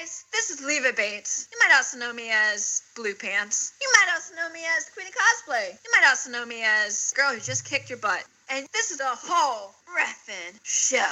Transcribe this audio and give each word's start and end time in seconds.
guys, 0.00 0.24
this 0.32 0.50
is 0.50 0.64
Leva 0.64 0.92
Bates. 0.92 1.48
You 1.52 1.58
might 1.58 1.76
also 1.76 1.98
know 1.98 2.12
me 2.12 2.30
as 2.30 2.82
Blue 2.96 3.14
Pants. 3.14 3.72
You 3.80 3.90
might 3.92 4.12
also 4.14 4.34
know 4.34 4.50
me 4.52 4.60
as 4.76 4.88
Queen 4.90 5.06
of 5.06 5.12
Cosplay. 5.12 5.72
You 5.72 5.90
might 5.94 6.08
also 6.08 6.30
know 6.30 6.46
me 6.46 6.62
as 6.64 7.12
Girl 7.16 7.30
Who 7.34 7.40
Just 7.40 7.64
Kicked 7.64 7.90
Your 7.90 7.98
Butt. 7.98 8.24
And 8.48 8.66
this 8.72 8.90
is 8.90 8.98
the 8.98 9.04
whole 9.06 9.74
Ref'n 9.94 10.58
show. 10.62 11.04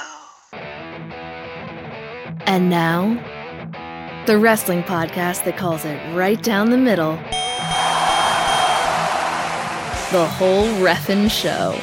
And 2.45 2.69
now, 2.69 3.13
the 4.25 4.37
wrestling 4.37 4.83
podcast 4.83 5.43
that 5.45 5.57
calls 5.57 5.85
it 5.85 6.15
right 6.15 6.41
down 6.41 6.71
the 6.71 6.77
middle. 6.77 7.15
The 10.11 10.25
whole 10.25 10.65
Ref'n 10.81 11.29
show. 11.29 11.77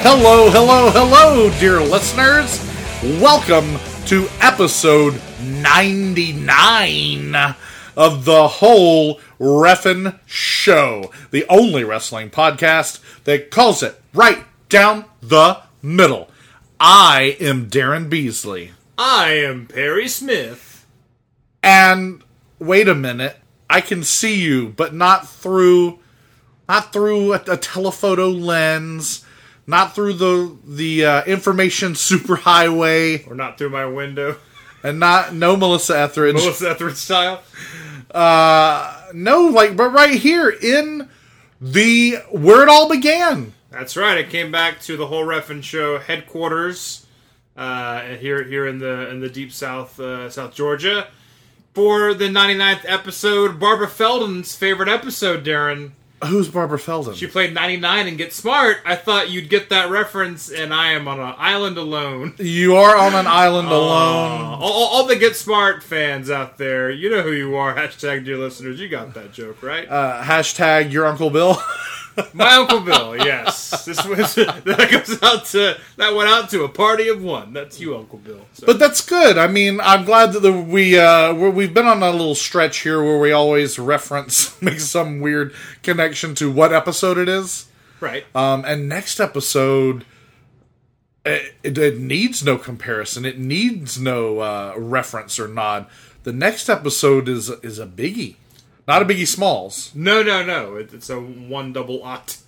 Hello, 0.00 0.48
hello, 0.48 0.90
hello, 0.90 1.50
dear 1.58 1.80
listeners. 1.80 2.64
Welcome 3.20 3.78
to 4.06 4.28
episode 4.40 5.20
99 5.42 7.34
of 7.96 8.24
the 8.24 8.46
whole 8.46 9.20
Ref'n 9.40 10.18
Show, 10.24 11.10
the 11.32 11.44
only 11.48 11.82
wrestling 11.82 12.30
podcast 12.30 13.00
that 13.24 13.50
calls 13.50 13.82
it 13.82 14.00
right 14.14 14.44
down 14.68 15.04
the 15.20 15.62
middle. 15.82 16.30
I 16.78 17.36
am 17.40 17.68
Daryn 17.68 18.08
Beasley. 18.08 18.70
I 18.96 19.32
am 19.32 19.66
Perry 19.66 20.06
Smith. 20.06 20.86
And 21.60 22.22
wait 22.60 22.86
a 22.86 22.94
minute, 22.94 23.36
I 23.68 23.80
can 23.80 24.04
see 24.04 24.40
you, 24.40 24.68
but 24.68 24.94
not 24.94 25.28
through 25.28 25.98
not 26.68 26.92
through 26.92 27.32
a, 27.32 27.42
a 27.48 27.56
telephoto 27.56 28.28
lens, 28.28 29.24
not 29.68 29.94
through 29.94 30.14
the 30.14 30.56
the 30.66 31.04
uh, 31.04 31.24
information 31.26 31.92
superhighway, 31.92 33.28
Or 33.30 33.36
not 33.36 33.56
through 33.58 33.70
my 33.70 33.86
window. 33.86 34.36
and 34.82 34.98
not 34.98 35.32
no 35.34 35.56
Melissa 35.56 35.96
Etheridge. 35.98 36.34
Melissa 36.34 36.70
Etheridge 36.70 36.96
style. 36.96 37.42
Uh, 38.10 39.10
no, 39.12 39.42
like 39.42 39.76
but 39.76 39.90
right 39.90 40.18
here 40.18 40.48
in 40.48 41.08
the 41.60 42.16
where 42.30 42.62
it 42.62 42.68
all 42.68 42.88
began. 42.88 43.52
That's 43.70 43.96
right. 43.96 44.16
It 44.18 44.30
came 44.30 44.50
back 44.50 44.80
to 44.82 44.96
the 44.96 45.06
whole 45.08 45.24
Ref'n 45.24 45.62
Show 45.62 45.98
headquarters 45.98 47.06
uh, 47.56 48.00
here 48.16 48.42
here 48.44 48.66
in 48.66 48.78
the 48.78 49.10
in 49.10 49.20
the 49.20 49.28
deep 49.28 49.52
south 49.52 50.00
uh, 50.00 50.30
South 50.30 50.54
Georgia 50.54 51.08
for 51.74 52.14
the 52.14 52.28
99th 52.28 52.84
episode. 52.84 53.60
Barbara 53.60 53.88
Feldon's 53.88 54.54
favorite 54.54 54.88
episode, 54.88 55.44
Daryn. 55.44 55.92
Who's 56.24 56.48
Barbara 56.48 56.78
Feldon? 56.80 57.14
She 57.14 57.28
played 57.28 57.54
99 57.54 58.08
and 58.08 58.18
Get 58.18 58.32
Smart. 58.32 58.78
I 58.84 58.96
thought 58.96 59.30
you'd 59.30 59.48
get 59.48 59.68
that 59.68 59.88
reference, 59.88 60.50
and 60.50 60.74
I 60.74 60.90
am 60.92 61.06
on 61.06 61.20
an 61.20 61.34
island 61.38 61.78
alone. 61.78 62.34
you 62.38 62.74
are 62.74 62.96
on 62.96 63.14
an 63.14 63.26
island 63.28 63.68
Uh, 63.68 63.72
alone. 63.74 64.58
all, 64.60 64.88
all- 64.88 65.06
the 65.06 65.14
Get 65.16 65.36
Smart 65.36 65.82
fans 65.84 66.28
out 66.28 66.58
there, 66.58 66.90
you 66.90 67.08
know 67.08 67.22
who 67.22 67.32
you 67.32 67.54
are. 67.56 67.74
Hashtag 67.74 68.24
dear 68.24 68.36
listeners, 68.36 68.80
you 68.80 68.88
got 68.88 69.14
that 69.14 69.32
joke, 69.32 69.62
right? 69.62 69.88
Uh, 69.88 70.22
hashtag 70.22 70.90
your 70.92 71.06
Uncle 71.06 71.30
Bill. 71.30 71.56
My 72.32 72.54
Uncle 72.54 72.80
Bill, 72.80 73.16
yes. 73.16 73.84
This 73.84 74.04
was 74.04 74.34
that 74.34 74.88
goes 74.90 75.22
out 75.22 75.44
to 75.46 75.78
that 75.96 76.14
went 76.14 76.28
out 76.28 76.50
to 76.50 76.64
a 76.64 76.68
party 76.68 77.08
of 77.08 77.22
one. 77.22 77.52
That's 77.52 77.80
you, 77.80 77.96
Uncle 77.96 78.18
Bill. 78.18 78.40
So, 78.54 78.66
But 78.66 78.78
that's 78.78 79.00
good. 79.00 79.38
I 79.38 79.46
mean, 79.46 79.80
I'm 79.80 80.04
glad 80.04 80.32
that 80.32 80.52
we 80.52 80.98
uh, 80.98 81.32
we've 81.32 81.74
been 81.74 81.86
on 81.86 82.02
a 82.02 82.10
little 82.10 82.34
stretch 82.34 82.78
here 82.78 83.02
where 83.02 83.18
we 83.18 83.32
always 83.32 83.78
reference, 83.78 84.60
make 84.62 84.80
some 84.80 85.20
weird 85.20 85.54
connection 85.82 86.34
to 86.36 86.50
what 86.50 86.72
episode 86.72 87.18
it 87.18 87.28
is. 87.28 87.66
right. 88.00 88.24
Um, 88.34 88.64
and 88.64 88.88
next 88.88 89.20
episode, 89.20 90.04
it, 91.24 91.54
it, 91.62 91.78
it 91.78 91.98
needs 91.98 92.44
no 92.44 92.58
comparison. 92.58 93.24
It 93.24 93.38
needs 93.38 94.00
no 94.00 94.40
uh, 94.40 94.74
reference 94.76 95.38
or 95.38 95.48
nod. 95.48 95.86
The 96.24 96.32
next 96.32 96.68
episode 96.68 97.28
is 97.28 97.48
is 97.48 97.78
a 97.78 97.86
biggie, 97.86 98.36
not 98.88 99.02
a 99.02 99.04
biggie 99.04 99.26
Smalls. 99.28 99.92
no, 99.94 100.22
no, 100.24 100.44
no. 100.44 100.74
It, 100.76 100.92
it's 100.92 101.08
a 101.10 101.20
one 101.20 101.72
double 101.72 102.02
ot, 102.02 102.38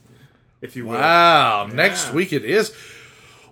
if 0.61 0.75
you 0.75 0.87
will. 0.87 0.95
Wow, 0.95 1.67
next 1.73 2.13
week 2.13 2.33
it 2.33 2.45
is. 2.45 2.75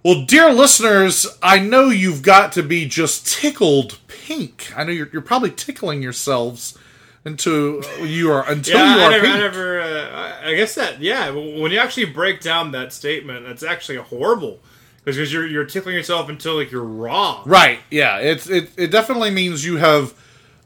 Well, 0.05 0.25
dear 0.25 0.53
listeners, 0.53 1.27
I 1.43 1.59
know 1.59 1.91
you've 1.91 2.23
got 2.23 2.53
to 2.53 2.63
be 2.63 2.87
just 2.87 3.27
tickled 3.27 3.99
pink. 4.09 4.73
I 4.77 4.85
know 4.85 4.93
you're, 4.93 5.09
you're 5.13 5.23
probably 5.23 5.51
tickling 5.51 6.03
yourselves 6.03 6.79
until 7.25 7.83
you 8.07 8.31
are 8.31 8.49
until 8.49 8.79
Yeah, 8.79 8.95
you 8.95 9.01
I 9.01 9.05
are 9.05 9.11
never, 9.11 9.23
pink. 9.25 9.35
I 9.35 9.39
never. 9.39 9.81
Uh, 9.81 10.11
I- 10.11 10.51
I 10.51 10.55
guess 10.55 10.77
that. 10.77 11.01
Yeah, 11.03 11.31
when 11.31 11.73
you 11.73 11.79
actually 11.79 12.07
break 12.07 12.41
down 12.41 12.71
that 12.73 12.93
statement, 12.93 13.45
that's 13.45 13.63
actually 13.65 13.99
horrible 13.99 14.61
because 15.05 15.31
you're 15.33 15.47
you're 15.47 15.65
tickling 15.65 15.95
yourself 15.97 16.29
until 16.31 16.55
like 16.57 16.71
you're 16.71 16.83
raw. 16.85 17.43
Right? 17.45 17.81
Yeah. 17.91 18.19
It's 18.19 18.49
it. 18.49 18.71
It 18.79 18.87
definitely 18.93 19.31
means 19.31 19.65
you 19.65 19.77
have 19.79 20.15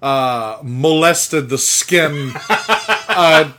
uh, 0.03 0.59
molested 0.63 1.49
the 1.49 1.59
skin 1.59 2.33
uh, 2.49 3.53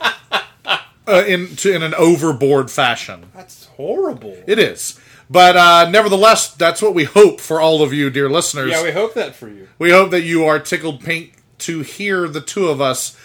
uh, 1.07 1.23
in 1.25 1.55
to, 1.55 1.73
in 1.73 1.81
an 1.81 1.93
overboard 1.95 2.69
fashion. 2.69 3.25
That's 3.33 3.65
horrible. 3.65 4.35
It 4.45 4.59
is. 4.59 4.99
But 5.29 5.55
uh, 5.55 5.89
nevertheless, 5.89 6.53
that's 6.53 6.81
what 6.81 6.93
we 6.93 7.05
hope 7.05 7.39
for 7.39 7.59
all 7.59 7.81
of 7.81 7.93
you, 7.93 8.09
dear 8.09 8.29
listeners. 8.29 8.71
Yeah, 8.71 8.83
we 8.83 8.91
hope 8.91 9.13
that 9.15 9.35
for 9.35 9.47
you. 9.47 9.67
We 9.79 9.89
hope 9.89 10.11
that 10.11 10.21
you 10.21 10.45
are 10.45 10.59
tickled 10.59 11.01
pink 11.01 11.37
to 11.59 11.79
hear 11.79 12.27
the 12.27 12.41
two 12.41 12.67
of 12.67 12.81
us 12.81 13.17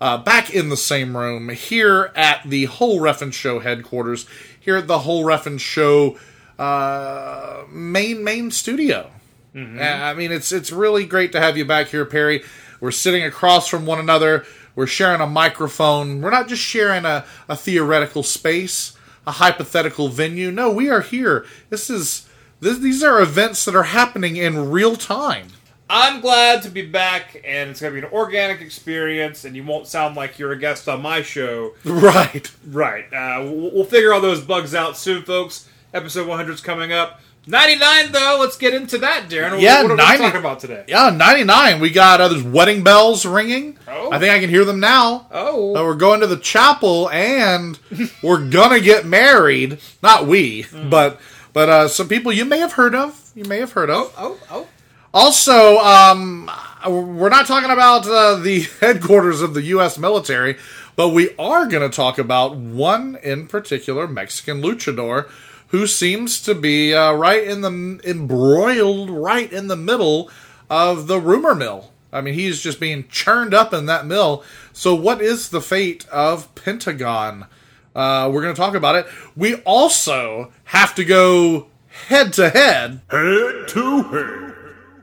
uh, 0.00 0.18
back 0.18 0.54
in 0.54 0.68
the 0.68 0.76
same 0.76 1.16
room 1.16 1.48
here 1.48 2.12
at 2.14 2.42
the 2.44 2.66
Whole 2.66 3.00
Ref'n 3.00 3.32
Show 3.32 3.60
headquarters, 3.60 4.26
here 4.60 4.76
at 4.76 4.86
the 4.86 5.00
Whole 5.00 5.24
Ref'n 5.24 5.58
Show 5.58 6.18
uh, 6.58 7.64
main 7.70 8.22
main 8.22 8.50
studio. 8.50 9.10
Uh, 9.56 9.80
I 9.80 10.12
mean, 10.12 10.32
it's 10.32 10.52
it's 10.52 10.70
really 10.70 11.06
great 11.06 11.32
to 11.32 11.40
have 11.40 11.56
you 11.56 11.64
back 11.64 11.86
here, 11.86 12.04
Perry. 12.04 12.44
We're 12.80 12.90
sitting 12.90 13.22
across 13.24 13.68
from 13.68 13.86
one 13.86 13.98
another. 13.98 14.44
We're 14.74 14.86
sharing 14.86 15.20
a 15.20 15.26
microphone. 15.26 16.20
We're 16.20 16.30
not 16.30 16.48
just 16.48 16.62
sharing 16.62 17.04
a, 17.04 17.24
a 17.48 17.56
theoretical 17.56 18.22
space, 18.22 18.96
a 19.26 19.32
hypothetical 19.32 20.08
venue. 20.08 20.50
No, 20.50 20.70
we 20.70 20.90
are 20.90 21.00
here. 21.00 21.46
This 21.70 21.88
is 21.88 22.28
this, 22.60 22.78
these 22.78 23.02
are 23.02 23.20
events 23.20 23.64
that 23.64 23.74
are 23.76 23.82
happening 23.84 24.36
in 24.36 24.70
real 24.70 24.96
time. 24.96 25.48
I'm 25.88 26.20
glad 26.20 26.62
to 26.62 26.68
be 26.68 26.84
back, 26.84 27.40
and 27.44 27.70
it's 27.70 27.80
going 27.80 27.94
to 27.94 28.00
be 28.00 28.06
an 28.06 28.12
organic 28.12 28.60
experience, 28.60 29.44
and 29.44 29.54
you 29.54 29.62
won't 29.62 29.86
sound 29.86 30.16
like 30.16 30.38
you're 30.38 30.52
a 30.52 30.58
guest 30.58 30.88
on 30.88 31.00
my 31.00 31.22
show. 31.22 31.74
Right. 31.84 32.50
Right. 32.66 33.04
Uh, 33.12 33.44
we'll, 33.44 33.70
we'll 33.72 33.84
figure 33.84 34.12
all 34.12 34.20
those 34.20 34.42
bugs 34.42 34.74
out 34.74 34.96
soon, 34.96 35.22
folks. 35.22 35.68
Episode 35.94 36.26
100's 36.26 36.60
coming 36.60 36.92
up. 36.92 37.20
99, 37.48 38.12
though, 38.12 38.38
let's 38.40 38.56
get 38.56 38.74
into 38.74 38.98
that, 38.98 39.28
Daryn. 39.28 39.52
What- 39.52 39.60
Yeah, 39.60 39.82
what, 39.82 39.92
are 39.92 39.96
we 39.96 40.16
talking 40.18 40.40
about 40.40 40.58
today? 40.60 40.84
Yeah, 40.88 41.10
99. 41.10 41.78
We 41.80 41.90
got 41.90 42.20
uh, 42.20 42.28
there's 42.28 42.42
wedding 42.42 42.82
bells 42.82 43.24
ringing. 43.24 43.78
Oh. 43.86 44.10
I 44.10 44.18
think 44.18 44.32
I 44.32 44.40
can 44.40 44.50
hear 44.50 44.64
them 44.64 44.80
now. 44.80 45.28
Oh. 45.30 45.76
Uh, 45.76 45.84
we're 45.84 45.94
going 45.94 46.20
to 46.20 46.26
the 46.26 46.38
chapel 46.38 47.08
and 47.10 47.78
we're 48.22 48.48
gonna 48.50 48.80
get 48.80 49.06
married. 49.06 49.78
Not 50.02 50.26
we, 50.26 50.62
Hmm. 50.62 50.90
but 50.90 51.20
but 51.52 51.68
uh, 51.68 51.88
some 51.88 52.08
people 52.08 52.32
you 52.32 52.44
may 52.44 52.58
have 52.58 52.72
heard 52.72 52.94
of. 52.94 53.30
You 53.36 53.44
may 53.44 53.58
have 53.60 53.72
heard 53.72 53.90
of. 53.90 54.12
Oh, 54.18 54.38
oh. 54.50 54.66
Also, 55.14 55.78
um, 55.78 56.50
we're 56.86 57.28
not 57.30 57.46
talking 57.46 57.70
about 57.70 58.06
uh, 58.06 58.34
the 58.36 58.60
headquarters 58.80 59.40
of 59.40 59.54
the 59.54 59.62
U.S. 59.62 59.96
military, 59.98 60.56
but 60.96 61.10
we 61.10 61.34
are 61.38 61.66
going 61.66 61.88
to 61.88 61.94
talk 61.94 62.18
about 62.18 62.54
one 62.56 63.16
in 63.22 63.46
particular 63.46 64.06
Mexican 64.06 64.60
luchador 64.62 65.28
who 65.68 65.86
seems 65.86 66.40
to 66.42 66.54
be 66.54 66.94
uh, 66.94 67.12
right 67.12 67.42
in 67.44 67.60
the 67.60 68.00
embroiled 68.04 69.10
right 69.10 69.52
in 69.52 69.68
the 69.68 69.76
middle 69.76 70.30
of 70.70 71.06
the 71.06 71.20
rumor 71.20 71.54
mill. 71.54 71.90
I 72.12 72.20
mean, 72.20 72.34
he's 72.34 72.62
just 72.62 72.80
being 72.80 73.06
churned 73.08 73.52
up 73.52 73.72
in 73.74 73.86
that 73.86 74.06
mill. 74.06 74.42
So, 74.72 74.94
what 74.94 75.20
is 75.20 75.50
the 75.50 75.60
fate 75.60 76.06
of 76.08 76.54
Pentagon? 76.54 77.46
Uh, 77.94 78.30
we're 78.32 78.42
going 78.42 78.54
to 78.54 78.60
talk 78.60 78.74
about 78.74 78.94
it. 78.96 79.06
We 79.34 79.56
also 79.62 80.52
have 80.64 80.94
to 80.96 81.04
go 81.04 81.66
head 81.88 82.32
to 82.34 82.50
head 82.50 83.00
Head 83.10 83.68
to 83.68 84.02
head. 84.02 84.54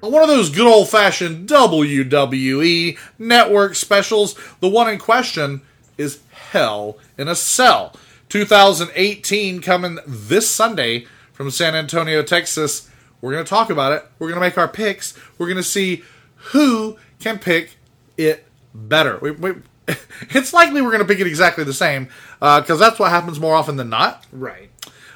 one 0.01 0.21
of 0.23 0.29
those 0.29 0.49
good 0.49 0.67
old 0.67 0.89
fashioned 0.89 1.49
WWE 1.49 2.97
network 3.17 3.75
specials. 3.75 4.35
The 4.59 4.69
one 4.69 4.89
in 4.89 4.99
question 4.99 5.61
is 5.97 6.19
Hell 6.31 6.97
in 7.17 7.27
a 7.27 7.35
Cell. 7.35 7.95
2018 8.33 9.61
coming 9.61 9.99
this 10.07 10.49
Sunday 10.49 11.05
from 11.33 11.51
San 11.51 11.75
Antonio, 11.75 12.23
Texas. 12.23 12.89
We're 13.21 13.31
going 13.31 13.45
to 13.45 13.49
talk 13.49 13.69
about 13.69 13.93
it. 13.93 14.03
We're 14.17 14.29
going 14.29 14.41
to 14.41 14.47
make 14.47 14.57
our 14.57 14.67
picks. 14.67 15.15
We're 15.37 15.45
going 15.45 15.57
to 15.57 15.61
see 15.61 16.01
who 16.37 16.97
can 17.19 17.37
pick 17.37 17.77
it 18.17 18.47
better. 18.73 19.19
We, 19.19 19.29
we, 19.29 19.51
it's 20.31 20.51
likely 20.51 20.81
we're 20.81 20.89
going 20.89 21.03
to 21.03 21.07
pick 21.07 21.19
it 21.19 21.27
exactly 21.27 21.63
the 21.63 21.75
same 21.75 22.09
because 22.39 22.79
that's 22.79 22.97
what 22.97 23.11
happens 23.11 23.39
more 23.39 23.53
often 23.53 23.75
than 23.75 23.89
not. 23.89 24.25
Right. 24.31 24.71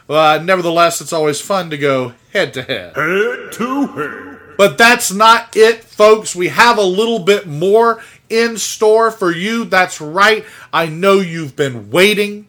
Uh, 0.07 0.39
nevertheless, 0.43 1.01
it's 1.01 1.11
always 1.11 1.41
fun 1.41 1.71
to 1.71 1.77
go 1.79 2.13
head 2.33 2.53
to 2.53 2.61
head. 2.61 2.95
Head 2.95 3.51
to 3.53 3.87
head. 3.87 4.39
But 4.59 4.77
that's 4.77 5.11
not 5.11 5.57
it, 5.57 5.83
folks. 5.83 6.35
We 6.35 6.49
have 6.49 6.77
a 6.77 6.83
little 6.83 7.17
bit 7.17 7.47
more 7.47 7.99
in 8.29 8.57
store 8.57 9.09
for 9.09 9.31
you. 9.31 9.65
That's 9.65 9.99
right. 9.99 10.45
I 10.71 10.85
know 10.85 11.15
you've 11.15 11.55
been 11.55 11.89
waiting. 11.89 12.46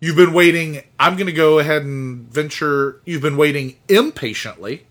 You've 0.00 0.16
been 0.16 0.32
waiting. 0.32 0.82
I'm 0.98 1.16
going 1.16 1.26
to 1.26 1.32
go 1.32 1.58
ahead 1.58 1.82
and 1.82 2.26
venture. 2.32 3.02
You've 3.04 3.20
been 3.20 3.36
waiting 3.36 3.76
impatiently 3.86 4.86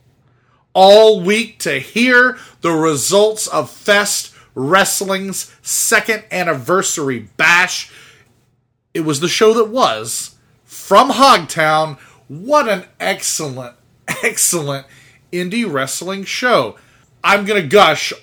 all 0.74 1.22
week 1.22 1.58
to 1.60 1.80
hear 1.80 2.38
the 2.62 2.72
results 2.72 3.48
of 3.48 3.72
Fest 3.72 4.36
Wrestling's 4.54 5.52
second 5.64 6.26
anniversary 6.32 7.28
bash. 7.38 7.92
It 8.94 9.02
was 9.02 9.20
the 9.20 9.28
show 9.28 9.54
that 9.56 9.70
was 9.70 10.36
from 10.64 11.10
Hogtown. 11.10 11.98
What 12.28 12.70
an 12.70 12.86
excellent, 13.00 13.76
excellent 14.24 14.86
indie 15.32 15.72
wrestling 15.72 16.24
show. 16.24 16.78
I'm 17.24 17.46
going 17.46 17.62
to 17.62 17.68
gush 17.68 18.14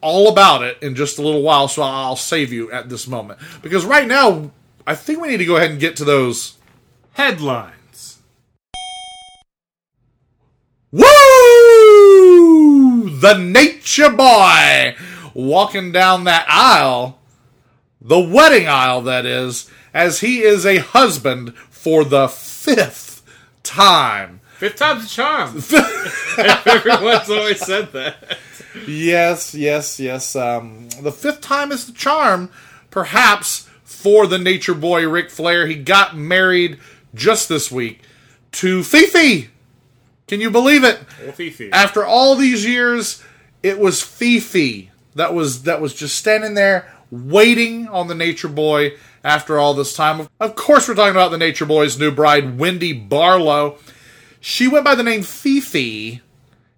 all 0.00 0.28
about 0.28 0.62
it 0.62 0.78
in 0.82 0.94
just 0.94 1.18
a 1.18 1.22
little 1.22 1.42
while, 1.42 1.68
so 1.68 1.82
I'll 1.82 2.16
save 2.16 2.50
you 2.50 2.72
at 2.72 2.88
this 2.88 3.06
moment. 3.06 3.40
Because 3.60 3.84
right 3.84 4.08
now, 4.08 4.50
I 4.90 4.94
think 4.96 5.20
we 5.20 5.28
need 5.28 5.36
to 5.36 5.44
go 5.44 5.54
ahead 5.54 5.70
and 5.70 5.78
get 5.78 5.94
to 5.98 6.04
those. 6.04 6.58
Headlines. 7.12 8.18
Woo! 10.90 11.06
The 13.20 13.34
Nature 13.34 14.10
Boy 14.10 14.96
walking 15.32 15.92
down 15.92 16.24
that 16.24 16.44
aisle, 16.48 17.20
the 18.00 18.18
wedding 18.18 18.66
aisle, 18.66 19.02
that 19.02 19.24
is, 19.24 19.70
as 19.94 20.22
he 20.22 20.40
is 20.40 20.66
a 20.66 20.78
husband 20.78 21.54
for 21.54 22.02
the 22.02 22.26
fifth 22.26 23.22
time. 23.62 24.40
Fifth 24.58 24.74
time's 24.74 25.04
a 25.04 25.08
charm. 25.08 25.50
Everyone's 26.66 27.30
always 27.30 27.64
said 27.64 27.92
that. 27.92 28.38
Yes, 28.88 29.54
yes, 29.54 30.00
yes. 30.00 30.34
Um, 30.34 30.88
the 31.00 31.12
fifth 31.12 31.42
time 31.42 31.70
is 31.70 31.86
the 31.86 31.92
charm, 31.92 32.50
perhaps, 32.90 33.69
for 34.00 34.26
the 34.26 34.38
Nature 34.38 34.74
Boy 34.74 35.08
Ric 35.08 35.30
Flair. 35.30 35.66
He 35.66 35.76
got 35.76 36.16
married 36.16 36.78
just 37.14 37.48
this 37.48 37.70
week 37.70 38.00
to 38.52 38.82
Fifi. 38.82 39.50
Can 40.26 40.40
you 40.40 40.50
believe 40.50 40.84
it? 40.84 41.00
Well, 41.22 41.32
Fifi. 41.32 41.70
After 41.72 42.04
all 42.04 42.34
these 42.34 42.64
years, 42.64 43.22
it 43.62 43.78
was 43.78 44.02
Fifi 44.02 44.90
that 45.16 45.34
was 45.34 45.64
that 45.64 45.80
was 45.80 45.94
just 45.94 46.16
standing 46.16 46.54
there 46.54 46.92
waiting 47.10 47.88
on 47.88 48.06
the 48.06 48.14
Nature 48.14 48.48
Boy 48.48 48.92
after 49.24 49.58
all 49.58 49.74
this 49.74 49.94
time. 49.94 50.28
Of 50.38 50.54
course, 50.54 50.88
we're 50.88 50.94
talking 50.94 51.10
about 51.10 51.30
the 51.30 51.38
Nature 51.38 51.66
Boy's 51.66 51.98
new 51.98 52.10
bride, 52.10 52.58
Wendy 52.58 52.92
Barlow. 52.92 53.78
She 54.40 54.68
went 54.68 54.84
by 54.84 54.94
the 54.94 55.02
name 55.02 55.22
Fifi 55.22 56.22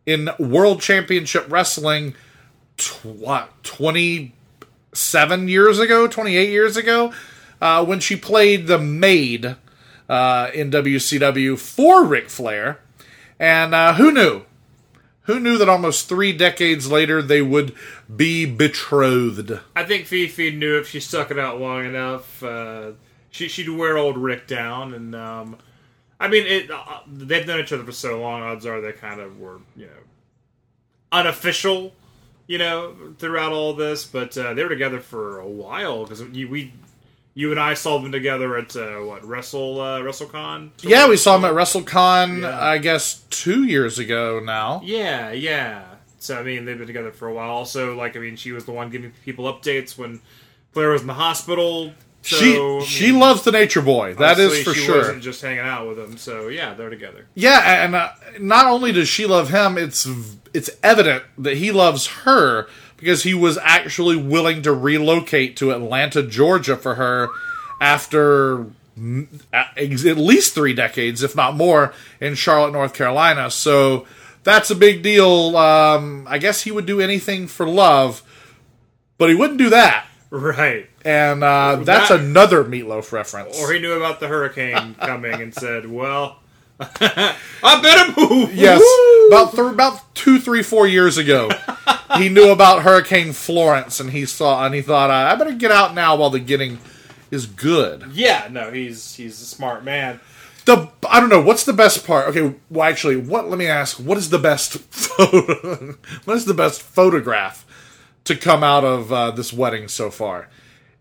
in 0.07 0.31
World 0.39 0.81
Championship 0.81 1.47
Wrestling 1.51 2.15
tw- 2.77 3.05
what, 3.05 3.63
27 4.93 5.49
years 5.49 5.79
ago, 5.79 6.07
28 6.07 6.51
years 6.51 6.77
ago, 6.77 7.13
uh, 7.63 7.85
when 7.85 7.99
she 7.99 8.15
played 8.15 8.67
the 8.67 8.79
maid 8.79 9.57
uh, 10.09 10.51
in 10.53 10.71
WCW 10.71 11.59
for 11.59 12.05
Ric 12.05 12.29
Flair. 12.29 12.81
And 13.39 13.75
uh, 13.75 13.95
who 13.95 14.13
knew? 14.13 14.43
Who 15.23 15.41
knew 15.41 15.57
that 15.57 15.69
almost 15.69 16.09
three 16.09 16.33
decades 16.33 16.91
later 16.91 17.23
they 17.23 17.41
would 17.41 17.75
be 18.15 18.45
betrothed? 18.45 19.59
I 19.75 19.85
think 19.85 20.07
Fifi 20.07 20.51
knew 20.51 20.79
if 20.79 20.89
she 20.89 21.01
stuck 21.01 21.31
it 21.31 21.39
out 21.39 21.59
long 21.61 21.87
enough, 21.87 22.43
uh, 22.43 22.93
she, 23.31 23.49
she'd 23.49 23.71
wear 23.71 23.97
old 23.97 24.19
Rick 24.19 24.47
down. 24.47 24.93
And 24.93 25.15
um, 25.15 25.57
I 26.21 26.29
mean, 26.29 26.45
it, 26.47 26.71
uh, 26.71 27.01
they've 27.07 27.47
known 27.47 27.61
each 27.61 27.73
other 27.73 27.85
for 27.85 27.93
so 27.93 28.21
long. 28.21 28.43
Odds 28.43 28.67
are 28.67 28.81
they 28.81 28.93
kind 28.93 29.21
of 29.21 29.39
were, 29.39 29.61
you 29.75 29.87
know, 29.87 29.93
unofficial, 31.13 31.95
you 32.47 32.59
know, 32.59 32.95
throughout 33.19 33.53
all 33.53 33.75
this. 33.75 34.05
But 34.05 34.37
uh, 34.37 34.55
they 34.55 34.63
were 34.63 34.69
together 34.69 35.01
for 35.01 35.39
a 35.41 35.49
while 35.49 36.05
because 36.05 36.23
we, 36.25 36.73
you 37.35 37.51
and 37.51 37.61
I 37.61 37.75
saw 37.75 37.99
them 37.99 38.13
together 38.13 38.57
at 38.57 38.77
uh, 38.77 38.97
what 38.99 39.25
Wrestle 39.25 39.81
uh, 39.81 40.01
WrestleCon. 40.01 40.71
Yeah, 40.83 41.09
we 41.09 41.17
saw 41.17 41.37
them 41.39 41.45
at 41.45 41.55
WrestleCon, 41.55 42.43
Yeah. 42.43 42.61
I 42.63 42.79
guess, 42.79 43.25
two 43.31 43.65
years 43.65 43.99
ago 43.99 44.41
now. 44.45 44.81
Yeah, 44.85 45.33
yeah. 45.33 45.85
So 46.19 46.39
I 46.39 46.43
mean, 46.43 46.65
they've 46.65 46.79
been 46.79 46.87
together 46.87 47.11
for 47.13 47.29
a 47.29 47.35
while. 47.35 47.51
Also, 47.51 47.97
like 47.97 48.17
I 48.17 48.21
mean, 48.21 48.37
she 48.37 48.53
was 48.53 48.65
the 48.65 48.73
one 48.73 48.91
giving 48.91 49.13
people 49.25 49.45
updates 49.53 49.99
when 49.99 50.21
Flair 50.73 50.91
was 50.91 51.01
in 51.01 51.07
the 51.09 51.15
hospital. 51.15 51.93
So, 52.23 52.37
she 52.37 52.57
I 52.57 52.59
mean, 52.59 52.85
she 52.85 53.13
loves 53.13 53.43
the 53.43 53.51
Nature 53.51 53.83
Boy. 53.83 54.15
That 54.15 54.39
is 54.39 54.63
for 54.63 54.73
she 54.73 54.81
sure. 54.81 54.99
Wasn't 54.99 55.23
just 55.23 55.43
hanging 55.43 55.61
out 55.61 55.89
with 55.89 55.99
him. 55.99 56.17
So 56.17 56.49
yeah, 56.49 56.73
they're 56.75 56.91
together. 56.91 57.27
Yeah, 57.35 57.85
and 57.85 57.95
uh, 57.97 58.11
not 58.39 58.67
only 58.67 58.93
does 58.93 59.09
she 59.09 59.27
love 59.27 59.51
him, 59.51 59.77
it's 59.77 60.09
it's 60.55 60.71
evident 60.83 61.25
that 61.39 61.57
he 61.57 61.73
loves 61.73 62.07
her 62.09 62.69
because 62.97 63.25
he 63.25 63.35
was 63.35 63.59
actually 63.59 64.17
willing 64.17 64.63
to 64.63 64.73
relocate 64.73 65.57
to 65.57 65.73
Atlanta, 65.73 66.23
Georgia 66.23 66.77
for 66.77 66.95
her 66.95 67.29
after 67.81 68.67
at 69.53 69.77
at 69.77 70.17
least 70.19 70.55
3 70.55 70.75
decades 70.75 71.23
if 71.23 71.35
not 71.35 71.57
more 71.57 71.93
in 72.21 72.35
Charlotte, 72.37 72.73
North 72.73 72.95
Carolina. 72.95 73.51
So 73.51 74.07
that's 74.45 74.71
a 74.71 74.77
big 74.77 75.03
deal. 75.03 75.57
Um, 75.57 76.27
I 76.29 76.39
guess 76.39 76.63
he 76.63 76.71
would 76.71 76.87
do 76.87 77.01
anything 77.01 77.49
for 77.49 77.67
love, 77.67 78.23
but 79.19 79.29
he 79.29 79.35
wouldn't 79.35 79.59
do 79.59 79.71
that. 79.71 80.07
Right. 80.35 80.89
And 81.05 81.43
uh, 81.43 81.77
that's 81.83 82.11
That- 82.11 82.21
another 82.21 82.65
Meat 82.65 82.87
Loaf 82.87 83.13
reference. 83.13 83.61
Or 83.61 83.73
he 83.73 83.79
knew 83.81 83.93
about 83.93 84.21
the 84.21 84.29
hurricane 84.29 84.95
coming 85.01 85.41
and 85.43 85.53
said, 85.55 85.91
"Well, 85.91 86.39
I 86.81 87.81
better 87.83 88.21
move." 88.21 88.55
Yes, 88.55 88.81
about 89.29 89.51
th- 89.53 89.73
about 89.73 90.15
two, 90.15 90.39
three, 90.39 90.63
four 90.63 90.87
years 90.87 91.19
ago, 91.19 91.51
he 92.17 92.29
knew 92.29 92.51
about 92.51 92.83
Hurricane 92.83 93.33
Florence, 93.33 93.99
and 94.01 94.11
he 94.11 94.27
saw 94.27 94.65
and 94.65 94.75
he 94.75 94.83
thought, 94.83 95.11
I 95.11 95.35
better 95.35 95.53
get 95.53 95.71
out 95.71 95.95
now 95.95 96.17
while 96.17 96.31
the 96.31 96.39
getting 96.41 96.79
is 97.31 97.47
good. 97.47 98.05
Yeah. 98.13 98.49
No, 98.51 98.71
he's 98.71 99.15
he's 99.15 99.41
a 99.41 99.45
smart 99.47 99.85
man. 99.85 100.21
The 100.67 100.89
I 101.11 101.19
don't 101.19 101.29
know 101.31 101.43
what's 101.43 101.65
the 101.65 101.73
best 101.73 102.07
part. 102.07 102.29
Okay, 102.29 102.55
well, 102.71 102.89
actually, 102.89 103.17
what? 103.17 103.49
Let 103.51 103.59
me 103.59 103.67
ask. 103.67 103.97
What 103.99 104.19
is 104.19 104.31
the 104.31 104.39
best 104.39 104.79
photo? 104.79 105.97
what 106.25 106.37
is 106.37 106.45
the 106.45 106.55
best 106.55 106.81
photograph 106.81 107.67
to 108.25 108.37
come 108.37 108.63
out 108.63 108.85
of 108.85 109.13
uh, 109.13 109.31
this 109.33 109.53
wedding 109.53 109.89
so 109.89 110.09
far? 110.11 110.49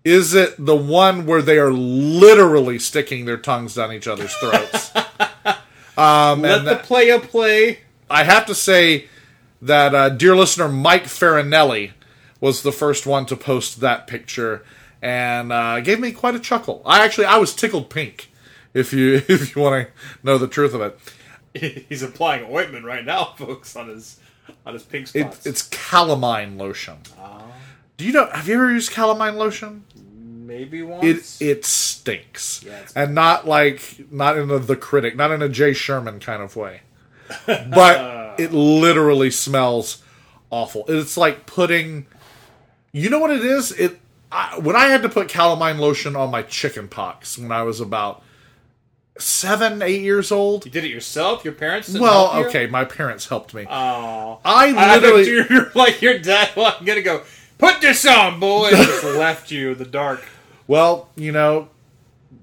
Is 0.04 0.34
it 0.34 0.56
the 0.58 0.76
one 0.76 1.26
where 1.26 1.42
they 1.42 1.58
are 1.60 1.72
literally 1.72 2.80
sticking 2.80 3.26
their 3.26 3.38
tongues 3.38 3.76
down 3.76 3.94
each 3.94 4.08
other's 4.08 4.34
throats? 4.36 4.96
um, 5.98 6.42
Let 6.42 6.60
and 6.60 6.68
the 6.68 6.80
player 6.82 7.20
play. 7.20 7.80
I 8.10 8.24
have 8.24 8.46
to 8.48 8.56
say 8.56 9.08
that 9.62 9.94
uh, 9.94 10.10
dear 10.10 10.36
listener 10.36 10.68
Mike 10.68 11.04
Farinelli 11.04 11.92
was 12.40 12.64
the 12.64 12.72
first 12.72 13.06
one 13.06 13.26
to 13.28 13.36
post 13.36 13.80
that 13.82 14.08
picture 14.08 14.66
and 15.02 15.54
uh, 15.54 15.80
gave 15.82 16.00
me 16.00 16.12
quite 16.12 16.36
a 16.36 16.40
chuckle. 16.40 16.82
I 16.86 17.04
actually 17.04 17.26
I 17.26 17.38
was 17.38 17.54
tickled 17.54 17.90
pink. 17.90 18.32
If 18.74 18.94
you 18.94 19.16
if 19.28 19.56
you 19.56 19.62
want 19.62 19.88
to 19.88 19.94
know 20.24 20.38
the 20.38 20.48
truth 20.48 20.74
of 20.74 20.82
it, 20.82 21.00
He's 21.54 22.02
applying 22.02 22.46
ointment 22.54 22.86
right 22.86 23.04
now, 23.04 23.34
folks, 23.38 23.76
on 23.76 23.90
his 23.90 24.20
on 24.66 24.74
his 24.74 24.84
pink 24.84 25.14
it 25.14 25.40
it's 25.46 25.64
calamine 25.64 26.58
lotion. 26.58 26.98
Do 27.98 28.06
you 28.06 28.14
know? 28.14 28.28
Have 28.28 28.48
you 28.48 28.56
ever 28.56 28.72
used 28.72 28.92
calamine 28.92 29.36
lotion? 29.36 29.84
Maybe 30.52 30.80
It 30.80 30.84
once. 30.84 31.42
it 31.42 31.66
stinks, 31.66 32.64
Yeah, 32.66 32.86
and 32.96 33.16
not 33.16 33.48
like 33.48 34.12
not 34.12 34.38
in 34.38 34.52
a, 34.52 34.60
the 34.60 34.76
critic, 34.76 35.16
not 35.16 35.32
in 35.32 35.42
a 35.42 35.50
Jay 35.50 35.74
Sherman 35.74 36.20
kind 36.20 36.42
of 36.44 36.56
way, 36.56 36.82
but 37.46 38.40
it 38.40 38.52
literally 38.52 39.32
smells 39.32 40.04
awful. 40.50 40.86
It's 40.88 41.16
like 41.18 41.46
putting, 41.46 42.06
you 42.92 43.10
know 43.10 43.20
what 43.20 43.32
it 43.32 43.46
is? 43.46 43.72
It 43.72 44.00
I, 44.32 44.60
when 44.60 44.76
I 44.76 44.88
had 44.88 45.02
to 45.04 45.10
put 45.10 45.28
calamine 45.28 45.78
lotion 45.80 46.16
on 46.16 46.32
my 46.32 46.42
chicken 46.44 46.88
pox 46.88 47.38
when 47.38 47.52
I 47.52 47.64
was 47.64 47.80
about 47.82 48.24
seven, 49.18 49.82
eight 49.82 50.02
years 50.02 50.32
old. 50.32 50.66
you 50.66 50.72
did 50.72 50.84
it 50.86 50.90
yourself. 50.90 51.44
Your 51.44 51.54
parents. 51.54 51.98
Well, 51.98 52.40
you? 52.40 52.46
okay, 52.48 52.66
my 52.68 52.86
parents 52.86 53.28
helped 53.28 53.54
me. 53.54 53.66
Oh, 53.70 54.40
I 54.44 54.74
I 54.76 54.96
literally, 54.98 55.26
think 55.26 55.50
you're, 55.50 55.72
like 55.76 56.02
your 56.02 56.18
dad. 56.20 56.50
Well, 56.56 56.76
I'm 56.80 56.86
gonna 56.86 57.02
go. 57.02 57.24
Put 57.58 57.80
this 57.82 58.06
on, 58.08 58.40
boy. 58.40 58.70
Just 58.72 59.04
left 59.04 59.52
you 59.52 59.74
in 59.74 59.78
the 59.78 59.86
dark. 59.86 60.24
Well, 60.68 61.10
you 61.16 61.32
know, 61.32 61.70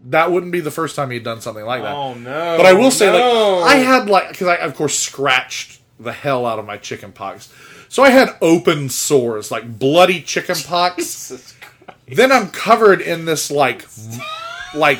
that 0.06 0.30
wouldn't 0.30 0.52
be 0.52 0.60
the 0.60 0.70
first 0.70 0.96
time 0.96 1.10
he'd 1.10 1.24
done 1.24 1.40
something 1.40 1.64
like 1.64 1.82
that. 1.82 1.94
Oh 1.94 2.14
no! 2.14 2.56
But 2.56 2.66
I 2.66 2.72
will 2.72 2.90
say, 2.90 3.06
no. 3.10 3.58
like, 3.60 3.76
I 3.76 3.78
had 3.78 4.08
like 4.08 4.28
because 4.30 4.46
I 4.48 4.56
of 4.56 4.74
course 4.74 4.98
scratched 4.98 5.80
the 6.00 6.12
hell 6.12 6.46
out 6.46 6.58
of 6.58 6.64
my 6.66 6.76
chicken 6.76 7.12
pox, 7.12 7.52
so 7.88 8.02
I 8.02 8.10
had 8.10 8.36
open 8.40 8.88
sores, 8.88 9.50
like 9.50 9.78
bloody 9.78 10.20
chicken 10.22 10.56
pox. 10.64 11.54
Then 12.10 12.32
I'm 12.32 12.48
covered 12.48 13.02
in 13.02 13.26
this 13.26 13.50
like, 13.50 13.86
like, 14.74 14.98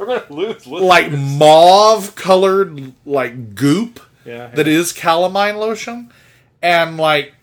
We're 0.00 0.06
gonna 0.06 0.24
lose. 0.30 0.66
like 0.66 1.12
mauve 1.12 2.14
colored 2.14 2.94
like 3.04 3.54
goop 3.54 4.00
Yeah, 4.24 4.46
that 4.48 4.66
is 4.66 4.94
calamine 4.94 5.58
lotion, 5.58 6.10
and 6.62 6.96
like. 6.96 7.34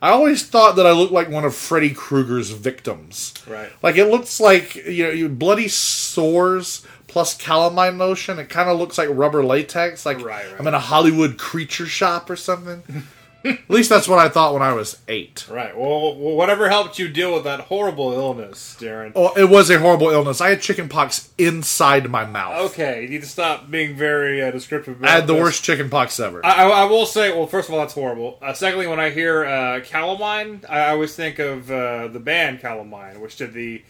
I 0.00 0.10
always 0.10 0.46
thought 0.46 0.76
that 0.76 0.86
I 0.86 0.92
looked 0.92 1.12
like 1.12 1.28
one 1.28 1.44
of 1.44 1.54
Freddy 1.54 1.90
Krueger's 1.90 2.50
victims. 2.50 3.34
Right. 3.46 3.70
Like 3.82 3.96
it 3.96 4.06
looks 4.06 4.38
like 4.38 4.74
you 4.76 5.04
know, 5.04 5.10
you 5.10 5.28
bloody 5.28 5.68
sores 5.68 6.86
plus 7.08 7.36
calamine 7.36 7.98
lotion. 7.98 8.38
It 8.38 8.48
kind 8.48 8.68
of 8.68 8.78
looks 8.78 8.96
like 8.98 9.08
rubber 9.10 9.44
latex. 9.44 10.06
Like 10.06 10.18
Right, 10.18 10.46
right. 10.46 10.54
I'm 10.58 10.66
in 10.66 10.74
a 10.74 10.80
Hollywood 10.80 11.38
creature 11.38 11.86
shop 11.86 12.30
or 12.30 12.36
something. 12.36 12.82
At 13.44 13.70
least 13.70 13.88
that's 13.88 14.08
what 14.08 14.18
I 14.18 14.28
thought 14.28 14.52
when 14.52 14.62
I 14.62 14.72
was 14.72 15.00
eight. 15.06 15.46
Right. 15.48 15.76
Well, 15.76 16.14
whatever 16.16 16.68
helped 16.68 16.98
you 16.98 17.08
deal 17.08 17.32
with 17.32 17.44
that 17.44 17.60
horrible 17.60 18.12
illness, 18.12 18.76
Daryn. 18.80 19.12
Oh, 19.14 19.32
it 19.36 19.48
was 19.48 19.70
a 19.70 19.78
horrible 19.78 20.10
illness. 20.10 20.40
I 20.40 20.50
had 20.50 20.60
chickenpox 20.60 21.30
inside 21.38 22.10
my 22.10 22.24
mouth. 22.24 22.72
Okay, 22.72 23.02
you 23.02 23.08
need 23.08 23.22
to 23.22 23.28
stop 23.28 23.70
being 23.70 23.96
very 23.96 24.42
uh, 24.42 24.50
descriptive. 24.50 25.02
I 25.04 25.10
had 25.10 25.26
the 25.26 25.34
this. 25.34 25.42
worst 25.42 25.64
chickenpox 25.64 26.18
ever. 26.18 26.44
I, 26.44 26.64
I, 26.64 26.68
I 26.68 26.84
will 26.86 27.06
say, 27.06 27.30
well, 27.30 27.46
first 27.46 27.68
of 27.68 27.74
all, 27.74 27.80
that's 27.80 27.94
horrible. 27.94 28.38
Uh, 28.42 28.52
secondly, 28.52 28.88
when 28.88 28.98
I 28.98 29.10
hear 29.10 29.44
uh, 29.44 29.80
Calamine, 29.80 30.68
I 30.68 30.88
always 30.88 31.14
think 31.14 31.38
of 31.38 31.70
uh, 31.70 32.08
the 32.08 32.20
band 32.20 32.60
Calamine, 32.60 33.20
which 33.20 33.36
did 33.36 33.52
the 33.52 33.82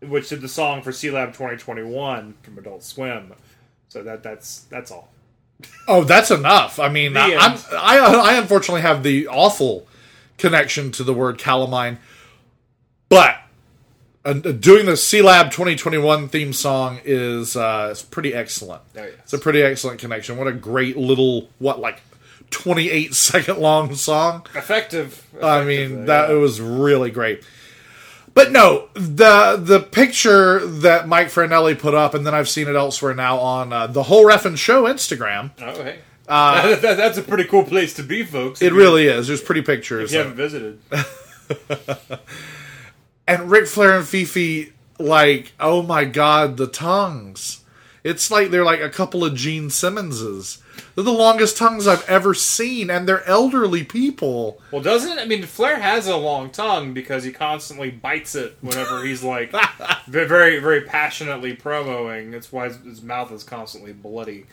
which 0.00 0.28
did 0.28 0.40
the 0.40 0.48
song 0.48 0.82
for 0.82 0.90
Sealab 0.90 1.28
2021 1.28 2.34
from 2.42 2.58
Adult 2.58 2.82
Swim. 2.82 3.32
So 3.88 4.02
that 4.02 4.22
that's 4.22 4.62
that's 4.62 4.90
all. 4.90 5.08
Oh, 5.88 6.04
that's 6.04 6.30
enough. 6.30 6.78
I 6.78 6.88
mean, 6.88 7.16
I, 7.16 7.34
I'm. 7.34 7.58
I 7.72 7.98
I 7.98 8.34
unfortunately 8.34 8.82
have 8.82 9.02
the 9.02 9.28
awful 9.28 9.86
connection 10.38 10.90
to 10.92 11.04
the 11.04 11.14
word 11.14 11.38
calamine, 11.38 11.98
but 13.08 13.36
uh, 14.24 14.32
doing 14.32 14.86
the 14.86 14.92
Sealab 14.92 15.52
2021 15.52 16.28
theme 16.28 16.52
song 16.52 17.00
is 17.04 17.56
uh, 17.56 17.90
is 17.92 18.02
pretty 18.02 18.34
excellent. 18.34 18.82
Oh, 18.96 19.04
yes. 19.04 19.12
It's 19.22 19.32
a 19.32 19.38
pretty 19.38 19.62
excellent 19.62 20.00
connection. 20.00 20.36
What 20.36 20.48
a 20.48 20.52
great 20.52 20.96
little 20.96 21.48
what 21.58 21.78
like 21.78 22.02
28 22.50 23.14
second 23.14 23.58
long 23.58 23.94
song. 23.94 24.46
Effective. 24.54 25.24
I 25.40 25.64
mean, 25.64 26.02
uh, 26.02 26.06
that 26.06 26.28
yeah. 26.28 26.34
it 26.34 26.38
was 26.38 26.60
really 26.60 27.10
great. 27.10 27.44
But 28.36 28.52
no, 28.52 28.88
the 28.94 29.56
the 29.60 29.80
picture 29.80 30.64
that 30.64 31.08
Mike 31.08 31.28
Franelli 31.28 31.76
put 31.76 31.94
up, 31.94 32.12
and 32.14 32.24
then 32.26 32.34
I've 32.34 32.48
seen 32.50 32.68
it 32.68 32.76
elsewhere 32.76 33.14
now 33.14 33.38
on 33.38 33.72
uh, 33.72 33.86
the 33.88 34.02
whole 34.04 34.24
Ref'n 34.26 34.56
Show 34.58 34.84
Instagram. 34.84 35.50
Oh, 35.60 35.82
hey. 35.82 35.98
That- 36.28 36.82
that- 36.82 36.96
that's 36.98 37.16
a 37.18 37.22
pretty 37.22 37.44
cool 37.44 37.64
place 37.64 37.94
to 37.94 38.02
be, 38.02 38.24
folks. 38.24 38.60
Uh, 38.60 38.66
It 38.66 38.72
really 38.74 39.06
is. 39.06 39.26
There's 39.28 39.40
pretty 39.40 39.62
pictures. 39.62 40.10
If 40.12 40.12
you 40.12 40.18
haven't 40.18 40.36
visited. 40.36 40.80
and 43.28 43.50
Ric 43.50 43.66
Flair 43.68 43.96
and 43.96 44.06
Fifi, 44.06 44.72
like, 44.98 45.52
oh 45.60 45.82
my 45.82 46.04
god, 46.04 46.56
the 46.56 46.66
tongues. 46.66 47.62
It's 48.04 48.30
like 48.30 48.50
they're 48.50 48.64
like 48.64 48.80
a 48.80 48.90
couple 48.90 49.24
of 49.24 49.34
Gene 49.34 49.68
Simmonses. 49.70 50.58
They're 50.96 51.04
the 51.04 51.12
longest 51.12 51.58
tongues 51.58 51.86
I've 51.86 52.08
ever 52.08 52.32
seen, 52.32 52.88
and 52.88 53.06
they're 53.06 53.24
elderly 53.26 53.84
people. 53.84 54.62
Well, 54.72 54.80
doesn't 54.80 55.18
I 55.18 55.26
mean 55.26 55.42
Flair 55.42 55.78
has 55.78 56.06
a 56.06 56.16
long 56.16 56.48
tongue 56.48 56.94
because 56.94 57.22
he 57.22 57.32
constantly 57.32 57.90
bites 57.90 58.34
it 58.34 58.56
whenever 58.62 59.04
he's 59.04 59.22
like 59.22 59.54
very 60.06 60.58
very 60.58 60.80
passionately 60.80 61.54
promoing. 61.54 62.32
That's 62.32 62.50
why 62.50 62.68
his, 62.68 62.78
his 62.78 63.02
mouth 63.02 63.30
is 63.30 63.44
constantly 63.44 63.92
bloody. 63.92 64.46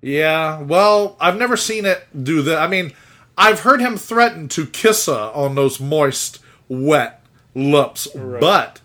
Yeah, 0.00 0.62
well, 0.62 1.16
I've 1.20 1.36
never 1.36 1.56
seen 1.56 1.84
it 1.84 2.06
do 2.24 2.42
that. 2.42 2.58
I 2.58 2.68
mean, 2.68 2.92
I've 3.36 3.60
heard 3.60 3.80
him 3.80 3.96
threaten 3.96 4.48
to 4.48 4.66
kiss 4.66 5.06
her 5.06 5.32
on 5.34 5.56
those 5.56 5.80
moist, 5.80 6.38
wet 6.68 7.24
lips, 7.56 8.06
but 8.14 8.80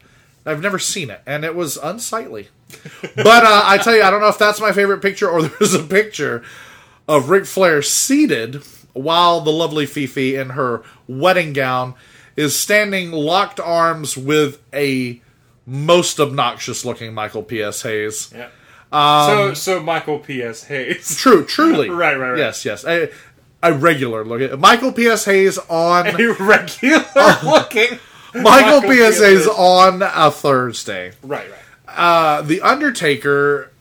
I've 0.48 0.62
never 0.62 0.80
seen 0.80 1.12
it, 1.12 1.22
and 1.28 1.46
it 1.46 1.56
was 1.56 1.78
unsightly. 1.78 2.50
but 3.16 3.44
uh, 3.44 3.62
I 3.66 3.78
tell 3.78 3.96
you, 3.96 4.02
I 4.02 4.10
don't 4.10 4.20
know 4.20 4.28
if 4.30 4.40
that's 4.40 4.60
my 4.60 4.72
favorite 4.72 5.02
picture 5.02 5.30
or 5.30 5.44
there's 5.48 5.76
a 5.76 5.84
picture 5.84 6.44
of 7.08 7.30
Ric 7.30 7.46
Flair 7.46 7.82
seated 7.82 8.64
while 8.94 9.42
the 9.42 9.52
lovely 9.52 9.86
Fifi 9.86 10.36
in 10.36 10.52
her 10.52 10.84
wedding 11.08 11.54
gown 11.54 11.94
is 12.36 12.58
standing 12.58 13.12
locked 13.12 13.60
arms 13.60 14.18
with 14.18 14.62
a 14.74 15.22
most 15.66 16.20
obnoxious 16.20 16.86
looking 16.86 17.14
Michael 17.14 17.44
P.S. 17.44 17.82
Hayes. 17.84 18.34
Yeah. 18.36 18.50
Um, 18.92 19.28
so 19.30 19.54
so 19.54 19.80
Michael 19.82 20.20
P.S. 20.20 20.64
Hayes. 20.66 21.16
True, 21.18 21.46
truly. 21.46 21.90
Right, 21.98 22.18
right, 22.18 22.30
right. 22.32 22.38
Yes, 22.38 22.64
yes. 22.64 22.86
A, 22.86 23.10
a 23.62 23.74
regular 23.74 24.24
look 24.24 24.40
at 24.42 24.58
Michael 24.60 24.94
P.S. 24.94 25.26
Hayes 25.26 25.58
on 25.58 26.08
Irregular 26.08 27.04
looking. 27.44 28.00
Michael 28.34 28.82
P.S. 28.82 29.20
Hayes 29.20 29.46
Hayes. 29.46 29.48
on 29.48 30.02
a 30.02 30.32
Thursday. 30.32 31.12
Right, 31.22 31.50
right. 31.50 31.60
Uh, 31.88 32.42
the 32.44 32.62
Undertaker. 32.62 33.72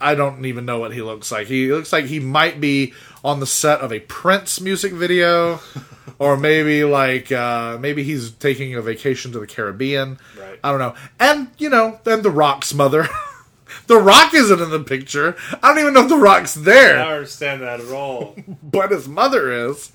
I 0.00 0.14
don't 0.14 0.44
even 0.44 0.64
know 0.64 0.78
what 0.78 0.92
he 0.92 1.02
looks 1.02 1.30
like. 1.30 1.46
He 1.46 1.72
looks 1.72 1.92
like 1.92 2.06
he 2.06 2.20
might 2.20 2.60
be 2.60 2.94
on 3.24 3.40
the 3.40 3.46
set 3.46 3.80
of 3.80 3.92
a 3.92 4.00
Prince 4.00 4.60
music 4.60 4.92
video, 4.92 5.60
or 6.18 6.36
maybe 6.36 6.84
like 6.84 7.30
uh, 7.30 7.78
maybe 7.78 8.02
he's 8.02 8.30
taking 8.32 8.74
a 8.74 8.82
vacation 8.82 9.32
to 9.32 9.40
the 9.40 9.46
Caribbean. 9.46 10.18
Right. 10.38 10.58
I 10.62 10.70
don't 10.70 10.80
know. 10.80 10.94
And 11.18 11.48
you 11.58 11.68
know, 11.68 12.00
then 12.04 12.22
the 12.22 12.30
Rock's 12.30 12.74
mother. 12.74 13.08
the 13.86 13.98
Rock 13.98 14.34
isn't 14.34 14.60
in 14.60 14.70
the 14.70 14.80
picture. 14.80 15.36
I 15.62 15.68
don't 15.68 15.80
even 15.80 15.94
know 15.94 16.02
if 16.02 16.08
the 16.08 16.16
Rock's 16.16 16.54
there. 16.54 16.98
I 17.00 17.04
don't 17.04 17.12
understand 17.14 17.62
that 17.62 17.80
at 17.80 17.92
all. 17.92 18.36
but 18.62 18.90
his 18.90 19.08
mother 19.08 19.68
is. 19.68 19.92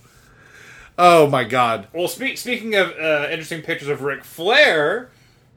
Oh 0.98 1.28
my 1.28 1.44
god. 1.44 1.88
Well, 1.94 2.08
speak, 2.08 2.38
speaking 2.38 2.76
of 2.76 2.92
uh, 2.92 3.28
interesting 3.30 3.62
pictures 3.62 3.90
of 3.90 4.02
Ric 4.02 4.24
Flair, 4.24 5.10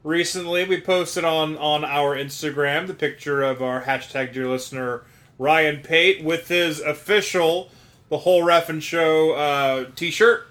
recently 0.03 0.65
we 0.65 0.79
posted 0.81 1.23
on, 1.23 1.57
on 1.57 1.83
our 1.83 2.15
Instagram 2.15 2.87
the 2.87 2.93
picture 2.93 3.41
of 3.41 3.61
our 3.61 3.83
hashtag 3.83 4.33
dear 4.33 4.47
listener 4.47 5.03
Ryan 5.37 5.81
Pate 5.81 6.23
with 6.23 6.47
his 6.49 6.79
official 6.81 7.69
The 8.09 8.19
Whole 8.19 8.43
Ref'n 8.43 8.81
Show 8.81 9.33
uh, 9.33 9.85
t 9.95 10.11
shirt. 10.11 10.47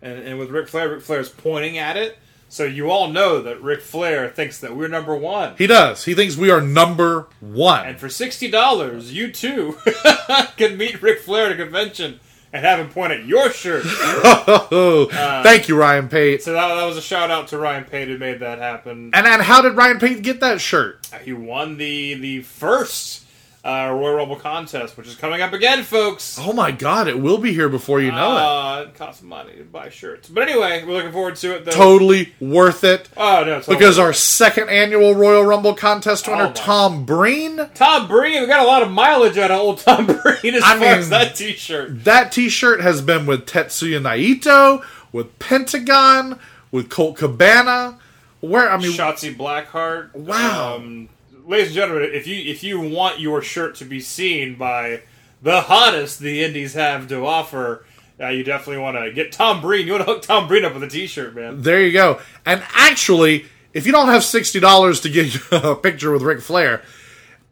And, 0.00 0.18
and 0.18 0.38
with 0.38 0.50
Ric 0.50 0.68
Flair, 0.68 0.90
Ric 0.90 1.02
Flair's 1.02 1.28
pointing 1.28 1.78
at 1.78 1.96
it. 1.96 2.18
So 2.48 2.64
you 2.64 2.90
all 2.90 3.08
know 3.08 3.40
that 3.40 3.62
Ric 3.62 3.80
Flair 3.80 4.28
thinks 4.28 4.58
that 4.58 4.76
we're 4.76 4.88
number 4.88 5.16
one. 5.16 5.54
He 5.56 5.66
does. 5.66 6.04
He 6.04 6.14
thinks 6.14 6.36
we 6.36 6.50
are 6.50 6.60
number 6.60 7.28
one. 7.40 7.86
And 7.86 7.98
for 7.98 8.08
$60, 8.08 9.10
you 9.10 9.32
too 9.32 9.78
can 10.56 10.76
meet 10.76 11.00
Ric 11.00 11.20
Flair 11.20 11.46
at 11.46 11.52
a 11.52 11.56
convention 11.56 12.20
and 12.52 12.64
have 12.64 12.78
him 12.78 12.88
point 12.88 13.12
at 13.12 13.24
your 13.24 13.50
shirt. 13.50 13.82
oh, 13.86 15.08
thank 15.42 15.68
you, 15.68 15.76
Ryan 15.76 16.08
Pate. 16.08 16.42
So 16.42 16.52
that, 16.52 16.68
that 16.74 16.84
was 16.84 16.96
a 16.96 17.02
shout 17.02 17.30
out 17.30 17.48
to 17.48 17.58
Ryan 17.58 17.84
Pate 17.84 18.08
who 18.08 18.18
made 18.18 18.40
that 18.40 18.58
happen. 18.58 19.10
And 19.12 19.26
and 19.26 19.42
how 19.42 19.62
did 19.62 19.74
Ryan 19.74 19.98
Pate 19.98 20.22
get 20.22 20.40
that 20.40 20.60
shirt? 20.60 21.06
He 21.22 21.32
won 21.32 21.78
the 21.78 22.14
the 22.14 22.42
first 22.42 23.21
uh, 23.64 23.90
Royal 23.94 24.16
Rumble 24.16 24.36
contest, 24.36 24.96
which 24.96 25.06
is 25.06 25.14
coming 25.14 25.40
up 25.40 25.52
again, 25.52 25.84
folks. 25.84 26.36
Oh 26.40 26.52
my 26.52 26.72
god, 26.72 27.06
it 27.06 27.20
will 27.20 27.38
be 27.38 27.52
here 27.52 27.68
before 27.68 28.00
you 28.00 28.10
know 28.10 28.36
it. 28.36 28.40
Uh, 28.42 28.88
it 28.88 28.94
costs 28.96 29.22
money 29.22 29.56
to 29.56 29.62
buy 29.64 29.88
shirts, 29.88 30.28
but 30.28 30.48
anyway, 30.48 30.82
we're 30.84 30.94
looking 30.94 31.12
forward 31.12 31.36
to 31.36 31.54
it. 31.54 31.64
Though. 31.64 31.70
Totally 31.70 32.32
worth 32.40 32.82
it. 32.82 33.08
Oh 33.16 33.44
no, 33.44 33.56
totally. 33.60 33.76
Because 33.76 33.98
our 34.00 34.12
second 34.12 34.68
annual 34.68 35.14
Royal 35.14 35.44
Rumble 35.44 35.74
contest 35.74 36.26
winner, 36.26 36.46
Oh 36.48 36.52
Tom 36.52 37.04
Breen, 37.04 37.60
Tom 37.74 38.08
Breen, 38.08 38.40
we 38.40 38.48
got 38.48 38.64
a 38.64 38.66
lot 38.66 38.82
of 38.82 38.90
mileage 38.90 39.38
out 39.38 39.52
of 39.52 39.60
old 39.60 39.78
Tom 39.78 40.06
Breen 40.06 40.54
as 40.56 40.62
I 40.64 40.70
far 40.70 40.78
mean- 40.80 40.88
as 40.98 41.08
that 41.10 41.36
T-shirt. 41.36 42.04
that 42.04 42.32
t-shirt 42.32 42.80
has 42.80 43.00
been 43.00 43.26
with 43.26 43.46
Tetsuya 43.46 44.00
Naito, 44.02 44.84
with 45.12 45.38
Pentagon, 45.38 46.38
with 46.72 46.88
Colt 46.90 47.16
Cabana. 47.18 47.98
Where 48.40 48.68
I 48.68 48.76
mean 48.76 48.90
Shotzi 48.90 49.36
Blackheart. 49.36 50.14
Wow. 50.16 50.74
Um, 50.78 51.08
ladies 51.46 51.68
and 51.68 51.74
gentlemen, 51.74 52.10
if 52.12 52.26
you 52.26 52.36
if 52.36 52.62
you 52.62 52.80
want 52.80 53.20
your 53.20 53.42
shirt 53.42 53.74
to 53.76 53.84
be 53.84 54.00
seen 54.00 54.56
by 54.56 55.02
the 55.40 55.62
hottest 55.62 56.20
the 56.20 56.42
Indies 56.42 56.74
have 56.74 57.08
to 57.08 57.24
offer, 57.26 57.84
uh, 58.20 58.28
you 58.28 58.44
definitely 58.44 58.82
want 58.82 58.96
to 58.96 59.12
get 59.12 59.32
Tom 59.32 59.60
Breen. 59.60 59.86
You 59.86 59.94
want 59.94 60.06
to 60.06 60.12
hook 60.12 60.22
Tom 60.22 60.46
Breen 60.46 60.64
up 60.64 60.74
with 60.74 60.82
a 60.84 60.88
T-shirt, 60.88 61.34
man. 61.34 61.62
There 61.62 61.82
you 61.82 61.92
go. 61.92 62.20
And 62.46 62.62
actually, 62.74 63.46
if 63.72 63.86
you 63.86 63.92
don't 63.92 64.08
have 64.08 64.24
sixty 64.24 64.60
dollars 64.60 65.00
to 65.00 65.08
get 65.08 65.34
a 65.52 65.74
picture 65.74 66.12
with 66.12 66.22
Ric 66.22 66.40
Flair, 66.40 66.82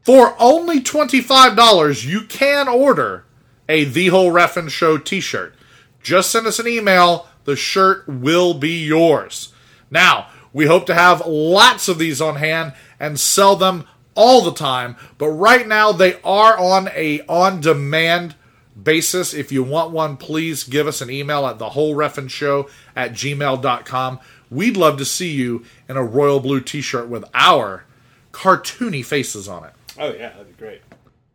for 0.02 0.34
only 0.38 0.80
twenty 0.80 1.20
five 1.20 1.56
dollars, 1.56 2.04
you 2.06 2.22
can 2.22 2.68
order 2.68 3.24
a 3.68 3.84
The 3.84 4.08
Whole 4.08 4.32
Ref'n 4.32 4.68
Show 4.68 4.98
T-shirt. 4.98 5.54
Just 6.02 6.30
send 6.30 6.46
us 6.46 6.58
an 6.58 6.66
email. 6.66 7.26
The 7.44 7.56
shirt 7.56 8.06
will 8.08 8.54
be 8.54 8.84
yours. 8.84 9.52
Now, 9.90 10.28
we 10.52 10.66
hope 10.66 10.86
to 10.86 10.94
have 10.94 11.26
lots 11.26 11.88
of 11.88 11.98
these 11.98 12.20
on 12.20 12.36
hand 12.36 12.74
and 13.00 13.18
sell 13.18 13.56
them 13.56 13.86
all 14.14 14.42
the 14.42 14.52
time. 14.52 14.96
But 15.18 15.30
right 15.30 15.66
now, 15.66 15.90
they 15.90 16.20
are 16.22 16.56
on 16.58 16.88
a 16.94 17.22
on-demand 17.22 18.36
basis. 18.80 19.34
If 19.34 19.50
you 19.50 19.62
want 19.62 19.90
one, 19.90 20.16
please 20.16 20.62
give 20.62 20.86
us 20.86 21.00
an 21.00 21.10
email 21.10 21.46
at 21.46 21.58
the 21.58 21.70
whole 21.70 21.98
show 22.28 22.68
at 22.94 23.12
gmail.com. 23.12 24.20
We'd 24.50 24.76
love 24.76 24.98
to 24.98 25.04
see 25.04 25.30
you 25.32 25.64
in 25.88 25.96
a 25.96 26.04
royal 26.04 26.40
blue 26.40 26.60
t 26.60 26.80
shirt 26.80 27.08
with 27.08 27.24
our 27.34 27.84
cartoony 28.32 29.04
faces 29.04 29.48
on 29.48 29.64
it. 29.64 29.72
Oh 29.98 30.12
yeah, 30.12 30.30
that'd 30.30 30.48
be 30.48 30.54
great. 30.54 30.82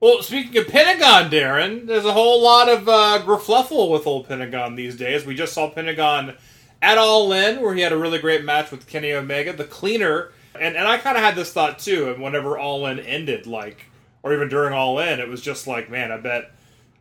Well, 0.02 0.22
speaking 0.22 0.58
of 0.58 0.68
Pentagon, 0.68 1.32
Daryn, 1.32 1.88
there's 1.88 2.06
a 2.06 2.14
whole 2.14 2.44
lot 2.44 2.68
of 2.70 2.88
uh, 2.88 3.22
gruffluffle 3.26 3.90
with 3.90 4.06
old 4.06 4.28
Pentagon 4.28 4.76
these 4.76 4.96
days. 4.96 5.26
We 5.26 5.34
just 5.34 5.54
saw 5.54 5.70
Pentagon 5.70 6.36
at 6.82 6.98
All 6.98 7.32
In, 7.32 7.62
where 7.62 7.74
he 7.74 7.82
had 7.82 7.94
a 7.94 7.98
really 7.98 8.20
great 8.20 8.44
match 8.44 8.72
with 8.72 8.88
Kenny 8.88 9.14
Omega, 9.14 9.54
the 9.54 9.64
cleaner. 9.64 10.32
And 10.60 10.76
and 10.76 10.88
I 10.88 10.98
kind 10.98 11.18
of 11.18 11.24
had 11.24 11.36
this 11.36 11.52
thought 11.52 11.80
too. 11.80 12.12
And 12.12 12.22
whenever 12.22 12.58
All 12.58 12.86
In 12.88 13.00
ended, 13.00 13.48
like, 13.48 13.86
or 14.24 14.34
even 14.34 14.50
during 14.50 14.74
All 14.74 15.00
In, 15.00 15.20
it 15.20 15.28
was 15.28 15.42
just 15.42 15.68
like, 15.68 15.90
man, 15.90 16.12
I 16.12 16.18
bet, 16.18 16.52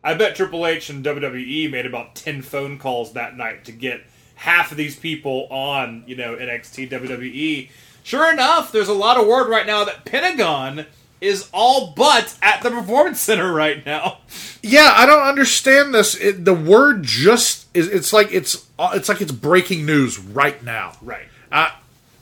I 0.03 0.13
bet 0.13 0.35
Triple 0.35 0.65
H 0.65 0.89
and 0.89 1.03
WWE 1.03 1.71
made 1.71 1.85
about 1.85 2.15
ten 2.15 2.41
phone 2.41 2.77
calls 2.77 3.13
that 3.13 3.37
night 3.37 3.65
to 3.65 3.71
get 3.71 4.01
half 4.35 4.71
of 4.71 4.77
these 4.77 4.95
people 4.95 5.47
on, 5.49 6.03
you 6.07 6.15
know, 6.15 6.35
NXT 6.35 6.89
WWE. 6.89 7.69
Sure 8.03 8.31
enough, 8.31 8.71
there's 8.71 8.87
a 8.87 8.93
lot 8.93 9.17
of 9.17 9.25
word 9.25 9.49
right 9.49 9.65
now 9.65 9.83
that 9.83 10.05
Pentagon 10.05 10.85
is 11.21 11.49
all 11.51 11.93
but 11.95 12.37
at 12.41 12.61
the 12.61 12.69
performance 12.69 13.19
center 13.19 13.51
right 13.51 13.85
now. 13.85 14.19
Yeah, 14.61 14.93
I 14.95 15.05
don't 15.05 15.23
understand 15.23 15.93
this. 15.93 16.15
It, 16.15 16.45
the 16.45 16.53
word 16.53 17.03
just 17.03 17.67
is. 17.75 17.87
It's 17.87 18.13
like 18.13 18.31
it's 18.31 18.67
it's 18.79 19.09
like 19.09 19.21
it's 19.21 19.31
breaking 19.31 19.85
news 19.85 20.19
right 20.19 20.61
now. 20.63 20.93
Right. 21.01 21.27
Uh, 21.51 21.69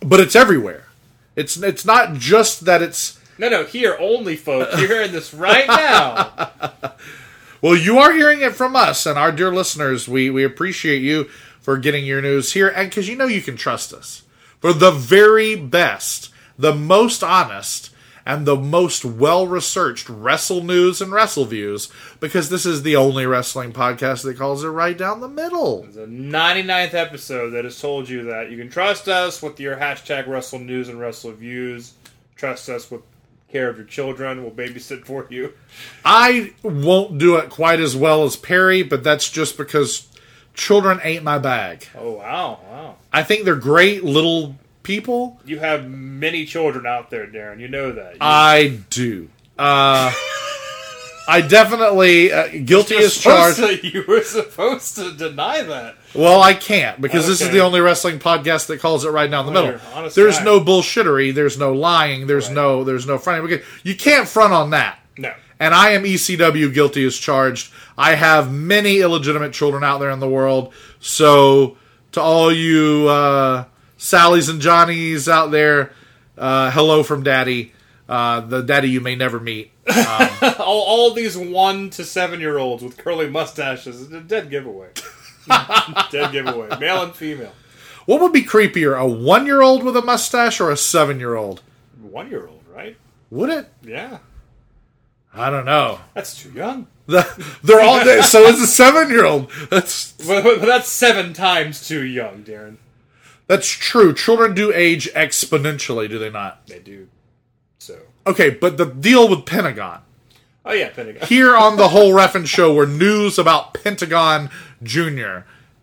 but 0.02 0.20
it's 0.20 0.36
everywhere. 0.36 0.83
It's 1.36 1.58
it's 1.58 1.86
not 1.86 2.16
just 2.16 2.66
that 2.66 2.82
it's. 2.82 3.20
No, 3.38 3.50
no, 3.50 3.64
here 3.64 3.98
only, 4.00 4.36
folks. 4.36 4.78
You're 4.78 4.88
hearing 4.88 5.12
this 5.12 5.34
right 5.34 5.68
now. 5.68 6.52
Well, 7.64 7.78
you 7.78 7.98
are 7.98 8.12
hearing 8.12 8.42
it 8.42 8.56
from 8.56 8.76
us 8.76 9.06
and 9.06 9.18
our 9.18 9.32
dear 9.32 9.50
listeners. 9.50 10.06
We 10.06 10.30
we 10.30 10.44
appreciate 10.44 11.02
you 11.02 11.30
for 11.62 11.78
getting 11.78 12.06
your 12.06 12.22
news 12.22 12.52
here, 12.52 12.68
and 12.68 12.90
because 12.90 13.08
you 13.08 13.16
know 13.16 13.26
you 13.26 13.42
can 13.42 13.56
trust 13.56 13.94
us 13.94 14.24
for 14.60 14.74
the 14.74 14.92
very 14.92 15.56
best, 15.56 16.30
the 16.60 16.76
most 16.76 17.24
honest, 17.24 17.90
and 18.26 18.46
the 18.46 18.56
most 18.56 19.04
well 19.04 19.48
researched 19.48 20.10
wrestle 20.10 20.64
news 20.64 21.02
and 21.02 21.12
wrestle 21.12 21.46
views. 21.46 21.90
Because 22.20 22.50
this 22.50 22.66
is 22.66 22.84
the 22.84 22.96
only 22.96 23.26
wrestling 23.26 23.74
podcast 23.74 24.24
that 24.24 24.38
calls 24.38 24.64
it 24.64 24.70
right 24.70 24.98
down 24.98 25.22
the 25.22 25.28
middle. 25.28 25.84
It's 25.84 25.96
the 25.96 26.06
99th 26.06 26.94
episode 26.94 27.52
that 27.52 27.66
has 27.66 27.80
told 27.80 28.10
you 28.10 28.24
that 28.24 28.52
you 28.52 28.58
can 28.58 28.70
trust 28.70 29.08
us 29.08 29.42
with 29.42 29.60
your 29.60 29.76
hashtag 29.76 30.28
Wrestle 30.28 30.60
News 30.60 30.90
and 30.90 31.00
Wrestle 31.00 31.32
Views. 31.32 31.94
Trust 32.36 32.70
us 32.70 32.90
with 32.90 33.02
care 33.54 33.70
of 33.70 33.78
your 33.78 33.86
children. 33.86 34.42
We'll 34.42 34.52
babysit 34.52 35.06
for 35.06 35.28
you. 35.30 35.54
I 36.04 36.54
won't 36.64 37.20
do 37.20 37.38
it 37.38 37.50
quite 37.50 37.80
as 37.80 37.96
well 37.96 38.24
as 38.24 38.36
Perry, 38.36 38.84
but 38.84 39.04
that's 39.04 39.30
just 39.30 39.58
because 39.58 40.08
children 40.54 41.00
ain't 41.04 41.24
my 41.24 41.38
bag. 41.38 41.88
Oh 41.96 42.14
wow, 42.14 42.60
wow! 42.68 42.96
I 43.14 43.24
think 43.24 43.46
they're 43.46 43.56
great 43.56 44.04
little 44.04 44.56
people. 44.84 45.40
You 45.46 45.60
have 45.60 45.90
many 45.90 46.46
children 46.46 46.86
out 46.86 47.10
there, 47.10 47.26
Daryn. 47.28 47.60
You 47.60 47.68
know 47.68 47.92
that. 47.94 48.14
You, 48.14 48.18
I 48.22 48.80
do. 48.90 49.30
Uh, 49.58 50.12
I 51.26 51.40
definitely 51.42 52.32
uh, 52.34 52.50
guilty 52.66 52.98
as 52.98 53.18
charged. 53.18 53.58
to- 53.58 53.88
you 53.92 54.04
were 54.08 54.22
supposed 54.24 54.96
to 54.98 55.12
deny 55.14 55.62
that. 55.62 55.96
Well, 56.14 56.42
I 56.42 56.54
can't 56.54 57.00
because 57.00 57.26
this 57.28 57.40
is 57.42 57.50
the 57.50 57.60
only 57.62 57.80
wrestling 57.80 58.20
podcast 58.20 58.68
that 58.68 58.80
calls 58.82 59.06
it 59.06 59.10
right 59.10 59.32
down 59.32 59.46
the 59.46 59.52
Well, 59.54 59.64
middle. 59.68 59.80
you're 59.80 59.88
an 59.90 59.94
honest 59.98 60.16
There's 60.16 60.38
guy. 60.40 60.44
no 60.44 60.60
bullshittery. 60.60 61.34
There's 61.34 61.58
no 61.58 61.72
lying. 61.74 62.28
There's 62.28 62.48
Right. 62.48 62.56
no. 62.56 62.84
There's 62.84 63.08
no 63.08 63.18
fronting. 63.18 63.60
You 63.84 63.96
can't 63.96 64.28
front 64.28 64.52
on 64.54 64.72
that. 64.72 65.00
No. 65.18 65.34
And 65.60 65.74
I 65.74 65.92
am 65.92 66.04
ECW 66.04 66.74
guilty 66.74 67.06
as 67.06 67.16
charged. 67.18 67.72
I 67.98 68.16
have 68.16 68.52
many 68.52 69.00
illegitimate 69.00 69.54
children 69.54 69.84
out 69.84 70.00
there 70.00 70.10
in 70.12 70.20
the 70.20 70.28
world. 70.28 70.74
So 71.00 71.78
to 72.12 72.22
all 72.22 72.52
you 72.52 73.08
uh, 73.08 73.64
Sallys 74.04 74.50
and 74.50 74.60
Johnny's 74.60 75.30
out 75.30 75.50
there, 75.52 75.94
uh, 76.38 76.70
hello 76.72 77.04
from 77.04 77.24
Daddy, 77.24 77.72
uh, 78.10 78.42
the 78.42 78.62
Daddy 78.62 78.90
you 78.90 79.00
may 79.00 79.16
never 79.16 79.40
meet. 79.40 79.72
All, 80.60 80.82
all 80.82 81.14
these 81.14 81.38
one 81.38 81.90
to 81.92 82.04
seven 82.04 82.42
year 82.42 82.58
olds 82.58 82.84
with 82.84 82.98
curly 82.98 83.30
mustaches 83.30 84.02
is 84.02 84.12
a 84.12 84.20
dead 84.20 84.50
giveaway. 84.50 84.90
dead 86.12 86.34
giveaway, 86.34 86.68
male 86.80 87.02
and 87.04 87.16
female. 87.16 87.54
What 88.06 88.20
would 88.20 88.34
be 88.34 88.44
creepier, 88.44 89.00
a 89.00 89.08
one-year-old 89.08 89.84
with 89.84 89.96
a 89.96 90.02
mustache 90.02 90.60
or 90.60 90.70
a 90.70 90.76
seven-year-old? 90.78 91.62
One 92.02 92.30
year 92.30 92.48
old, 92.48 92.64
right? 92.74 92.98
Would 93.30 93.50
it? 93.52 93.70
Yeah, 93.84 94.18
I 95.34 95.50
don't 95.50 95.66
know. 95.66 96.00
that's 96.14 96.42
too 96.42 96.52
young. 96.52 96.88
The, 97.08 97.26
they're 97.64 97.82
all 97.82 98.00
so 98.24 98.42
it's 98.42 98.62
a 98.62 98.68
seven-year-old. 98.68 99.50
That's 99.70 100.12
But, 100.14 100.44
but, 100.44 100.60
but 100.60 100.66
that's 100.66 100.90
seven 100.90 101.32
times 101.34 101.88
too 101.88 102.04
young, 102.04 102.44
Daryn. 102.44 102.78
That's 103.48 103.68
true. 103.68 104.14
Children 104.14 104.54
do 104.54 104.74
age 104.74 105.12
exponentially, 105.14 106.10
do 106.10 106.18
they 106.18 106.30
not? 106.30 106.66
They 106.68 106.80
do. 106.80 107.08
So. 107.80 108.00
Okay, 108.26 108.50
but 108.50 108.78
the 108.78 108.86
deal 108.86 109.28
with 109.28 109.46
Pentagon. 109.46 110.02
Oh 110.66 110.72
yeah, 110.72 110.90
Pentagon. 110.90 111.28
here 111.28 111.56
on 111.58 111.78
the 111.78 111.90
whole 111.90 112.14
Ref'n 112.14 112.48
show 112.48 112.74
where 112.74 112.88
news 112.88 113.38
about 113.38 113.74
Pentagon 113.74 114.50
Jr. 114.82 115.40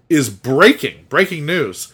is 0.09 0.31
breaking, 0.31 1.07
breaking 1.09 1.45
news. 1.45 1.93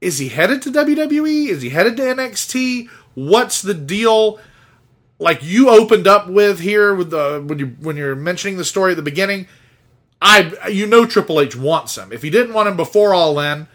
Is 0.00 0.18
he 0.18 0.28
headed 0.30 0.62
to 0.62 0.72
WWE? 0.72 1.48
Is 1.48 1.62
he 1.62 1.68
headed 1.68 1.96
to 1.98 2.02
NXT? 2.02 2.88
What's 3.14 3.60
the 3.62 3.74
deal? 3.74 4.40
Like 5.18 5.42
you 5.42 5.68
opened 5.68 6.06
up 6.06 6.28
with 6.28 6.60
here 6.60 6.94
with 6.94 7.10
the 7.10 7.44
when 7.46 7.58
you 7.58 7.66
when 7.80 7.96
you're 7.96 8.16
mentioning 8.16 8.56
the 8.56 8.64
story 8.64 8.92
at 8.92 8.96
the 8.96 9.02
beginning, 9.02 9.46
I 10.22 10.68
you 10.68 10.86
know 10.86 11.04
Triple 11.04 11.40
H 11.40 11.54
wants 11.54 11.96
him. 11.98 12.12
If 12.12 12.22
he 12.22 12.30
didn't 12.30 12.54
want 12.54 12.68
him 12.68 12.76
before 12.76 13.12
All 13.14 13.38
In, 13.38 13.68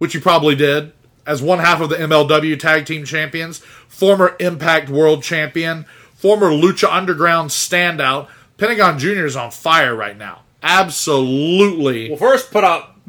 which 0.00 0.14
he 0.14 0.18
probably 0.18 0.54
did, 0.54 0.92
as 1.26 1.42
one 1.42 1.58
half 1.58 1.82
of 1.82 1.90
the 1.90 1.96
MLW 1.96 2.58
Tag 2.58 2.86
Team 2.86 3.04
Champions, 3.04 3.58
former 3.86 4.34
Impact 4.40 4.88
World 4.88 5.22
Champion, 5.22 5.84
former 6.14 6.48
Lucha 6.48 6.90
Underground 6.90 7.50
standout. 7.50 8.28
Pentagon 8.56 8.98
Jr. 8.98 9.26
is 9.26 9.36
on 9.36 9.50
fire 9.50 9.94
right 9.94 10.16
now. 10.16 10.40
Absolutely. 10.62 12.08
Well, 12.08 12.18
first 12.18 12.50
put 12.50 12.64
up. 12.64 12.96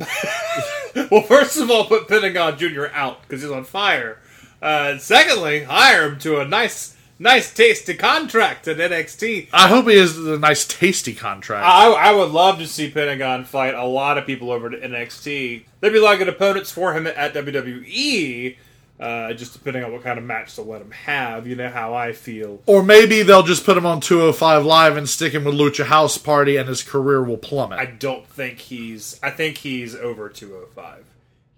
well, 1.10 1.22
first 1.22 1.58
of 1.58 1.72
all, 1.72 1.86
put 1.86 2.10
Pentagon 2.10 2.58
Jr. 2.58 2.88
out 2.94 3.22
because 3.22 3.42
he's 3.42 3.52
on 3.52 3.64
fire. 3.64 4.20
Uh, 4.62 4.98
secondly, 4.98 5.64
hire 5.64 6.10
him 6.10 6.20
to 6.20 6.42
a 6.42 6.46
nice, 6.46 6.98
nice, 7.22 7.54
tasty 7.54 7.94
contract 7.94 8.68
at 8.68 8.78
NXT. 8.78 9.48
I 9.54 9.68
hope 9.68 9.88
he 9.88 9.98
has 9.98 10.18
a 10.18 10.38
nice, 10.38 10.66
tasty 10.66 11.14
contract. 11.14 11.66
I, 11.66 11.92
I 11.92 12.12
would 12.14 12.32
love 12.32 12.58
to 12.60 12.68
see 12.68 12.90
Pentagon 12.90 13.46
fight 13.46 13.76
a 13.76 13.86
lot 13.86 14.18
of 14.18 14.26
people 14.26 14.52
over 14.52 14.70
to 14.70 14.78
NXT. 14.78 15.64
There'd 15.80 15.94
be 15.94 16.00
a 16.00 16.04
lot 16.04 16.14
of 16.14 16.20
good 16.20 16.30
opponents 16.30 16.72
for 16.72 16.94
him 16.94 17.08
at 17.08 17.34
WWE. 17.34 18.58
Uh, 19.00 19.34
just 19.34 19.54
depending 19.54 19.84
on 19.84 19.92
what 19.92 20.04
kind 20.04 20.20
of 20.20 20.24
match 20.24 20.54
to 20.54 20.62
let 20.62 20.80
him 20.80 20.92
have. 20.92 21.48
You 21.48 21.56
know 21.56 21.70
how 21.70 21.96
I 21.96 22.14
feel. 22.14 22.62
or 22.68 22.84
maybe 22.84 23.24
they'll 23.24 23.42
just 23.42 23.66
put 23.66 23.76
him 23.76 23.84
on 23.86 24.00
205 24.00 24.64
Live 24.64 24.96
and 24.96 25.10
stick 25.10 25.34
him 25.34 25.44
with 25.44 25.56
Lucha 25.56 25.86
House 25.86 26.20
Party 26.20 26.56
and 26.56 26.70
his 26.70 26.84
career 26.84 27.24
will 27.24 27.38
plummet. 27.38 27.80
I 27.80 27.84
I, 27.84 27.86
don't 27.88 28.28
think 28.28 28.60
he's. 28.60 29.20
I 29.24 29.32
think 29.32 29.58
he's 29.58 29.96
over 29.96 30.30
205. 30.30 31.04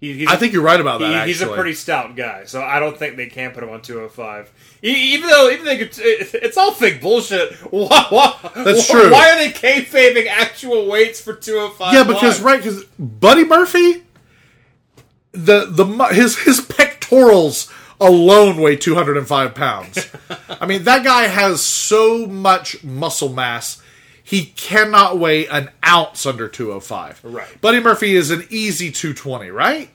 He, 0.00 0.12
he's 0.18 0.34
think 0.36 0.52
you're 0.52 0.62
right 0.62 0.80
about 0.80 1.00
that, 1.00 1.08
He- 1.08 1.14
actually. 1.14 1.32
he's 1.32 1.40
a 1.42 1.46
pretty 1.48 1.72
stout 1.74 2.14
guy, 2.14 2.44
so 2.44 2.62
I 2.62 2.78
don't 2.78 2.96
think 2.98 3.16
they 3.16 3.26
can 3.26 3.52
put 3.52 3.62
him 3.62 3.70
on 3.70 3.80
205. 3.80 4.52
E- 4.82 5.14
Even 5.14 5.30
though, 5.30 5.48
even 5.50 5.64
though 5.64 5.72
it's, 5.72 5.98
it's 5.98 6.56
all 6.58 6.72
fake 6.72 7.00
bullshit. 7.00 7.54
Why, 7.70 8.06
why, 8.10 8.36
That's 8.54 8.86
why- 8.90 9.00
true. 9.00 9.10
Why 9.10 9.30
are 9.30 9.38
they 9.38 9.50
kayfabing 9.50 10.26
actual 10.28 10.86
weights 10.90 11.20
for 11.22 11.32
205? 11.34 11.94
Yeah, 11.94 12.04
because 12.04 12.38
Live? 12.40 12.44
right, 12.44 12.56
because 12.62 12.84
Buddy 12.98 13.44
Murphy, 13.46 14.02
the 15.32 15.64
the 15.66 15.84
his 16.12 16.38
his 16.38 16.60
pectorals 16.60 17.72
alone 18.00 18.60
weigh 18.60 18.76
two 18.76 18.94
hundred 18.94 19.16
and 19.16 19.26
five 19.26 19.54
pounds. 19.54 20.06
I 20.60 20.66
mean, 20.66 20.84
that 20.84 21.04
guy 21.04 21.22
has 21.28 21.62
so 21.62 22.26
much 22.26 22.82
muscle 22.84 23.30
mass. 23.30 23.80
He 24.26 24.46
cannot 24.46 25.18
weigh 25.18 25.46
an 25.48 25.70
ounce 25.86 26.24
under 26.24 26.48
205. 26.48 27.20
Right. 27.24 27.60
Buddy 27.60 27.78
Murphy 27.78 28.16
is 28.16 28.30
an 28.30 28.46
easy 28.48 28.90
220, 28.90 29.50
right? 29.50 29.90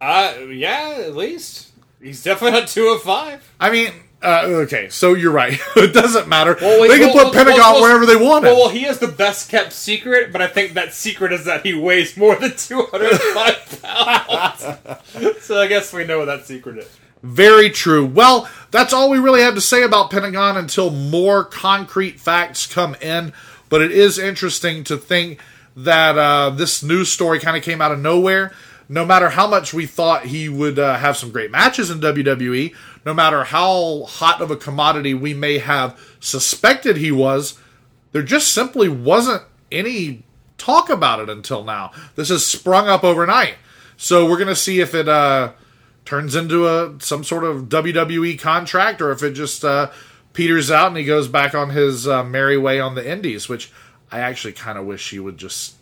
Uh, 0.00 0.34
yeah, 0.48 0.98
at 1.00 1.16
least 1.16 1.72
he's 2.00 2.22
definitely 2.22 2.60
not 2.60 2.68
205. 2.68 3.54
I 3.58 3.70
mean, 3.70 3.90
uh, 4.22 4.42
okay, 4.44 4.88
so 4.88 5.14
you're 5.14 5.32
right. 5.32 5.58
it 5.76 5.92
doesn't 5.92 6.28
matter. 6.28 6.56
Well, 6.60 6.88
they 6.88 6.98
can 6.98 7.08
well, 7.08 7.24
put 7.24 7.34
well, 7.34 7.44
Pentagon 7.44 7.82
wherever 7.82 8.06
they 8.06 8.14
want. 8.14 8.44
Well, 8.44 8.56
well, 8.56 8.68
he 8.68 8.82
has 8.82 9.00
the 9.00 9.08
best 9.08 9.50
kept 9.50 9.72
secret, 9.72 10.30
but 10.32 10.40
I 10.40 10.46
think 10.46 10.74
that 10.74 10.94
secret 10.94 11.32
is 11.32 11.44
that 11.46 11.66
he 11.66 11.74
weighs 11.74 12.16
more 12.16 12.36
than 12.36 12.56
205 12.56 13.82
pounds. 13.82 15.44
so 15.44 15.60
I 15.60 15.66
guess 15.66 15.92
we 15.92 16.04
know 16.04 16.18
what 16.18 16.26
that 16.26 16.46
secret 16.46 16.78
is. 16.78 16.98
Very 17.22 17.70
true. 17.70 18.06
Well, 18.06 18.48
that's 18.70 18.92
all 18.92 19.10
we 19.10 19.18
really 19.18 19.40
have 19.40 19.54
to 19.56 19.60
say 19.60 19.82
about 19.82 20.10
Pentagon 20.10 20.56
until 20.56 20.90
more 20.90 21.44
concrete 21.44 22.20
facts 22.20 22.66
come 22.66 22.94
in. 23.00 23.32
But 23.68 23.82
it 23.82 23.92
is 23.92 24.18
interesting 24.18 24.84
to 24.84 24.96
think 24.96 25.40
that 25.76 26.16
uh, 26.16 26.50
this 26.50 26.82
news 26.82 27.10
story 27.10 27.38
kind 27.38 27.56
of 27.56 27.62
came 27.62 27.80
out 27.80 27.92
of 27.92 28.00
nowhere. 28.00 28.52
No 28.88 29.04
matter 29.04 29.30
how 29.30 29.48
much 29.48 29.74
we 29.74 29.84
thought 29.84 30.26
he 30.26 30.48
would 30.48 30.78
uh, 30.78 30.96
have 30.96 31.16
some 31.16 31.32
great 31.32 31.50
matches 31.50 31.90
in 31.90 32.00
WWE, 32.00 32.72
no 33.04 33.12
matter 33.12 33.44
how 33.44 34.04
hot 34.04 34.40
of 34.40 34.50
a 34.50 34.56
commodity 34.56 35.12
we 35.12 35.34
may 35.34 35.58
have 35.58 35.98
suspected 36.20 36.96
he 36.96 37.10
was, 37.10 37.58
there 38.12 38.22
just 38.22 38.52
simply 38.52 38.88
wasn't 38.88 39.42
any 39.72 40.22
talk 40.56 40.88
about 40.88 41.20
it 41.20 41.28
until 41.28 41.64
now. 41.64 41.90
This 42.14 42.28
has 42.28 42.46
sprung 42.46 42.88
up 42.88 43.02
overnight. 43.02 43.56
So 43.96 44.28
we're 44.28 44.38
going 44.38 44.48
to 44.48 44.56
see 44.56 44.80
if 44.80 44.94
it 44.94 45.08
uh, 45.08 45.52
turns 46.04 46.34
into 46.34 46.66
a 46.66 46.94
some 47.00 47.24
sort 47.24 47.44
of 47.44 47.64
WWE 47.64 48.38
contract 48.38 49.00
or 49.00 49.10
if 49.10 49.22
it 49.22 49.32
just 49.32 49.64
uh, 49.64 49.90
peters 50.36 50.70
out 50.70 50.88
and 50.88 50.96
he 50.96 51.04
goes 51.04 51.26
back 51.28 51.54
on 51.54 51.70
his 51.70 52.06
uh, 52.06 52.22
merry 52.22 52.56
way 52.58 52.78
on 52.78 52.94
the 52.94 53.10
Indies, 53.10 53.48
which 53.48 53.72
I 54.12 54.20
actually 54.20 54.52
kind 54.52 54.78
of 54.78 54.84
wish 54.84 55.10
he 55.10 55.18
would 55.18 55.38
just 55.38 55.74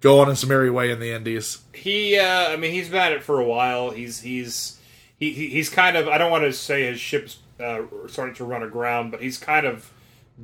go 0.00 0.18
on 0.20 0.28
his 0.28 0.44
merry 0.46 0.70
way 0.70 0.90
in 0.90 0.98
the 1.00 1.12
Indies. 1.12 1.58
He, 1.72 2.18
uh, 2.18 2.48
I 2.48 2.56
mean, 2.56 2.72
he's 2.72 2.88
been 2.88 3.00
at 3.00 3.12
it 3.12 3.22
for 3.22 3.38
a 3.40 3.44
while. 3.44 3.90
He's 3.90 4.20
he's 4.20 4.78
he, 5.18 5.32
he- 5.32 5.50
he's 5.50 5.68
kind 5.68 5.96
of 5.96 6.08
I 6.08 6.18
don't 6.18 6.30
want 6.30 6.44
to 6.44 6.52
say 6.52 6.86
his 6.86 6.98
ship's 6.98 7.38
uh, 7.60 7.82
starting 8.08 8.34
to 8.36 8.44
run 8.44 8.62
aground, 8.62 9.10
but 9.12 9.22
he's 9.22 9.38
kind 9.38 9.64
of 9.66 9.92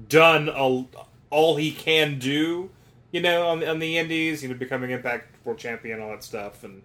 done 0.08 0.48
a, 0.48 0.84
all 1.30 1.56
he 1.56 1.72
can 1.72 2.18
do. 2.18 2.70
You 3.12 3.20
know, 3.20 3.48
on, 3.48 3.64
on 3.66 3.80
the 3.80 3.98
Indies, 3.98 4.42
you 4.42 4.48
know, 4.48 4.54
becoming 4.54 4.92
Impact 4.92 5.34
World 5.44 5.58
Champion, 5.58 6.00
all 6.00 6.10
that 6.10 6.22
stuff, 6.22 6.62
and 6.62 6.82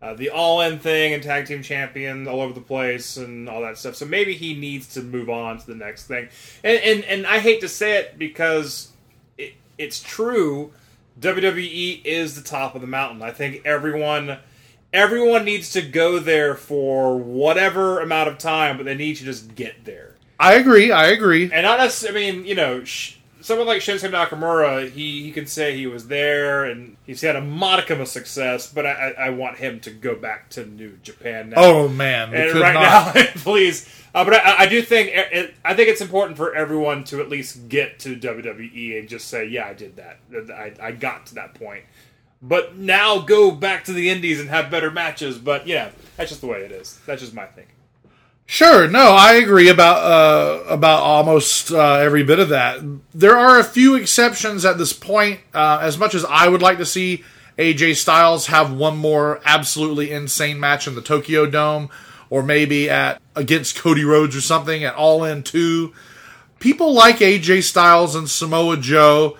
uh, 0.00 0.14
the 0.14 0.30
All 0.30 0.60
In 0.60 0.78
thing 0.78 1.12
and 1.12 1.22
tag 1.22 1.46
team 1.46 1.62
champion 1.62 2.28
all 2.28 2.40
over 2.40 2.52
the 2.52 2.60
place 2.60 3.16
and 3.16 3.48
all 3.48 3.62
that 3.62 3.78
stuff. 3.78 3.96
So 3.96 4.06
maybe 4.06 4.34
he 4.34 4.54
needs 4.54 4.94
to 4.94 5.02
move 5.02 5.28
on 5.28 5.58
to 5.58 5.66
the 5.66 5.74
next 5.74 6.06
thing. 6.06 6.28
And 6.62 6.78
and, 6.80 7.04
and 7.04 7.26
I 7.26 7.38
hate 7.38 7.60
to 7.62 7.68
say 7.68 7.98
it 7.98 8.18
because 8.18 8.92
it, 9.36 9.54
it's 9.76 10.00
true. 10.00 10.72
WWE 11.20 12.04
is 12.04 12.36
the 12.36 12.48
top 12.48 12.76
of 12.76 12.80
the 12.80 12.86
mountain. 12.86 13.22
I 13.22 13.32
think 13.32 13.62
everyone 13.64 14.38
everyone 14.92 15.44
needs 15.44 15.72
to 15.72 15.82
go 15.82 16.18
there 16.18 16.54
for 16.54 17.16
whatever 17.16 18.00
amount 18.00 18.28
of 18.28 18.38
time, 18.38 18.76
but 18.76 18.84
they 18.84 18.94
need 18.94 19.16
to 19.16 19.24
just 19.24 19.54
get 19.54 19.84
there. 19.84 20.14
I 20.40 20.54
agree. 20.54 20.92
I 20.92 21.08
agree. 21.08 21.50
And 21.52 21.64
not 21.64 21.80
necessarily, 21.80 22.28
I 22.28 22.32
mean, 22.32 22.44
you 22.46 22.54
know, 22.54 22.84
sh- 22.84 23.16
someone 23.48 23.66
like 23.66 23.80
Shinsuke 23.80 24.10
Nakamura, 24.10 24.90
he, 24.90 25.22
he 25.22 25.32
can 25.32 25.46
say 25.46 25.74
he 25.74 25.86
was 25.86 26.06
there 26.08 26.66
and 26.66 26.98
he's 27.06 27.22
had 27.22 27.34
a 27.34 27.40
modicum 27.40 27.98
of 27.98 28.06
success, 28.06 28.70
but 28.70 28.84
I, 28.84 28.90
I, 28.90 29.26
I 29.26 29.30
want 29.30 29.56
him 29.56 29.80
to 29.80 29.90
go 29.90 30.14
back 30.14 30.50
to 30.50 30.66
New 30.66 30.98
Japan 31.02 31.50
now. 31.50 31.56
Oh 31.56 31.88
man, 31.88 32.34
and 32.34 32.52
could 32.52 32.60
right 32.60 32.74
not. 32.74 33.14
now, 33.14 33.24
please. 33.36 33.88
Uh, 34.14 34.24
but 34.24 34.34
I, 34.34 34.64
I 34.64 34.66
do 34.66 34.82
think 34.82 35.10
it, 35.12 35.54
I 35.64 35.74
think 35.74 35.88
it's 35.88 36.02
important 36.02 36.36
for 36.36 36.54
everyone 36.54 37.04
to 37.04 37.20
at 37.20 37.30
least 37.30 37.68
get 37.68 37.98
to 38.00 38.16
WWE 38.16 38.98
and 38.98 39.08
just 39.08 39.28
say, 39.28 39.46
"Yeah, 39.46 39.66
I 39.66 39.72
did 39.72 39.96
that. 39.96 40.20
I, 40.52 40.74
I 40.80 40.92
got 40.92 41.26
to 41.26 41.34
that 41.36 41.54
point." 41.54 41.84
But 42.40 42.76
now 42.76 43.18
go 43.18 43.50
back 43.50 43.84
to 43.84 43.92
the 43.92 44.10
Indies 44.10 44.38
and 44.38 44.48
have 44.50 44.70
better 44.70 44.90
matches. 44.90 45.38
But 45.38 45.66
yeah, 45.66 45.90
that's 46.16 46.28
just 46.28 46.42
the 46.42 46.46
way 46.46 46.60
it 46.60 46.70
is. 46.70 47.00
That's 47.06 47.22
just 47.22 47.34
my 47.34 47.46
thinking. 47.46 47.74
Sure, 48.50 48.88
no, 48.88 49.10
I 49.10 49.34
agree 49.34 49.68
about 49.68 49.98
uh, 49.98 50.64
about 50.68 51.02
almost 51.02 51.70
uh, 51.70 51.96
every 51.96 52.24
bit 52.24 52.38
of 52.38 52.48
that. 52.48 52.80
There 53.12 53.36
are 53.36 53.58
a 53.58 53.62
few 53.62 53.94
exceptions 53.94 54.64
at 54.64 54.78
this 54.78 54.94
point. 54.94 55.40
Uh, 55.52 55.80
as 55.82 55.98
much 55.98 56.14
as 56.14 56.24
I 56.24 56.48
would 56.48 56.62
like 56.62 56.78
to 56.78 56.86
see 56.86 57.24
AJ 57.58 57.96
Styles 57.96 58.46
have 58.46 58.72
one 58.72 58.96
more 58.96 59.42
absolutely 59.44 60.12
insane 60.12 60.58
match 60.58 60.88
in 60.88 60.94
the 60.94 61.02
Tokyo 61.02 61.44
Dome, 61.44 61.90
or 62.30 62.42
maybe 62.42 62.88
at 62.88 63.20
against 63.36 63.76
Cody 63.76 64.02
Rhodes 64.02 64.34
or 64.34 64.40
something 64.40 64.82
at 64.82 64.94
All 64.94 65.24
In 65.24 65.42
Two, 65.42 65.92
people 66.58 66.94
like 66.94 67.18
AJ 67.18 67.64
Styles 67.64 68.14
and 68.14 68.30
Samoa 68.30 68.78
Joe 68.78 69.36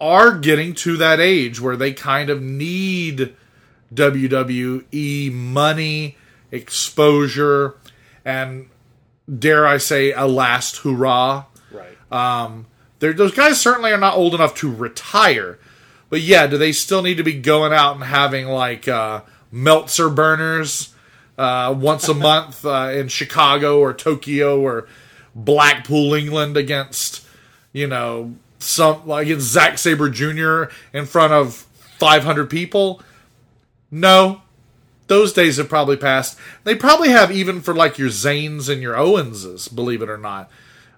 are 0.00 0.38
getting 0.38 0.72
to 0.76 0.96
that 0.96 1.20
age 1.20 1.60
where 1.60 1.76
they 1.76 1.92
kind 1.92 2.30
of 2.30 2.40
need 2.40 3.36
WWE 3.92 5.30
money, 5.30 6.16
exposure, 6.50 7.76
and 8.24 8.68
dare 9.38 9.66
I 9.66 9.78
say, 9.78 10.12
a 10.12 10.26
last 10.26 10.78
hurrah. 10.78 11.44
Right. 11.72 12.64
They're, 13.00 13.14
those 13.14 13.32
guys 13.32 13.60
certainly 13.60 13.90
are 13.90 13.98
not 13.98 14.16
old 14.16 14.34
enough 14.34 14.54
to 14.56 14.72
retire. 14.72 15.58
But 16.10 16.20
yeah, 16.20 16.46
do 16.46 16.58
they 16.58 16.72
still 16.72 17.02
need 17.02 17.16
to 17.16 17.22
be 17.22 17.34
going 17.34 17.72
out 17.72 17.94
and 17.94 18.04
having 18.04 18.46
like 18.46 18.86
uh, 18.86 19.22
Meltzer 19.50 20.10
burners 20.10 20.94
uh, 21.38 21.74
once 21.76 22.08
a 22.08 22.14
month 22.14 22.64
uh, 22.64 22.90
in 22.92 23.08
Chicago 23.08 23.80
or 23.80 23.94
Tokyo 23.94 24.60
or 24.60 24.86
Blackpool, 25.34 26.14
England 26.14 26.56
against, 26.56 27.24
you 27.72 27.86
know, 27.86 28.34
some 28.58 29.06
like 29.06 29.26
against 29.26 29.46
Zack 29.46 29.78
Sabre 29.78 30.10
Jr. 30.10 30.64
in 30.92 31.06
front 31.06 31.32
of 31.32 31.66
500 31.98 32.50
people? 32.50 33.00
No, 33.90 34.42
those 35.10 35.32
days 35.32 35.56
have 35.56 35.68
probably 35.68 35.96
passed. 35.96 36.38
They 36.62 36.76
probably 36.76 37.08
have 37.08 37.32
even 37.32 37.60
for 37.60 37.74
like 37.74 37.98
your 37.98 38.10
Zanes 38.10 38.68
and 38.68 38.80
your 38.80 38.94
Owenses, 38.94 39.74
believe 39.74 40.02
it 40.02 40.08
or 40.08 40.16
not. 40.16 40.48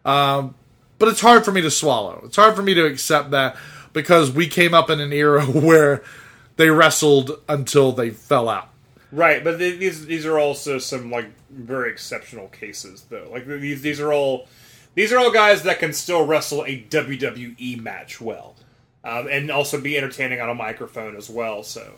Um, 0.05 0.55
but 0.98 1.09
it's 1.09 1.22
hard 1.22 1.46
for 1.46 1.51
me 1.51 1.62
to 1.62 1.70
swallow. 1.70 2.20
It's 2.27 2.37
hard 2.37 2.55
for 2.55 2.62
me 2.62 2.75
to 2.75 2.85
accept 2.85 3.31
that 3.31 3.57
because 3.94 4.31
we 4.31 4.48
came 4.48 4.75
up 4.75 4.90
in 4.90 5.01
an 5.01 5.14
era 5.14 5.44
where 5.46 6.05
they 6.57 6.68
wrestled 6.68 7.40
until 7.48 7.92
they 7.92 8.11
fell 8.11 8.51
out. 8.51 8.68
Right, 9.11 9.42
but 9.42 9.59
these 9.59 10.05
these 10.05 10.27
are 10.27 10.38
also 10.38 10.79
some 10.79 11.11
like 11.11 11.31
very 11.51 11.90
exceptional 11.90 12.48
cases 12.48 13.07
though. 13.09 13.29
Like 13.33 13.46
these 13.46 13.81
these 13.81 13.98
are 13.98 14.12
all 14.12 14.46
these 14.94 15.11
are 15.11 15.18
all 15.18 15.33
guys 15.33 15.62
that 15.62 15.79
can 15.79 15.94
still 15.94 16.27
wrestle 16.27 16.64
a 16.64 16.83
WWE 16.83 17.81
match 17.81 18.20
well, 18.20 18.57
um, 19.05 19.27
and 19.31 19.51
also 19.51 19.81
be 19.81 19.96
entertaining 19.96 20.40
on 20.42 20.51
a 20.51 20.55
microphone 20.55 21.16
as 21.16 21.31
well. 21.31 21.62
So, 21.62 21.94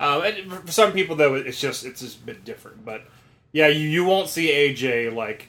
um, 0.00 0.22
and 0.22 0.52
for 0.52 0.72
some 0.72 0.92
people 0.92 1.16
though, 1.16 1.34
it's 1.34 1.60
just 1.60 1.84
it's 1.84 2.00
just 2.00 2.20
a 2.20 2.24
bit 2.24 2.44
different. 2.44 2.84
But 2.84 3.04
yeah, 3.52 3.68
you, 3.68 3.88
you 3.88 4.04
won't 4.04 4.28
see 4.28 4.48
AJ 4.48 5.14
like 5.14 5.48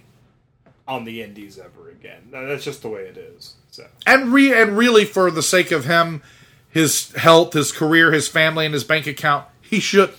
on 0.88 1.04
the 1.04 1.22
Indies 1.22 1.60
ever 1.60 1.90
again. 1.90 2.30
That's 2.32 2.64
just 2.64 2.82
the 2.82 2.90
way 2.90 3.02
it 3.02 3.18
is. 3.18 3.56
So 3.72 3.86
And 4.06 4.34
re 4.34 4.54
and 4.54 4.78
really 4.78 5.06
for 5.06 5.30
the 5.30 5.44
sake 5.44 5.72
of 5.72 5.86
him, 5.86 6.24
his 6.70 7.12
health, 7.14 7.54
his 7.54 7.72
career, 7.72 8.12
his 8.12 8.28
family, 8.28 8.66
and 8.66 8.74
his 8.74 8.84
bank 8.84 9.06
account, 9.06 9.46
he 9.62 9.80
should 9.80 10.14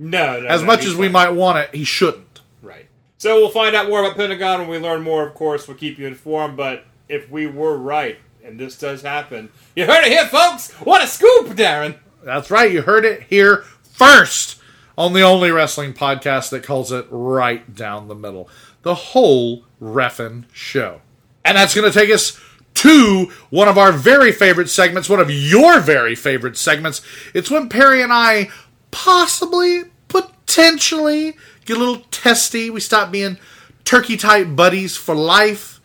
no, 0.00 0.40
no 0.40 0.46
as 0.46 0.62
no, 0.62 0.66
much 0.66 0.84
as 0.86 0.96
we 0.96 1.08
might 1.08 1.30
want 1.30 1.58
it, 1.58 1.74
he 1.74 1.84
shouldn't. 1.84 2.40
Right. 2.62 2.86
So 3.18 3.36
we'll 3.36 3.50
find 3.50 3.76
out 3.76 3.88
more 3.88 4.02
about 4.02 4.16
Pentagon 4.16 4.60
when 4.60 4.70
we 4.70 4.78
learn 4.78 5.02
more. 5.02 5.26
Of 5.26 5.34
course, 5.34 5.68
we'll 5.68 5.76
keep 5.76 5.98
you 5.98 6.06
informed. 6.06 6.56
But 6.56 6.84
if 7.08 7.30
we 7.30 7.46
were 7.46 7.76
right, 7.76 8.18
and 8.42 8.58
this 8.58 8.78
does 8.78 9.02
happen, 9.02 9.50
you 9.76 9.84
heard 9.84 10.04
it 10.06 10.10
here, 10.10 10.26
folks. 10.26 10.72
What 10.72 11.04
a 11.04 11.06
scoop, 11.06 11.48
Daryn! 11.48 11.98
That's 12.22 12.50
right, 12.50 12.70
you 12.70 12.82
heard 12.82 13.04
it 13.04 13.24
here 13.24 13.64
first 13.82 14.60
on 14.96 15.12
the 15.12 15.22
only 15.22 15.50
wrestling 15.50 15.94
podcast 15.94 16.50
that 16.50 16.62
calls 16.62 16.92
it 16.92 17.06
right 17.10 17.74
down 17.74 18.08
the 18.08 18.14
middle. 18.14 18.48
The 18.82 18.94
whole 18.94 19.64
Ref'n 19.80 20.44
show. 20.52 21.00
And 21.44 21.56
that's 21.56 21.74
going 21.74 21.90
to 21.90 21.98
take 21.98 22.10
us 22.10 22.38
to 22.74 23.30
one 23.50 23.68
of 23.68 23.78
our 23.78 23.92
very 23.92 24.32
favorite 24.32 24.68
segments, 24.68 25.08
one 25.08 25.20
of 25.20 25.30
your 25.30 25.80
very 25.80 26.14
favorite 26.14 26.56
segments. 26.56 27.02
It's 27.34 27.50
when 27.50 27.68
Perry 27.68 28.02
and 28.02 28.12
I 28.12 28.50
possibly, 28.90 29.84
potentially 30.08 31.36
get 31.64 31.76
a 31.76 31.80
little 31.80 32.02
testy. 32.10 32.70
We 32.70 32.80
stop 32.80 33.10
being 33.10 33.38
turkey 33.84 34.16
type 34.16 34.54
buddies 34.54 34.96
for 34.96 35.14
life, 35.14 35.80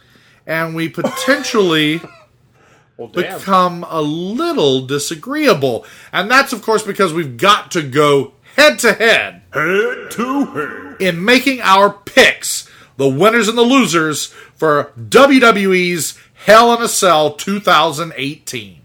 and 0.46 0.76
we 0.76 0.90
potentially 0.90 2.02
Well, 2.98 3.10
become 3.10 3.86
a 3.90 4.02
little 4.02 4.86
disagreeable. 4.86 5.86
And 6.14 6.32
that's, 6.32 6.54
of 6.54 6.62
course, 6.62 6.84
because 6.84 7.14
we've 7.14 7.38
got 7.38 7.72
to 7.72 7.82
go 7.82 8.34
head 8.56 8.80
to 8.80 8.94
head. 8.94 9.42
Head 9.52 10.12
to 10.12 10.46
head. 10.46 11.02
In 11.02 11.26
making 11.26 11.60
our 11.62 11.92
picks, 11.92 12.70
the 12.96 13.10
winners 13.10 13.50
and 13.50 13.58
the 13.58 13.64
losers 13.64 14.28
for 14.56 14.94
WWE's 14.98 16.18
Hell 16.46 16.74
in 16.76 16.82
a 16.82 16.88
Cell 16.88 17.34
2018. 17.34 18.82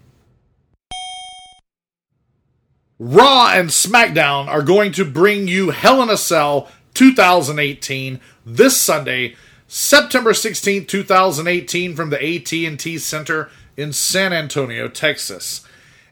Raw 2.99 3.49
and 3.53 3.69
SmackDown 3.69 4.47
are 4.47 4.61
going 4.61 4.91
to 4.93 5.05
bring 5.05 5.47
you 5.47 5.69
Hell 5.69 6.03
in 6.03 6.09
a 6.09 6.17
Cell 6.17 6.69
2018 6.93 8.19
this 8.45 8.77
Sunday, 8.77 9.35
September 9.67 10.33
16th, 10.33 10.87
2018 10.87 11.95
from 11.95 12.09
the 12.09 12.17
AT&T 12.17 12.97
Center 12.97 13.49
in 13.81 13.93
San 13.93 14.33
Antonio, 14.33 14.87
Texas. 14.87 15.65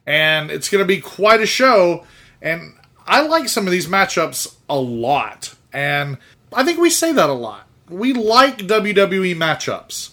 And 0.06 0.50
it's 0.50 0.70
going 0.70 0.84
to 0.84 0.88
be 0.88 1.00
quite 1.00 1.42
a 1.42 1.46
show 1.46 2.06
and 2.42 2.74
I 3.06 3.22
like 3.22 3.50
some 3.50 3.66
of 3.66 3.72
these 3.72 3.88
matchups 3.88 4.56
a 4.70 4.80
lot. 4.80 5.56
And 5.74 6.18
I 6.54 6.64
think 6.64 6.80
we 6.80 6.90
say 6.90 7.12
that 7.12 7.30
a 7.30 7.34
lot. 7.34 7.68
We 7.90 8.14
like 8.14 8.60
WWE 8.60 9.36
matchups 9.36 10.12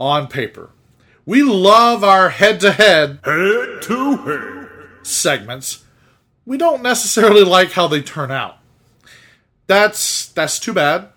on 0.00 0.28
paper. 0.28 0.70
We 1.26 1.42
love 1.42 2.02
our 2.02 2.30
head-to-head 2.30 3.20
head-to-head 3.22 4.68
segments 5.02 5.84
we 6.48 6.56
don't 6.56 6.82
necessarily 6.82 7.44
like 7.44 7.72
how 7.72 7.88
they 7.88 8.00
turn 8.00 8.30
out. 8.30 8.56
That's 9.66 10.28
that's 10.28 10.58
too 10.58 10.72
bad. 10.72 11.08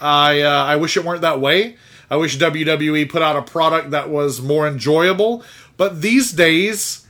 I 0.00 0.40
uh, 0.40 0.64
I 0.64 0.76
wish 0.76 0.96
it 0.96 1.04
weren't 1.04 1.20
that 1.20 1.40
way. 1.40 1.76
I 2.12 2.16
wish 2.16 2.36
WWE 2.36 3.08
put 3.08 3.22
out 3.22 3.36
a 3.36 3.42
product 3.42 3.92
that 3.92 4.10
was 4.10 4.42
more 4.42 4.68
enjoyable. 4.68 5.42
But 5.78 6.02
these 6.02 6.30
days, 6.30 7.06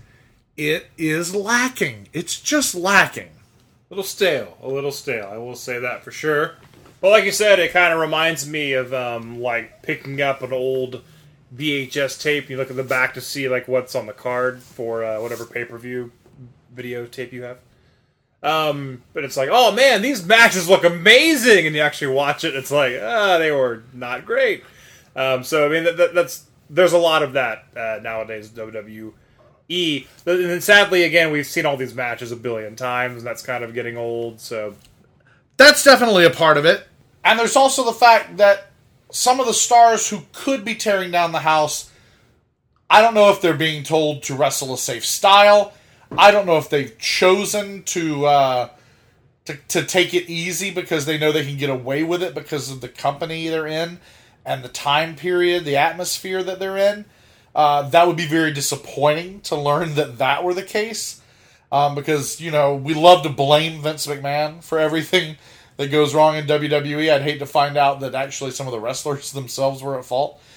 it 0.57 0.87
is 0.97 1.35
lacking. 1.35 2.07
It's 2.13 2.41
just 2.41 2.73
lacking. 2.77 3.31
A 3.31 3.91
little 3.91 4.05
stale, 4.05 4.57
a 4.63 4.69
little 4.69 4.93
stale. 4.93 5.29
I 5.29 5.39
will 5.39 5.57
say 5.57 5.81
that 5.81 6.05
for 6.05 6.13
sure. 6.13 6.55
Well, 7.01 7.11
like 7.11 7.25
you 7.25 7.33
said, 7.33 7.59
it 7.59 7.73
kind 7.73 7.93
of 7.93 7.99
reminds 7.99 8.49
me 8.49 8.75
of 8.75 8.95
um, 8.95 9.41
like 9.41 9.83
picking 9.83 10.23
up 10.23 10.41
an 10.41 10.53
old 10.53 11.03
VHS 11.53 12.23
tape. 12.23 12.49
You 12.49 12.57
look 12.57 12.71
at 12.71 12.77
the 12.77 12.85
back 12.85 13.15
to 13.15 13.21
see 13.21 13.49
like 13.49 13.67
what's 13.67 13.97
on 13.97 14.07
the 14.07 14.13
card 14.13 14.63
for 14.63 15.03
uh, 15.03 15.21
whatever 15.21 15.45
pay 15.45 15.65
per 15.65 15.79
view 15.79 16.13
videotape 16.73 17.33
you 17.33 17.43
have. 17.43 17.59
Um, 18.41 19.03
but 19.15 19.25
it's 19.25 19.37
like, 19.37 19.49
oh 19.51 19.73
man, 19.73 20.01
these 20.01 20.25
matches 20.25 20.69
look 20.69 20.85
amazing, 20.85 21.67
and 21.67 21.75
you 21.75 21.83
actually 21.83 22.15
watch 22.15 22.45
it, 22.45 22.55
it's 22.55 22.71
like, 22.71 22.95
ah, 23.03 23.39
they 23.39 23.51
were 23.51 23.83
not 23.93 24.25
great. 24.25 24.63
Um, 25.15 25.45
so 25.45 25.67
I 25.67 25.69
mean, 25.69 25.85
that, 25.85 25.97
that, 25.97 26.15
that's 26.15 26.47
there's 26.71 26.93
a 26.93 26.99
lot 26.99 27.23
of 27.23 27.35
that 27.35 27.65
uh, 27.77 28.01
nowadays. 28.03 28.51
WWE. 28.51 29.13
And 29.69 30.07
then 30.45 30.61
sadly, 30.61 31.05
again, 31.05 31.31
we've 31.31 31.47
seen 31.47 31.67
all 31.67 31.77
these 31.77 31.95
matches 31.95 32.33
a 32.33 32.37
billion 32.37 32.77
times, 32.77 33.19
and 33.19 33.27
that's 33.27 33.43
kind 33.43 33.65
of 33.65 33.75
getting 33.75 33.97
old. 33.97 34.41
So 34.41 34.75
That's 35.57 35.85
definitely 35.85 36.25
a 36.25 36.31
part 36.31 36.57
of 36.57 36.65
it. 36.65 36.87
And 37.25 37.39
there's 37.39 37.57
also 37.57 37.85
the 37.85 37.93
fact 37.93 38.37
that 38.39 38.71
some 39.11 39.39
of 39.39 39.47
the 39.47 39.55
stars 39.55 40.09
who 40.09 40.23
could 40.33 40.65
be 40.65 40.75
tearing 40.75 41.11
down 41.11 41.33
the 41.33 41.41
house, 41.41 41.91
I 42.91 43.01
don't 43.01 43.15
know 43.15 43.31
if 43.31 43.41
they're 43.41 43.55
being 43.55 43.85
told 43.85 44.23
to 44.25 44.35
wrestle 44.35 44.75
a 44.75 44.79
safe 44.79 45.05
style. 45.05 45.73
I 46.19 46.31
don't 46.31 46.47
know 46.47 46.59
if 46.59 46.69
they've 46.69 46.97
chosen 46.99 47.83
to 47.85 48.27
uh, 48.27 48.69
to, 49.45 49.57
to 49.69 49.85
take 49.85 50.15
it 50.15 50.29
easy 50.29 50.71
because 50.71 51.07
they 51.07 51.19
know 51.19 51.33
they 51.33 51.45
can 51.45 51.57
get 51.57 51.71
away 51.71 52.03
with 52.03 52.23
it 52.23 52.35
because 52.35 52.71
of 52.71 52.81
the 52.81 52.89
company 52.89 53.49
they're 53.49 53.67
in 53.67 53.99
and 54.45 54.63
the 54.63 54.69
time 54.69 55.15
period, 55.15 55.65
the 55.65 55.77
atmosphere 55.77 56.43
that 56.43 56.59
they're 56.59 56.77
in. 56.77 57.05
Uh, 57.55 57.89
that 57.91 58.07
would 58.07 58.17
be 58.17 58.27
very 58.27 58.53
disappointing 58.53 59.41
to 59.43 59.57
learn 59.57 59.95
that 59.95 60.19
that 60.19 60.43
were 60.43 60.55
the 60.55 60.63
case. 60.63 61.21
Um, 61.71 61.95
because, 61.95 62.41
you 62.41 62.51
know, 62.51 62.75
we 62.77 62.93
love 62.93 63.23
to 63.23 63.31
blame 63.31 63.81
Vince 63.81 64.07
McMahon 64.07 64.63
for 64.63 64.79
everything 64.79 65.37
that 65.79 65.89
goes 65.89 66.15
wrong 66.15 66.37
in 66.37 66.47
WWE. 66.47 67.11
I'd 67.11 67.23
hate 67.23 67.39
to 67.39 67.47
find 67.47 67.77
out 67.77 68.01
that 68.01 68.15
actually 68.15 68.51
some 68.51 68.67
of 68.67 68.73
the 68.73 68.81
wrestlers 68.81 69.33
themselves 69.33 69.83
were 69.83 69.99
at 69.99 70.05
fault. 70.05 70.41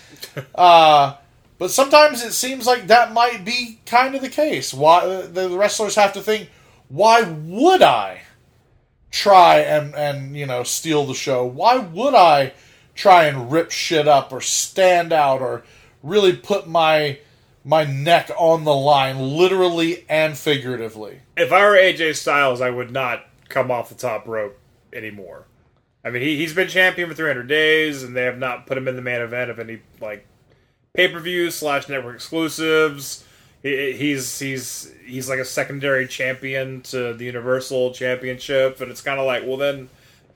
Uh, 0.56 1.16
but 1.58 1.72
sometimes 1.72 2.24
it 2.24 2.34
seems 2.34 2.66
like 2.66 2.88
that 2.88 3.14
might 3.14 3.46
be 3.46 3.80
kind 3.86 4.16
of 4.16 4.22
the 4.22 4.30
case. 4.30 4.74
Why 4.74 5.22
the 5.22 5.50
wrestlers 5.50 5.96
have 5.96 6.14
to 6.14 6.22
think, 6.22 6.50
why 6.90 7.22
would 7.22 7.82
I 7.82 8.22
try 9.12 9.60
and 9.60 9.96
and 9.96 10.36
you 10.36 10.46
know 10.46 10.64
steal 10.64 11.06
the 11.06 11.14
show? 11.14 11.46
Why 11.46 11.78
would 11.78 12.14
I 12.14 12.54
try 12.96 13.26
and 13.26 13.52
rip 13.52 13.70
shit 13.70 14.08
up 14.08 14.32
or 14.32 14.42
stand 14.42 15.14
out 15.14 15.42
or 15.42 15.64
really 16.02 16.34
put 16.34 16.68
my 16.68 17.20
my 17.64 17.84
neck 17.84 18.30
on 18.38 18.64
the 18.64 18.76
line, 18.76 19.20
literally 19.20 20.06
and 20.08 20.38
figuratively? 20.38 21.22
If 21.36 21.52
I 21.52 21.66
were 21.66 21.76
AJ 21.76 22.16
Styles, 22.16 22.62
I 22.62 22.70
would 22.70 22.92
not 22.92 23.26
come 23.50 23.72
off 23.72 23.90
the 23.90 23.96
top 23.96 24.28
rope 24.28 24.58
anymore. 24.94 25.46
I 26.04 26.12
mean, 26.12 26.22
he, 26.22 26.38
he's 26.38 26.54
been 26.54 26.68
champion 26.68 27.10
for 27.10 27.16
300 27.16 27.48
days, 27.48 28.04
and 28.04 28.16
they 28.16 28.24
have 28.24 28.38
not 28.38 28.68
put 28.68 28.78
him 28.78 28.88
in 28.88 28.96
the 28.96 29.02
main 29.02 29.22
event 29.22 29.50
of 29.50 29.60
any 29.60 29.80
like 30.00 30.26
pay 30.94 31.08
per 31.08 31.20
view 31.20 31.50
slash 31.52 31.90
network 31.90 32.16
exclusives. 32.16 33.26
He, 33.64 33.94
he's 33.94 34.38
he's 34.38 34.94
he's 35.04 35.28
like 35.28 35.40
a 35.40 35.46
secondary 35.46 36.08
champion 36.08 36.82
to 36.84 37.14
the 37.14 37.26
Universal 37.26 37.94
Championship, 37.96 38.80
and 38.80 38.92
it's 38.92 39.02
kind 39.02 39.20
of 39.20 39.26
like, 39.26 39.44
well, 39.44 39.58
then 39.58 39.90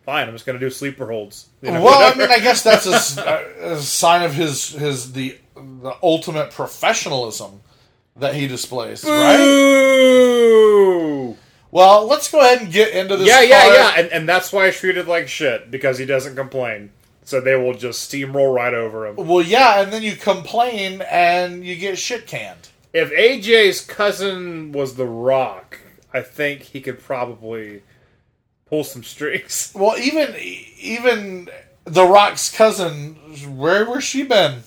fine, 0.09 0.27
I'm 0.27 0.33
just 0.33 0.47
gonna 0.47 0.57
do 0.57 0.71
sleeper 0.71 1.05
holds. 1.07 1.49
You 1.61 1.71
know, 1.71 1.83
well, 1.83 2.11
I 2.11 2.15
mean, 2.17 2.31
I 2.31 2.39
guess 2.39 2.63
that's 2.63 2.87
a 2.87 3.79
sign 3.79 4.23
of 4.23 4.33
his 4.33 4.69
his 4.69 5.13
the 5.13 5.37
the 5.55 5.95
ultimate 6.01 6.49
professionalism 6.51 7.61
that 8.15 8.33
he 8.33 8.47
displays, 8.47 9.03
right? 9.03 9.39
Ooh. 9.39 11.37
Well, 11.71 12.07
let's 12.07 12.31
go 12.31 12.39
ahead 12.39 12.63
and 12.63 12.71
get 12.71 12.95
into 12.95 13.17
this. 13.17 13.27
Yeah, 13.27 13.41
yeah, 13.41 13.61
card. 13.61 13.73
yeah, 13.75 13.93
and, 13.97 14.11
and 14.11 14.27
that's 14.29 14.51
why 14.51 14.65
I 14.65 14.71
treated 14.71 15.07
like 15.07 15.27
shit 15.27 15.69
because 15.69 15.99
he 15.99 16.07
doesn't 16.07 16.35
complain, 16.35 16.89
so 17.23 17.39
they 17.39 17.55
will 17.55 17.75
just 17.75 18.11
steamroll 18.11 18.51
right 18.51 18.73
over 18.73 19.05
him. 19.05 19.15
Well, 19.15 19.43
yeah, 19.43 19.81
and 19.83 19.93
then 19.93 20.01
you 20.01 20.15
complain 20.15 21.03
and 21.03 21.63
you 21.63 21.75
get 21.75 21.99
shit 21.99 22.25
canned. 22.25 22.69
If 22.93 23.11
AJ's 23.11 23.81
cousin 23.81 24.71
was 24.71 24.95
The 24.95 25.05
Rock, 25.05 25.79
I 26.11 26.21
think 26.21 26.63
he 26.63 26.81
could 26.81 26.99
probably 26.99 27.83
pull 28.69 28.83
some 28.83 29.03
strings. 29.03 29.73
Well, 29.75 29.97
even 29.97 30.35
even 30.37 31.49
the 31.85 32.05
Rock's 32.05 32.55
cousin, 32.55 33.15
where 33.57 33.89
where 33.89 34.01
she 34.01 34.23
been? 34.23 34.63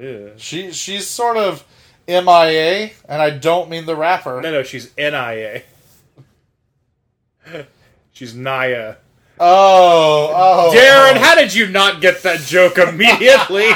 Yeah. 0.00 0.28
She 0.36 0.72
she's 0.72 1.06
sort 1.06 1.36
of 1.36 1.64
MIA, 2.08 2.90
and 3.08 3.22
I 3.22 3.30
don't 3.30 3.70
mean 3.70 3.86
the 3.86 3.96
rapper. 3.96 4.40
No, 4.40 4.50
no, 4.50 4.62
she's 4.62 4.90
NIA. 4.96 5.62
she's 8.12 8.34
Naya. 8.34 8.96
Oh, 9.38 10.30
oh, 10.34 10.72
Daryn, 10.74 11.16
how 11.16 11.34
did 11.34 11.54
you 11.54 11.66
not 11.66 12.00
get 12.00 12.22
that 12.22 12.40
joke 12.40 12.78
immediately? 12.88 13.70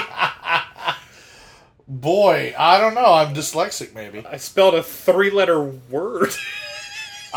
boy, 1.88 2.54
I 2.58 2.78
don't 2.78 2.94
know. 2.94 3.12
I'm 3.14 3.34
dyslexic, 3.34 3.94
maybe. 3.94 4.24
I 4.26 4.36
spelled 4.36 4.74
a 4.74 4.82
three-letter 4.82 5.60
word, 5.60 6.34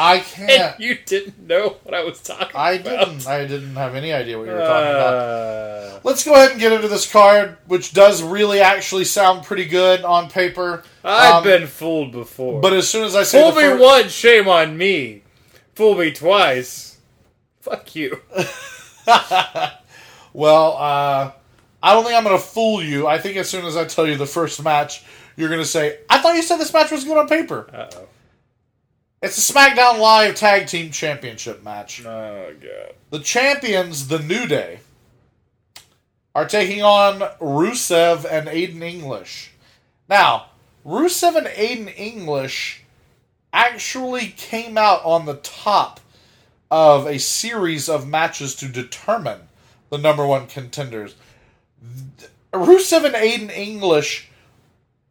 I 0.01 0.19
can't. 0.19 0.79
you 0.79 0.97
didn't 1.05 1.39
know 1.45 1.75
what 1.83 1.93
I 1.93 2.03
was 2.03 2.21
talking 2.21 2.47
about. 2.51 2.55
I 2.55 2.71
about. 2.73 2.83
didn't. 3.07 3.27
I 3.27 3.45
didn't 3.45 3.75
have 3.75 3.95
any 3.95 4.13
idea 4.13 4.37
what 4.37 4.45
you 4.47 4.53
were 4.53 4.59
talking 4.59 4.89
about. 4.89 5.13
Uh, 5.13 5.99
Let's 6.05 6.23
go 6.23 6.33
ahead 6.33 6.51
and 6.51 6.59
get 6.59 6.71
into 6.71 6.87
this 6.87 7.11
card, 7.11 7.57
which 7.67 7.91
does 7.93 8.23
really 8.23 8.61
actually 8.61 9.03
sound 9.03 9.43
pretty 9.43 9.65
good 9.65 10.05
on 10.05 10.29
paper. 10.29 10.83
I've 11.03 11.35
Um, 11.35 11.43
been 11.43 11.67
fooled 11.67 12.13
before. 12.13 12.61
But 12.61 12.71
as 12.71 12.87
soon 12.89 13.03
as 13.03 13.15
I 13.15 13.23
say 13.23 13.41
Fool 13.41 13.51
me 13.53 13.61
fir- 13.63 13.77
once, 13.77 14.11
shame 14.13 14.47
on 14.47 14.77
me. 14.77 15.23
Fool 15.75 15.95
me 15.95 16.11
twice. 16.11 16.97
Fuck 17.61 17.95
you. 17.95 18.21
Well, 20.31 20.77
uh, 20.77 21.31
I 21.81 21.93
don't 21.93 22.03
think 22.03 22.15
I'm 22.15 22.23
going 22.23 22.37
to 22.37 22.41
fool 22.43 22.83
you. 22.83 23.07
I 23.07 23.17
think 23.17 23.35
as 23.37 23.49
soon 23.49 23.65
as 23.65 23.75
I 23.75 23.85
tell 23.85 24.07
you 24.07 24.15
the 24.15 24.27
first 24.27 24.63
match, 24.63 25.03
you're 25.35 25.49
going 25.49 25.59
to 25.61 25.65
say, 25.67 25.99
I 26.09 26.19
thought 26.19 26.35
you 26.35 26.43
said 26.43 26.57
this 26.57 26.71
match 26.71 26.91
was 26.91 27.03
good 27.03 27.17
on 27.17 27.27
paper. 27.27 27.67
Uh 27.73 27.87
oh. 27.95 28.07
It's 29.21 29.49
a 29.49 29.53
SmackDown 29.53 29.99
Live 29.99 30.35
Tag 30.35 30.67
Team 30.67 30.91
Championship 30.91 31.61
match. 31.61 32.05
Oh 32.05 32.55
god. 32.57 32.93
The 33.09 33.19
champions, 33.19 34.07
The 34.07 34.19
New 34.19 34.47
Day, 34.47 34.79
are 36.33 36.47
taking 36.47 36.81
on 36.81 37.19
Rusev 37.41 38.23
and 38.23 38.47
Aiden 38.47 38.81
English. 38.81 39.51
Now, 40.07 40.45
Rusev 40.85 41.35
and 41.35 41.47
Aiden 41.47 41.93
English 41.99 42.85
actually 43.51 44.27
came 44.27 44.77
out 44.77 45.03
on 45.03 45.25
the 45.25 45.35
top 45.35 45.99
of 46.71 47.05
a 47.05 47.19
series 47.19 47.89
of 47.89 48.07
matches 48.07 48.55
to 48.55 48.69
determine 48.69 49.41
the 49.89 49.97
number 49.97 50.25
one 50.25 50.47
contenders. 50.47 51.15
Rusev 52.53 53.03
and 53.03 53.15
Aiden 53.15 53.51
English 53.51 54.29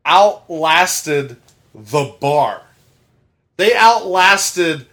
outlasted 0.07 1.37
the 1.75 2.17
bar. 2.19 2.63
They 3.59 3.75
outlasted 3.75 4.87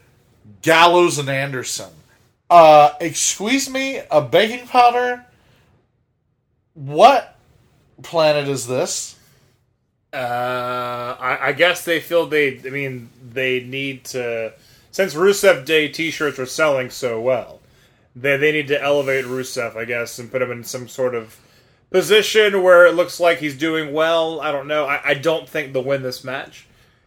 Gallows 0.63 1.19
and 1.19 1.30
Anderson. 1.30 1.91
Uh, 2.49 2.93
excuse 2.99 3.69
me, 3.69 4.01
a 4.10 4.21
baking 4.21 4.67
powder? 4.67 5.23
What 6.73 7.38
planet 8.01 8.47
is 8.47 8.67
this? 8.67 9.17
Uh, 10.12 11.15
I, 11.19 11.49
I 11.49 11.54
guess 11.54 11.86
they 11.86 11.99
feel 11.99 12.25
they. 12.25 12.60
I 12.65 12.69
mean, 12.69 13.10
they 13.32 13.62
need 13.62 14.04
to. 14.06 14.54
Since 14.91 15.13
Rusev 15.13 15.65
Day 15.65 15.88
T-shirts 15.88 16.39
are 16.39 16.45
selling 16.45 16.89
so 16.89 17.21
well, 17.21 17.60
they 18.15 18.36
they 18.38 18.51
need 18.51 18.67
to 18.69 18.82
elevate 18.82 19.25
Rusev, 19.25 19.75
I 19.75 19.86
guess, 19.86 20.17
and 20.17 20.32
put 20.32 20.41
him 20.41 20.51
in 20.51 20.63
some 20.63 20.88
sort 20.88 21.13
of 21.13 21.39
position 21.91 22.63
where 22.63 22.88
it 22.88 22.95
looks 22.95 23.19
like 23.19 23.38
he's 23.38 23.58
doing 23.58 23.93
well. 23.93 24.41
I 24.41 24.51
don't 24.51 24.67
know. 24.67 24.86
I, 24.86 25.01
I 25.10 25.13
don't 25.13 25.47
think 25.47 25.73
they'll 25.73 25.84
win 25.84 26.01
this 26.01 26.23
match. 26.23 26.65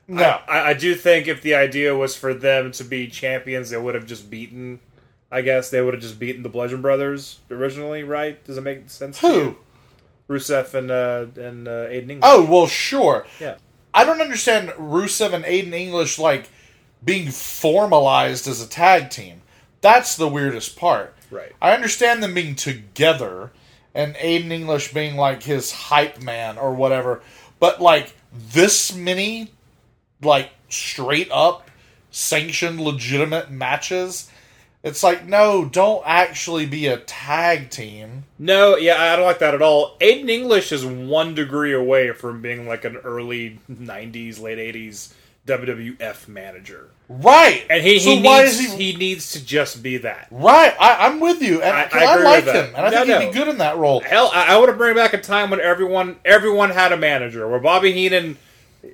No. 0.09 0.41
I, 0.49 0.71
I 0.71 0.75
do 0.75 0.95
think 0.95 1.29
if 1.29 1.43
the 1.43 1.55
idea 1.55 1.95
was 1.95 2.17
for 2.17 2.35
them 2.35 2.73
to 2.73 2.85
be 2.85 3.07
champions, 3.09 3.71
they 3.71 3.77
would 3.77 3.95
have 3.95 4.07
just 4.07 4.31
beaten. 4.31 4.81
I 5.31 5.43
guess 5.43 5.69
they 5.69 5.83
would 5.83 5.93
have 5.95 6.03
just 6.03 6.19
beaten 6.19 6.43
the 6.43 6.49
Bludgeon 6.49 6.81
Brothers 6.81 7.39
originally, 7.51 8.03
right? 8.03 8.43
Does 8.45 8.57
it 8.57 8.63
make 8.63 8.89
sense? 8.89 9.21
to 9.21 9.29
Who? 9.29 9.57
Rusev 10.29 10.73
and 10.75 10.91
uh, 10.91 11.27
and 11.41 11.69
uh, 11.69 11.87
Aiden 11.87 12.11
English. 12.11 12.21
Oh, 12.23 12.45
well, 12.45 12.67
sure. 12.67 13.27
yeah. 13.39 13.57
I 13.93 14.05
don't 14.05 14.21
understand 14.21 14.71
Rusev 14.71 15.33
and 15.33 15.45
Aiden 15.45 15.73
English, 15.73 16.19
like, 16.19 16.49
being 17.05 17.31
formalized 17.31 18.47
as 18.49 18.63
a 18.63 18.69
tag 18.69 19.11
team. 19.11 19.43
That's 19.81 20.17
the 20.17 20.29
weirdest 20.29 20.77
part. 20.77 21.15
Right. 21.31 21.53
I 21.61 21.73
understand 21.73 22.23
them 22.23 22.35
being 22.35 22.55
together 22.55 23.51
and 23.95 24.15
Aiden 24.17 24.51
English 24.51 24.93
being 24.93 25.17
like 25.17 25.43
his 25.43 25.73
hype 25.73 26.23
man 26.23 26.59
or 26.59 26.73
whatever, 26.75 27.23
but 27.59 27.81
like 27.81 28.15
this 28.33 28.95
many, 28.95 29.53
like 30.23 30.51
straight 30.69 31.29
up 31.33 31.71
sanctioned 32.11 32.81
legitimate 32.81 33.51
matches, 33.51 34.31
it's 34.83 35.03
like 35.03 35.27
no, 35.27 35.65
don't 35.65 36.03
actually 36.07 36.67
be 36.67 36.87
a 36.87 36.97
tag 36.99 37.71
team. 37.71 38.25
No, 38.39 38.77
yeah, 38.77 39.13
I 39.13 39.17
don't 39.17 39.25
like 39.27 39.41
that 39.41 39.55
at 39.55 39.63
all. 39.63 39.97
Aiden 40.01 40.29
English 40.31 40.71
is 40.73 40.85
one 40.87 41.35
degree 41.35 41.73
away 41.73 42.13
from 42.13 42.41
being 42.43 42.67
like 42.69 42.85
an 42.85 42.97
early 42.97 43.59
'90s, 43.71 44.41
late 44.41 44.59
'80s 44.75 45.13
WWF 45.47 46.29
manager, 46.29 46.91
Right, 47.09 47.65
and 47.71 47.83
he, 47.83 47.99
So 47.99 48.11
he 48.11 48.23
why 48.23 48.43
needs 48.43 48.61
is 48.61 48.73
he... 48.75 48.95
needs 48.97 49.33
to 49.33 49.43
just 49.45 49.83
be 49.83 49.97
that. 49.99 50.29
Right, 50.31 50.75
I, 50.79 51.07
I'm 51.07 51.21
with 51.21 51.41
you, 51.43 51.63
and 51.63 51.75
I- 51.75 51.89
I 51.91 52.05
I, 52.05 52.17
like 52.17 52.45
him, 52.45 52.67
and 52.77 52.87
I 52.87 52.91
No, 52.91 53.05
think 53.07 53.21
he'd 53.21 53.27
be 53.29 53.33
good 53.33 53.49
in 53.49 53.59
that 53.59 53.79
role. 53.79 54.01
Hell, 54.01 54.31
I, 54.35 54.55
I 54.55 54.57
want 54.59 54.69
to 54.71 54.77
bring 54.77 54.95
back 54.95 55.15
a 55.15 55.21
time 55.21 55.49
when 55.51 55.61
everyone 55.61 56.17
everyone 56.25 56.71
had 56.71 56.93
a 56.93 56.97
manager, 56.99 57.49
where 57.49 57.59
Bobby 57.61 57.93
Heenan 57.93 58.37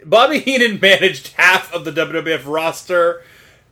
Bobby 0.05 0.39
Heenan 0.39 0.81
managed 0.81 1.29
half 1.37 1.73
of 1.73 1.85
the 1.85 1.93
WWF 1.93 2.47
roster, 2.47 3.23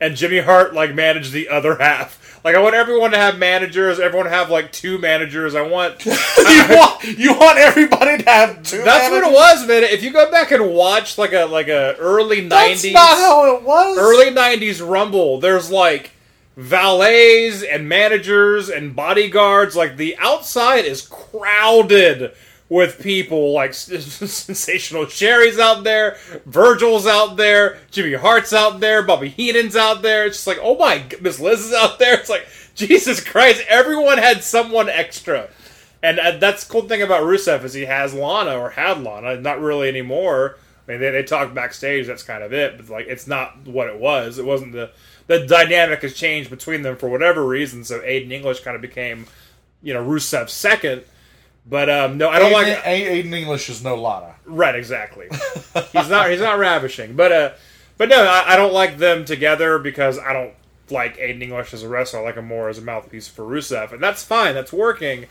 and 0.00 0.16
Jimmy 0.16 0.40
Hart 0.40 0.74
like 0.74 0.94
managed 0.94 1.32
the 1.32 1.48
other 1.48 1.76
half. 1.76 2.40
Like 2.44 2.56
I 2.56 2.58
want 2.58 2.74
everyone 2.74 3.12
to 3.12 3.16
have 3.16 3.38
managers. 3.38 4.00
Everyone 4.00 4.26
to 4.26 4.30
have 4.32 4.50
like 4.50 4.72
two 4.72 4.98
managers. 4.98 5.54
I 5.54 5.62
want. 5.62 6.04
you 6.06 6.12
want 6.70 7.04
you 7.04 7.34
want 7.34 7.58
everybody 7.58 8.22
to 8.22 8.30
have 8.30 8.62
two. 8.64 8.82
That's 8.82 9.10
what 9.10 9.22
it 9.22 9.32
was, 9.32 9.66
man. 9.66 9.84
If 9.84 10.02
you 10.02 10.12
go 10.12 10.30
back 10.30 10.50
and 10.50 10.74
watch 10.74 11.18
like 11.18 11.32
a 11.32 11.44
like 11.44 11.68
a 11.68 11.94
early 11.98 12.40
That's 12.40 12.82
nineties, 12.82 12.94
not 12.94 13.18
how 13.18 13.56
it 13.56 13.62
was. 13.62 13.96
early 13.98 14.30
'90s 14.30 14.86
Rumble, 14.86 15.38
there's 15.40 15.70
like 15.70 16.10
valets 16.56 17.62
and 17.62 17.88
managers 17.88 18.68
and 18.68 18.94
bodyguards. 18.94 19.76
Like 19.76 19.96
the 19.96 20.16
outside 20.18 20.84
is 20.84 21.02
crowded 21.02 22.32
with 22.72 23.02
people 23.02 23.52
like 23.52 23.74
sensational 23.74 25.04
Sherri's 25.04 25.58
out 25.58 25.84
there, 25.84 26.16
Virgil's 26.46 27.06
out 27.06 27.36
there, 27.36 27.76
Jimmy 27.90 28.14
Hart's 28.14 28.54
out 28.54 28.80
there, 28.80 29.02
Bobby 29.02 29.28
Heenan's 29.28 29.76
out 29.76 30.00
there. 30.00 30.24
It's 30.24 30.38
just 30.38 30.46
like, 30.46 30.58
oh 30.62 30.78
my, 30.78 31.04
Miss 31.20 31.38
Liz 31.38 31.66
is 31.66 31.74
out 31.74 31.98
there. 31.98 32.18
It's 32.18 32.30
like 32.30 32.48
Jesus 32.74 33.22
Christ, 33.22 33.62
everyone 33.68 34.16
had 34.16 34.42
someone 34.42 34.88
extra. 34.88 35.50
And 36.02 36.18
uh, 36.18 36.38
that's 36.38 36.64
the 36.64 36.72
cool 36.72 36.88
thing 36.88 37.02
about 37.02 37.24
Rusev 37.24 37.62
is 37.62 37.74
he 37.74 37.84
has 37.84 38.14
Lana 38.14 38.58
or 38.58 38.70
had 38.70 39.02
Lana, 39.02 39.38
not 39.38 39.60
really 39.60 39.90
anymore. 39.90 40.56
I 40.88 40.92
mean, 40.92 41.00
they, 41.00 41.10
they 41.10 41.24
talk 41.24 41.52
backstage. 41.52 42.06
That's 42.06 42.22
kind 42.22 42.42
of 42.42 42.54
it, 42.54 42.78
but 42.78 42.88
like 42.88 43.06
it's 43.06 43.26
not 43.26 43.66
what 43.66 43.88
it 43.88 43.98
was. 43.98 44.38
It 44.38 44.46
wasn't 44.46 44.72
the 44.72 44.92
the 45.26 45.46
dynamic 45.46 46.00
has 46.00 46.14
changed 46.14 46.48
between 46.48 46.80
them 46.80 46.96
for 46.96 47.10
whatever 47.10 47.46
reason. 47.46 47.84
So 47.84 48.00
Aiden 48.00 48.32
English 48.32 48.60
kind 48.60 48.74
of 48.74 48.80
became, 48.80 49.26
you 49.82 49.92
know, 49.92 50.02
Rusev's 50.02 50.54
second. 50.54 51.04
But 51.64 51.88
um, 51.88 52.18
no, 52.18 52.28
I 52.28 52.38
don't 52.38 52.50
Aiden, 52.50 52.54
like 52.74 52.84
Aiden 52.84 53.32
English 53.32 53.68
is 53.68 53.84
no 53.84 53.94
Lana. 53.94 54.34
right 54.46 54.74
exactly. 54.74 55.28
he's 55.92 56.08
not 56.08 56.30
he's 56.30 56.40
not 56.40 56.58
ravishing, 56.58 57.14
but 57.14 57.30
uh, 57.32 57.52
but 57.98 58.08
no, 58.08 58.22
I, 58.24 58.54
I 58.54 58.56
don't 58.56 58.72
like 58.72 58.98
them 58.98 59.24
together 59.24 59.78
because 59.78 60.18
I 60.18 60.32
don't 60.32 60.54
like 60.90 61.16
Aiden 61.18 61.40
English 61.42 61.72
as 61.72 61.82
a 61.84 61.88
wrestler. 61.88 62.20
I 62.20 62.24
like 62.24 62.34
him 62.36 62.46
more 62.46 62.68
as 62.68 62.78
a 62.78 62.82
mouthpiece 62.82 63.28
for 63.28 63.44
Rusev, 63.44 63.92
and 63.92 64.02
that's 64.02 64.24
fine. 64.24 64.54
That's 64.54 64.72
working. 64.72 65.26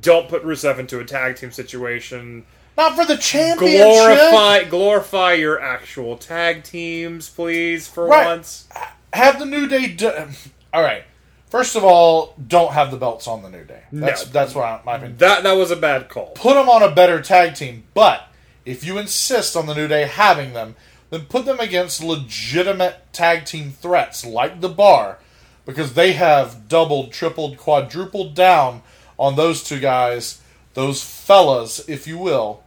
Don't 0.00 0.28
put 0.28 0.44
Rusev 0.44 0.78
into 0.78 0.98
a 0.98 1.04
tag 1.04 1.36
team 1.36 1.52
situation. 1.52 2.44
Not 2.76 2.94
for 2.96 3.04
the 3.04 3.16
championship. 3.16 3.80
Glorify 3.86 4.64
glorify 4.64 5.32
your 5.34 5.60
actual 5.60 6.16
tag 6.16 6.64
teams, 6.64 7.28
please, 7.28 7.86
for 7.88 8.06
Right. 8.06 8.26
once. 8.26 8.68
Have 9.12 9.38
the 9.38 9.46
New 9.46 9.66
Day. 9.68 9.86
Do- 9.88 10.12
All 10.72 10.82
right. 10.82 11.04
First 11.50 11.76
of 11.76 11.84
all, 11.84 12.34
don't 12.46 12.72
have 12.72 12.90
the 12.90 12.98
belts 12.98 13.26
on 13.26 13.42
the 13.42 13.48
New 13.48 13.64
Day. 13.64 13.82
That's 13.90 14.26
No. 14.26 14.32
that's 14.32 14.54
what 14.54 14.64
I, 14.64 14.80
my 14.84 14.96
opinion. 14.96 15.18
That 15.18 15.42
that 15.44 15.52
was 15.52 15.70
a 15.70 15.76
bad 15.76 16.08
call. 16.08 16.32
Put 16.34 16.54
them 16.54 16.68
on 16.68 16.82
a 16.82 16.90
better 16.90 17.22
tag 17.22 17.54
team. 17.54 17.84
But 17.94 18.28
if 18.64 18.84
you 18.84 18.98
insist 18.98 19.56
on 19.56 19.66
the 19.66 19.74
New 19.74 19.88
Day 19.88 20.04
having 20.04 20.52
them, 20.52 20.76
then 21.10 21.22
put 21.22 21.46
them 21.46 21.58
against 21.58 22.02
legitimate 22.02 23.12
tag 23.14 23.46
team 23.46 23.70
threats 23.70 24.26
like 24.26 24.60
the 24.60 24.68
Bar, 24.68 25.18
because 25.64 25.94
they 25.94 26.12
have 26.12 26.68
doubled, 26.68 27.12
tripled, 27.12 27.56
quadrupled 27.56 28.34
down 28.34 28.82
on 29.18 29.36
those 29.36 29.64
two 29.64 29.80
guys, 29.80 30.42
those 30.74 31.02
fellas, 31.02 31.88
if 31.88 32.06
you 32.06 32.18
will, 32.18 32.62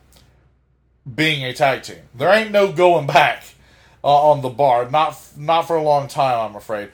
being 1.14 1.44
a 1.44 1.54
tag 1.54 1.84
team. 1.84 2.02
There 2.16 2.30
ain't 2.34 2.52
no 2.52 2.72
going 2.72 3.06
back 3.06 3.44
uh, 4.04 4.32
on 4.32 4.42
the 4.42 4.50
bar. 4.50 4.90
Not 4.90 5.18
not 5.38 5.68
for 5.68 5.76
a 5.76 5.84
long 5.84 6.08
time, 6.08 6.50
I'm 6.50 6.56
afraid. 6.56 6.90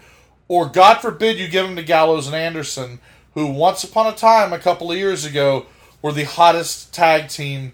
Or 0.48 0.68
God 0.68 1.00
forbid 1.02 1.38
you 1.38 1.48
give 1.48 1.66
them 1.66 1.76
to 1.76 1.84
Gallows 1.84 2.28
and 2.28 2.36
Anderson, 2.36 3.00
who 3.34 3.48
once 3.48 3.84
upon 3.84 4.08
a 4.08 4.16
time, 4.16 4.54
a 4.54 4.60
couple 4.60 4.92
of 4.92 4.98
years 4.98 5.26
ago, 5.26 5.66
were 6.02 6.12
the 6.14 6.24
hottest 6.24 6.94
tag 6.94 7.30
team 7.30 7.74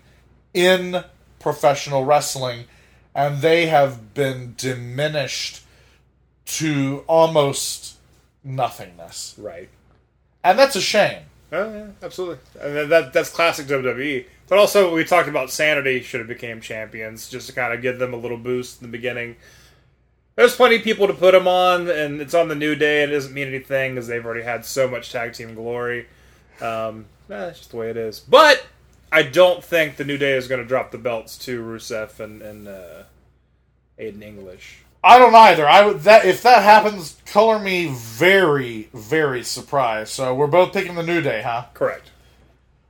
in 0.54 1.04
professional 1.40 2.06
wrestling, 2.06 2.66
and 3.14 3.42
they 3.42 3.68
have 3.68 4.14
been 4.14 4.54
diminished 4.58 5.62
to 6.46 7.04
almost 7.08 7.96
nothingness, 8.44 9.36
Right. 9.38 9.70
and 10.44 10.58
that's 10.60 10.76
a 10.76 10.82
shame. 10.82 11.24
Oh 11.52 11.72
yeah, 11.72 11.86
absolutely. 12.02 12.40
And 12.60 12.76
that- 12.76 12.90
that 12.90 13.14
that's 13.14 13.30
classic 13.30 13.68
WWE. 13.68 14.26
But 14.48 14.58
also, 14.58 14.94
we 14.94 15.04
talked 15.06 15.30
about 15.30 15.52
Sanity 15.52 16.02
should 16.02 16.20
have 16.20 16.28
became 16.28 16.60
champions 16.62 17.30
just 17.30 17.48
to 17.48 17.54
kind 17.54 17.74
of 17.74 17.82
give 17.82 18.00
them 18.00 18.14
a 18.14 18.18
little 18.18 18.38
boost 18.38 18.82
in 18.82 18.88
the 18.88 18.92
beginning. 18.92 19.36
There's 20.36 20.56
plenty 20.56 20.78
of 20.78 20.84
people 20.84 21.08
to 21.08 21.14
put 21.14 21.34
them 21.34 21.48
on, 21.48 21.90
and 21.90 22.20
it's 22.20 22.34
on 22.34 22.48
the 22.48 22.56
New 22.56 22.76
Day. 22.76 23.04
And 23.04 23.12
it 23.12 23.16
doesn't 23.16 23.34
mean 23.34 23.48
anything 23.48 23.94
because 23.94 24.08
they've 24.08 24.26
already 24.26 24.44
had 24.44 24.66
so 24.66 24.88
much 24.88 25.12
tag 25.12 25.34
team 25.34 25.54
glory. 25.54 26.08
Um, 26.62 27.06
that's 27.28 27.60
just 27.60 27.72
the 27.72 27.78
way 27.78 27.90
it 27.90 27.98
is. 27.98 28.20
But 28.20 28.66
I 29.12 29.24
don't 29.24 29.64
think 29.64 29.98
the 29.98 30.04
New 30.04 30.18
Day 30.18 30.34
is 30.34 30.48
going 30.48 30.62
to 30.62 30.68
drop 30.68 30.92
the 30.92 30.98
belts 30.98 31.38
to 31.40 31.62
Rusev 31.62 32.20
and, 32.20 32.42
and 32.42 32.68
uh, 32.68 33.04
Aiden 34.00 34.24
English. 34.24 34.80
I 35.04 35.20
don't 35.20 35.36
either. 35.36 35.68
I 35.68 35.86
would 35.86 36.00
that 36.02 36.26
if 36.26 36.42
that 36.44 36.64
happens, 36.64 37.18
color 37.26 37.60
me 37.60 37.94
very, 37.94 38.90
very 38.94 39.44
surprised. 39.44 40.14
So 40.14 40.34
we're 40.34 40.48
both 40.48 40.72
picking 40.72 40.96
the 40.96 41.04
New 41.04 41.22
Day, 41.22 41.42
huh? 41.42 41.66
Correct. 41.74 42.10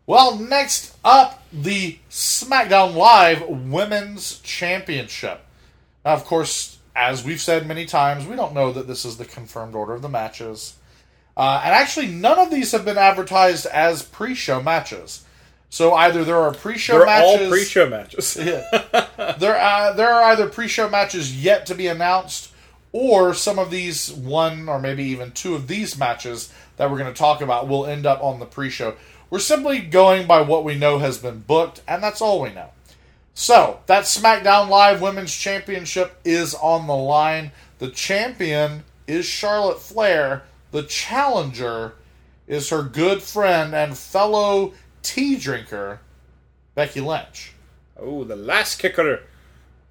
Well, 0.05 0.37
next 0.37 0.95
up, 1.03 1.43
the 1.51 1.97
SmackDown 2.09 2.93
Live 2.93 3.47
Women's 3.47 4.39
Championship. 4.39 5.41
Now, 6.05 6.13
of 6.13 6.25
course, 6.25 6.77
as 6.95 7.23
we've 7.23 7.41
said 7.41 7.67
many 7.67 7.85
times, 7.85 8.25
we 8.25 8.35
don't 8.35 8.53
know 8.53 8.71
that 8.71 8.87
this 8.87 9.05
is 9.05 9.17
the 9.17 9.25
confirmed 9.25 9.75
order 9.75 9.93
of 9.93 10.01
the 10.01 10.09
matches. 10.09 10.75
Uh, 11.35 11.61
and 11.63 11.73
actually, 11.73 12.07
none 12.07 12.37
of 12.37 12.51
these 12.51 12.71
have 12.71 12.85
been 12.85 12.97
advertised 12.97 13.65
as 13.65 14.03
pre-show 14.03 14.61
matches. 14.61 15.23
So 15.69 15.95
either 15.95 16.23
there 16.23 16.37
are 16.37 16.53
pre-show 16.53 16.99
They're 16.99 17.07
matches, 17.07 17.41
all 17.41 17.49
pre-show 17.49 17.89
matches. 17.89 18.33
there 19.39 19.57
uh, 19.59 19.93
there 19.93 20.13
are 20.13 20.23
either 20.25 20.47
pre-show 20.47 20.87
matches 20.87 21.43
yet 21.43 21.65
to 21.65 21.73
be 21.73 21.87
announced, 21.87 22.51
or 22.91 23.33
some 23.33 23.57
of 23.57 23.71
these 23.71 24.11
one 24.11 24.69
or 24.69 24.79
maybe 24.79 25.03
even 25.05 25.31
two 25.31 25.55
of 25.55 25.67
these 25.67 25.97
matches 25.97 26.53
that 26.77 26.91
we're 26.91 26.99
going 26.99 27.11
to 27.11 27.17
talk 27.17 27.41
about 27.41 27.67
will 27.67 27.87
end 27.87 28.05
up 28.05 28.21
on 28.21 28.39
the 28.39 28.45
pre-show. 28.45 28.95
We're 29.31 29.39
simply 29.39 29.79
going 29.79 30.27
by 30.27 30.41
what 30.41 30.63
we 30.63 30.75
know 30.75 30.99
has 30.99 31.17
been 31.17 31.39
booked, 31.39 31.81
and 31.87 32.03
that's 32.03 32.21
all 32.21 32.39
we 32.39 32.53
know. 32.53 32.69
So 33.33 33.79
that 33.87 34.03
SmackDown 34.03 34.69
Live 34.69 35.01
Women's 35.01 35.35
Championship 35.35 36.19
is 36.23 36.53
on 36.55 36.87
the 36.87 36.95
line. 36.95 37.51
The 37.79 37.89
champion 37.89 38.83
is 39.07 39.25
Charlotte 39.25 39.81
Flair. 39.81 40.43
The 40.71 40.83
challenger 40.83 41.95
is 42.47 42.69
her 42.69 42.83
good 42.83 43.21
friend 43.21 43.73
and 43.73 43.97
fellow 43.97 44.73
tea 45.01 45.35
drinker, 45.35 45.99
Becky 46.75 47.01
Lynch. 47.01 47.53
Oh, 47.97 48.23
the 48.23 48.35
Lass 48.35 48.75
Kicker. 48.75 49.21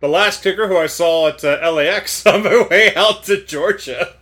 The 0.00 0.08
Lass 0.08 0.40
Kicker 0.40 0.68
who 0.68 0.76
I 0.76 0.86
saw 0.86 1.28
at 1.28 1.44
uh, 1.44 1.70
LAX 1.72 2.26
on 2.26 2.44
my 2.44 2.66
way 2.68 2.94
out 2.94 3.24
to 3.24 3.44
Georgia 3.44 4.14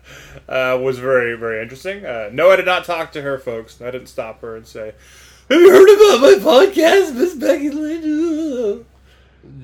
uh, 0.48 0.78
was 0.80 0.98
very, 0.98 1.36
very 1.36 1.62
interesting. 1.62 2.04
Uh, 2.04 2.30
no, 2.32 2.50
I 2.50 2.56
did 2.56 2.66
not 2.66 2.84
talk 2.84 3.12
to 3.12 3.22
her, 3.22 3.38
folks. 3.38 3.80
I 3.80 3.90
didn't 3.90 4.08
stop 4.08 4.40
her 4.42 4.56
and 4.56 4.66
say, 4.66 4.94
Have 5.50 5.60
you 5.60 5.70
heard 5.70 5.88
about 5.88 6.20
my 6.22 6.66
podcast, 6.66 7.14
Miss 7.14 7.34
Becky 7.34 7.70
Lynch? 7.70 8.86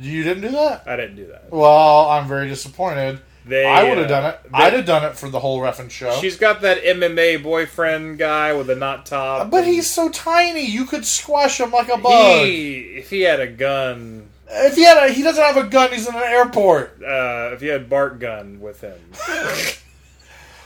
You 0.00 0.22
didn't 0.22 0.42
do 0.42 0.50
that? 0.50 0.84
I 0.86 0.96
didn't 0.96 1.16
do 1.16 1.26
that. 1.28 1.50
Well, 1.50 2.08
I'm 2.08 2.26
very 2.28 2.48
disappointed. 2.48 3.20
They, 3.44 3.64
I 3.64 3.84
would 3.84 3.98
uh, 3.98 4.00
have 4.00 4.08
done 4.08 4.24
it. 4.26 4.40
they- 4.44 4.58
I'd 4.58 4.72
have 4.72 4.84
done 4.86 5.04
it 5.04 5.16
for 5.16 5.28
the 5.28 5.38
whole 5.38 5.60
Ref'n 5.60 5.88
show. 5.90 6.12
She's 6.20 6.36
got 6.36 6.62
that 6.62 6.82
MMA 6.82 7.42
boyfriend 7.42 8.18
guy 8.18 8.52
with 8.54 8.68
a 8.70 8.74
knot 8.74 9.06
top. 9.06 9.50
but 9.50 9.64
he's 9.64 9.88
so 9.88 10.08
tiny, 10.08 10.66
you 10.66 10.84
could 10.84 11.04
squash 11.04 11.60
him 11.60 11.70
like 11.70 11.88
a 11.88 11.96
bug. 11.96 12.44
He, 12.46 12.78
if 12.98 13.08
he 13.10 13.20
had 13.22 13.38
a 13.38 13.46
gun, 13.46 14.28
If 14.50 14.74
he 14.74 14.82
had 14.84 14.96
a, 15.10 15.12
he 15.12 15.22
doesn't 15.22 15.42
have 15.44 15.56
a 15.56 15.68
gun. 15.68 15.92
He's 15.92 16.08
in 16.08 16.14
an 16.16 16.22
airport. 16.24 17.00
uh, 17.02 17.50
if 17.52 17.60
he 17.60 17.68
had 17.68 17.88
Bart 17.88 18.18
Gunn 18.18 18.60
with 18.60 18.80
him, 18.80 18.98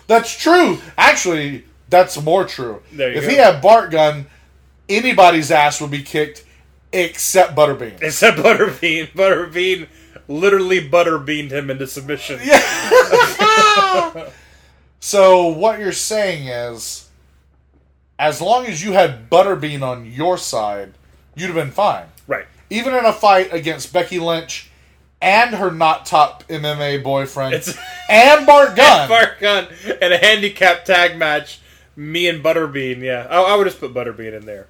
That's 0.07 0.37
true. 0.37 0.79
Actually, 0.99 1.65
that's 1.89 2.21
more 2.21 2.45
true. 2.47 2.83
If 2.93 3.23
go. 3.25 3.29
he 3.29 3.37
had 3.37 3.61
Bart 3.61 3.91
Gunn, 3.91 4.27
anybody's 4.89 5.51
ass 5.51 5.81
would 5.81 5.91
be 5.91 6.03
kicked 6.03 6.45
except 6.93 7.55
Butterbean. 7.57 8.01
except 8.03 8.39
Butterbean. 8.39 9.09
Butterbean 9.15 9.89
literally 10.29 10.81
butterbeaned 10.89 11.51
him 11.51 11.71
into 11.71 11.87
submission. 11.87 12.41
Yeah. 12.43 12.61
So 15.03 15.49
what 15.49 15.81
you're 15.81 15.93
saying 15.93 16.49
is, 16.49 17.09
as 18.19 18.43
long 18.43 18.67
as 18.67 18.85
you 18.85 18.93
had 18.93 19.31
Butterbean 19.31 19.83
on 19.83 20.05
your 20.05 20.37
side, 20.37 20.93
you'd 21.35 21.47
have 21.47 21.55
been 21.55 21.71
fine. 21.71 22.05
Right. 22.27 22.45
Even 22.69 22.95
in 22.95 23.07
a 23.07 23.13
fight 23.13 23.51
against 23.53 23.95
Becky 23.95 24.19
Lynch 24.19 24.71
and 25.23 25.55
her 25.55 25.71
not 25.71 26.05
top 26.05 26.47
MMA 26.49 27.03
boyfriend 27.03 27.55
It's 27.55 27.75
and 28.11 28.47
Bart 28.47 28.77
Gunn. 28.77 29.09
Bart 29.09 29.41
Gunn 29.41 29.69
and 30.03 30.13
a 30.13 30.19
handicap 30.19 30.85
tag 30.85 31.17
match. 31.17 31.61
Me 31.97 32.29
and 32.29 32.45
Butterbean. 32.45 33.01
Yeah, 33.01 33.27
I, 33.31 33.41
I 33.41 33.57
would 33.57 33.65
just 33.65 33.81
put 33.81 33.95
Butterbean 33.95 34.35
in 34.35 34.45
there. 34.45 34.67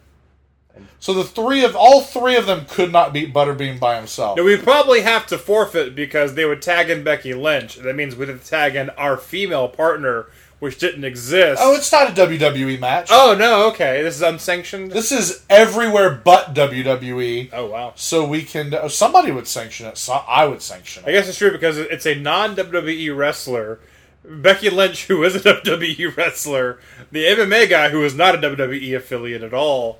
So 0.98 1.14
the 1.14 1.24
three 1.24 1.64
of 1.64 1.74
all 1.74 2.00
three 2.02 2.36
of 2.36 2.46
them 2.46 2.66
could 2.68 2.92
not 2.92 3.12
beat 3.12 3.32
Butterbean 3.34 3.80
by 3.80 3.96
himself. 3.96 4.36
Now, 4.36 4.44
we'd 4.44 4.62
probably 4.62 5.00
have 5.02 5.26
to 5.28 5.38
forfeit 5.38 5.94
because 5.94 6.34
they 6.34 6.44
would 6.44 6.62
tag 6.62 6.90
in 6.90 7.02
Becky 7.02 7.32
Lynch. 7.34 7.76
That 7.76 7.96
means 7.96 8.14
we'd 8.16 8.28
have 8.28 8.42
to 8.42 8.48
tag 8.48 8.76
in 8.76 8.90
our 8.90 9.16
female 9.16 9.68
partner, 9.68 10.26
which 10.58 10.78
didn't 10.78 11.04
exist. 11.04 11.60
Oh, 11.62 11.74
it's 11.74 11.90
not 11.90 12.10
a 12.10 12.12
WWE 12.12 12.78
match. 12.78 13.08
Oh, 13.10 13.34
no, 13.38 13.68
okay. 13.68 14.02
This 14.02 14.16
is 14.16 14.22
unsanctioned. 14.22 14.92
This 14.92 15.10
is 15.10 15.44
everywhere 15.48 16.10
but 16.22 16.54
WWE. 16.54 17.48
oh, 17.52 17.66
wow. 17.66 17.92
So 17.96 18.26
we 18.26 18.42
can. 18.42 18.72
uh, 18.74 18.88
Somebody 18.88 19.32
would 19.32 19.48
sanction 19.48 19.86
it. 19.86 19.96
So 19.98 20.12
I 20.12 20.44
would 20.46 20.60
sanction 20.62 21.02
it. 21.04 21.06
I 21.06 21.10
it. 21.10 21.14
guess 21.14 21.28
it's 21.28 21.38
true 21.38 21.50
because 21.52 21.78
it's 21.78 22.06
a 22.06 22.14
non 22.14 22.54
WWE 22.56 23.16
wrestler. 23.16 23.80
Becky 24.22 24.68
Lynch, 24.68 25.06
who 25.06 25.24
is 25.24 25.34
a 25.34 25.40
WWE 25.40 26.14
wrestler, 26.14 26.78
the 27.10 27.24
MMA 27.24 27.70
guy 27.70 27.88
who 27.88 28.04
is 28.04 28.14
not 28.14 28.34
a 28.34 28.38
WWE 28.38 28.94
affiliate 28.94 29.42
at 29.42 29.54
all, 29.54 29.98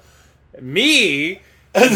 me, 0.60 1.40
And, 1.74 1.92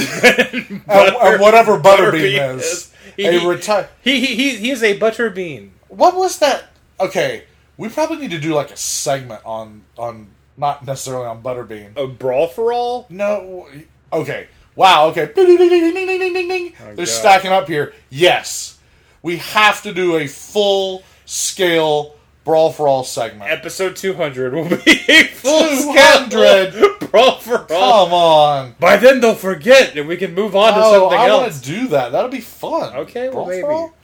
and 0.86 1.40
whatever 1.40 1.80
Butterbean 1.80 2.58
is, 2.58 2.92
He, 3.16 3.24
a 3.26 3.32
he, 3.32 3.38
reti- 3.38 3.88
he, 4.02 4.20
he, 4.24 4.34
he, 4.36 4.56
he 4.56 4.70
is 4.70 4.82
a 4.84 4.98
butterbean. 4.98 5.70
What 5.88 6.14
was 6.14 6.38
that? 6.38 6.70
Okay, 7.00 7.44
we 7.76 7.88
probably 7.88 8.18
need 8.18 8.30
to 8.30 8.38
do 8.38 8.54
like 8.54 8.70
a 8.70 8.76
segment 8.76 9.40
on 9.44 9.82
on 9.98 10.28
not 10.56 10.86
necessarily 10.86 11.26
on 11.26 11.42
Butterbean. 11.42 11.96
A 11.96 12.06
brawl 12.06 12.46
for 12.46 12.72
all? 12.72 13.06
No, 13.10 13.68
okay. 14.12 14.46
Wow. 14.76 15.08
Okay. 15.08 15.30
Ding. 15.34 16.74
Oh, 16.80 16.84
They're 16.86 16.94
God. 16.94 17.08
stacking 17.08 17.50
up 17.52 17.66
here. 17.68 17.92
Yes, 18.10 18.78
we 19.22 19.38
have 19.38 19.82
to 19.82 19.92
do 19.92 20.16
a 20.16 20.26
full 20.28 21.02
scale 21.24 22.14
brawl 22.44 22.72
for 22.72 22.86
all 22.86 23.04
segment. 23.04 23.50
Episode 23.50 23.96
200 23.96 24.52
will 24.52 24.68
be 24.68 25.00
a 25.08 25.24
full 25.32 25.60
200? 25.60 26.72
scale 26.72 26.98
brawl 27.10 27.38
for 27.38 27.60
all. 27.72 28.04
Come 28.06 28.14
on. 28.14 28.74
By 28.78 28.96
then 28.96 29.20
they'll 29.20 29.34
forget, 29.34 29.96
and 29.96 30.06
we 30.06 30.16
can 30.16 30.34
move 30.34 30.54
on 30.54 30.74
to 30.74 30.80
Oh, 30.80 31.00
something 31.02 31.18
I 31.18 31.30
want 31.32 31.44
else. 31.46 31.60
to 31.60 31.66
do 31.66 31.88
that. 31.88 32.12
That'll 32.12 32.30
be 32.30 32.40
fun. 32.40 32.94
Okay, 32.96 33.28
well, 33.28 33.44
Brawl 33.44 33.46
for 33.46 33.50
maybe. 33.52 33.64
all? 33.66 33.94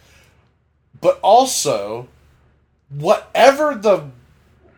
But 1.00 1.18
also, 1.22 2.08
whatever 2.90 3.74
the 3.74 4.04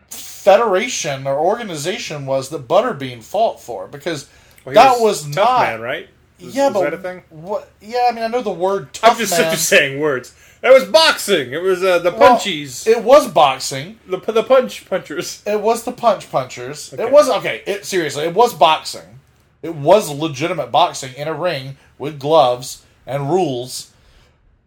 federation 0.09 1.25
or 1.27 1.39
organization 1.39 2.25
was 2.25 2.49
that 2.49 2.67
Butterbean 2.67 3.23
fought 3.23 3.61
for, 3.61 3.87
because 3.87 4.29
Well, 4.65 4.75
that 4.75 4.99
was, 4.99 5.23
Tough 5.25 5.35
not. 5.35 5.59
Man, 5.61 5.81
right? 5.81 6.09
Was- 6.41 6.55
Yeah, 6.55 6.65
was 6.67 6.73
but 6.73 6.81
that 6.83 6.93
a 6.93 6.97
thing? 6.97 7.23
What? 7.29 7.69
Yeah, 7.81 8.03
I 8.09 8.13
mean, 8.13 8.23
I 8.23 8.27
know 8.27 8.41
the 8.41 8.51
word 8.51 8.93
tough 8.93 9.11
I'm 9.11 9.17
just, 9.17 9.31
man. 9.31 9.45
I'm 9.47 9.51
just 9.53 9.67
saying 9.69 9.99
words. 9.99 10.33
That 10.63 10.71
was 10.73 10.85
boxing. 10.85 11.51
It 11.51 11.61
was 11.61 11.83
uh, 11.83 11.99
the 11.99 12.09
Well, 12.11 12.37
punchies, 12.37 12.87
It 12.87 13.03
was 13.03 13.27
boxing. 13.29 13.99
the 14.07 14.17
the 14.17 14.43
punch 14.43 14.89
punchers. 14.89 15.43
It 15.45 15.59
was 15.61 15.83
the 15.83 15.91
punch 15.91 16.31
punchers. 16.31 16.93
Okay. 16.93 17.03
It 17.03 17.11
was 17.11 17.29
okay. 17.29 17.61
It 17.67 17.85
seriously, 17.85 18.23
it 18.23 18.33
was 18.33 18.53
boxing. 18.53 19.19
It 19.61 19.75
was 19.75 20.09
legitimate 20.09 20.71
boxing 20.71 21.13
in 21.15 21.27
a 21.27 21.33
ring 21.33 21.75
with 21.97 22.17
gloves 22.19 22.83
and 23.05 23.29
rules. 23.29 23.91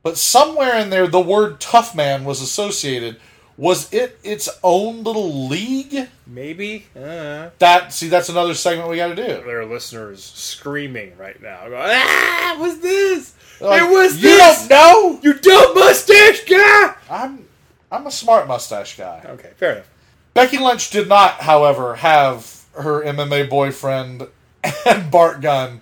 But 0.02 0.16
somewhere 0.18 0.76
in 0.78 0.90
there, 0.90 1.06
the 1.06 1.20
word 1.20 1.60
tough 1.60 1.94
man 1.94 2.24
was 2.24 2.40
associated. 2.42 3.16
Was 3.58 3.90
it 3.92 4.18
its 4.22 4.50
own 4.62 5.02
little 5.02 5.48
league? 5.48 6.08
Maybe. 6.26 6.86
Uh, 6.94 7.48
That 7.58 7.90
see, 7.94 8.08
that's 8.08 8.28
another 8.28 8.52
segment 8.52 8.90
we 8.90 8.98
got 8.98 9.08
to 9.08 9.14
do. 9.16 9.22
there 9.46 9.60
are 9.60 9.64
listeners 9.64 10.22
screaming 10.22 11.16
right 11.16 11.40
now. 11.40 11.66
Going, 11.68 11.74
ah, 11.82 12.56
what's 12.58 12.78
this? 12.80 13.32
Like, 13.60 13.82
it 13.82 13.90
was 13.90 14.16
you 14.16 14.28
this. 14.28 14.68
don't 14.68 14.70
know. 14.70 15.20
You 15.22 15.34
dumb 15.34 15.74
mustache 15.74 16.44
guy. 16.44 16.94
I'm 17.10 17.46
I'm 17.90 18.06
a 18.06 18.10
smart 18.10 18.46
mustache 18.48 18.96
guy. 18.96 19.22
Okay, 19.26 19.50
fair 19.56 19.72
enough. 19.72 19.90
Becky 20.34 20.58
Lynch 20.58 20.90
did 20.90 21.08
not, 21.08 21.40
however, 21.40 21.96
have 21.96 22.64
her 22.78 23.02
MMA 23.02 23.48
boyfriend 23.48 24.26
and 24.86 25.10
Bart 25.10 25.40
Gunn 25.40 25.80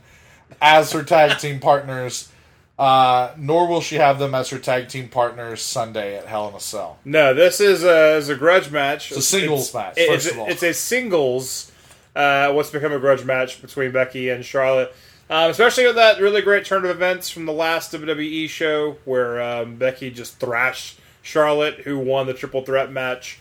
as 0.62 0.93
her 0.93 1.03
tag 1.03 1.39
team 1.41 1.59
partners, 1.59 2.31
uh, 2.79 3.33
nor 3.37 3.66
will 3.66 3.81
she 3.81 3.97
have 3.97 4.18
them 4.20 4.35
as 4.35 4.51
her 4.51 4.59
tag 4.59 4.89
team 4.89 5.09
partners 5.09 5.61
Sunday 5.61 6.16
at 6.16 6.27
Hell 6.27 6.49
in 6.49 6.55
a 6.55 6.61
Cell. 6.61 6.99
No, 7.05 7.35
this 7.35 7.61
is 7.61 7.83
a, 7.83 8.16
is 8.16 8.29
a 8.29 8.37
grudge 8.37 8.70
match. 8.70 9.11
It's 9.11 9.18
a 9.18 9.22
singles 9.22 9.75
match, 9.75 9.95
it- 9.97 10.09
first 10.09 10.27
it's, 10.27 10.35
of 10.35 10.41
all. 10.41 10.47
it's 10.49 10.62
a 10.62 10.72
singles. 10.72 11.72
Uh, 12.14 12.53
what's 12.53 12.70
become 12.70 12.93
a 12.93 12.99
grudge 13.01 13.25
match 13.25 13.61
between 13.61 13.91
Becky 13.91 14.29
and 14.29 14.45
Charlotte, 14.45 14.95
um, 15.31 15.51
especially 15.51 15.87
with 15.87 15.97
that 15.97 16.20
really 16.20 16.43
great 16.43 16.64
turn 16.64 16.85
of 16.85 16.91
events 16.91 17.31
from 17.31 17.47
the 17.47 17.53
last 17.53 17.93
WWE 17.93 18.49
show 18.49 18.97
where 19.05 19.41
um, 19.41 19.77
Becky 19.77 20.11
just 20.11 20.39
thrashed 20.39 20.99
Charlotte, 21.22 21.81
who 21.81 21.99
won 21.99 22.27
the 22.27 22.35
triple 22.35 22.62
threat 22.62 22.93
match. 22.93 23.39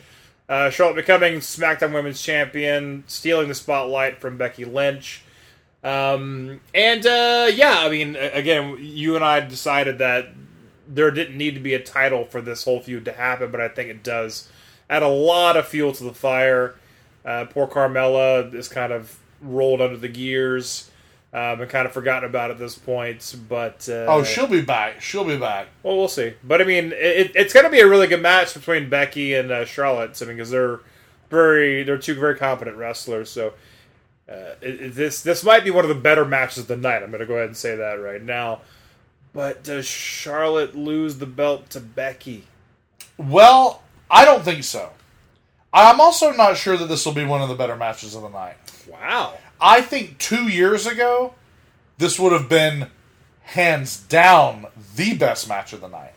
Uh, 0.47 0.69
Charlotte 0.69 0.95
becoming 0.95 1.36
SmackDown 1.36 1.93
Women's 1.93 2.21
Champion, 2.21 3.03
stealing 3.07 3.47
the 3.47 3.55
spotlight 3.55 4.19
from 4.21 4.38
Becky 4.38 4.65
Lynch. 4.65 5.23
Um, 5.84 6.61
and 6.73 7.05
uh, 7.05 7.49
yeah, 7.53 7.79
I 7.79 7.89
mean, 7.89 8.15
again, 8.15 8.77
you 8.79 9.15
and 9.15 9.23
I 9.23 9.41
decided 9.41 9.97
that 9.97 10.29
there 10.88 11.11
didn't 11.11 11.38
need 11.38 11.55
to 11.55 11.59
be 11.59 11.73
a 11.73 11.84
title 11.84 12.25
for 12.25 12.41
this 12.41 12.63
whole 12.63 12.79
feud 12.79 13.05
to 13.05 13.13
happen, 13.13 13.51
but 13.51 13.59
I 13.59 13.67
think 13.67 13.89
it 13.89 14.03
does 14.03 14.49
add 14.89 15.03
a 15.03 15.07
lot 15.07 15.57
of 15.57 15.67
fuel 15.67 15.91
to 15.93 16.03
the 16.03 16.13
fire. 16.13 16.75
Uh, 17.25 17.45
poor 17.45 17.67
Carmella 17.67 18.53
is 18.53 18.67
kind 18.67 18.93
of 18.93 19.19
rolled 19.41 19.81
under 19.81 19.97
the 19.97 20.07
gears 20.07 20.89
um, 21.34 21.61
and 21.61 21.69
kind 21.69 21.86
of 21.88 21.91
forgotten 21.91 22.29
about 22.29 22.51
at 22.51 22.59
this 22.59 22.77
point. 22.77 23.36
But 23.49 23.88
uh, 23.89 24.05
Oh, 24.07 24.23
she'll 24.23 24.47
be 24.47 24.61
back. 24.61 25.01
She'll 25.01 25.25
be 25.25 25.38
back. 25.38 25.67
well, 25.81 25.97
we'll 25.97 26.07
see. 26.07 26.34
But 26.43 26.61
I 26.61 26.65
mean, 26.65 26.93
it, 26.95 27.31
it's 27.36 27.53
going 27.53 27.65
to 27.65 27.71
be 27.71 27.79
a 27.79 27.88
really 27.88 28.07
good 28.07 28.21
match 28.21 28.53
between 28.53 28.89
Becky 28.89 29.34
and 29.34 29.51
uh, 29.51 29.65
Charlotte. 29.65 30.21
I 30.21 30.25
mean, 30.25 30.36
because 30.38 30.51
they're 30.51 30.79
very, 31.29 31.84
they're 31.84 31.97
two 31.97 32.13
very 32.15 32.38
competent 32.38 32.77
wrestlers. 32.77 33.29
So 33.31 33.53
uh, 34.29 34.55
it, 34.61 34.93
this 34.93 35.21
this 35.23 35.43
might 35.43 35.63
be 35.63 35.71
one 35.71 35.84
of 35.84 35.89
the 35.89 35.95
better 35.95 36.23
matches 36.25 36.59
of 36.59 36.67
the 36.67 36.77
night. 36.77 37.01
I'm 37.03 37.09
going 37.09 37.19
to 37.21 37.25
go 37.25 37.36
ahead 37.36 37.47
and 37.47 37.57
say 37.57 37.75
that 37.75 37.93
right 37.95 38.21
now. 38.21 38.61
But 39.34 39.63
does 39.63 39.88
Charlotte 39.88 40.75
lose 40.75 41.17
the 41.17 41.25
belt 41.25 41.71
to 41.71 41.79
Becky? 41.79 42.43
Well, 43.17 43.81
I 44.11 44.25
don't 44.25 44.43
think 44.43 44.63
so. 44.63 44.91
I'm 45.73 45.99
also 45.99 46.31
not 46.31 46.55
sure 46.55 46.77
that 46.77 46.86
this 46.86 47.03
will 47.03 47.13
be 47.13 47.25
one 47.25 47.41
of 47.41 47.49
the 47.49 47.55
better 47.55 47.75
matches 47.75 48.13
of 48.13 48.21
the 48.21 48.29
night. 48.29 48.57
Wow. 48.88 49.39
I 49.64 49.82
think 49.82 50.18
two 50.18 50.49
years 50.49 50.86
ago, 50.86 51.36
this 51.97 52.20
would 52.20 52.34
have 52.34 52.49
been 52.49 52.88
hands 53.43 53.97
down 53.97 54.68
the 54.95 55.16
best 55.16 55.47
match 55.47 55.72
of 55.72 55.80
the 55.80 55.88
night. 55.88 56.14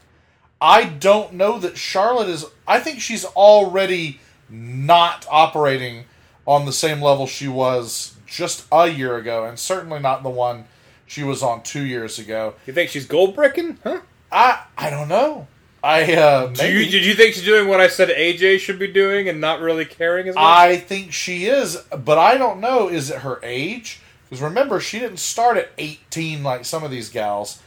I 0.61 0.85
don't 0.85 1.35
know 1.35 1.61
that 1.61 1.79
Charlotte 1.79 2.29
is. 2.29 2.45
I 2.67 2.81
think 2.81 3.01
she's 3.01 3.25
already 3.25 4.19
not 4.51 5.27
operating 5.31 6.07
on 6.45 6.67
the 6.67 6.73
same 6.73 7.01
level 7.01 7.29
she 7.29 7.47
was 7.47 8.17
just 8.27 8.67
a 8.73 8.89
year 8.89 9.17
ago, 9.17 9.45
and 9.45 9.57
certainly 9.57 10.01
not 10.01 10.25
the 10.25 10.29
one 10.29 10.65
she 11.07 11.23
was 11.23 11.41
on 11.41 11.63
two 11.63 11.85
years 11.85 12.19
ago. 12.19 12.55
You 12.67 12.73
think 12.73 12.91
she's 12.91 13.07
gold 13.07 13.37
bricking? 13.37 13.79
Huh? 13.85 14.01
I 14.33 14.65
I 14.77 14.91
don't 14.91 15.09
know. 15.09 15.47
I 15.87 16.15
uh, 16.15 16.47
Do 16.49 16.69
you, 16.69 16.91
did 16.91 17.05
you 17.05 17.15
think 17.15 17.35
she's 17.35 17.45
doing 17.45 17.69
what 17.69 17.81
I 17.81 17.87
said 17.87 18.09
AJ 18.09 18.59
should 18.59 18.79
be 18.79 18.89
doing 18.89 19.29
and 19.29 19.41
not 19.41 19.61
really 19.61 19.85
caring 19.85 20.27
as 20.27 20.35
much? 20.35 20.43
I 20.43 20.79
think 20.79 21.13
she 21.13 21.47
is, 21.47 21.77
but 21.77 22.19
I 22.19 22.37
don't 22.37 22.61
know. 22.61 22.89
Is 22.89 23.09
it 23.09 23.19
her 23.19 23.39
age? 23.45 24.01
Because 24.25 24.43
remember, 24.43 24.81
she 24.81 24.99
didn't 24.99 25.19
start 25.19 25.57
at 25.57 25.71
18 25.79 26.43
like 26.43 26.65
some 26.65 26.83
of 26.83 26.91
these 26.91 27.09
gals. 27.09 27.63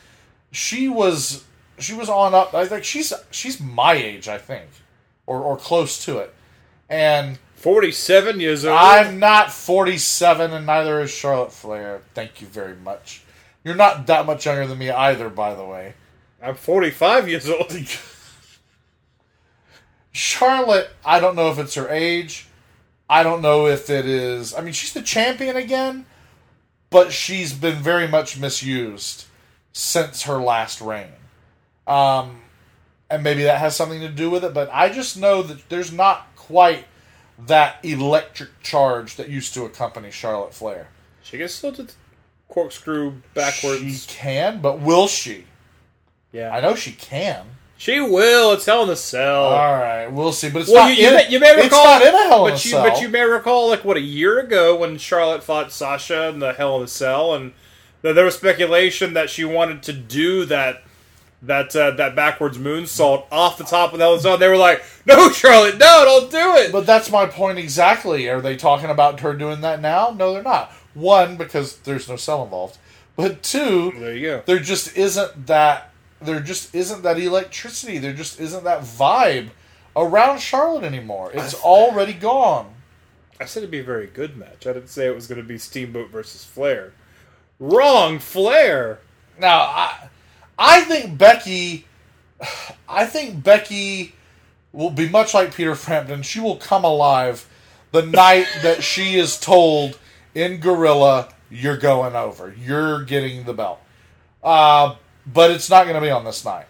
She 0.51 0.89
was 0.89 1.45
she 1.78 1.93
was 1.93 2.09
on 2.09 2.36
up. 2.36 2.53
I 2.53 2.65
think 2.67 2.84
she's 2.84 3.13
she's 3.32 3.61
my 3.61 3.93
age, 3.93 4.28
I 4.28 4.38
think, 4.38 4.67
or 5.26 5.39
or 5.39 5.55
close 5.55 6.03
to 6.03 6.17
it. 6.17 6.34
And 6.89 7.39
47 7.55 8.41
years 8.41 8.65
old. 8.65 8.78
I'm 8.78 9.20
not 9.20 9.51
47, 9.51 10.51
and 10.51 10.65
neither 10.65 10.99
is 10.99 11.11
Charlotte 11.11 11.53
Flair. 11.53 12.01
Thank 12.13 12.41
you 12.41 12.47
very 12.47 12.76
much. 12.76 13.24
You're 13.63 13.76
not 13.76 14.07
that 14.07 14.26
much 14.26 14.45
younger 14.45 14.67
than 14.67 14.78
me 14.78 14.89
either, 14.89 15.30
by 15.30 15.55
the 15.55 15.65
way. 15.65 15.93
I'm 16.42 16.56
45 16.56 17.30
years 17.30 17.50
old. 17.50 17.74
Charlotte, 20.12 20.90
I 21.06 21.20
don't 21.20 21.36
know 21.36 21.52
if 21.52 21.60
it's 21.60 21.76
her 21.76 21.90
age. 21.90 22.48
I 23.10 23.24
don't 23.24 23.42
know 23.42 23.68
if 23.68 23.90
it 23.90 24.06
is. 24.06 24.54
I 24.54 24.62
mean, 24.62 24.74
she's 24.74 24.94
the 24.94 25.02
champion 25.02 25.56
again, 25.56 26.06
but 26.90 27.12
she's 27.12 27.54
been 27.54 27.78
very 27.78 28.08
much 28.08 28.40
misused 28.40 29.26
since 29.74 30.24
her 30.24 30.38
last 30.38 30.82
reign. 30.82 31.12
Um, 31.88 32.42
and 33.10 33.24
maybe 33.24 33.44
that 33.44 33.60
has 33.60 33.76
something 33.76 34.02
to 34.02 34.10
do 34.10 34.30
with 34.30 34.44
it, 34.44 34.54
but 34.54 34.70
I 34.72 34.90
just 34.90 35.18
know 35.18 35.42
that 35.42 35.70
there's 35.70 35.92
not 35.92 36.28
quite 36.36 36.86
that 37.48 37.84
electric 37.84 38.62
charge 38.62 39.16
that 39.16 39.30
used 39.30 39.54
to 39.56 39.66
accompany 39.66 40.12
Charlotte 40.12 40.54
Flair. 40.54 40.90
She 41.24 41.38
can 41.38 41.48
still 41.48 41.72
do 41.72 41.84
the 41.84 41.94
corkscrew 42.48 43.22
backwards. 43.34 44.04
She 44.04 44.08
can, 44.08 44.62
but 44.62 44.80
will 44.80 45.08
she? 45.08 45.46
Yeah, 46.32 46.56
I 46.56 46.62
know 46.62 46.76
she 46.76 46.92
can. 46.92 47.46
she 47.78 48.00
will. 48.00 48.54
It's 48.54 48.66
Hell 48.66 48.84
in 48.84 48.90
a 48.90 48.96
Cell. 48.96 49.46
All 49.46 49.74
right, 49.74 50.08
we'll 50.08 50.32
see. 50.32 50.50
But 50.50 50.64
it's 50.64 50.72
well, 50.72 50.88
not 50.88 50.98
you, 50.98 51.04
you, 51.04 51.10
in, 51.10 51.16
may, 51.16 51.30
you 51.30 51.40
may 51.40 51.56
recall. 51.56 51.66
it's 51.66 51.74
recall, 51.74 51.86
not 51.86 52.02
in 52.02 52.14
a 52.14 52.18
Hell 52.28 52.46
in 52.46 52.52
a 52.52 52.56
but 52.56 52.66
you, 52.66 52.72
Cell. 52.72 52.84
but 52.90 53.02
you 53.02 53.10
may 53.10 53.24
recall, 53.24 53.70
like 53.70 53.86
what 53.86 53.98
a 53.98 54.02
year 54.02 54.40
ago 54.40 54.76
when 54.76 54.98
Charlotte 54.98 55.44
fought 55.44 55.72
Sasha 55.72 56.30
in 56.30 56.40
the 56.40 56.54
Hell 56.54 56.78
in 56.78 56.84
a 56.84 56.88
Cell, 56.88 57.34
and 57.34 57.54
there 58.02 58.26
was 58.26 58.36
speculation 58.36 59.14
that 59.14 59.30
she 59.30 59.44
wanted 59.44 59.84
to 59.84 59.94
do 59.94 60.46
that 60.46 60.84
that 61.42 61.74
uh, 61.76 61.92
that 61.92 62.16
backwards 62.16 62.58
moonsault 62.58 63.26
off 63.32 63.58
the 63.58 63.64
top 63.64 63.94
of 63.94 64.00
the 64.00 64.06
Hell 64.06 64.14
in 64.14 64.20
a 64.20 64.22
Cell. 64.22 64.38
They 64.38 64.50
were 64.50 64.58
like, 64.58 64.84
"No, 65.06 65.32
Charlotte, 65.32 65.78
no, 65.78 66.04
don't 66.06 66.32
do 66.32 66.62
it." 66.62 66.72
But 66.72 66.86
that's 66.86 67.10
my 67.10 67.26
point 67.26 67.58
exactly. 67.58 68.30
Are 68.30 68.42
they 68.42 68.56
talking 68.56 68.90
about 68.90 69.22
her 69.22 69.34
doing 69.34 69.62
that 69.62 69.82
now? 69.82 70.14
No, 70.18 70.34
they're 70.34 70.44
not. 70.44 70.72
One, 70.94 71.38
because 71.38 71.78
there's 71.80 72.10
no 72.10 72.16
cell 72.18 72.44
involved. 72.44 72.78
But 73.16 73.44
two, 73.44 73.94
there 73.98 74.16
you 74.16 74.28
go. 74.28 74.44
there 74.46 74.60
just 74.60 74.98
isn't 74.98 75.48
that 75.48 75.89
there 76.22 76.39
just 76.39 76.74
isn't 76.74 77.03
that 77.03 77.20
electricity. 77.20 77.97
There 77.97 78.13
just 78.13 78.39
isn't 78.39 78.63
that 78.63 78.82
vibe 78.82 79.49
around 79.95 80.39
Charlotte 80.39 80.84
anymore. 80.84 81.32
It's 81.34 81.53
already 81.55 82.13
gone. 82.13 82.74
I 83.39 83.45
said 83.45 83.61
it'd 83.61 83.72
be 83.72 83.80
a 83.80 83.84
very 83.84 84.07
good 84.07 84.38
match. 84.38 84.67
I 84.67 84.74
didn't 84.74 84.89
say 84.89 85.07
it 85.07 85.15
was 85.15 85.28
going 85.28 85.41
to 85.41 85.47
be 85.47 85.57
Steamboat 85.57 86.09
versus 86.09 86.43
Flair. 86.43 86.93
Wrong, 87.59 88.20
Flair. 88.20 88.99
Now, 89.39 89.59
I 89.59 90.09
I 90.57 90.82
think 90.82 91.17
Becky 91.17 91.86
I 92.88 93.05
think 93.05 93.43
Becky 93.43 94.13
will 94.72 94.89
be 94.89 95.09
much 95.09 95.34
like 95.34 95.55
Peter 95.55 95.76
Frampton. 95.76 96.24
She 96.24 96.39
will 96.39 96.57
come 96.57 96.84
alive 96.84 97.47
the 97.91 98.01
night 98.01 98.47
that 98.61 98.84
she 98.84 99.17
is 99.17 99.39
told 99.39 99.97
in 100.36 100.59
Gorilla, 100.59 101.30
you're 101.49 101.78
going 101.78 102.15
over. 102.15 102.53
You're 102.57 103.03
getting 103.03 103.45
the 103.45 103.53
belt. 103.53 103.82
Uh, 104.43 104.95
but 105.34 105.52
it's 105.52 105.70
not 105.70 105.84
going 105.84 105.96
to 105.96 106.02
be 106.02 106.10
on 106.12 106.24
this 106.26 106.44
night. 106.46 106.66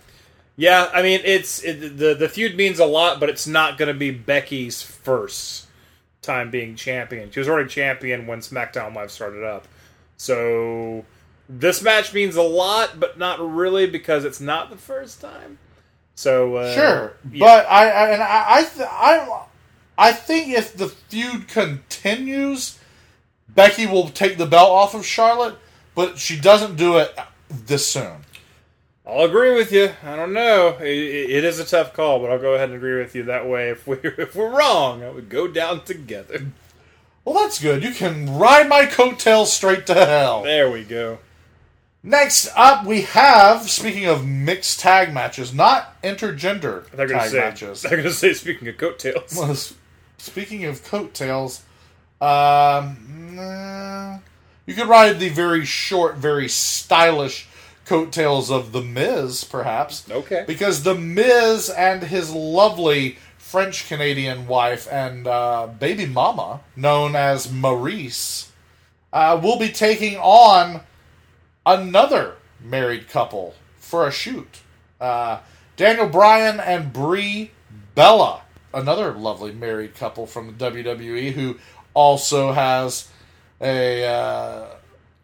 Yeah, 0.56 0.90
I 0.94 1.02
mean 1.02 1.22
it's 1.24 1.64
it, 1.64 1.98
the 1.98 2.14
the 2.16 2.28
feud 2.30 2.56
means 2.58 2.80
a 2.80 2.86
lot, 2.86 3.20
but 3.20 3.30
it's 3.30 3.48
not 3.48 3.78
going 3.78 3.88
to 3.88 3.98
be 3.98 4.12
Becky's 4.12 4.82
first 4.82 5.68
time 6.22 6.52
being 6.52 6.76
champion. 6.76 7.32
She 7.32 7.40
was 7.40 7.48
already 7.48 7.70
champion 7.70 8.28
when 8.28 8.40
SmackDown 8.40 8.94
Live 8.96 9.12
started 9.12 9.44
up, 9.44 9.68
so 10.18 11.06
This 11.48 11.82
match 11.82 12.14
means 12.14 12.36
a 12.36 12.44
lot, 12.44 13.00
but 13.00 13.18
not 13.18 13.40
really 13.40 13.88
because 13.88 14.26
it's 14.26 14.42
not 14.42 14.70
the 14.70 14.78
first 14.78 15.22
time. 15.22 15.58
So 16.16 16.58
uh, 16.58 16.74
Sure, 16.76 17.14
yeah. 17.32 17.40
but 17.46 17.66
I, 17.68 17.90
I 17.90 18.10
and 18.12 18.22
I 18.22 18.46
I, 18.50 18.64
th- 18.64 18.90
I 18.92 19.44
I 19.98 20.12
think 20.12 20.50
if 20.50 20.76
the 20.76 20.90
feud 20.90 21.48
continues, 21.48 22.78
Becky 23.48 23.86
will 23.88 24.10
take 24.10 24.38
the 24.38 24.46
belt 24.46 24.70
off 24.70 24.94
of 24.94 25.06
Charlotte, 25.06 25.58
but 25.96 26.18
she 26.20 26.38
doesn't 26.40 26.76
do 26.76 26.98
it 26.98 27.18
this 27.50 27.88
soon. 27.88 28.26
I'll 29.10 29.26
agree 29.26 29.56
with 29.56 29.72
you. 29.72 29.92
I 30.04 30.16
don't 30.16 30.34
know. 30.34 30.78
It, 30.80 30.88
it 30.88 31.44
is 31.44 31.60
a 31.60 31.66
tough 31.66 31.94
call, 31.94 32.20
but 32.20 32.32
I'll 32.32 32.40
go 32.40 32.54
ahead 32.54 32.70
and 32.70 32.78
agree 32.78 33.00
with 33.00 33.16
you. 33.16 33.24
That 33.24 33.48
way, 33.48 33.70
if 33.70 33.88
we 33.88 33.98
if 34.04 34.36
we're 34.36 34.56
wrong, 34.56 35.04
I 35.04 35.10
would 35.10 35.30
go 35.30 35.48
down 35.48 35.84
together. 35.84 36.48
Well, 37.26 37.44
that's 37.44 37.62
good. 37.62 37.84
You 37.84 37.92
can 37.92 38.38
ride 38.38 38.70
my 38.70 38.86
coattails 38.86 39.52
straight 39.52 39.86
to 39.88 39.94
hell. 39.94 40.44
There 40.44 40.72
we 40.72 40.84
go. 40.84 41.20
Next 42.02 42.50
up, 42.56 42.86
we 42.86 43.02
have 43.02 43.70
speaking 43.70 44.06
of 44.06 44.26
mixed 44.26 44.80
tag 44.80 45.14
matches, 45.14 45.54
not 45.54 46.02
intergender 46.02 46.90
They're 46.92 47.08
gonna 47.08 47.24
tag 47.24 47.32
say. 47.32 47.40
matches. 47.40 47.82
They're 47.82 47.98
gonna 47.98 48.12
say. 48.12 48.34
Speaking 48.34 48.68
of 48.70 48.78
coattails, 48.78 49.36
Well, 49.36 49.56
speaking 50.18 50.64
of 50.64 50.84
coattails, 50.86 51.62
um, 52.22 54.22
you 54.66 54.74
could 54.74 54.88
ride 54.88 55.20
the 55.20 55.30
very 55.30 55.66
short, 55.66 56.16
very 56.16 56.48
stylish 56.48 57.49
coattails 57.90 58.52
of 58.52 58.72
the 58.72 58.84
Miz, 58.84 59.44
perhaps. 59.44 60.08
Okay. 60.10 60.44
Because 60.46 60.84
the 60.84 60.94
Miz 60.94 61.72
and 61.72 62.04
his 62.04 62.32
lovely 62.32 63.18
French 63.40 63.88
Canadian 63.88 64.46
wife 64.46 64.88
and 64.92 65.26
uh, 65.26 65.66
baby 65.80 66.06
mama, 66.06 66.62
known 66.76 67.16
as 67.16 67.48
Maryse, 67.48 68.50
uh, 69.12 69.40
will 69.42 69.58
be 69.58 69.70
taking 69.70 70.18
on 70.18 70.82
another 71.66 72.36
married 72.64 73.10
couple 73.10 73.56
for 73.80 74.08
a 74.08 74.12
shoot. 74.12 74.60
Uh, 75.02 75.40
Daniel 75.76 76.08
Bryan 76.08 76.60
and 76.60 76.94
Brie 76.94 77.50
Bella, 77.96 78.44
another 78.72 79.14
lovely 79.14 79.52
married 79.52 79.96
couple 79.96 80.28
from 80.28 80.46
the 80.46 80.72
WWE 80.72 81.32
who 81.32 81.58
also 81.96 82.52
has 82.52 83.10
a 83.60 84.06
uh, 84.06 84.68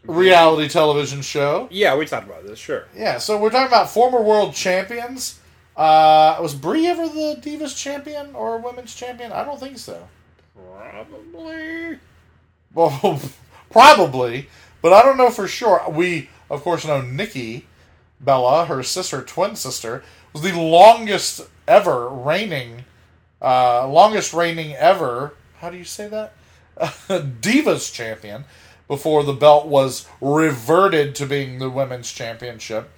reality 0.07 0.67
television 0.67 1.21
show. 1.21 1.67
yeah, 1.71 1.95
we 1.95 2.05
talked 2.05 2.27
about 2.27 2.45
this. 2.45 2.59
Sure. 2.59 2.85
Yeah, 2.95 3.17
so 3.17 3.37
we're 3.37 3.49
talking 3.49 3.67
about 3.67 3.89
former 3.89 4.21
world 4.21 4.53
champions. 4.53 5.39
Uh, 5.75 6.37
was 6.41 6.55
Brie 6.55 6.87
ever 6.87 7.07
the 7.07 7.37
Divas 7.41 7.77
champion 7.77 8.33
or 8.33 8.57
women's 8.59 8.95
champion? 8.95 9.31
I 9.31 9.43
don't 9.43 9.59
think 9.59 9.77
so. 9.77 10.07
Probably. 10.55 11.99
Well, 12.73 13.21
probably, 13.69 14.49
but 14.81 14.93
I 14.93 15.01
don't 15.01 15.17
know 15.17 15.29
for 15.29 15.47
sure. 15.47 15.83
We, 15.89 16.29
of 16.49 16.61
course, 16.61 16.85
know 16.85 17.01
Nikki 17.01 17.67
Bella, 18.21 18.65
her 18.65 18.83
sister, 18.83 19.21
twin 19.21 19.55
sister, 19.55 20.03
was 20.33 20.43
the 20.43 20.57
longest 20.57 21.41
ever 21.67 22.07
reigning, 22.09 22.85
uh, 23.41 23.87
longest 23.87 24.33
reigning 24.33 24.73
ever. 24.75 25.33
How 25.59 25.69
do 25.69 25.77
you 25.77 25.83
say 25.83 26.07
that? 26.07 26.33
Divas 26.77 27.93
champion 27.93 28.45
before 28.87 29.23
the 29.23 29.33
belt 29.33 29.67
was 29.67 30.07
reverted 30.21 31.15
to 31.15 31.25
being 31.25 31.59
the 31.59 31.69
women's 31.69 32.11
championship. 32.11 32.91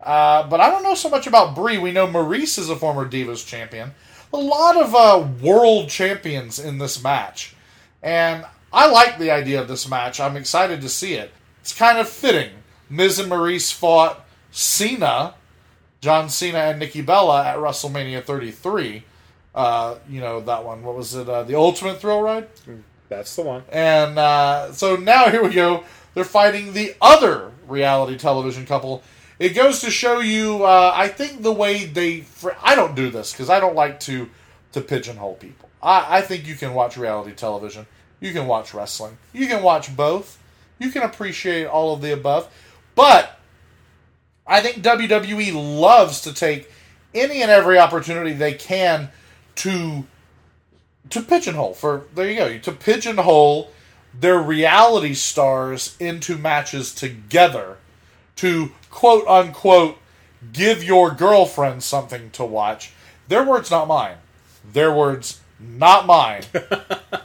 Uh, 0.00 0.46
but 0.48 0.60
I 0.60 0.70
don't 0.70 0.82
know 0.82 0.94
so 0.94 1.10
much 1.10 1.26
about 1.26 1.54
Brie. 1.54 1.78
We 1.78 1.92
know 1.92 2.06
Maryse 2.06 2.58
is 2.58 2.70
a 2.70 2.76
former 2.76 3.08
Divas 3.08 3.46
champion. 3.46 3.92
A 4.32 4.36
lot 4.36 4.76
of 4.76 4.94
uh, 4.94 5.26
world 5.42 5.88
champions 5.88 6.58
in 6.58 6.78
this 6.78 7.02
match. 7.02 7.54
And 8.02 8.44
I 8.72 8.88
like 8.88 9.18
the 9.18 9.30
idea 9.30 9.60
of 9.60 9.68
this 9.68 9.88
match. 9.88 10.20
I'm 10.20 10.36
excited 10.36 10.80
to 10.82 10.88
see 10.88 11.14
it. 11.14 11.32
It's 11.60 11.76
kind 11.76 11.98
of 11.98 12.08
fitting. 12.08 12.50
Miz 12.88 13.18
and 13.18 13.30
Maryse 13.30 13.72
fought 13.72 14.24
Cena, 14.52 15.34
John 16.00 16.28
Cena 16.28 16.58
and 16.58 16.78
Nikki 16.78 17.02
Bella 17.02 17.44
at 17.44 17.56
WrestleMania 17.56 18.22
33. 18.22 19.02
Uh, 19.54 19.96
you 20.08 20.20
know 20.20 20.40
that 20.40 20.64
one. 20.64 20.82
What 20.82 20.94
was 20.94 21.14
it? 21.14 21.28
Uh, 21.28 21.42
the 21.42 21.54
Ultimate 21.56 22.00
Thrill 22.00 22.22
Ride. 22.22 22.46
That's 23.08 23.34
the 23.36 23.42
one. 23.42 23.62
And 23.70 24.18
uh, 24.18 24.72
so 24.72 24.96
now 24.96 25.30
here 25.30 25.42
we 25.42 25.50
go. 25.50 25.84
They're 26.14 26.24
fighting 26.24 26.72
the 26.72 26.94
other 27.00 27.52
reality 27.68 28.16
television 28.16 28.66
couple. 28.66 29.02
It 29.38 29.50
goes 29.50 29.80
to 29.80 29.90
show 29.90 30.20
you, 30.20 30.64
uh, 30.64 30.92
I 30.94 31.08
think 31.08 31.42
the 31.42 31.52
way 31.52 31.84
they. 31.84 32.22
fr- 32.22 32.50
I 32.62 32.74
don't 32.74 32.94
do 32.94 33.10
this 33.10 33.32
because 33.32 33.50
I 33.50 33.60
don't 33.60 33.74
like 33.74 34.00
to 34.00 34.28
to 34.72 34.80
pigeonhole 34.80 35.34
people. 35.34 35.68
I, 35.82 36.18
I 36.18 36.20
think 36.22 36.46
you 36.46 36.54
can 36.54 36.74
watch 36.74 36.96
reality 36.96 37.32
television. 37.32 37.86
You 38.20 38.32
can 38.32 38.46
watch 38.46 38.72
wrestling. 38.72 39.18
You 39.32 39.46
can 39.46 39.62
watch 39.62 39.94
both. 39.94 40.38
You 40.78 40.90
can 40.90 41.02
appreciate 41.02 41.66
all 41.66 41.94
of 41.94 42.00
the 42.00 42.12
above. 42.12 42.48
But 42.94 43.38
I 44.46 44.60
think 44.60 44.82
WWE 44.82 45.80
loves 45.80 46.22
to 46.22 46.32
take 46.32 46.70
any 47.14 47.42
and 47.42 47.50
every 47.50 47.78
opportunity 47.78 48.32
they 48.32 48.54
can 48.54 49.10
to 49.56 50.06
to 51.10 51.22
pigeonhole 51.22 51.74
for 51.74 52.04
there 52.14 52.30
you 52.30 52.36
go 52.36 52.58
to 52.58 52.72
pigeonhole 52.72 53.70
their 54.18 54.38
reality 54.38 55.14
stars 55.14 55.96
into 56.00 56.36
matches 56.36 56.94
together 56.94 57.76
to 58.36 58.72
quote 58.90 59.26
unquote 59.26 59.98
give 60.52 60.82
your 60.82 61.10
girlfriend 61.10 61.82
something 61.82 62.30
to 62.30 62.44
watch. 62.44 62.92
Their 63.28 63.44
words 63.44 63.70
not 63.70 63.88
mine. 63.88 64.16
Their 64.72 64.92
words 64.92 65.40
not 65.60 66.06
mine. 66.06 66.42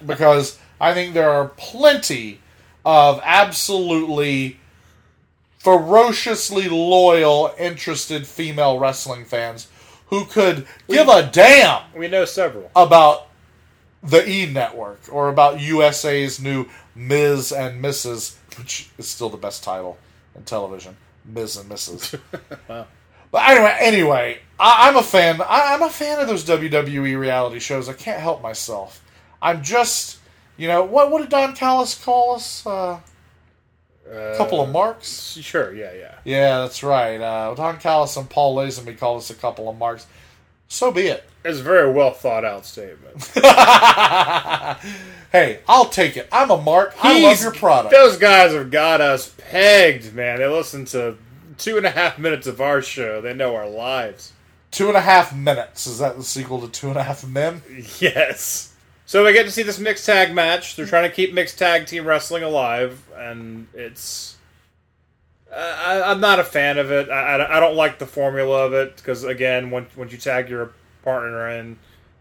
Because 0.06 0.58
i 0.80 0.94
think 0.96 1.14
there 1.14 1.30
are 1.30 1.50
plenty 1.58 2.40
of 2.84 3.22
absolutely 3.24 4.60
ferociously 5.60 6.68
loyal 6.68 7.54
interested 7.60 8.26
female 8.26 8.80
wrestling 8.80 9.24
fans 9.24 9.68
who 10.08 10.26
could 10.26 10.66
give 10.90 11.08
a 11.08 11.30
damn 11.32 11.84
We 11.96 12.08
know 12.08 12.26
several. 12.26 12.72
about 12.76 13.28
the 14.04 14.28
E 14.28 14.46
Network 14.46 15.02
or 15.12 15.30
about 15.30 15.60
USA's 15.60 16.42
new 16.42 16.66
Miz 16.96 17.52
and 17.52 17.84
Mrs., 17.84 18.36
which 18.58 18.90
is 18.98 19.08
still 19.08 19.30
the 19.30 19.38
best 19.38 19.64
title 19.64 19.98
in 20.36 20.44
television, 20.44 20.98
Miz 21.26 21.58
and 21.58 21.70
Mrs. 21.70 22.20
But 23.32 23.50
anyway, 23.50 23.78
anyway, 23.80 24.40
I, 24.60 24.90
I'm 24.90 24.98
a 24.98 25.04
fan. 25.04 25.42
I, 25.42 25.74
I'm 25.74 25.82
a 25.82 25.90
fan 25.90 26.20
of 26.20 26.28
those 26.28 26.44
WWE 26.44 27.18
reality 27.18 27.60
shows. 27.60 27.88
I 27.88 27.94
can't 27.94 28.20
help 28.20 28.42
myself. 28.42 29.02
I'm 29.42 29.64
just, 29.64 30.20
you 30.58 30.68
know, 30.68 30.84
what 30.84 31.10
what 31.10 31.22
did 31.22 31.30
Don 31.30 31.56
Callis 31.56 31.96
call 31.96 32.36
us? 32.36 32.66
Uh, 32.68 33.00
a 34.12 34.36
couple 34.36 34.62
of 34.62 34.70
marks. 34.70 35.38
Sure. 35.42 35.74
Yeah. 35.74 35.94
Yeah. 35.94 36.16
Yeah, 36.26 36.60
that's 36.60 36.84
right. 36.84 37.22
Uh, 37.22 37.56
Don 37.56 37.78
Callis 37.78 38.18
and 38.18 38.30
Paul 38.30 38.58
Lazenby 38.58 38.98
called 38.98 39.20
us 39.20 39.30
a 39.30 39.36
couple 39.36 39.70
of 39.70 39.78
marks. 39.78 40.06
So 40.72 40.90
be 40.90 41.08
it. 41.08 41.26
It's 41.44 41.60
a 41.60 41.64
very 41.64 41.92
well 41.92 42.12
thought 42.12 42.46
out 42.46 42.66
statement. 42.66 43.26
hey, 45.34 45.60
I'll 45.68 45.90
take 45.90 46.16
it. 46.16 46.30
I'm 46.32 46.50
a 46.50 46.62
mark. 46.62 46.96
I 47.04 47.22
love 47.22 47.42
your 47.42 47.52
product. 47.52 47.94
Those 47.94 48.18
guys 48.18 48.54
have 48.54 48.72
got 48.72 49.02
us 49.02 49.36
pegged, 49.38 50.16
man. 50.16 50.40
They 50.40 50.48
listen 50.48 50.86
to 50.86 51.18
two 51.58 51.76
and 51.76 51.86
a 51.86 51.90
half 51.90 52.18
minutes 52.18 52.48
of 52.48 52.62
our 52.62 52.82
show. 52.82 53.20
They 53.20 53.34
know 53.34 53.54
our 53.54 53.68
lives. 53.68 54.32
Two 54.72 54.88
and 54.88 54.96
a 54.96 55.02
half 55.02 55.36
minutes. 55.36 55.88
Is 55.88 56.00
that 56.00 56.16
the 56.16 56.24
sequel 56.24 56.62
to 56.62 56.70
Two 56.70 56.88
and 56.88 56.98
a 56.98 57.04
Half 57.04 57.28
Men? 57.28 57.62
Yes. 58.00 58.74
So 59.06 59.26
we 59.26 59.34
get 59.34 59.44
to 59.44 59.52
see 59.52 59.64
this 59.64 59.78
mixed 59.78 60.06
tag 60.06 60.34
match. 60.34 60.78
They're 60.78 60.86
trying 60.86 61.10
to 61.10 61.14
keep 61.14 61.34
mixed 61.34 61.60
tag 61.60 61.86
team 61.86 62.06
wrestling 62.06 62.44
alive, 62.44 62.98
and 63.18 63.68
it's. 63.74 64.38
I, 65.54 66.02
I'm 66.12 66.22
not 66.22 66.40
a 66.40 66.44
fan 66.44 66.78
of 66.78 66.92
it. 66.92 67.10
I, 67.10 67.58
I, 67.58 67.60
don't 67.60 67.76
like 67.76 68.00
the 68.00 68.06
formula 68.06 68.66
of 68.66 68.74
it 68.74 68.96
because 68.96 69.24
again, 69.24 69.70
once 69.70 70.12
you 70.12 70.18
tag 70.18 70.50
your 70.50 70.72
partner 71.04 71.50
in, 71.50 71.78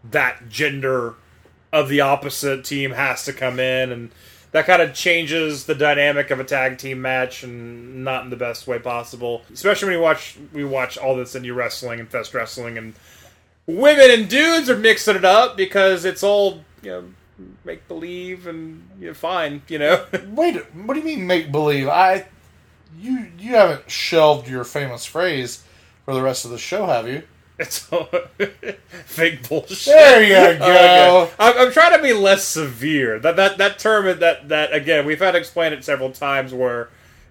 that 0.09 0.49
gender 0.49 1.15
of 1.71 1.87
the 1.87 2.01
opposite 2.01 2.65
team 2.65 2.91
has 2.91 3.23
to 3.25 3.33
come 3.33 3.59
in, 3.59 3.91
and 3.91 4.11
that 4.51 4.65
kind 4.65 4.81
of 4.81 4.93
changes 4.93 5.65
the 5.65 5.75
dynamic 5.75 6.29
of 6.29 6.39
a 6.39 6.43
tag 6.43 6.77
team 6.77 7.01
match, 7.01 7.43
and 7.43 8.03
not 8.03 8.25
in 8.25 8.29
the 8.29 8.35
best 8.35 8.67
way 8.67 8.79
possible. 8.79 9.43
Especially 9.53 9.87
when 9.87 9.97
you 9.97 10.01
watch 10.01 10.37
we 10.51 10.65
watch 10.65 10.97
all 10.97 11.15
this 11.15 11.33
indie 11.33 11.55
wrestling 11.55 11.99
and 11.99 12.09
fest 12.09 12.33
wrestling, 12.33 12.77
and 12.77 12.93
women 13.65 14.11
and 14.11 14.27
dudes 14.27 14.69
are 14.69 14.77
mixing 14.77 15.15
it 15.15 15.25
up 15.25 15.55
because 15.55 16.03
it's 16.03 16.23
all 16.23 16.65
you 16.81 16.91
know 16.91 17.05
make 17.63 17.87
believe 17.87 18.47
and 18.47 18.87
you 18.99 19.07
know, 19.07 19.13
fine, 19.13 19.61
you 19.67 19.79
know. 19.79 20.05
Wait, 20.27 20.57
what 20.75 20.93
do 20.93 20.99
you 20.99 21.05
mean 21.05 21.27
make 21.27 21.51
believe? 21.51 21.87
I, 21.87 22.27
you, 22.99 23.27
you 23.37 23.51
haven't 23.55 23.89
shelved 23.89 24.47
your 24.47 24.63
famous 24.63 25.05
phrase 25.05 25.63
for 26.05 26.13
the 26.13 26.21
rest 26.21 26.45
of 26.45 26.51
the 26.51 26.57
show, 26.57 26.85
have 26.85 27.07
you? 27.07 27.23
It's 27.59 27.91
all 27.93 28.05
fake 29.05 29.47
bullshit. 29.47 29.85
There 29.93 30.23
you 30.23 30.29
go. 30.59 30.65
Okay. 30.65 31.33
I'm, 31.39 31.67
I'm 31.67 31.71
trying 31.71 31.95
to 31.95 32.01
be 32.03 32.13
less 32.13 32.43
severe. 32.43 33.19
That 33.19 33.35
that 33.35 33.59
that 33.59 33.77
term 33.77 34.05
that 34.19 34.49
that 34.49 34.73
again 34.73 35.05
we've 35.05 35.19
had 35.19 35.31
to 35.31 35.37
explain 35.37 35.71
it 35.71 35.83
several 35.83 36.11
times 36.11 36.53
where 36.55 36.89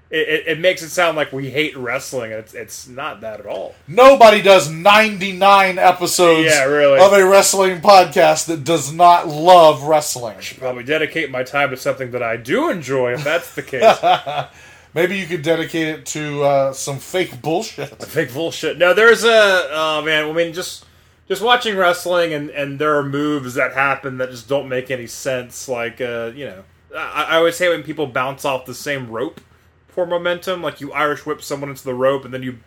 it, 0.08 0.28
it, 0.28 0.46
it 0.46 0.60
makes 0.60 0.82
it 0.82 0.90
sound 0.90 1.16
like 1.16 1.32
we 1.32 1.50
hate 1.50 1.76
wrestling 1.76 2.30
and 2.32 2.38
it's 2.40 2.54
it's 2.54 2.86
not 2.86 3.22
that 3.22 3.40
at 3.40 3.46
all. 3.46 3.74
Nobody 3.88 4.40
does 4.40 4.70
99 4.70 5.78
episodes 5.78 6.44
Yeah, 6.46 6.64
really. 6.64 7.00
of 7.00 7.12
a 7.12 7.26
wrestling 7.26 7.80
podcast 7.80 8.46
that 8.46 8.62
does 8.62 8.92
not 8.92 9.26
love 9.26 9.82
wrestling. 9.82 10.36
I 10.36 10.40
should 10.40 10.58
probably 10.58 10.84
dedicate 10.84 11.30
my 11.32 11.42
time 11.42 11.70
to 11.70 11.76
something 11.76 12.12
that 12.12 12.22
I 12.22 12.36
do 12.36 12.70
enjoy 12.70 13.14
if 13.14 13.24
that's 13.24 13.52
the 13.56 13.62
case. 13.62 13.82
Maybe 14.94 15.18
you 15.18 15.26
could 15.26 15.42
dedicate 15.42 15.88
it 15.88 16.06
to 16.06 16.42
uh, 16.42 16.72
some 16.72 16.98
fake 16.98 17.40
bullshit. 17.40 18.02
Fake 18.04 18.32
bullshit. 18.32 18.76
No, 18.76 18.92
there's 18.92 19.24
a 19.24 19.68
oh 19.70 20.02
man. 20.04 20.28
I 20.28 20.32
mean, 20.32 20.52
just 20.52 20.84
just 21.28 21.42
watching 21.42 21.76
wrestling 21.76 22.32
and 22.32 22.50
and 22.50 22.78
there 22.78 22.96
are 22.96 23.04
moves 23.04 23.54
that 23.54 23.72
happen 23.72 24.18
that 24.18 24.30
just 24.30 24.48
don't 24.48 24.68
make 24.68 24.90
any 24.90 25.06
sense. 25.06 25.68
Like 25.68 26.00
uh, 26.00 26.32
you 26.34 26.46
know, 26.46 26.64
I, 26.96 27.26
I 27.28 27.36
always 27.36 27.58
hate 27.58 27.68
when 27.68 27.84
people 27.84 28.06
bounce 28.06 28.44
off 28.44 28.66
the 28.66 28.74
same 28.74 29.08
rope 29.10 29.40
for 29.88 30.06
momentum. 30.06 30.62
Like 30.62 30.80
you 30.80 30.92
Irish 30.92 31.24
whip 31.24 31.42
someone 31.42 31.70
into 31.70 31.84
the 31.84 31.94
rope 31.94 32.24
and 32.24 32.34
then 32.34 32.42
you 32.42 32.58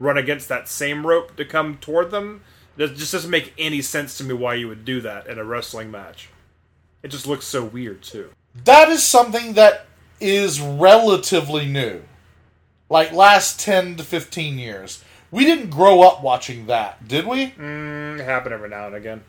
run 0.00 0.18
against 0.18 0.48
that 0.48 0.68
same 0.68 1.06
rope 1.06 1.36
to 1.36 1.44
come 1.44 1.76
toward 1.78 2.10
them. 2.10 2.42
It 2.76 2.94
just 2.94 3.12
doesn't 3.12 3.30
make 3.30 3.52
any 3.58 3.82
sense 3.82 4.16
to 4.18 4.24
me 4.24 4.34
why 4.34 4.54
you 4.54 4.68
would 4.68 4.84
do 4.84 5.00
that 5.00 5.26
in 5.26 5.38
a 5.38 5.44
wrestling 5.44 5.90
match. 5.90 6.28
It 7.02 7.08
just 7.08 7.26
looks 7.26 7.44
so 7.44 7.64
weird 7.64 8.02
too. 8.02 8.30
That 8.64 8.88
is 8.88 9.04
something 9.04 9.54
that 9.54 9.87
is 10.20 10.60
relatively 10.60 11.66
new. 11.66 12.02
Like 12.90 13.12
last 13.12 13.60
10 13.60 13.96
to 13.96 14.04
15 14.04 14.58
years. 14.58 15.04
We 15.30 15.44
didn't 15.44 15.70
grow 15.70 16.02
up 16.02 16.22
watching 16.22 16.66
that, 16.66 17.06
did 17.06 17.26
we? 17.26 17.48
Mm, 17.50 18.18
it 18.18 18.52
every 18.52 18.68
now 18.68 18.86
and 18.86 18.96
again. 18.96 19.24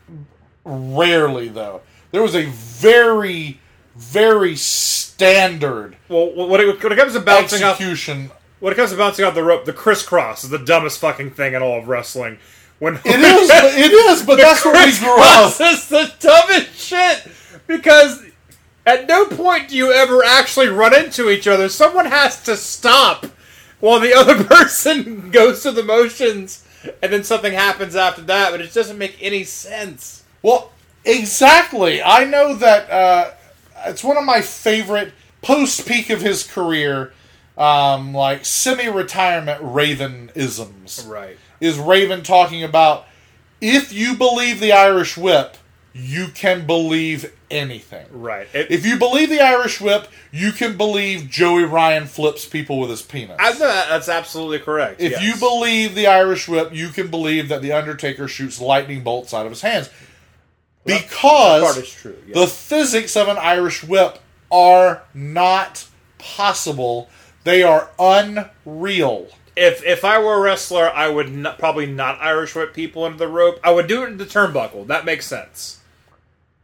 Rarely, 0.63 1.49
though. 1.49 1.81
There 2.11 2.21
was 2.21 2.35
a 2.35 2.45
very, 2.45 3.59
very 3.95 4.55
standard 4.55 5.97
Well, 6.07 6.47
when 6.47 6.61
it, 6.61 6.81
when 6.81 6.93
it 6.93 6.95
comes 6.95 7.13
to 7.13 7.19
bouncing 7.19 7.63
off 7.63 7.73
execution. 7.73 8.31
When 8.61 8.73
it 8.73 8.75
comes 8.75 8.91
to 8.91 8.97
bouncing 8.97 9.25
off 9.25 9.35
the 9.35 9.43
rope, 9.43 9.65
the 9.65 9.73
crisscross 9.73 10.43
is 10.43 10.49
the 10.49 10.57
dumbest 10.57 10.99
fucking 10.99 11.31
thing 11.31 11.53
in 11.53 11.61
all 11.61 11.79
of 11.79 11.87
wrestling. 11.87 12.39
When 12.79 12.95
It 13.03 13.19
is, 13.19 13.49
but 13.49 13.63
it 13.77 13.91
is, 13.91 14.23
but 14.23 14.35
that's 14.41 14.63
where 14.63 14.85
we 14.85 14.97
grew 14.97 15.17
up. 15.17 15.51
is 15.59 15.87
the 15.89 16.13
dumbest 16.19 16.75
shit 16.79 17.27
because 17.67 18.23
at 18.89 19.07
no 19.07 19.25
point 19.25 19.69
do 19.69 19.77
you 19.77 19.91
ever 19.91 20.23
actually 20.23 20.67
run 20.67 20.95
into 20.95 21.29
each 21.29 21.47
other. 21.47 21.69
Someone 21.69 22.07
has 22.07 22.41
to 22.43 22.57
stop 22.57 23.27
while 23.79 23.99
the 23.99 24.13
other 24.17 24.43
person 24.43 25.29
goes 25.29 25.61
through 25.61 25.73
the 25.73 25.83
motions, 25.83 26.65
and 27.03 27.13
then 27.13 27.23
something 27.23 27.53
happens 27.53 27.95
after 27.95 28.21
that. 28.23 28.49
But 28.49 28.61
it 28.61 28.73
doesn't 28.73 28.97
make 28.97 29.15
any 29.21 29.43
sense. 29.43 30.23
Well, 30.41 30.71
exactly. 31.05 32.01
I 32.01 32.23
know 32.23 32.55
that 32.55 32.89
uh, 32.89 33.31
it's 33.85 34.03
one 34.03 34.17
of 34.17 34.23
my 34.23 34.41
favorite 34.41 35.13
post 35.43 35.87
peak 35.87 36.09
of 36.09 36.21
his 36.21 36.43
career, 36.43 37.13
um, 37.59 38.11
like 38.11 38.43
semi 38.43 38.87
retirement 38.87 39.59
Raven 39.61 40.31
isms. 40.33 41.05
Right. 41.07 41.37
Is 41.61 41.77
Raven 41.77 42.23
talking 42.23 42.63
about 42.63 43.05
if 43.61 43.93
you 43.93 44.15
believe 44.15 44.59
the 44.59 44.71
Irish 44.71 45.15
whip, 45.15 45.57
you 45.93 46.27
can 46.27 46.65
believe 46.67 47.33
anything. 47.49 48.05
Right. 48.11 48.47
It, 48.53 48.69
If 48.71 48.85
you 48.85 48.97
believe 48.97 49.29
the 49.29 49.41
Irish 49.41 49.81
whip, 49.81 50.07
you 50.31 50.51
can 50.51 50.77
believe 50.77 51.29
Joey 51.29 51.63
Ryan 51.63 52.05
flips 52.05 52.45
people 52.45 52.79
with 52.79 52.89
his 52.89 53.01
penis. 53.01 53.37
I, 53.39 53.53
that's 53.53 54.07
absolutely 54.09 54.59
correct. 54.59 55.01
If 55.01 55.13
yes. 55.13 55.23
you 55.23 55.35
believe 55.37 55.95
the 55.95 56.07
Irish 56.07 56.47
whip, 56.47 56.73
you 56.73 56.89
can 56.89 57.07
believe 57.07 57.49
that 57.49 57.61
the 57.61 57.71
Undertaker 57.71 58.27
shoots 58.27 58.61
lightning 58.61 59.03
bolts 59.03 59.33
out 59.33 59.45
of 59.45 59.51
his 59.51 59.61
hands. 59.61 59.89
that 60.85 61.01
Because 61.01 61.77
is 61.77 61.91
true, 61.91 62.17
yes. 62.27 62.35
the 62.35 62.47
physics 62.47 63.17
of 63.17 63.27
an 63.27 63.37
Irish 63.37 63.83
whip 63.83 64.19
are 64.51 65.03
not 65.13 65.87
possible. 66.19 67.09
They 67.43 67.63
are 67.63 67.89
unreal. 67.97 69.27
if 69.55 69.83
if 69.83 70.05
I 70.05 70.19
were 70.19 70.35
a 70.35 70.39
wrestler, 70.41 70.89
I 70.89 71.07
would 71.09 71.31
not, 71.31 71.57
probably 71.57 71.85
not 71.85 72.21
Irish 72.21 72.53
whip 72.55 72.73
people 72.73 73.05
into 73.05 73.17
the 73.17 73.27
rope. 73.27 73.59
I 73.63 73.71
would 73.71 73.87
do 73.87 74.03
it 74.03 74.07
in 74.09 74.17
the 74.17 74.25
turnbuckle. 74.25 74.87
That 74.87 75.03
makes 75.05 75.25
sense. 75.25 75.78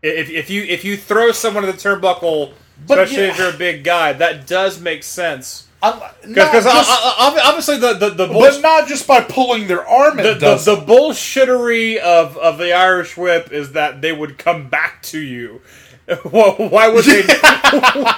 If 0.05 0.29
if 0.29 0.49
you 0.49 0.63
if 0.63 0.83
you 0.83 0.97
throw 0.97 1.31
someone 1.31 1.63
in 1.63 1.71
the 1.71 1.77
turnbuckle, 1.77 2.53
But 2.87 2.99
especially 2.99 3.25
if 3.25 3.37
you're 3.37 3.53
a 3.53 3.57
big 3.57 3.83
guy, 3.83 4.13
that 4.13 4.47
does 4.47 4.79
make 4.79 5.03
sense. 5.03 5.67
Because 5.81 6.65
obviously 6.67 7.77
the 7.77 7.93
the 7.93 8.09
the, 8.09 8.27
but 8.27 8.61
not 8.61 8.87
just 8.87 9.07
by 9.07 9.21
pulling 9.21 9.67
their 9.67 9.87
arm. 9.87 10.17
The, 10.17 10.33
the, 10.33 10.55
the 10.55 10.77
bullshittery 10.77 11.97
of, 11.97 12.37
of 12.37 12.57
the 12.57 12.73
Irish 12.73 13.17
whip 13.17 13.51
is 13.51 13.73
that 13.73 14.01
they 14.01 14.11
would 14.11 14.37
come 14.37 14.67
back 14.67 15.01
to 15.03 15.19
you. 15.19 15.61
Why 16.23 16.87
would 16.87 17.05
they? 17.05 17.23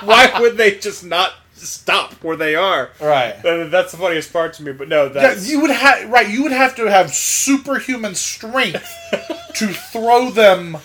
why 0.04 0.38
would 0.42 0.58
they 0.58 0.78
just 0.78 1.06
not 1.06 1.34
stop 1.54 2.14
where 2.24 2.36
they 2.36 2.54
are? 2.56 2.92
right. 3.00 3.42
That's 3.42 3.92
the 3.92 3.98
funniest 3.98 4.34
part 4.34 4.54
to 4.56 4.64
me. 4.64 4.74
But 4.74 4.90
no, 4.90 5.10
Yeah, 5.14 5.36
you 5.40 5.62
would 5.62 5.72
have 5.72 6.10
right. 6.10 6.28
You 6.30 6.44
would 6.44 6.52
have 6.52 6.76
to 6.76 6.86
have 6.92 7.14
superhuman 7.14 8.16
strength 8.16 8.86
to 9.56 9.68
throw 9.68 10.32
them. 10.32 10.78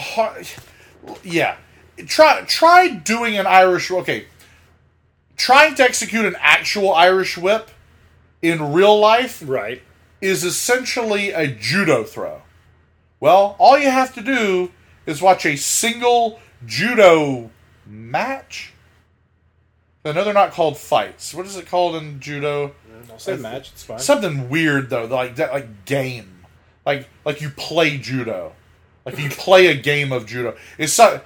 Hard. 0.00 0.46
Yeah, 1.22 1.56
try 2.06 2.42
try 2.42 2.88
doing 2.88 3.36
an 3.36 3.46
Irish. 3.46 3.90
Okay, 3.90 4.26
trying 5.36 5.74
to 5.76 5.82
execute 5.82 6.24
an 6.24 6.36
actual 6.40 6.92
Irish 6.92 7.38
whip 7.38 7.70
in 8.42 8.72
real 8.72 8.98
life 8.98 9.42
right. 9.46 9.82
is 10.20 10.44
essentially 10.44 11.30
a 11.30 11.46
judo 11.46 12.04
throw. 12.04 12.42
Well, 13.18 13.56
all 13.58 13.78
you 13.78 13.90
have 13.90 14.14
to 14.14 14.22
do 14.22 14.72
is 15.06 15.20
watch 15.20 15.44
a 15.44 15.56
single 15.56 16.40
judo 16.66 17.50
match. 17.86 18.72
I 20.04 20.12
know 20.12 20.24
they're 20.24 20.32
not 20.32 20.52
called 20.52 20.78
fights. 20.78 21.34
What 21.34 21.44
is 21.44 21.56
it 21.56 21.66
called 21.66 21.96
in 21.96 22.20
judo? 22.20 22.74
I'll 23.10 23.18
say 23.18 23.36
match. 23.36 23.70
It's 23.72 23.82
fine. 23.82 23.98
Something 23.98 24.48
weird 24.48 24.90
though, 24.90 25.04
like 25.04 25.36
that, 25.36 25.52
like 25.52 25.84
game, 25.84 26.46
like 26.86 27.08
like 27.24 27.40
you 27.40 27.50
play 27.50 27.98
judo, 27.98 28.52
like 29.04 29.18
you 29.18 29.30
play 29.30 29.66
a 29.68 29.74
game 29.74 30.12
of 30.12 30.26
judo. 30.26 30.56
It's 30.78 30.92
so, 30.92 31.20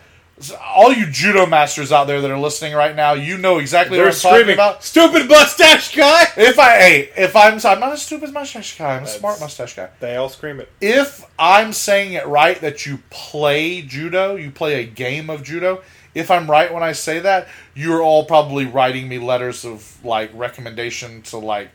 all 0.60 0.92
you 0.92 1.06
judo 1.10 1.46
masters 1.46 1.92
out 1.92 2.06
there 2.06 2.20
that 2.20 2.30
are 2.30 2.38
listening 2.38 2.74
right 2.74 2.94
now. 2.94 3.12
You 3.12 3.38
know 3.38 3.58
exactly 3.58 3.96
They're 3.96 4.06
what 4.06 4.24
I'm 4.24 4.38
talking 4.40 4.54
about. 4.54 4.82
"Stupid 4.82 5.28
mustache 5.28 5.94
guy!" 5.94 6.24
If 6.36 6.58
I 6.58 6.70
hey, 6.78 7.10
if 7.16 7.36
I'm 7.36 7.60
I'm 7.64 7.80
not 7.80 7.92
a 7.92 7.96
stupid 7.96 8.32
mustache 8.32 8.76
guy, 8.76 8.96
I'm 8.96 9.04
a 9.04 9.06
smart 9.06 9.40
mustache 9.40 9.76
guy. 9.76 9.90
They 10.00 10.16
all 10.16 10.28
scream 10.28 10.60
it. 10.60 10.70
If 10.80 11.24
I'm 11.38 11.72
saying 11.72 12.14
it 12.14 12.26
right 12.26 12.60
that 12.60 12.84
you 12.86 12.98
play 13.10 13.82
judo, 13.82 14.36
you 14.36 14.50
play 14.50 14.82
a 14.82 14.86
game 14.86 15.30
of 15.30 15.42
judo. 15.42 15.82
If 16.14 16.30
I'm 16.30 16.48
right 16.48 16.72
when 16.72 16.82
I 16.82 16.92
say 16.92 17.18
that, 17.20 17.48
you're 17.74 18.02
all 18.02 18.24
probably 18.24 18.66
writing 18.66 19.08
me 19.08 19.18
letters 19.18 19.64
of 19.64 20.04
like 20.04 20.30
recommendation 20.34 21.22
to 21.22 21.38
like 21.38 21.70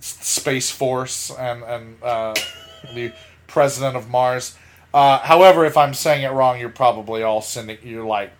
Space 0.00 0.70
Force 0.70 1.30
and 1.30 1.62
and 1.62 2.02
uh, 2.02 2.34
the 2.94 3.12
president 3.46 3.96
of 3.96 4.08
Mars. 4.10 4.56
Uh, 4.92 5.18
however, 5.18 5.64
if 5.64 5.76
I'm 5.76 5.94
saying 5.94 6.22
it 6.24 6.28
wrong, 6.32 6.58
you're 6.58 6.68
probably 6.70 7.22
all 7.22 7.40
sending 7.42 7.78
you're 7.82 8.04
like 8.04 8.32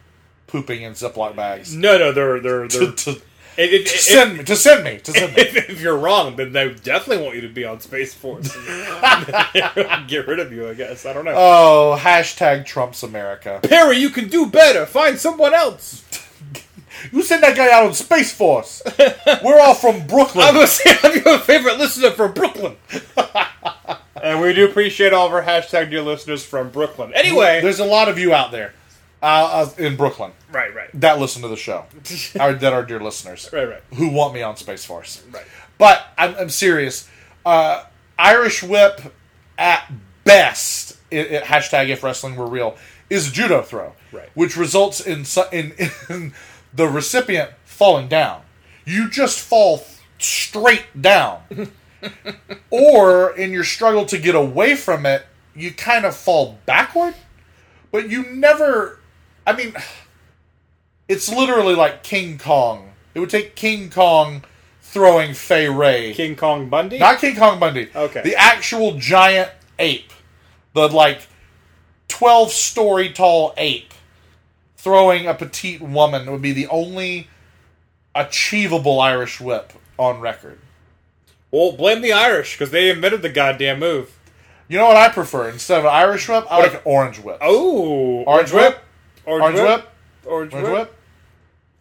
pooping 0.47 0.83
in 0.83 0.93
Ziploc 0.95 1.37
bags 1.37 1.75
No, 1.75 1.99
no, 1.99 2.13
they're 2.13 2.41
they're 2.41 2.69
to, 2.69 2.79
they're. 2.79 2.93
to, 2.93 3.11
if, 3.59 3.73
if, 3.73 3.93
to 3.93 3.99
send 3.99 4.39
me 4.39 4.45
to 4.45 4.57
send 4.57 4.85
me 4.85 4.99
to 4.99 5.13
send 5.13 5.35
me. 5.35 5.43
if, 5.43 5.57
if 5.71 5.81
you're 5.81 5.99
wrong, 5.99 6.37
then 6.37 6.53
they 6.53 6.73
definitely 6.75 7.25
want 7.25 7.35
you 7.35 7.43
to 7.43 7.49
be 7.49 7.65
on 7.65 7.81
Space 7.81 8.15
Force. 8.15 8.57
Get 10.07 10.27
rid 10.29 10.39
of 10.39 10.53
you, 10.53 10.69
I 10.69 10.75
guess. 10.75 11.05
I 11.05 11.13
don't 11.13 11.25
know. 11.25 11.35
Oh, 11.37 11.99
hashtag 11.99 12.65
Trump's 12.67 13.03
America. 13.03 13.59
Perry, 13.63 13.99
you 13.99 14.11
can 14.11 14.29
do 14.29 14.47
better. 14.47 14.87
Find 14.87 15.19
someone 15.19 15.55
else. 15.55 16.05
You 17.13 17.23
send 17.23 17.43
that 17.43 17.57
guy 17.57 17.71
out 17.71 17.85
on 17.87 17.95
Space 17.95 18.33
Force. 18.33 18.83
We're 19.45 19.61
all 19.61 19.75
from 19.75 20.07
Brooklyn. 20.07 20.45
I'm 20.47 20.55
gonna 20.55 20.67
say 20.67 20.91
I'm 21.03 21.23
your 21.25 21.39
favorite 21.39 21.79
listener 21.79 22.11
from 22.11 22.33
Brooklyn. 22.33 22.77
and 24.23 24.41
we 24.41 24.53
do 24.53 24.65
appreciate 24.67 25.13
all 25.13 25.27
of 25.27 25.33
our 25.33 25.43
hashtag 25.43 25.91
dear 25.91 26.03
listeners 26.03 26.45
from 26.45 26.71
Brooklyn. 26.71 27.13
Anyway, 27.15 27.61
There's 27.63 27.81
a 27.81 27.85
lot 27.85 28.09
of 28.09 28.19
you 28.19 28.35
out 28.35 28.51
there 28.51 28.75
uh, 29.23 29.67
uh, 29.79 29.83
in 29.83 29.97
Brooklyn 29.97 30.33
right, 30.53 30.75
right, 30.75 30.89
that 30.95 31.19
listen 31.19 31.43
to 31.43 31.49
the 31.49 31.57
show, 31.57 31.85
our, 32.41 32.53
that 32.55 32.73
are 32.73 32.85
dear 32.85 33.01
listeners, 33.01 33.49
right, 33.53 33.69
right, 33.69 33.83
who 33.95 34.09
want 34.09 34.35
me 34.35 34.43
on 34.43 34.57
Space 34.57 34.85
Force. 34.85 35.23
right. 35.33 35.45
But 35.79 36.05
I'm, 36.19 36.35
I'm 36.37 36.51
serious. 36.51 37.09
Uh, 37.47 37.85
Irish 38.19 38.63
Whip, 38.63 39.01
at 39.57 39.91
best, 40.25 40.97
i 41.13 41.17
i- 41.17 41.43
hashtag 41.45 41.89
if 41.89 42.03
wrestling 42.03 42.35
were 42.37 42.47
real, 42.49 42.77
is 43.11 43.29
a 43.29 43.33
judo 43.33 43.63
throw, 43.63 43.95
Right. 44.13 44.29
which 44.35 44.57
results 44.57 45.01
in, 45.01 45.25
su- 45.25 45.45
in, 45.53 45.73
in 46.11 46.33
the 46.73 46.89
recipient 46.89 47.51
falling 47.65 48.09
down. 48.09 48.43
You 48.85 49.09
just 49.11 49.41
fall 49.41 49.85
straight 50.19 51.01
down. 51.01 51.43
or 52.71 53.37
in 53.37 53.53
your 53.53 53.65
struggle 53.65 54.05
to 54.07 54.19
get 54.19 54.35
away 54.35 54.75
from 54.77 55.07
it, 55.07 55.27
you 55.55 55.73
kind 55.73 56.05
of 56.05 56.15
fall 56.17 56.59
backward, 56.67 57.15
but 57.91 58.09
you 58.11 58.25
never. 58.31 59.01
I 59.47 59.55
mean, 59.55 59.75
it's 61.09 61.29
literally 61.29 61.75
like 61.75 62.03
King 62.03 62.39
Kong. 62.39 62.93
It 63.15 63.21
would 63.21 63.31
take 63.31 63.57
King 63.57 63.91
Kong 63.91 64.45
throwing 64.81 65.35
Fay 65.35 65.69
Wray. 65.69 66.15
King 66.15 66.37
Kong 66.37 66.69
Bundy. 66.69 66.99
Not 66.99 67.19
King 67.19 67.37
Kong 67.37 67.59
Bundy. 67.59 67.91
Okay. 67.95 68.23
The 68.23 68.37
actual 68.37 68.97
giant 68.99 69.51
ape. 69.79 70.13
The 70.75 70.89
like 70.89 71.27
12 72.09 72.51
story 72.51 73.13
tall 73.13 73.55
ape 73.57 73.93
throwing 74.79 75.27
a 75.27 75.35
petite 75.35 75.83
woman 75.83 76.31
would 76.31 76.41
be 76.41 76.53
the 76.53 76.67
only 76.69 77.29
achievable 78.15 79.01
Irish 79.01 79.41
whip 79.41 79.73
on 79.99 80.21
record. 80.21 80.59
well, 81.51 81.73
blame 81.73 82.01
the 82.01 82.13
Irish 82.13 82.55
because 82.57 82.71
they 82.71 82.89
invented 82.91 83.21
the 83.23 83.29
goddamn 83.29 83.81
move. 83.81 84.15
You 84.69 84.79
know 84.79 84.87
what 84.87 84.97
I 84.97 85.09
prefer? 85.09 85.49
Instead 85.49 85.79
of 85.81 85.85
an 85.87 85.91
Irish 85.93 86.29
whip, 86.29 86.47
I 86.51 86.59
like 86.61 86.75
an 86.75 86.81
orange 86.85 87.19
whip. 87.21 87.39
Oh, 87.41 88.23
Orange 88.25 88.53
whip? 88.53 88.79
orange, 89.27 89.43
Orange 89.59 89.59
whip? 89.69 89.91
orange, 90.27 90.53
Orange 90.55 90.69
whip, 90.69 90.95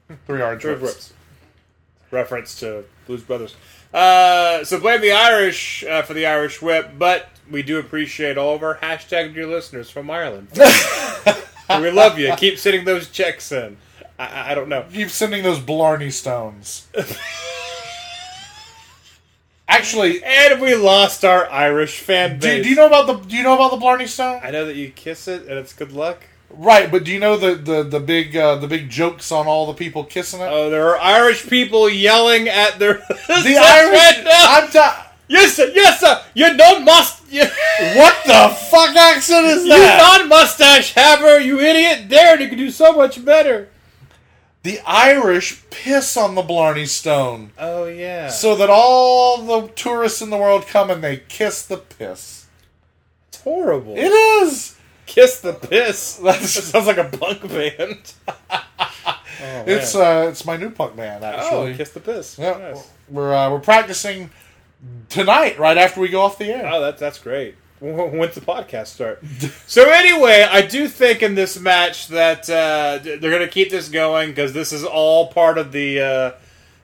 whip? 0.10 0.20
Three 0.26 0.42
orange 0.42 0.64
orange 0.66 0.82
whips. 0.82 0.94
whips. 0.96 1.14
reference 2.12 2.60
to 2.62 2.84
Blues 3.06 3.22
Brothers. 3.24 3.56
Uh, 3.94 4.64
so 4.64 4.80
blame 4.80 5.02
the 5.02 5.12
Irish 5.12 5.84
uh, 5.84 6.02
for 6.02 6.14
the 6.14 6.26
Irish 6.26 6.62
whip, 6.62 6.92
but 6.98 7.30
we 7.50 7.62
do 7.64 7.78
appreciate 7.80 8.38
all 8.38 8.56
of 8.56 8.64
our 8.64 8.76
hashtag 8.78 9.34
dear 9.34 9.48
listeners 9.48 9.90
from 9.90 10.10
Ireland. 10.10 10.48
we 11.70 11.92
love 11.92 12.18
you. 12.20 12.34
Keep 12.38 12.58
sending 12.60 12.86
those 12.86 13.10
checks 13.10 13.52
in. 13.52 13.78
I- 14.20 14.52
I, 14.52 14.56
don't 14.56 14.70
know. 14.70 14.86
Keep 14.92 15.10
sending 15.10 15.44
those 15.44 15.60
Blarney 15.60 16.10
stones. 16.12 16.88
Actually, 19.70 20.24
And 20.24 20.62
we 20.62 20.76
lost 20.76 21.26
our 21.26 21.50
Irish 21.52 22.00
fan 22.00 22.40
do, 22.40 22.48
base. 22.48 22.64
do 22.64 22.70
you 22.70 22.76
know 22.76 22.88
about 22.88 23.06
the 23.08 23.14
do 23.16 23.36
you 23.36 23.44
know 23.44 23.54
about 23.54 23.72
the 23.72 23.78
Blarney 23.78 24.08
stone? 24.08 24.40
I 24.42 24.50
know 24.50 24.66
that 24.66 24.76
you 24.78 24.90
kiss 24.90 25.28
it 25.28 25.42
and 25.42 25.52
it's 25.60 25.74
good 25.74 25.92
luck. 25.92 26.24
Right, 26.50 26.90
but 26.90 27.04
do 27.04 27.12
you 27.12 27.20
know 27.20 27.36
the 27.36 27.56
the 27.56 27.84
the 27.84 28.00
big 28.00 28.36
uh, 28.38 28.56
the 28.56 28.68
big 28.68 28.90
jokes 28.90 29.30
on 29.32 29.46
all 29.46 29.68
the 29.68 29.74
people 29.74 30.06
kissing 30.06 30.40
it? 30.40 30.46
Oh, 30.50 30.70
there 30.70 30.88
are 30.88 30.98
Irish 30.98 31.46
people 31.48 31.90
yelling 31.90 32.48
at 32.48 32.80
their 32.80 32.94
the 33.10 33.58
Irish. 33.62 34.26
I'm 34.26 34.70
ta- 34.72 35.07
Yes, 35.28 35.56
sir. 35.56 35.72
Yes, 35.76 36.00
sir. 36.00 36.22
You 36.34 36.54
non 36.54 36.86
must. 36.86 37.24
What 37.32 38.16
the 38.26 38.56
fuck 38.72 38.96
accent 38.96 39.46
is 39.48 39.68
that? 39.68 39.78
you 40.20 40.20
non 40.20 40.30
mustache 40.30 40.94
haver. 40.94 41.40
You 41.40 41.60
idiot. 41.60 42.08
Daryn, 42.10 42.40
you 42.42 42.48
can 42.50 42.58
do 42.58 42.72
so 42.72 42.94
much 42.94 43.24
better. 43.24 43.70
the 44.64 44.80
Irish 44.86 45.64
piss 45.70 46.16
on 46.18 46.36
the 46.36 46.42
Blarney 46.42 46.86
Stone 46.86 47.52
Oh 47.58 47.86
yeah. 47.86 48.28
so 48.30 48.56
that 48.56 48.70
all 48.70 49.42
the 49.42 49.68
tourists 49.74 50.22
in 50.22 50.30
the 50.30 50.38
world 50.38 50.68
come 50.68 50.90
and 50.90 51.02
they 51.04 51.18
kiss 51.18 51.62
the 51.66 51.78
piss. 51.78 52.46
it's 53.30 53.42
horrible. 53.42 53.96
It 53.98 54.12
is. 54.44 54.76
Kiss 55.06 55.40
the 55.42 55.54
piss. 55.54 56.20
That 56.24 56.42
sounds 56.42 56.88
like 56.88 56.98
a 56.98 57.06
punk 57.06 57.42
band. 57.48 58.14
oh, 58.50 59.64
It's 59.68 59.96
uh, 59.96 60.28
it's 60.30 60.46
my 60.46 60.58
new 60.58 60.70
punk 60.72 60.96
band 60.96 61.24
oh, 61.24 61.28
actually. 61.28 61.76
kiss 61.76 61.92
the 61.92 62.00
piss. 62.00 62.38
Yeah, 62.40 62.58
Nice. 62.58 62.90
we're 63.10 63.34
uh, 63.34 63.50
we're 63.52 63.60
practicing 63.60 64.30
tonight, 65.10 65.60
right 65.60 65.78
after 65.78 66.00
we 66.00 66.10
go 66.10 66.22
off 66.22 66.38
the 66.38 66.48
air. 66.48 66.70
Oh, 66.72 66.82
that's 66.82 67.00
that's 67.00 67.20
great. 67.20 67.56
When's 67.80 68.34
the 68.34 68.42
podcast 68.42 68.88
start? 68.88 69.24
so 69.68 69.90
anyway, 69.90 70.48
I 70.50 70.64
do 70.64 70.88
think 70.88 71.22
in 71.22 71.36
this 71.36 71.60
match 71.60 72.08
that 72.08 72.50
uh, 72.50 73.00
they're 73.04 73.20
going 73.20 73.40
to 73.40 73.48
keep 73.48 73.70
this 73.70 73.88
going 73.88 74.30
because 74.30 74.54
this 74.54 74.74
is 74.74 74.84
all 74.84 75.28
part 75.28 75.60
of 75.60 75.72
the 75.72 76.00
uh, 76.00 76.32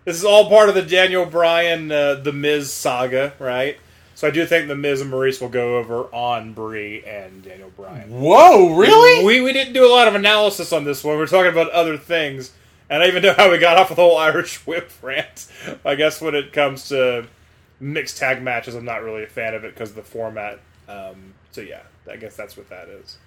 this 0.06 0.18
is 0.18 0.26
all 0.26 0.50
part 0.50 0.70
of 0.70 0.76
the 0.76 0.84
Daniel 0.84 1.26
Bryan 1.26 1.92
uh, 1.92 2.16
the 2.16 2.32
Miz 2.32 2.72
saga, 2.72 3.34
right? 3.40 3.78
So 4.16 4.28
I 4.28 4.32
do 4.32 4.46
think 4.46 4.68
the 4.68 4.76
Miz 4.76 5.02
and 5.02 5.12
Maryse 5.12 5.42
will 5.42 5.50
go 5.50 5.78
over 5.78 6.04
on 6.14 6.54
Brie 6.54 7.04
and 7.04 7.42
Daniel 7.42 7.72
Bryan. 7.76 8.10
Whoa, 8.10 8.76
really? 8.76 9.26
We 9.26 9.42
we 9.42 9.52
didn't 9.52 9.74
do 9.74 9.88
a 9.88 9.90
lot 9.92 10.08
of 10.08 10.14
analysis 10.14 10.72
on 10.72 10.84
this 10.84 11.04
one. 11.04 11.18
We 11.18 11.24
are 11.24 11.28
talking 11.28 11.52
about 11.52 11.72
other 11.72 11.98
things, 11.98 12.52
and 12.88 13.02
I 13.02 13.08
even 13.08 13.24
know 13.24 13.34
how 13.34 13.52
we 13.52 13.58
got 13.58 13.78
off 13.78 13.90
with 13.90 13.96
the 13.96 14.04
whole 14.04 14.18
Irish 14.18 14.66
Whip 14.68 14.92
rant. 15.02 15.48
I 15.86 15.96
guess 15.96 16.22
when 16.22 16.36
it 16.36 16.54
comes 16.54 16.90
to 16.90 17.28
mixed 17.84 18.18
tag 18.18 18.42
matches, 18.42 18.76
I'm 18.76 18.86
not 18.86 19.04
really 19.04 19.24
a 19.24 19.28
fan 19.28 19.54
of 19.54 19.64
it 19.64 19.74
because 19.74 19.90
of 19.92 19.96
the 19.96 20.04
format. 20.04 20.60
Um, 20.88 21.34
so 21.52 21.62
yeah, 21.62 21.82
I 22.10 22.16
guess 22.16 22.36
that's 22.36 22.58
what 22.58 22.70
that 22.70 22.88
is. 22.88 23.18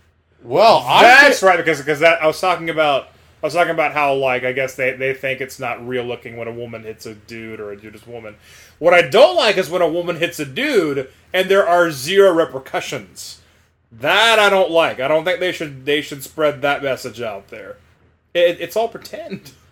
well, 0.42 0.80
That's 0.80 1.42
right 1.42 1.57
because 1.57 1.78
because 1.78 2.00
that 2.00 2.22
I 2.22 2.26
was 2.26 2.40
talking 2.40 2.70
about. 2.70 3.09
I 3.42 3.46
was 3.46 3.54
talking 3.54 3.72
about 3.72 3.92
how 3.92 4.14
like 4.14 4.44
I 4.44 4.52
guess 4.52 4.74
they, 4.76 4.92
they 4.92 5.12
think 5.12 5.42
it's 5.42 5.61
not 5.61 5.86
real 5.86 6.02
looking 6.04 6.36
when 6.38 6.48
a 6.48 6.52
woman 6.52 6.82
hits 6.82 7.04
a 7.04 7.14
dude 7.14 7.61
or 7.61 7.70
a 7.70 7.76
dude 7.76 7.94
is 7.94 8.07
a 8.07 8.11
woman. 8.11 8.34
What 8.78 8.94
I 8.94 9.02
don't 9.02 9.36
like 9.36 9.59
is 9.59 9.68
when 9.68 9.82
a 9.82 9.88
woman 9.88 10.16
hits 10.16 10.40
a 10.40 10.46
dude 10.46 11.11
and 11.34 11.48
there 11.50 11.68
are 11.68 11.90
zero 11.90 12.32
repercussions. 12.32 13.40
That 13.92 14.38
I 14.38 14.48
don't 14.48 14.70
like. 14.70 15.00
I 15.00 15.07
don't 15.07 15.24
think 15.24 15.38
they 15.38 15.52
should 15.52 15.84
they 15.84 16.00
should 16.00 16.24
spread 16.24 16.62
that 16.62 16.82
message 16.82 17.20
out 17.20 17.48
there. 17.48 17.76
It, 18.34 18.59
it's 18.61 18.74
all 18.74 18.88
pretend. 18.88 19.52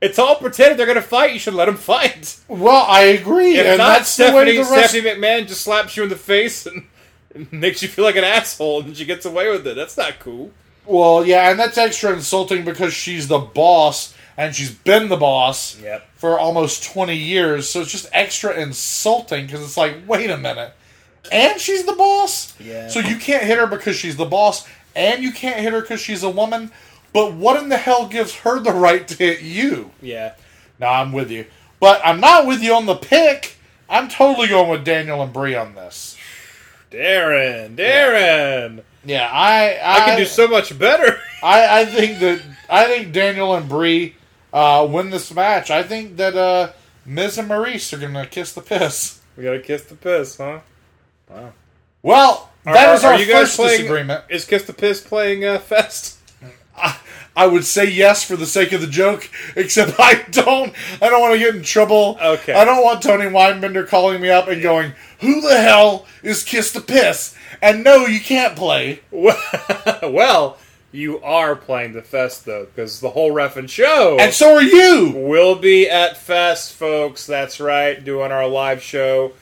It's 0.00 0.18
all 0.18 0.36
pretend. 0.36 0.72
If 0.72 0.76
they're 0.78 0.86
gonna 0.86 1.02
fight, 1.02 1.32
you 1.32 1.38
should 1.38 1.54
let 1.54 1.66
them 1.66 1.76
fight. 1.76 2.38
well, 2.48 2.86
I 2.88 3.02
agree, 3.02 3.56
If 3.58 3.66
and 3.66 3.78
not, 3.78 3.98
that's 3.98 4.16
the 4.16 4.32
way 4.32 4.56
the 4.56 4.62
rest. 4.62 4.90
Stephanie 4.90 5.02
McMahon 5.20 5.46
just 5.46 5.60
slaps 5.62 5.96
you 5.96 6.02
in 6.04 6.08
the 6.08 6.16
face 6.16 6.64
and, 6.66 6.84
and 7.34 7.52
makes 7.52 7.82
you 7.82 7.88
feel 7.88 8.04
like 8.04 8.16
an 8.16 8.24
asshole, 8.24 8.80
and 8.82 8.96
she 8.96 9.04
gets 9.04 9.26
away 9.26 9.50
with 9.50 9.66
it. 9.66 9.76
That's 9.76 9.96
not 9.96 10.18
cool. 10.18 10.50
Well, 10.86 11.24
yeah, 11.26 11.50
and 11.50 11.60
that's 11.60 11.76
extra 11.78 12.12
insulting 12.12 12.64
because 12.64 12.92
she's 12.94 13.28
the 13.28 13.38
boss 13.38 14.14
and 14.36 14.56
she's 14.56 14.70
been 14.72 15.08
the 15.08 15.16
boss 15.18 15.78
Yep. 15.80 16.08
for 16.16 16.38
almost 16.38 16.82
20 16.84 17.14
years. 17.14 17.68
So 17.68 17.82
it's 17.82 17.92
just 17.92 18.08
extra 18.12 18.58
insulting 18.58 19.44
because 19.46 19.60
it's 19.62 19.76
like, 19.76 19.96
wait 20.08 20.30
a 20.30 20.36
minute. 20.38 20.72
And 21.30 21.60
she's 21.60 21.84
the 21.84 21.92
boss? 21.92 22.58
Yeah. 22.58 22.88
So 22.88 23.00
you 23.00 23.16
can't 23.16 23.44
hit 23.44 23.58
her 23.58 23.66
because 23.66 23.94
she's 23.96 24.16
the 24.16 24.24
boss 24.24 24.66
and 24.96 25.22
you 25.22 25.30
can't 25.32 25.60
hit 25.60 25.72
her 25.74 25.82
because 25.82 26.00
she's 26.00 26.22
a 26.22 26.30
woman. 26.30 26.72
But 27.12 27.32
what 27.34 27.60
in 27.62 27.68
the 27.68 27.76
hell 27.76 28.06
gives 28.08 28.34
her 28.36 28.60
the 28.60 28.72
right 28.72 29.06
to 29.08 29.16
hit 29.16 29.42
you? 29.42 29.90
Yeah. 30.00 30.34
No, 30.78 30.86
I'm 30.86 31.12
with 31.12 31.30
you. 31.30 31.46
But 31.80 32.00
I'm 32.04 32.20
not 32.20 32.46
with 32.46 32.62
you 32.62 32.74
on 32.74 32.86
the 32.86 32.94
pick. 32.94 33.56
I'm 33.88 34.08
totally 34.08 34.48
going 34.48 34.70
with 34.70 34.84
Daniel 34.84 35.22
and 35.22 35.32
Brie 35.32 35.54
on 35.56 35.74
this. 35.74 36.16
Daryn, 36.90 37.76
Daryn, 37.76 38.82
Yeah, 39.04 39.28
I 39.30 39.74
I, 39.74 39.94
I 39.94 40.04
can 40.06 40.18
do 40.18 40.24
so 40.24 40.48
much 40.48 40.76
better. 40.78 41.20
I, 41.42 41.80
I 41.82 41.84
think 41.86 42.18
that 42.20 42.42
I 42.68 42.84
think 42.86 43.12
Daniel 43.12 43.54
and 43.54 43.68
Brie 43.68 44.16
uh, 44.52 44.86
win 44.90 45.10
this 45.10 45.32
match. 45.32 45.70
I 45.70 45.82
think 45.84 46.16
that 46.16 46.34
uh, 46.36 46.72
Miz 47.06 47.38
and 47.38 47.48
Maryse 47.48 47.92
are 47.92 47.98
gonna 47.98 48.26
kiss 48.26 48.52
the 48.52 48.60
piss. 48.60 49.20
we 49.36 49.44
gotta 49.44 49.60
kiss 49.60 49.84
the 49.84 49.94
piss, 49.94 50.36
huh? 50.36 50.60
Wow. 51.28 51.52
Well, 52.02 52.50
that 52.64 53.04
are- 53.04 53.12
our 53.12 53.18
you 53.18 53.26
guys 53.26 53.42
first 53.42 53.56
playing- 53.56 53.80
disagreement. 53.82 54.24
Is 54.28 54.44
kiss 54.44 54.64
the 54.64 54.72
piss 54.72 55.00
playing 55.00 55.44
uh, 55.44 55.58
Fest? 55.60 56.18
I 57.36 57.46
would 57.46 57.64
say 57.64 57.88
yes 57.88 58.24
for 58.24 58.36
the 58.36 58.46
sake 58.46 58.72
of 58.72 58.80
the 58.80 58.86
joke, 58.86 59.30
except 59.56 59.94
I 59.98 60.24
don't. 60.30 60.72
I 61.00 61.08
don't 61.08 61.20
want 61.20 61.34
to 61.34 61.38
get 61.38 61.54
in 61.54 61.62
trouble. 61.62 62.18
Okay. 62.20 62.52
I 62.52 62.64
don't 62.64 62.82
want 62.84 63.02
Tony 63.02 63.24
Weinbender 63.26 63.86
calling 63.86 64.20
me 64.20 64.30
up 64.30 64.48
and 64.48 64.60
going, 64.62 64.92
"Who 65.20 65.40
the 65.40 65.60
hell 65.60 66.06
is 66.22 66.42
Kiss 66.44 66.72
the 66.72 66.80
Piss?" 66.80 67.36
And 67.62 67.84
no, 67.84 68.06
you 68.06 68.20
can't 68.20 68.56
play. 68.56 69.00
well, 70.02 70.58
you 70.92 71.20
are 71.20 71.54
playing 71.54 71.92
the 71.92 72.02
Fest 72.02 72.46
though, 72.46 72.64
because 72.66 73.00
the 73.00 73.10
whole 73.10 73.30
Ref'n 73.32 73.68
show 73.68 74.16
And 74.18 74.32
so 74.32 74.54
are 74.54 74.62
you. 74.62 75.12
will 75.14 75.54
be 75.56 75.88
at 75.88 76.16
Fest, 76.16 76.72
folks. 76.74 77.26
That's 77.26 77.60
right, 77.60 78.02
doing 78.02 78.32
our 78.32 78.46
live 78.48 78.82
show. 78.82 79.32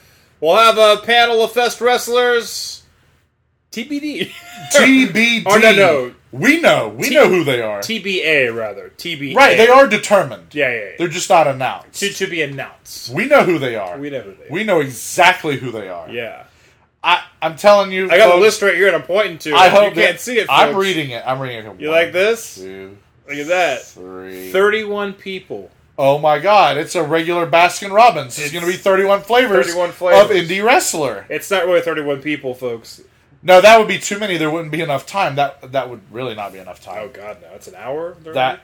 We'll 0.41 0.57
have 0.57 0.79
a 0.79 1.01
panel 1.05 1.43
of 1.43 1.53
Fest 1.53 1.81
wrestlers. 1.81 2.83
TBD. 3.73 4.31
TBD. 4.73 5.43
Oh, 5.47 5.59
no, 5.59 5.73
no. 5.75 6.15
We 6.31 6.61
know. 6.61 6.89
We 6.89 7.09
T- 7.09 7.15
know 7.15 7.29
who 7.29 7.43
they 7.45 7.63
are. 7.63 7.81
TBA 7.81 8.55
rather. 8.55 8.91
TBA. 8.97 9.35
right, 9.35 9.57
they 9.57 9.69
are 9.69 9.87
determined. 9.87 10.55
Yeah, 10.55 10.71
yeah. 10.71 10.81
yeah. 10.81 10.91
They're 10.99 11.09
just 11.09 11.31
not 11.31 11.47
announced. 11.47 12.01
to, 12.01 12.11
to 12.11 12.27
be 12.27 12.43
announced. 12.43 13.11
We 13.11 13.27
know 13.27 13.45
who 13.45 13.59
they 13.59 13.77
are. 13.77 13.99
We 13.99 14.11
know 14.11 14.21
who 14.21 14.33
they. 14.35 14.47
We 14.51 14.65
know 14.65 14.81
exactly 14.81 15.57
who 15.57 15.71
they 15.71 15.89
are. 15.89 16.09
Yeah. 16.11 16.45
I, 17.03 17.23
I'm 17.41 17.57
telling 17.57 17.93
you. 17.93 18.11
I 18.11 18.19
got 18.19 18.37
a 18.37 18.41
list 18.41 18.61
right 18.61 18.75
here, 18.75 18.89
and 18.89 18.97
I'm 18.97 19.03
pointing 19.05 19.39
to. 19.39 19.55
I 19.55 19.69
hope 19.69 19.95
you 19.97 20.03
can't 20.03 20.19
see 20.21 20.39
it. 20.39 20.49
I'm 20.51 20.77
reading 20.77 21.11
it. 21.11 21.23
I'm 21.27 21.39
reading 21.41 21.65
it. 21.65 21.81
You 21.81 21.91
like 21.91 22.13
this? 22.13 22.57
Two, 22.57 22.99
Look 23.29 23.37
at 23.39 23.47
that. 23.47 23.83
three. 23.85 24.51
Thirty-one 24.51 25.13
people. 25.15 25.71
Oh 25.97 26.19
my 26.19 26.39
God! 26.39 26.77
It's 26.77 26.95
a 26.95 27.03
regular 27.03 27.47
Baskin 27.49 27.91
Robbins. 27.93 28.37
It's, 28.39 28.47
It's 28.47 28.53
going 28.53 28.65
to 28.65 28.71
be 28.71 28.77
31 28.77 29.23
flavors, 29.23 29.67
31 29.67 29.91
flavors. 29.93 30.31
of 30.31 30.37
indie 30.37 30.65
wrestler. 30.65 31.27
It's 31.29 31.51
not 31.51 31.67
really 31.67 31.81
thirty-one 31.81 32.21
people, 32.23 32.53
folks. 32.55 33.01
No, 33.43 33.61
that 33.61 33.79
would 33.79 33.89
be 33.89 33.99
too 33.99 34.19
many. 34.19 34.37
There 34.37 34.51
wouldn't 34.51 34.73
be 34.73 34.81
enough 34.81 35.07
time. 35.07 35.37
That 35.37 35.73
that 35.73 35.89
would 35.89 36.01
really 36.11 36.35
not 36.35 36.53
be 36.53 36.59
enough 36.59 36.83
time. 36.83 36.99
Oh 37.03 37.09
God, 37.09 37.39
no! 37.41 37.49
It's 37.55 37.69
an 37.69 37.77
hour. 37.77 38.17
That- 38.35 38.61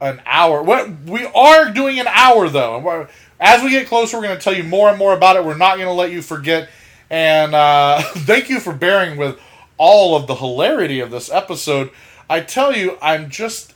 An 0.00 0.20
hour. 0.26 0.62
What 0.62 0.88
we 1.06 1.24
are 1.26 1.70
doing 1.70 1.98
an 1.98 2.06
hour 2.08 2.48
though. 2.48 3.08
As 3.40 3.62
we 3.62 3.70
get 3.70 3.86
closer, 3.88 4.16
we're 4.16 4.24
going 4.24 4.36
to 4.38 4.42
tell 4.42 4.54
you 4.54 4.62
more 4.64 4.88
and 4.88 4.98
more 4.98 5.14
about 5.14 5.36
it. 5.36 5.44
We're 5.44 5.56
not 5.56 5.76
going 5.76 5.88
to 5.88 5.92
let 5.92 6.10
you 6.12 6.22
forget. 6.22 6.68
And 7.10 7.54
uh, 7.54 8.00
thank 8.02 8.48
you 8.48 8.60
for 8.60 8.72
bearing 8.72 9.16
with 9.18 9.38
all 9.76 10.14
of 10.16 10.26
the 10.26 10.34
hilarity 10.36 11.00
of 11.00 11.10
this 11.10 11.30
episode. 11.30 11.90
I 12.30 12.40
tell 12.40 12.74
you, 12.74 12.96
I'm 13.02 13.28
just, 13.28 13.73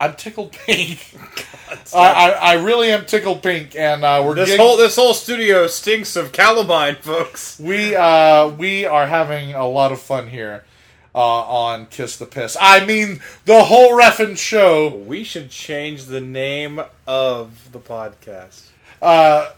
I'm 0.00 0.14
tickled 0.14 0.52
pink. 0.52 1.14
I, 1.94 1.98
I, 2.12 2.30
I 2.30 2.52
really 2.54 2.90
am 2.90 3.06
tickled 3.06 3.42
pink, 3.42 3.74
and 3.76 4.04
uh, 4.04 4.22
we're 4.24 4.34
This 4.34 4.50
getting, 4.50 4.60
whole 4.64 4.76
this 4.76 4.96
whole 4.96 5.14
studio 5.14 5.66
stinks 5.66 6.16
of 6.16 6.32
calamine, 6.32 6.96
folks. 6.96 7.58
we 7.58 7.96
uh, 7.96 8.48
we 8.48 8.84
are 8.84 9.06
having 9.06 9.54
a 9.54 9.66
lot 9.66 9.92
of 9.92 10.00
fun 10.00 10.28
here 10.28 10.64
uh, 11.14 11.18
on 11.18 11.86
Kiss 11.86 12.18
the 12.18 12.26
Piss. 12.26 12.56
I 12.60 12.84
mean, 12.84 13.20
the 13.46 13.64
whole 13.64 13.92
Ref'n 13.98 14.36
show. 14.36 14.94
We 14.94 15.24
should 15.24 15.50
change 15.50 16.04
the 16.04 16.20
name 16.20 16.80
of 17.06 17.72
the 17.72 17.78
podcast. 17.80 18.66
uh, 19.00 19.52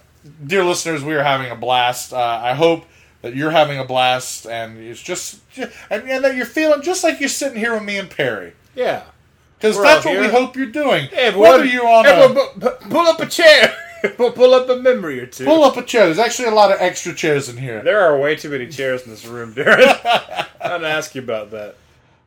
dear 0.47 0.65
listeners, 0.65 1.03
we 1.03 1.15
are 1.17 1.25
having 1.25 1.51
a 1.51 1.57
blast. 1.57 2.13
Uh, 2.13 2.19
I 2.43 2.55
hope 2.55 2.85
that 3.23 3.35
you're 3.35 3.51
having 3.51 3.81
a 3.81 3.85
blast, 3.85 4.47
and 4.47 4.79
it's 4.79 5.03
just, 5.03 5.41
and, 5.59 5.73
and 6.09 6.25
that 6.25 6.37
you're 6.37 6.47
feeling 6.47 6.81
just 6.83 7.03
like 7.03 7.19
you're 7.19 7.29
sitting 7.29 7.59
here 7.59 7.75
with 7.75 7.83
me 7.83 7.99
and 7.99 8.09
Perry, 8.09 8.53
Yeah. 8.77 9.03
Because 9.59 9.81
that's 9.81 10.05
what 10.05 10.21
we 10.21 10.29
hope 10.29 10.57
you're 10.57 10.67
doing. 10.67 11.09
Whether 11.13 11.65
you're 11.65 11.87
on 11.87 12.07
everyone, 12.07 12.47
a, 12.47 12.51
pu- 12.51 12.61
pu- 12.61 12.89
pull 12.91 13.07
up 13.07 13.21
a 13.21 13.27
chair. 13.27 13.75
Pull 14.17 14.31
pull 14.31 14.55
up 14.55 14.69
a 14.69 14.77
memory 14.77 15.19
or 15.19 15.27
two. 15.27 15.45
pull 15.45 15.65
up 15.65 15.77
a 15.77 15.83
chair. 15.83 16.05
There's 16.05 16.21
actually 16.21 16.47
a 16.47 16.53
lot 16.55 16.71
of 16.71 16.81
extra 16.81 17.13
chairs 17.13 17.49
in 17.49 17.57
here. 17.57 17.83
There 17.83 18.01
are 18.01 18.17
way 18.17 18.37
too 18.37 18.49
many 18.49 18.69
chairs 18.69 19.03
in 19.03 19.11
this 19.11 19.27
room, 19.27 19.53
Daryn. 19.57 19.99
I'm 20.61 20.71
gonna 20.71 20.87
ask 20.87 21.17
you 21.17 21.21
about 21.23 21.51
that. 21.51 21.75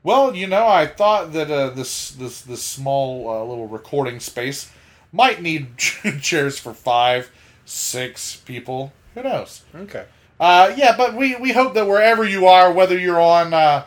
Well, 0.03 0.35
you 0.35 0.47
know, 0.47 0.67
I 0.67 0.85
thought 0.85 1.31
that 1.31 1.49
uh, 1.49 1.69
this 1.69 2.11
this 2.11 2.41
this 2.41 2.61
small 2.61 3.29
uh, 3.29 3.45
little 3.45 3.69
recording 3.69 4.19
space 4.19 4.69
Might 5.13 5.41
need 5.41 5.77
chairs 6.21 6.59
for 6.59 6.73
five, 6.73 7.31
six 7.63 8.35
people. 8.35 8.91
Who 9.15 9.23
knows? 9.23 9.61
Okay. 9.73 10.05
Uh, 10.41 10.73
yeah, 10.75 10.97
but 10.97 11.13
we, 11.15 11.35
we 11.37 11.53
hope 11.53 11.73
that 11.75 11.87
wherever 11.87 12.25
you 12.25 12.47
are, 12.47 12.71
whether 12.73 12.97
you're 12.97 13.21
on 13.21 13.53
uh, 13.53 13.85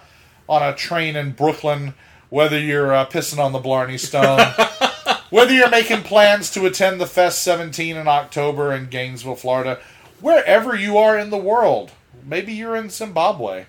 on 0.49 0.63
a 0.63 0.75
train 0.75 1.17
in 1.17 1.33
Brooklyn, 1.33 1.93
whether 2.35 2.59
you're 2.59 2.93
uh, 2.93 3.07
pissing 3.07 3.39
on 3.39 3.53
the 3.53 3.61
Blarney 3.61 3.97
Stone, 3.97 4.41
whether 5.31 5.53
you're 5.55 5.71
making 5.71 6.03
plans 6.03 6.51
to 6.51 6.67
attend 6.67 7.01
the 7.01 7.07
Fest 7.07 7.45
17 7.45 7.97
in 7.97 8.09
October 8.09 8.73
in 8.73 8.87
Gainesville, 8.87 9.37
Florida, 9.37 9.79
wherever 10.21 10.75
you 10.75 10.99
are 10.99 11.17
in 11.17 11.31
the 11.31 11.37
world, 11.37 11.93
maybe 12.27 12.53
you're 12.53 12.75
in 12.75 12.91
Zimbabwe, 12.91 13.67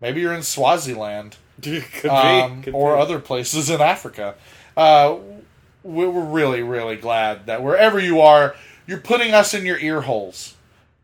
maybe 0.00 0.20
you're 0.20 0.34
in 0.34 0.42
Swaziland, 0.42 1.36
um, 2.10 2.60
be. 2.62 2.72
Or 2.72 2.96
be. 2.96 3.02
other 3.02 3.20
places 3.20 3.70
in 3.70 3.80
Africa. 3.80 4.34
Uh, 4.76 5.18
we- 5.84 6.08
we're 6.08 6.24
really, 6.24 6.64
really 6.64 6.96
glad 6.96 7.46
that 7.46 7.62
wherever 7.62 8.00
you 8.00 8.20
are, 8.20 8.56
you're 8.84 8.98
putting 8.98 9.32
us 9.32 9.54
in 9.54 9.64
your 9.64 9.78
ear 9.78 10.00
holes 10.00 10.56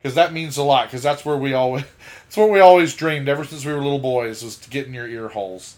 because 0.03 0.17
that 0.17 0.33
means 0.33 0.57
a 0.57 0.65
lot. 0.65 0.89
Because 0.89 1.05
that's 1.05 1.25
where 1.25 1.37
we 1.37 1.55
always, 1.55 1.85
that's 2.25 2.37
what 2.37 2.51
we 2.51 2.59
always 2.59 2.97
dreamed 2.97 3.29
ever 3.29 3.45
since 3.45 3.65
we 3.65 3.73
were 3.73 3.79
little 3.79 4.01
boys 4.01 4.43
was 4.43 4.57
to 4.57 4.69
get 4.69 4.89
in 4.89 4.95
your 4.95 5.07
ear 5.07 5.29
holes. 5.29 5.77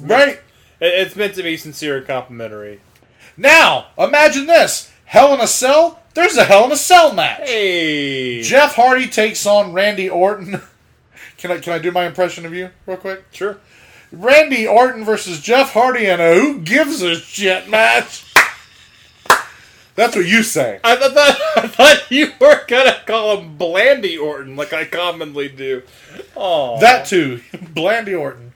Right 0.00 0.40
It's 0.80 1.16
meant 1.16 1.34
to 1.34 1.42
be 1.42 1.56
sincere 1.56 1.98
and 1.98 2.06
complimentary. 2.06 2.80
now, 3.36 3.86
imagine 3.98 4.46
this: 4.46 4.90
Hell 5.06 5.34
in 5.34 5.40
a 5.40 5.46
Cell. 5.46 6.00
There's 6.14 6.36
a 6.36 6.44
Hell 6.44 6.64
in 6.66 6.72
a 6.72 6.76
Cell 6.76 7.12
match. 7.14 7.48
Hey. 7.48 8.42
Jeff 8.42 8.74
Hardy 8.74 9.06
takes 9.08 9.46
on 9.46 9.72
Randy 9.72 10.08
Orton. 10.08 10.60
Can 11.38 11.52
I 11.52 11.58
can 11.58 11.72
I 11.72 11.78
do 11.78 11.92
my 11.92 12.04
impression 12.04 12.44
of 12.46 12.52
you 12.52 12.70
real 12.84 12.96
quick? 12.96 13.24
Sure. 13.30 13.58
Randy 14.10 14.66
Orton 14.66 15.04
versus 15.04 15.40
Jeff 15.40 15.72
Hardy 15.72 16.06
in 16.06 16.18
a 16.20 16.34
who 16.34 16.60
gives 16.62 17.00
a 17.00 17.14
shit 17.14 17.68
match. 17.68 18.24
That's 19.94 20.14
what 20.16 20.26
you 20.26 20.42
say. 20.42 20.80
I 20.82 20.96
thought 20.96 21.16
I 21.56 21.68
thought 21.68 22.10
you 22.10 22.32
were 22.40 22.64
gonna 22.66 22.96
call 23.06 23.38
him 23.38 23.56
Blandy 23.56 24.16
Orton 24.18 24.56
like 24.56 24.72
I 24.72 24.84
commonly 24.84 25.48
do. 25.48 25.82
Oh, 26.36 26.80
That 26.80 27.06
too, 27.06 27.40
Blandy 27.72 28.14
Orton. 28.16 28.47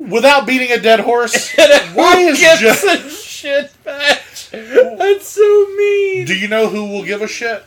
Without 0.00 0.46
beating 0.46 0.72
a 0.72 0.80
dead 0.80 1.00
horse, 1.00 1.54
why 1.94 2.16
is 2.20 2.40
gives 2.40 2.60
Jeff? 2.60 2.82
a 2.84 3.10
shit 3.10 3.70
match? 3.84 4.50
That's 4.50 5.28
so 5.28 5.66
mean. 5.76 6.24
Do 6.26 6.34
you 6.34 6.48
know 6.48 6.68
who 6.68 6.86
will 6.86 7.04
give 7.04 7.20
a 7.22 7.28
shit? 7.28 7.62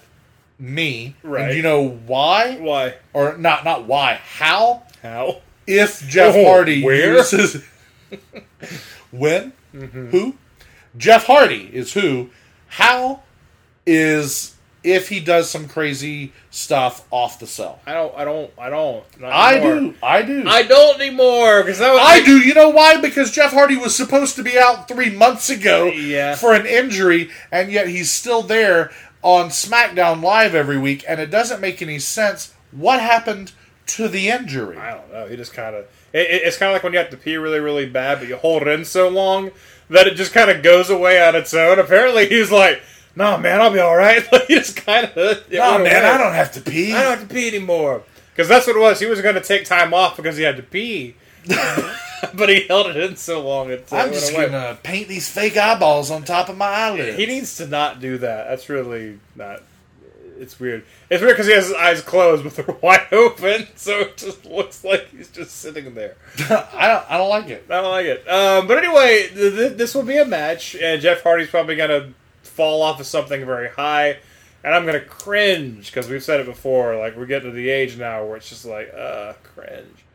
Me. 0.60 1.16
Right. 1.24 1.44
And 1.44 1.52
do 1.52 1.58
you 1.58 1.64
know 1.64 1.88
why? 1.90 2.58
Why? 2.58 2.96
Or 3.14 3.38
not? 3.38 3.64
Not 3.66 3.86
why? 3.86 4.20
How? 4.24 4.84
How? 5.02 5.42
If 5.68 6.06
Jeff 6.08 6.36
Oh, 6.36 6.46
Hardy 6.46 6.84
where? 6.84 7.16
uses 7.18 7.64
when 9.12 9.54
Mm-hmm. 9.74 10.10
who 10.10 10.36
Jeff 10.98 11.26
Hardy 11.26 11.70
is 11.74 11.94
who 11.94 12.30
how 12.68 13.22
is 13.88 14.54
if 14.84 15.08
he 15.10 15.20
does 15.20 15.50
some 15.50 15.68
crazy 15.68 16.34
stuff 16.52 17.06
off 17.10 17.40
the 17.40 17.48
cell. 17.48 17.80
I 17.86 17.94
don't. 17.94 18.14
I 18.18 18.26
don't. 18.26 18.52
I 18.60 18.70
don't. 18.70 19.04
I 19.24 19.60
do. 19.60 19.96
I 20.04 20.22
do. 20.22 20.44
I 20.48 20.64
don't 20.64 21.00
anymore 21.02 21.62
because. 21.64 21.82
I 21.82 22.22
do. 22.24 22.38
You 22.40 22.54
know 22.54 22.70
why? 22.70 23.00
Because 23.00 23.32
Jeff 23.32 23.52
Hardy 23.54 23.78
was 23.78 23.96
supposed 23.96 24.36
to 24.36 24.44
be 24.44 24.58
out 24.58 24.88
three 24.88 25.10
months 25.10 25.50
ago 25.50 25.86
Yeah. 25.86 26.36
for 26.36 26.54
an 26.54 26.66
injury, 26.66 27.30
and 27.52 27.72
yet 27.72 27.88
he's 27.88 28.12
still 28.12 28.42
there 28.42 28.92
on 29.22 29.50
SmackDown 29.50 30.22
Live 30.22 30.54
every 30.54 30.78
week, 30.78 31.06
and 31.08 31.20
it 31.22 31.32
doesn't 31.32 31.62
make 31.62 31.82
any 31.82 32.00
sense. 32.00 32.54
What 32.72 33.00
happened 33.00 33.54
to 33.86 34.08
the 34.10 34.30
injury? 34.30 34.78
I 34.78 34.92
don't 34.92 35.12
know. 35.14 35.28
He 35.28 35.36
just 35.38 35.54
kind 35.54 35.76
of. 35.76 35.86
It, 36.12 36.20
it- 36.30 36.42
it's 36.44 36.58
kind 36.58 36.70
of 36.72 36.74
like 36.76 36.84
when 36.84 36.94
you 36.94 37.00
have 37.00 37.10
to 37.12 37.18
pee 37.18 37.38
really, 37.38 37.60
really 37.60 37.86
bad, 37.86 38.20
but 38.20 38.28
you 38.28 38.36
hold 38.36 38.64
it 38.64 38.68
in 38.68 38.84
so 38.86 39.08
long 39.08 39.52
that 39.90 40.08
it 40.08 40.16
just 40.16 40.34
kind 40.34 40.50
of 40.50 40.62
goes 40.64 40.90
away 40.90 41.22
on 41.26 41.36
its 41.36 41.54
own. 41.54 41.80
Apparently, 41.80 42.28
he's 42.28 42.52
like, 42.52 42.82
"No, 43.16 43.38
man, 43.38 43.62
I'll 43.62 43.72
be 43.72 43.80
all 43.80 43.96
right." 43.96 44.24
Like 44.32 44.48
he 44.48 44.56
just 44.56 44.76
kind 44.76 45.06
of. 45.16 45.52
No, 45.52 45.80
man, 45.80 46.06
I 46.06 46.18
don't 46.18 46.34
have 46.34 46.52
to 46.54 46.62
pee. 46.62 46.94
I 46.94 47.04
don't 47.04 47.20
have 47.20 47.28
to 47.28 47.34
pee 47.34 47.48
anymore. 47.48 48.04
Because 48.32 48.50
that's 48.50 48.66
what 48.66 48.76
it 48.76 48.80
was. 48.80 49.00
He 49.00 49.06
was 49.06 49.22
going 49.22 49.36
to 49.36 49.42
take 49.42 49.66
time 49.66 49.94
off 49.94 50.18
because 50.18 50.38
he 50.38 50.44
had 50.44 50.58
to 50.58 50.64
pee, 50.64 51.16
but 52.34 52.50
he 52.50 52.62
held 52.68 52.88
it 52.88 52.98
in 52.98 53.16
so 53.16 53.46
long 53.46 53.70
it 53.70 53.88
I'm 53.92 54.12
just 54.12 54.34
gonna 54.34 54.78
paint 54.82 55.08
these 55.08 55.30
fake 55.30 55.56
eyeballs 55.56 56.10
on 56.10 56.24
top 56.24 56.50
of 56.50 56.58
my 56.58 56.66
eyelids. 56.66 57.18
He 57.18 57.26
needs 57.26 57.58
to 57.58 57.68
not 57.68 58.00
do 58.00 58.18
that. 58.20 58.48
That's 58.48 58.70
really 58.70 59.20
not. 59.36 59.62
It's 60.40 60.60
weird. 60.60 60.84
It's 61.12 61.22
weird 61.22 61.34
because 61.34 61.46
he 61.46 61.54
has 61.54 61.68
his 61.68 61.76
eyes 61.76 62.02
closed, 62.02 62.44
but 62.44 62.56
they're 62.56 62.76
wide 62.82 63.08
open, 63.12 63.68
so 63.76 64.00
it 64.00 64.18
just 64.18 64.46
looks 64.46 64.84
like 64.84 65.10
he's 65.10 65.30
just 65.30 65.56
sitting 65.58 65.94
there. 65.94 66.16
I 66.50 66.88
don't. 66.88 67.12
I 67.12 67.18
don't 67.18 67.30
like 67.30 67.50
it. 67.50 67.66
I 67.70 67.82
don't 67.82 67.92
like 67.92 68.06
it. 68.08 68.28
Um, 68.28 68.68
but 68.68 68.80
anyway, 68.80 69.28
th- 69.28 69.54
th- 69.54 69.74
this 69.78 69.94
will 69.94 70.04
be 70.04 70.18
a 70.18 70.26
match, 70.26 70.76
and 70.76 71.02
Jeff 71.02 71.22
Hardy's 71.22 71.50
probably 71.50 71.76
going 71.76 71.90
to 71.92 72.14
fall 72.54 72.82
off 72.82 73.00
of 73.00 73.06
something 73.06 73.46
very 73.46 73.70
high, 73.70 74.18
and 74.64 74.74
I'm 74.74 74.86
to 74.86 75.02
cringe 75.02 75.92
because 75.92 76.10
we've 76.10 76.24
said 76.24 76.40
it 76.40 76.46
before. 76.46 76.98
Like 76.98 77.16
we're 77.18 77.26
getting 77.26 77.50
to 77.52 77.56
the 77.56 77.70
age 77.70 77.98
now 77.98 78.26
where 78.26 78.38
it's 78.38 78.50
just 78.50 78.66
like, 78.66 78.94
uh, 78.96 79.34
cringe. 79.44 80.06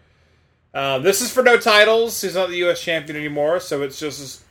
Um, 0.75 1.03
this 1.03 1.21
is 1.21 1.33
for 1.33 1.43
no 1.43 1.59
titles. 1.59 2.21
He's 2.21 2.35
not 2.35 2.51
the 2.51 2.57
U.S. 2.59 2.81
champion 2.81 3.17
anymore, 3.17 3.59
so 3.61 3.83
it's 3.83 3.99
just 3.99 4.43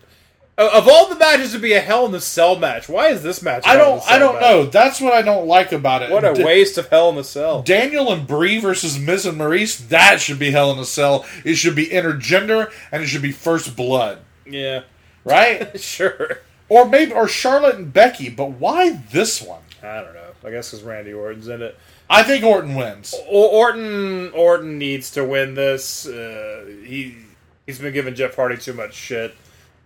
of 0.57 0.88
all 0.88 1.07
the 1.07 1.15
matches 1.15 1.51
to 1.51 1.59
be 1.59 1.73
a 1.73 1.79
Hell 1.79 2.05
in 2.07 2.11
the 2.11 2.19
Cell 2.19 2.55
match. 2.55 2.89
Why 2.89 3.09
is 3.09 3.21
this 3.21 3.43
match? 3.43 3.63
I 3.67 3.75
don't. 3.77 4.01
I 4.09 4.17
don't 4.17 4.33
match? 4.33 4.41
know. 4.41 4.65
That's 4.65 4.99
what 4.99 5.13
I 5.13 5.21
don't 5.21 5.45
like 5.45 5.71
about 5.71 6.01
it. 6.01 6.09
What 6.09 6.25
a 6.25 6.43
waste 6.43 6.79
of 6.79 6.89
Hell 6.89 7.09
in 7.09 7.15
the 7.15 7.23
Cell. 7.23 7.61
Daniel 7.61 8.11
and 8.11 8.25
Brie 8.25 8.59
versus 8.59 8.97
Miz 8.97 9.25
and 9.27 9.39
Maryse. 9.39 9.88
That 9.89 10.19
should 10.19 10.39
be 10.39 10.49
Hell 10.49 10.71
in 10.71 10.77
the 10.77 10.85
Cell. 10.85 11.25
It 11.45 11.55
should 11.55 11.75
be 11.75 11.85
intergender, 11.88 12.71
and 12.91 13.03
it 13.03 13.07
should 13.07 13.21
be 13.21 13.31
first 13.31 13.75
blood, 13.75 14.19
Yeah, 14.47 14.81
right? 15.23 15.79
sure. 15.79 16.39
Or 16.70 16.88
maybe 16.88 17.13
or 17.13 17.28
Charlotte 17.28 17.76
and 17.76 17.91
Becky. 17.91 18.30
But 18.30 18.51
why 18.51 18.91
this 19.11 19.41
one? 19.41 19.61
I 19.84 20.01
don't 20.01 20.13
know. 20.13 20.32
I 20.45 20.51
guess 20.51 20.72
because 20.72 20.84
Randy 20.84 21.13
Orton's 21.13 21.47
in 21.47 21.61
it. 21.61 21.78
I 22.09 22.24
think 22.24 22.43
Orton 22.43 22.76
wins. 22.76 23.13
Or- 23.30 23.49
Orton 23.49 24.32
Orton 24.32 24.78
needs 24.78 25.11
to 25.11 25.24
win 25.24 25.55
this. 25.55 26.07
Uh, 26.07 26.65
he 26.84 27.18
he's 27.65 27.80
been 27.80 27.93
giving 27.93 28.15
Jeff 28.15 28.36
Hardy 28.36 28.57
too 28.57 28.74
much 28.74 28.93
shit 28.93 29.36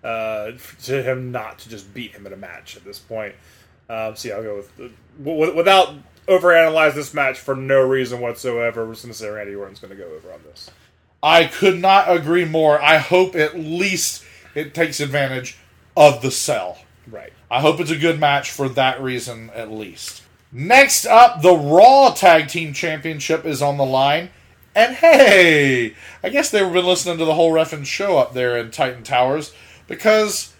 uh, 0.03 0.51
to 0.83 1.01
him 1.03 1.31
not 1.31 1.59
to 1.59 1.69
just 1.69 1.93
beat 1.93 2.11
him 2.11 2.27
in 2.27 2.33
a 2.33 2.37
match 2.37 2.75
at 2.77 2.83
this 2.83 2.99
point. 2.99 3.35
Um, 3.89 4.15
so 4.15 4.29
yeah, 4.29 4.35
I'll 4.35 4.43
go 4.43 4.55
with 4.57 4.93
w- 5.23 5.55
without 5.55 5.95
overanalyze 6.27 6.93
this 6.93 7.13
match 7.13 7.39
for 7.39 7.55
no 7.55 7.81
reason 7.81 8.21
whatsoever. 8.21 8.85
We're 8.85 8.93
just 8.93 9.03
going 9.03 9.13
to 9.13 9.17
say 9.17 9.29
Randy 9.29 9.55
Orton's 9.55 9.79
going 9.79 9.95
to 9.95 10.01
go 10.01 10.09
over 10.15 10.31
on 10.31 10.39
this. 10.43 10.69
I 11.23 11.45
could 11.45 11.79
not 11.79 12.09
agree 12.09 12.45
more. 12.45 12.81
I 12.81 12.97
hope 12.97 13.35
at 13.35 13.57
least 13.57 14.23
it 14.55 14.73
takes 14.73 14.99
advantage 14.99 15.57
of 15.95 16.21
the 16.21 16.31
cell. 16.31 16.79
Right. 17.07 17.33
I 17.49 17.61
hope 17.61 17.79
it's 17.79 17.91
a 17.91 17.97
good 17.97 18.19
match 18.19 18.51
for 18.51 18.69
that 18.69 19.01
reason 19.01 19.49
at 19.51 19.71
least. 19.71 20.23
Next 20.51 21.05
up, 21.05 21.41
the 21.41 21.55
Raw 21.55 22.11
Tag 22.11 22.47
Team 22.47 22.73
Championship 22.73 23.45
is 23.45 23.61
on 23.61 23.77
the 23.77 23.85
line. 23.85 24.29
And 24.73 24.95
hey, 24.95 25.95
I 26.23 26.29
guess 26.29 26.49
they've 26.49 26.71
been 26.71 26.85
listening 26.85 27.17
to 27.17 27.25
the 27.25 27.33
whole 27.33 27.51
Ref'n 27.51 27.85
show 27.85 28.17
up 28.17 28.33
there 28.33 28.57
in 28.57 28.71
Titan 28.71 29.03
Towers 29.03 29.53
because 29.87 30.53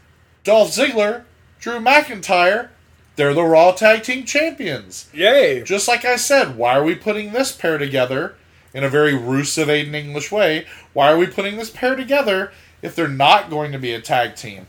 Dolph 0.44 0.72
Ziggler, 0.72 1.24
Drew 1.60 1.80
McIntyre, 1.80 2.70
they're 3.16 3.34
the 3.34 3.44
Raw 3.44 3.72
Tag 3.72 4.04
Team 4.04 4.26
Champions. 4.26 5.10
Yay! 5.14 5.64
Just 5.64 5.88
like 5.88 6.04
I 6.04 6.16
said, 6.16 6.58
why 6.58 6.76
are 6.76 6.84
we 6.84 6.96
putting 6.96 7.32
this 7.32 7.52
pair 7.52 7.78
together 7.78 8.36
in 8.74 8.84
a 8.84 8.90
very 8.90 9.14
Rusev 9.14 9.68
Aiden 9.68 9.94
English 9.94 10.32
way? 10.32 10.66
Why 10.94 11.12
are 11.12 11.18
we 11.18 11.28
putting 11.28 11.58
this 11.58 11.70
pair 11.70 11.96
together 11.96 12.52
if 12.82 12.96
they're 12.96 13.08
not 13.08 13.50
going 13.50 13.72
to 13.74 13.78
be 13.78 13.94
a 13.94 14.02
tag 14.02 14.36
team? 14.36 14.68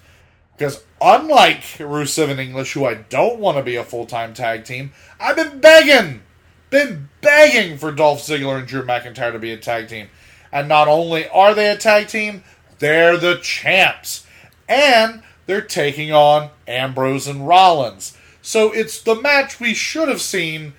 Because 0.63 0.85
unlike 1.01 1.63
Rusev 1.79 2.29
and 2.29 2.39
English, 2.39 2.75
who 2.75 2.85
I 2.85 2.95
don't 2.95 3.41
want 3.41 3.57
to 3.57 3.65
be 3.65 3.75
a 3.75 3.83
full 3.83 4.07
time 4.07 4.33
tag 4.33 4.65
team, 4.65 4.93
I've 5.19 5.35
been 5.35 5.59
begging, 5.59 6.23
been 6.71 7.09
begging 7.21 7.79
for 7.79 7.91
Dolph 7.91 8.21
Ziggler 8.21 8.61
and 8.61 8.69
Drew 8.69 8.85
McIntyre 8.85 9.33
to 9.33 9.41
be 9.41 9.53
a 9.53 9.57
tag 9.57 9.89
team. 9.89 10.07
And 10.53 10.69
not 10.69 10.87
only 10.87 11.27
are 11.31 11.53
they 11.53 11.69
a 11.69 11.77
tag 11.77 12.07
team, 12.07 12.45
they're 12.79 13.17
the 13.17 13.41
champs. 13.43 14.25
And 14.69 15.25
they're 15.47 15.63
taking 15.63 16.13
on 16.13 16.51
Ambrose 16.69 17.27
and 17.27 17.49
Rollins. 17.49 18.17
So 18.41 18.71
it's 18.71 19.03
the 19.03 19.17
match 19.17 19.59
we 19.59 19.75
should 19.75 20.07
have 20.07 20.23
seen 20.23 20.75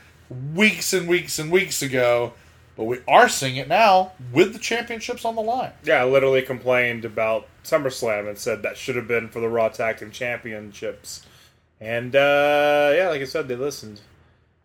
weeks 0.55 0.93
and 0.93 1.09
weeks 1.09 1.39
and 1.39 1.51
weeks 1.51 1.81
ago, 1.81 2.31
but 2.75 2.85
we 2.85 2.99
are 3.07 3.29
seeing 3.29 3.55
it 3.55 3.67
now 3.67 4.13
with 4.31 4.53
the 4.53 4.59
championships 4.59 5.25
on 5.25 5.35
the 5.35 5.41
line. 5.41 5.71
Yeah, 5.83 6.01
I 6.01 6.05
literally 6.05 6.41
complained 6.41 7.05
about 7.05 7.47
SummerSlam 7.63 8.27
and 8.27 8.37
said 8.37 8.63
that 8.63 8.77
should 8.77 8.95
have 8.95 9.07
been 9.07 9.29
for 9.29 9.39
the 9.39 9.49
Raw 9.49 9.69
Tag 9.69 9.97
Team 9.97 10.11
Championships. 10.11 11.25
And, 11.79 12.15
uh, 12.15 12.93
yeah, 12.95 13.09
like 13.09 13.21
I 13.21 13.25
said, 13.25 13.47
they 13.47 13.55
listened. 13.55 14.01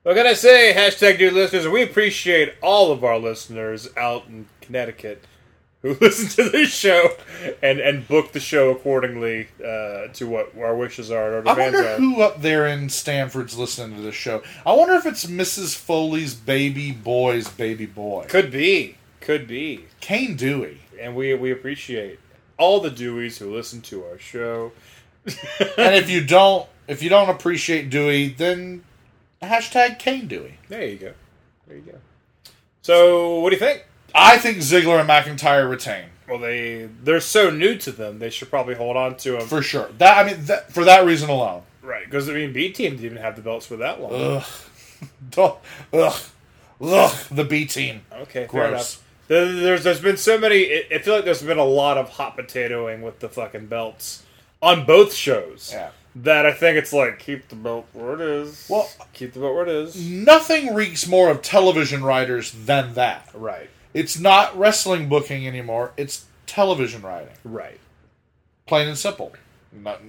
What 0.04 0.16
can 0.16 0.26
I 0.26 0.32
say, 0.32 0.72
hashtag 0.74 1.18
dear 1.18 1.30
listeners? 1.30 1.68
We 1.68 1.82
appreciate 1.82 2.54
all 2.62 2.92
of 2.92 3.04
our 3.04 3.18
listeners 3.18 3.88
out 3.96 4.26
in 4.26 4.46
Connecticut 4.60 5.24
who 5.88 5.98
listen 6.04 6.28
to 6.44 6.50
this 6.50 6.70
show 6.70 7.16
and, 7.62 7.80
and 7.80 8.06
book 8.06 8.32
the 8.32 8.40
show 8.40 8.70
accordingly 8.70 9.48
uh, 9.58 10.08
to 10.14 10.26
what 10.26 10.52
our 10.58 10.76
wishes 10.76 11.10
are 11.10 11.38
and 11.38 11.48
our 11.48 11.56
I 11.56 11.58
wonder 11.58 11.86
are. 11.86 11.96
who 11.96 12.20
up 12.22 12.42
there 12.42 12.66
in 12.66 12.88
Stamford's 12.88 13.56
listening 13.58 13.96
to 13.96 14.02
this 14.02 14.14
show. 14.14 14.42
I 14.66 14.72
wonder 14.72 14.94
if 14.94 15.06
it's 15.06 15.26
Mrs. 15.26 15.76
Foley's 15.76 16.34
baby 16.34 16.92
boy's 16.92 17.48
baby 17.48 17.86
boy, 17.86 18.26
Could 18.28 18.50
be. 18.50 18.96
Could 19.20 19.46
be. 19.46 19.84
Kane 20.00 20.36
Dewey. 20.36 20.80
And 21.00 21.14
we, 21.14 21.34
we 21.34 21.50
appreciate 21.52 22.18
all 22.56 22.80
the 22.80 22.90
Deweys 22.90 23.38
who 23.38 23.54
listen 23.54 23.80
to 23.82 24.04
our 24.04 24.18
show. 24.18 24.72
and 25.26 25.94
if 25.94 26.10
you 26.10 26.24
don't, 26.24 26.66
if 26.86 27.02
you 27.02 27.10
don't 27.10 27.28
appreciate 27.28 27.90
Dewey, 27.90 28.28
then 28.28 28.84
hashtag 29.42 29.98
Kane 29.98 30.26
Dewey. 30.26 30.58
There 30.68 30.86
you 30.86 30.96
go. 30.96 31.12
There 31.66 31.76
you 31.76 31.82
go. 31.82 31.98
So, 32.82 33.40
what 33.40 33.50
do 33.50 33.56
you 33.56 33.60
think? 33.60 33.84
I 34.14 34.38
think 34.38 34.58
Ziggler 34.58 35.00
and 35.00 35.08
McIntyre 35.08 35.68
retain 35.68 36.06
Well, 36.28 36.38
they 36.38 36.88
they're 37.02 37.20
so 37.20 37.50
new 37.50 37.76
to 37.78 37.92
them. 37.92 38.18
They 38.18 38.30
should 38.30 38.50
probably 38.50 38.74
hold 38.74 38.96
on 38.96 39.16
to 39.18 39.32
them. 39.32 39.46
for 39.46 39.62
sure. 39.62 39.88
That 39.98 40.18
I 40.18 40.30
mean, 40.30 40.44
that, 40.46 40.72
for 40.72 40.84
that 40.84 41.04
reason 41.04 41.28
alone. 41.30 41.62
right, 41.82 42.04
because 42.04 42.28
I 42.28 42.32
mean, 42.32 42.52
B 42.52 42.70
team 42.70 42.92
didn't 42.92 43.04
even 43.04 43.18
have 43.18 43.36
the 43.36 43.42
belts 43.42 43.66
for 43.66 43.76
that 43.76 44.00
long. 44.00 44.12
Ugh, 44.14 44.44
ugh, 45.92 46.14
ugh. 46.80 47.16
The 47.30 47.44
B 47.44 47.64
team. 47.66 48.02
Okay, 48.12 48.46
fair 48.46 48.70
Gross. 48.70 49.00
There's 49.28 49.84
there's 49.84 50.00
been 50.00 50.16
so 50.16 50.38
many. 50.38 50.84
I 50.90 50.98
feel 50.98 51.14
like 51.16 51.24
there's 51.24 51.42
been 51.42 51.58
a 51.58 51.64
lot 51.64 51.98
of 51.98 52.08
hot 52.08 52.36
potatoing 52.36 53.02
with 53.02 53.20
the 53.20 53.28
fucking 53.28 53.66
belts 53.66 54.22
on 54.62 54.86
both 54.86 55.12
shows. 55.12 55.70
Yeah. 55.72 55.90
That 56.16 56.46
I 56.46 56.52
think 56.52 56.78
it's 56.78 56.92
like 56.92 57.18
keep 57.18 57.48
the 57.48 57.54
belt 57.54 57.86
where 57.92 58.14
it 58.14 58.20
is. 58.20 58.66
Well- 58.70 58.90
keep 59.12 59.34
the 59.34 59.40
belt 59.40 59.54
where 59.54 59.64
it 59.64 59.68
is. 59.68 60.00
Nothing 60.10 60.74
reeks 60.74 61.06
more 61.06 61.30
of 61.30 61.42
television 61.42 62.02
writers 62.02 62.50
than 62.52 62.94
that. 62.94 63.28
Right. 63.34 63.68
It's 63.94 64.18
not 64.18 64.56
wrestling 64.58 65.08
booking 65.08 65.46
anymore. 65.46 65.92
It's 65.96 66.26
television 66.46 67.02
writing. 67.02 67.34
Right. 67.44 67.78
Plain 68.66 68.88
and 68.88 68.98
simple. 68.98 69.32
Not, 69.72 70.00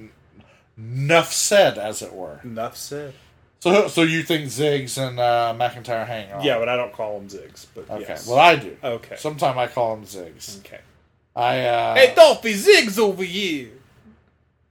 enough 0.78 1.32
said, 1.34 1.78
as 1.78 2.02
it 2.02 2.14
were. 2.14 2.40
Enough 2.44 2.78
said. 2.78 3.14
So, 3.62 3.88
so 3.90 4.04
you 4.04 4.24
think 4.24 4.46
Ziggs 4.46 4.98
and 4.98 5.20
uh, 5.20 5.54
McIntyre 5.58 6.06
hang 6.08 6.32
on? 6.32 6.44
Yeah, 6.44 6.60
but 6.60 6.70
I 6.70 6.78
don't 6.78 6.94
call 6.94 7.20
them 7.20 7.28
zigs. 7.28 7.66
But 7.76 7.90
Okay. 7.90 8.06
yes. 8.08 8.26
Well, 8.28 8.40
I 8.40 8.56
do. 8.56 8.78
Okay. 8.82 9.18
Sometime 9.18 9.58
I 9.58 9.68
call 9.68 9.96
them 9.98 10.06
Ziggs. 10.06 10.60
okay. 10.60 10.80
I. 11.36 11.60
Uh, 11.66 11.96
Hey, 11.96 12.14
Dolphy 12.16 12.54
Ziggs 12.54 12.98
over 12.98 13.24
here 13.24 13.70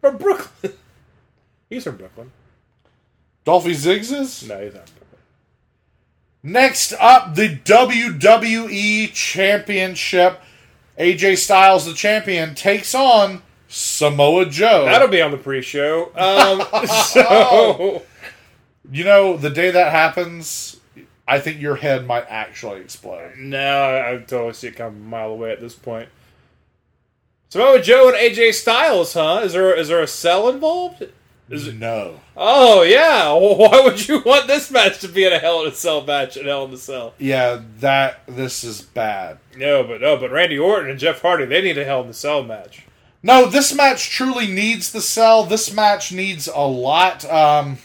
from 0.00 0.16
Brooklyn. 0.16 0.72
He's 1.70 1.84
from 1.84 1.96
Brooklyn. 1.98 2.32
Dolphy 3.44 3.72
Ziggs 3.74 4.10
is 4.12 4.46
No, 4.48 4.62
he's 4.62 4.74
not. 4.74 4.90
Next 6.42 6.92
up. 6.94 7.34
The 7.34 7.56
WWE 7.56 9.12
Championship. 9.12 10.40
AJ 10.98 11.38
Styles, 11.38 11.86
the 11.86 11.94
champion, 11.94 12.56
takes 12.56 12.92
on 12.92 13.42
Samoa 13.68 14.46
Joe. 14.46 14.84
That'll 14.84 15.06
be 15.06 15.22
on 15.22 15.30
the 15.30 15.36
pre-show. 15.36 16.10
Um, 16.16 16.86
so 17.06 18.02
you 18.90 19.04
know, 19.04 19.36
the 19.36 19.50
day 19.50 19.70
that 19.70 19.92
happens, 19.92 20.80
I 21.26 21.38
think 21.40 21.60
your 21.60 21.76
head 21.76 22.06
might 22.06 22.26
actually 22.28 22.80
explode. 22.80 23.36
no, 23.36 23.58
I, 23.58 24.14
I 24.14 24.16
totally 24.18 24.54
see 24.54 24.68
it 24.68 24.76
coming 24.76 25.02
a 25.02 25.04
mile 25.04 25.30
away 25.30 25.52
at 25.52 25.60
this 25.60 25.74
point. 25.74 26.08
Samoa 27.50 27.80
Joe 27.80 28.08
and 28.08 28.16
AJ 28.16 28.54
Styles, 28.54 29.14
huh? 29.14 29.40
Is 29.44 29.52
there 29.52 29.74
is 29.74 29.88
there 29.88 30.02
a 30.02 30.06
cell 30.06 30.48
involved? 30.48 31.04
Is 31.50 31.66
it? 31.66 31.76
No. 31.76 32.20
Oh 32.36 32.82
yeah. 32.82 33.32
Why 33.32 33.80
would 33.82 34.06
you 34.06 34.20
want 34.20 34.46
this 34.46 34.70
match 34.70 34.98
to 35.00 35.08
be 35.08 35.24
in 35.24 35.32
a 35.32 35.38
Hell 35.38 35.62
in 35.62 35.68
a 35.68 35.74
Cell 35.74 36.04
match 36.04 36.36
in 36.36 36.46
Hell 36.46 36.66
in 36.66 36.74
a 36.74 36.76
Cell? 36.76 37.14
Yeah, 37.18 37.62
that 37.80 38.20
this 38.26 38.64
is 38.64 38.82
bad. 38.82 39.38
No, 39.56 39.82
but 39.82 40.00
no, 40.00 40.16
but 40.16 40.30
Randy 40.30 40.58
Orton 40.58 40.90
and 40.90 40.98
Jeff 40.98 41.22
Hardy 41.22 41.46
they 41.46 41.62
need 41.62 41.78
a 41.78 41.84
Hell 41.84 42.02
in 42.02 42.08
a 42.10 42.14
Cell 42.14 42.42
match. 42.42 42.84
No, 43.22 43.46
this 43.46 43.74
match 43.74 44.10
truly 44.10 44.46
needs 44.46 44.92
the 44.92 45.00
cell. 45.00 45.44
This 45.44 45.72
match 45.72 46.12
needs 46.12 46.46
a 46.46 46.60
lot. 46.60 47.24
Um, 47.24 47.78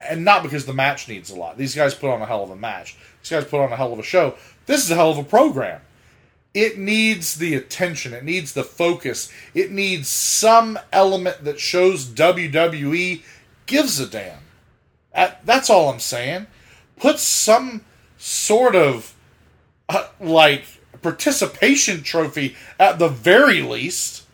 and 0.00 0.24
not 0.24 0.42
because 0.42 0.66
the 0.66 0.74
match 0.74 1.08
needs 1.08 1.30
a 1.30 1.36
lot. 1.36 1.56
These 1.56 1.74
guys 1.74 1.94
put 1.94 2.10
on 2.10 2.20
a 2.20 2.26
hell 2.26 2.44
of 2.44 2.50
a 2.50 2.56
match. 2.56 2.96
These 3.22 3.30
guys 3.30 3.44
put 3.44 3.60
on 3.60 3.72
a 3.72 3.76
hell 3.76 3.92
of 3.92 3.98
a 3.98 4.02
show. 4.02 4.36
This 4.66 4.84
is 4.84 4.90
a 4.90 4.94
hell 4.94 5.10
of 5.10 5.18
a 5.18 5.24
program. 5.24 5.80
It 6.58 6.76
needs 6.76 7.36
the 7.36 7.54
attention. 7.54 8.12
It 8.12 8.24
needs 8.24 8.52
the 8.52 8.64
focus. 8.64 9.32
It 9.54 9.70
needs 9.70 10.08
some 10.08 10.76
element 10.92 11.44
that 11.44 11.60
shows 11.60 12.04
WWE 12.04 13.22
gives 13.66 14.00
a 14.00 14.08
damn. 14.08 14.40
That's 15.44 15.70
all 15.70 15.88
I'm 15.88 16.00
saying. 16.00 16.48
Put 16.96 17.20
some 17.20 17.84
sort 18.16 18.74
of 18.74 19.14
uh, 19.88 20.08
like 20.18 20.64
participation 21.00 22.02
trophy 22.02 22.56
at 22.76 22.98
the 22.98 23.08
very 23.08 23.62
least. 23.62 24.24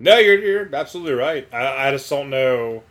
No, 0.00 0.18
you're 0.18 0.44
you're 0.44 0.74
absolutely 0.74 1.12
right. 1.12 1.46
I, 1.52 1.86
I 1.86 1.90
just 1.92 2.10
don't 2.10 2.28
know. 2.28 2.82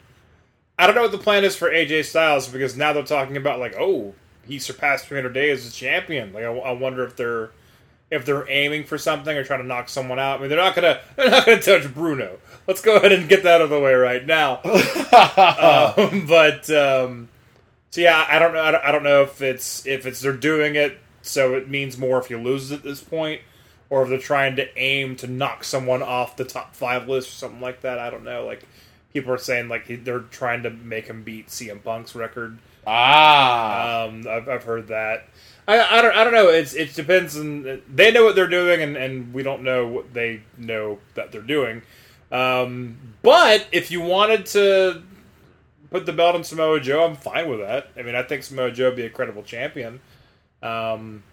I 0.80 0.88
don't 0.88 0.96
know 0.96 1.02
what 1.02 1.12
the 1.12 1.18
plan 1.18 1.44
is 1.44 1.58
for 1.58 1.70
AJ 1.70 2.06
Styles 2.06 2.48
because 2.48 2.78
now 2.78 2.94
they're 2.94 3.04
talking 3.04 3.36
about 3.36 3.60
like, 3.60 3.76
oh, 3.78 4.16
he 4.48 4.60
surpassed 4.60 5.08
300 5.08 5.34
days 5.34 5.66
as 5.66 5.74
a 5.74 5.76
champion. 5.76 6.32
Like, 6.32 6.46
I, 6.46 6.54
I 6.54 6.72
wonder 6.72 7.04
if 7.04 7.18
they're 7.18 7.52
if 8.10 8.26
they're 8.26 8.50
aiming 8.50 8.86
for 8.86 8.98
something 8.98 9.36
or 9.36 9.44
trying 9.44 9.62
to 9.62 9.68
knock 9.68 9.90
someone 9.90 10.20
out. 10.20 10.38
I 10.38 10.42
mean, 10.42 10.50
they're 10.50 10.58
not 10.58 10.76
gonna 10.76 11.02
they're 11.16 11.30
not 11.30 11.46
gonna 11.46 11.62
touch 11.62 11.94
Bruno. 11.94 12.38
Let's 12.68 12.82
go 12.82 12.98
ahead 12.98 13.12
and 13.12 13.30
get 13.30 13.44
that 13.44 13.56
out 13.56 13.62
of 13.62 13.70
the 13.70 13.80
way 13.80 13.94
right 13.94 14.26
now. 14.26 14.62
um, 14.64 16.26
but 16.28 16.70
um, 16.70 17.30
so 17.92 18.02
yeah, 18.02 18.26
I 18.30 18.40
don't 18.40 18.54
know. 18.54 18.62
I 18.62 18.92
don't, 18.92 19.04
know 19.04 19.22
if 19.24 19.42
it's 19.42 19.86
if 19.86 20.06
it's 20.06 20.20
they're 20.20 20.34
doing 20.34 20.76
it 20.76 21.00
so 21.28 21.56
it 21.56 21.70
means 21.70 21.98
more 21.98 22.20
if 22.20 22.30
you 22.30 22.38
lose 22.38 22.72
at 22.72 22.84
this 22.84 23.02
point, 23.02 23.42
or 23.90 24.04
if 24.04 24.10
they're 24.10 24.18
trying 24.18 24.56
to 24.56 24.78
aim 24.80 25.16
to 25.18 25.28
knock 25.28 25.64
someone 25.64 26.02
off 26.02 26.38
the 26.38 26.46
top 26.46 26.76
five 26.76 27.08
list 27.08 27.30
or 27.30 27.34
something 27.34 27.62
like 27.62 27.82
that. 27.82 28.00
I 28.00 28.10
don't 28.10 28.24
know. 28.24 28.46
Like 28.46 28.64
people 29.14 29.32
are 29.34 29.38
saying, 29.38 29.68
like 29.68 30.04
they're 30.04 30.20
trying 30.20 30.64
to 30.64 30.70
make 30.70 31.08
him 31.08 31.24
beat 31.24 31.48
CM 31.48 31.84
Punk's 31.84 32.16
record. 32.16 32.58
Ah. 32.86 34.06
Um, 34.06 34.26
I've, 34.28 34.48
I've 34.48 34.64
heard 34.64 34.88
that. 34.88 35.28
I, 35.68 36.00
I 36.00 36.02
don't 36.02 36.16
I 36.16 36.24
don't 36.24 36.34
know. 36.34 36.50
It's 36.50 36.74
it 36.74 36.94
depends 36.94 37.38
on 37.38 37.82
they 37.94 38.12
know 38.12 38.24
what 38.24 38.36
they're 38.36 38.48
doing 38.48 38.82
and, 38.82 38.96
and 38.96 39.34
we 39.34 39.44
don't 39.44 39.64
know 39.64 39.88
what 39.88 40.14
they 40.14 40.42
know 40.58 41.00
that 41.16 41.32
they're 41.32 41.42
doing. 41.42 41.82
Um, 42.32 42.98
but 43.22 43.68
if 43.72 43.92
you 43.92 44.02
wanted 44.02 44.46
to 44.48 45.04
put 45.90 46.06
the 46.06 46.14
belt 46.14 46.36
on 46.36 46.44
Samoa 46.44 46.80
Joe, 46.80 47.06
I'm 47.06 47.16
fine 47.16 47.50
with 47.50 47.60
that. 47.60 47.90
I 47.98 48.02
mean, 48.02 48.16
I 48.16 48.24
think 48.24 48.44
Samoa 48.44 48.72
Joe 48.72 48.86
would 48.86 48.96
be 48.96 49.06
a 49.06 49.10
credible 49.10 49.44
champion. 49.44 50.00
Um, 50.62 51.24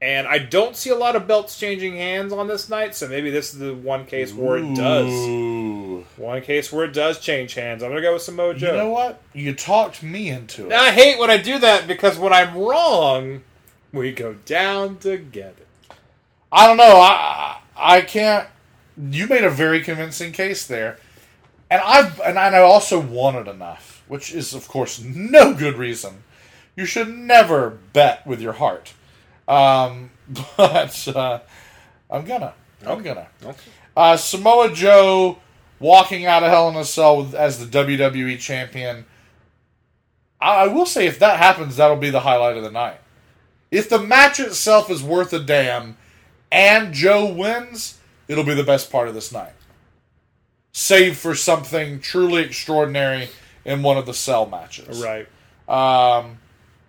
and 0.00 0.28
I 0.28 0.38
don't 0.38 0.76
see 0.76 0.90
a 0.90 0.94
lot 0.94 1.16
of 1.16 1.26
belts 1.26 1.58
changing 1.58 1.96
hands 1.96 2.32
on 2.32 2.46
this 2.46 2.68
night, 2.68 2.94
so 2.94 3.08
maybe 3.08 3.30
this 3.30 3.52
is 3.52 3.58
the 3.58 3.74
one 3.74 4.06
case 4.06 4.32
where 4.32 4.58
it 4.58 4.74
does. 4.76 5.12
Ooh. 5.12 6.06
One 6.16 6.40
case 6.40 6.72
where 6.72 6.84
it 6.84 6.92
does 6.92 7.18
change 7.18 7.54
hands. 7.54 7.82
I'm 7.82 7.90
gonna 7.90 8.00
go 8.00 8.12
with 8.12 8.22
Samoa 8.22 8.54
Joe. 8.54 8.68
You 8.68 8.76
know 8.76 8.90
what? 8.90 9.20
You 9.32 9.54
talked 9.54 10.02
me 10.02 10.28
into 10.28 10.66
it. 10.66 10.72
I 10.72 10.92
hate 10.92 11.18
when 11.18 11.30
I 11.30 11.36
do 11.36 11.58
that 11.58 11.88
because 11.88 12.16
when 12.16 12.32
I'm 12.32 12.56
wrong, 12.56 13.42
we 13.92 14.12
go 14.12 14.34
down 14.34 14.98
together. 14.98 15.66
I 16.50 16.66
don't 16.66 16.76
know. 16.76 17.00
I 17.00 17.60
I 17.76 18.00
can't. 18.00 18.48
You 18.96 19.26
made 19.26 19.44
a 19.44 19.50
very 19.50 19.82
convincing 19.82 20.32
case 20.32 20.66
there, 20.66 20.98
and 21.70 21.80
I 21.84 22.10
and 22.24 22.38
I 22.38 22.58
also 22.58 22.98
wanted 22.98 23.48
enough, 23.48 24.02
which 24.08 24.32
is 24.32 24.54
of 24.54 24.68
course 24.68 25.00
no 25.02 25.54
good 25.54 25.76
reason. 25.76 26.24
You 26.76 26.84
should 26.84 27.08
never 27.08 27.78
bet 27.92 28.26
with 28.26 28.40
your 28.40 28.54
heart. 28.54 28.94
Um, 29.46 30.10
but 30.56 31.08
uh, 31.08 31.40
I'm 32.10 32.24
gonna. 32.24 32.54
I'm 32.86 33.02
gonna. 33.02 33.28
Okay. 33.42 33.70
Uh, 33.96 34.16
Samoa 34.16 34.72
Joe 34.72 35.38
walking 35.80 36.26
out 36.26 36.42
of 36.42 36.50
Hell 36.50 36.68
in 36.68 36.76
a 36.76 36.84
Cell 36.84 37.18
with, 37.18 37.34
as 37.34 37.58
the 37.58 37.66
WWE 37.66 38.38
champion. 38.38 39.06
I, 40.40 40.64
I 40.64 40.66
will 40.68 40.86
say, 40.86 41.06
if 41.06 41.18
that 41.18 41.38
happens, 41.38 41.76
that'll 41.76 41.96
be 41.96 42.10
the 42.10 42.20
highlight 42.20 42.56
of 42.56 42.62
the 42.62 42.70
night. 42.70 43.00
If 43.70 43.88
the 43.88 43.98
match 43.98 44.40
itself 44.40 44.90
is 44.90 45.02
worth 45.02 45.32
a 45.32 45.38
damn 45.38 45.96
and 46.50 46.92
Joe 46.92 47.30
wins, 47.32 47.98
it'll 48.26 48.44
be 48.44 48.54
the 48.54 48.64
best 48.64 48.90
part 48.90 49.08
of 49.08 49.14
this 49.14 49.32
night. 49.32 49.52
Save 50.72 51.16
for 51.16 51.34
something 51.34 52.00
truly 52.00 52.42
extraordinary 52.42 53.28
in 53.64 53.82
one 53.82 53.96
of 53.96 54.06
the 54.06 54.14
Cell 54.14 54.46
matches. 54.46 55.02
Right. 55.02 55.28
Um, 55.68 56.38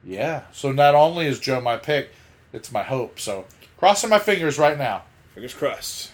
yeah. 0.04 0.44
So 0.54 0.72
not 0.72 0.96
only 0.96 1.28
is 1.28 1.40
Joe 1.40 1.60
my 1.60 1.78
pick, 1.78 2.12
it's 2.54 2.72
my 2.72 2.84
hope. 2.84 3.20
So 3.20 3.46
crossing 3.78 4.10
my 4.10 4.20
fingers 4.20 4.58
right 4.58 4.78
now. 4.78 5.04
Fingers 5.34 5.54
crossed. 5.54 6.12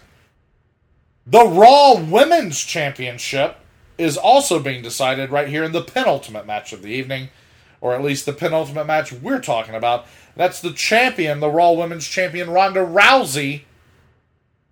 The 1.28 1.45
Raw 1.45 1.99
Women's 1.99 2.59
Championship 2.59 3.57
is 3.97 4.18
also 4.18 4.59
being 4.59 4.84
decided 4.84 5.32
right 5.32 5.47
here 5.47 5.63
in 5.63 5.72
the 5.72 5.82
penultimate 5.82 6.45
match 6.45 6.74
of 6.74 6.82
the 6.82 6.89
evening, 6.89 7.30
or 7.82 7.95
at 7.95 8.03
least 8.03 8.26
the 8.26 8.34
penultimate 8.34 8.86
match 8.86 9.11
we're 9.11 9.41
talking 9.41 9.74
about. 9.74 10.05
That's 10.36 10.60
the 10.62 10.74
champion, 10.74 11.40
the 11.40 11.50
Raw 11.50 11.72
Women's 11.72 12.08
Champion 12.08 12.50
Ronda 12.50 12.82
Rousey, 12.82 13.62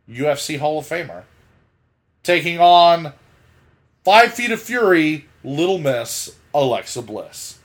UFC 0.10 0.60
Hall 0.60 0.80
of 0.80 0.86
Famer, 0.86 1.24
taking 2.22 2.60
on 2.60 3.14
Five 4.04 4.34
Feet 4.34 4.52
of 4.52 4.62
Fury, 4.62 5.26
Little 5.44 5.78
Miss 5.78 6.36
Alexa 6.54 7.02
Bliss. 7.02 7.60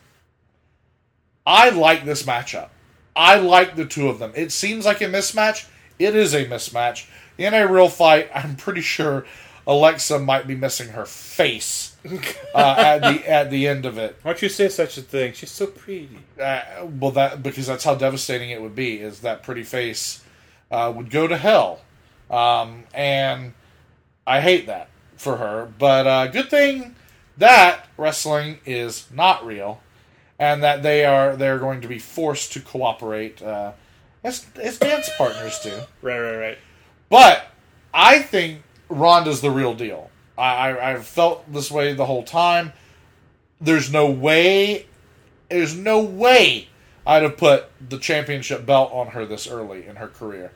I 1.44 1.70
like 1.70 2.04
this 2.04 2.22
matchup. 2.22 2.68
I 3.16 3.38
like 3.38 3.74
the 3.74 3.86
two 3.86 4.08
of 4.08 4.20
them. 4.20 4.32
It 4.36 4.52
seems 4.52 4.84
like 4.84 5.00
a 5.00 5.06
mismatch. 5.06 5.66
It 5.98 6.14
is 6.14 6.34
a 6.34 6.46
mismatch. 6.46 7.08
In 7.36 7.54
a 7.54 7.66
real 7.66 7.88
fight, 7.88 8.30
I'm 8.34 8.54
pretty 8.54 8.80
sure 8.80 9.26
Alexa 9.66 10.20
might 10.20 10.46
be 10.46 10.54
missing 10.54 10.90
her 10.90 11.04
face 11.04 11.96
uh, 12.54 12.74
at 12.78 12.98
the 13.04 13.28
at 13.28 13.50
the 13.50 13.66
end 13.68 13.86
of 13.86 13.98
it. 13.98 14.18
Why 14.22 14.32
don't 14.32 14.42
you 14.42 14.48
say 14.48 14.68
such 14.68 14.98
a 14.98 15.02
thing? 15.02 15.32
She's 15.32 15.50
so 15.50 15.66
pretty. 15.66 16.26
Uh, 16.40 16.62
well, 17.00 17.10
that 17.12 17.42
because 17.42 17.66
that's 17.66 17.84
how 17.84 17.94
devastating 17.94 18.50
it 18.50 18.60
would 18.62 18.74
be. 18.74 19.00
Is 19.00 19.20
that 19.20 19.42
pretty 19.42 19.64
face 19.64 20.24
uh, 20.70 20.92
would 20.94 21.10
go 21.10 21.26
to 21.26 21.36
hell 21.36 21.80
Um, 22.30 22.84
and 22.94 23.54
I 24.26 24.40
hate 24.40 24.66
that 24.66 24.90
for 25.16 25.36
her. 25.38 25.66
But 25.78 26.06
uh, 26.06 26.26
good 26.28 26.50
thing 26.50 26.96
that 27.36 27.86
wrestling 27.96 28.58
is 28.66 29.06
not 29.12 29.44
real, 29.46 29.82
and 30.38 30.62
that 30.62 30.82
they 30.82 31.04
are 31.04 31.36
they're 31.36 31.58
going 31.58 31.80
to 31.82 31.88
be 31.88 31.98
forced 31.98 32.52
to 32.54 32.60
cooperate 32.60 33.42
uh, 33.42 33.72
as 34.24 34.46
as 34.56 34.78
dance 34.78 35.10
partners 35.16 35.58
do. 35.60 35.82
Right, 36.02 36.20
right, 36.20 36.36
right. 36.36 36.58
But 37.08 37.46
I 37.94 38.20
think 38.20 38.62
Ronda's 38.88 39.40
the 39.40 39.50
real 39.50 39.74
deal. 39.74 40.07
I, 40.38 40.70
I 40.70 40.92
I've 40.92 41.06
felt 41.06 41.52
this 41.52 41.70
way 41.70 41.92
the 41.94 42.06
whole 42.06 42.22
time. 42.22 42.72
There's 43.60 43.92
no 43.92 44.10
way. 44.10 44.86
There's 45.50 45.74
no 45.74 46.00
way 46.00 46.68
I'd 47.06 47.22
have 47.22 47.36
put 47.36 47.66
the 47.86 47.98
championship 47.98 48.64
belt 48.64 48.92
on 48.92 49.08
her 49.08 49.26
this 49.26 49.48
early 49.48 49.86
in 49.86 49.96
her 49.96 50.08
career. 50.08 50.52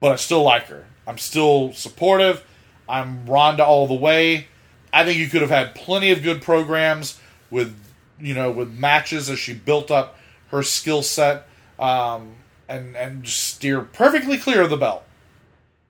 But 0.00 0.12
I 0.12 0.16
still 0.16 0.42
like 0.42 0.66
her. 0.66 0.86
I'm 1.06 1.18
still 1.18 1.72
supportive. 1.72 2.44
I'm 2.88 3.26
Ronda 3.26 3.64
all 3.64 3.86
the 3.86 3.94
way. 3.94 4.48
I 4.92 5.04
think 5.04 5.18
you 5.18 5.28
could 5.28 5.40
have 5.40 5.50
had 5.50 5.74
plenty 5.74 6.10
of 6.10 6.22
good 6.22 6.42
programs 6.42 7.18
with, 7.50 7.74
you 8.20 8.34
know, 8.34 8.50
with 8.50 8.70
matches 8.72 9.30
as 9.30 9.38
she 9.38 9.54
built 9.54 9.90
up 9.90 10.18
her 10.48 10.62
skill 10.62 11.02
set, 11.02 11.48
um, 11.78 12.34
and 12.68 12.94
and 12.96 13.26
steer 13.26 13.80
perfectly 13.80 14.36
clear 14.36 14.62
of 14.62 14.70
the 14.70 14.76
belt. 14.76 15.04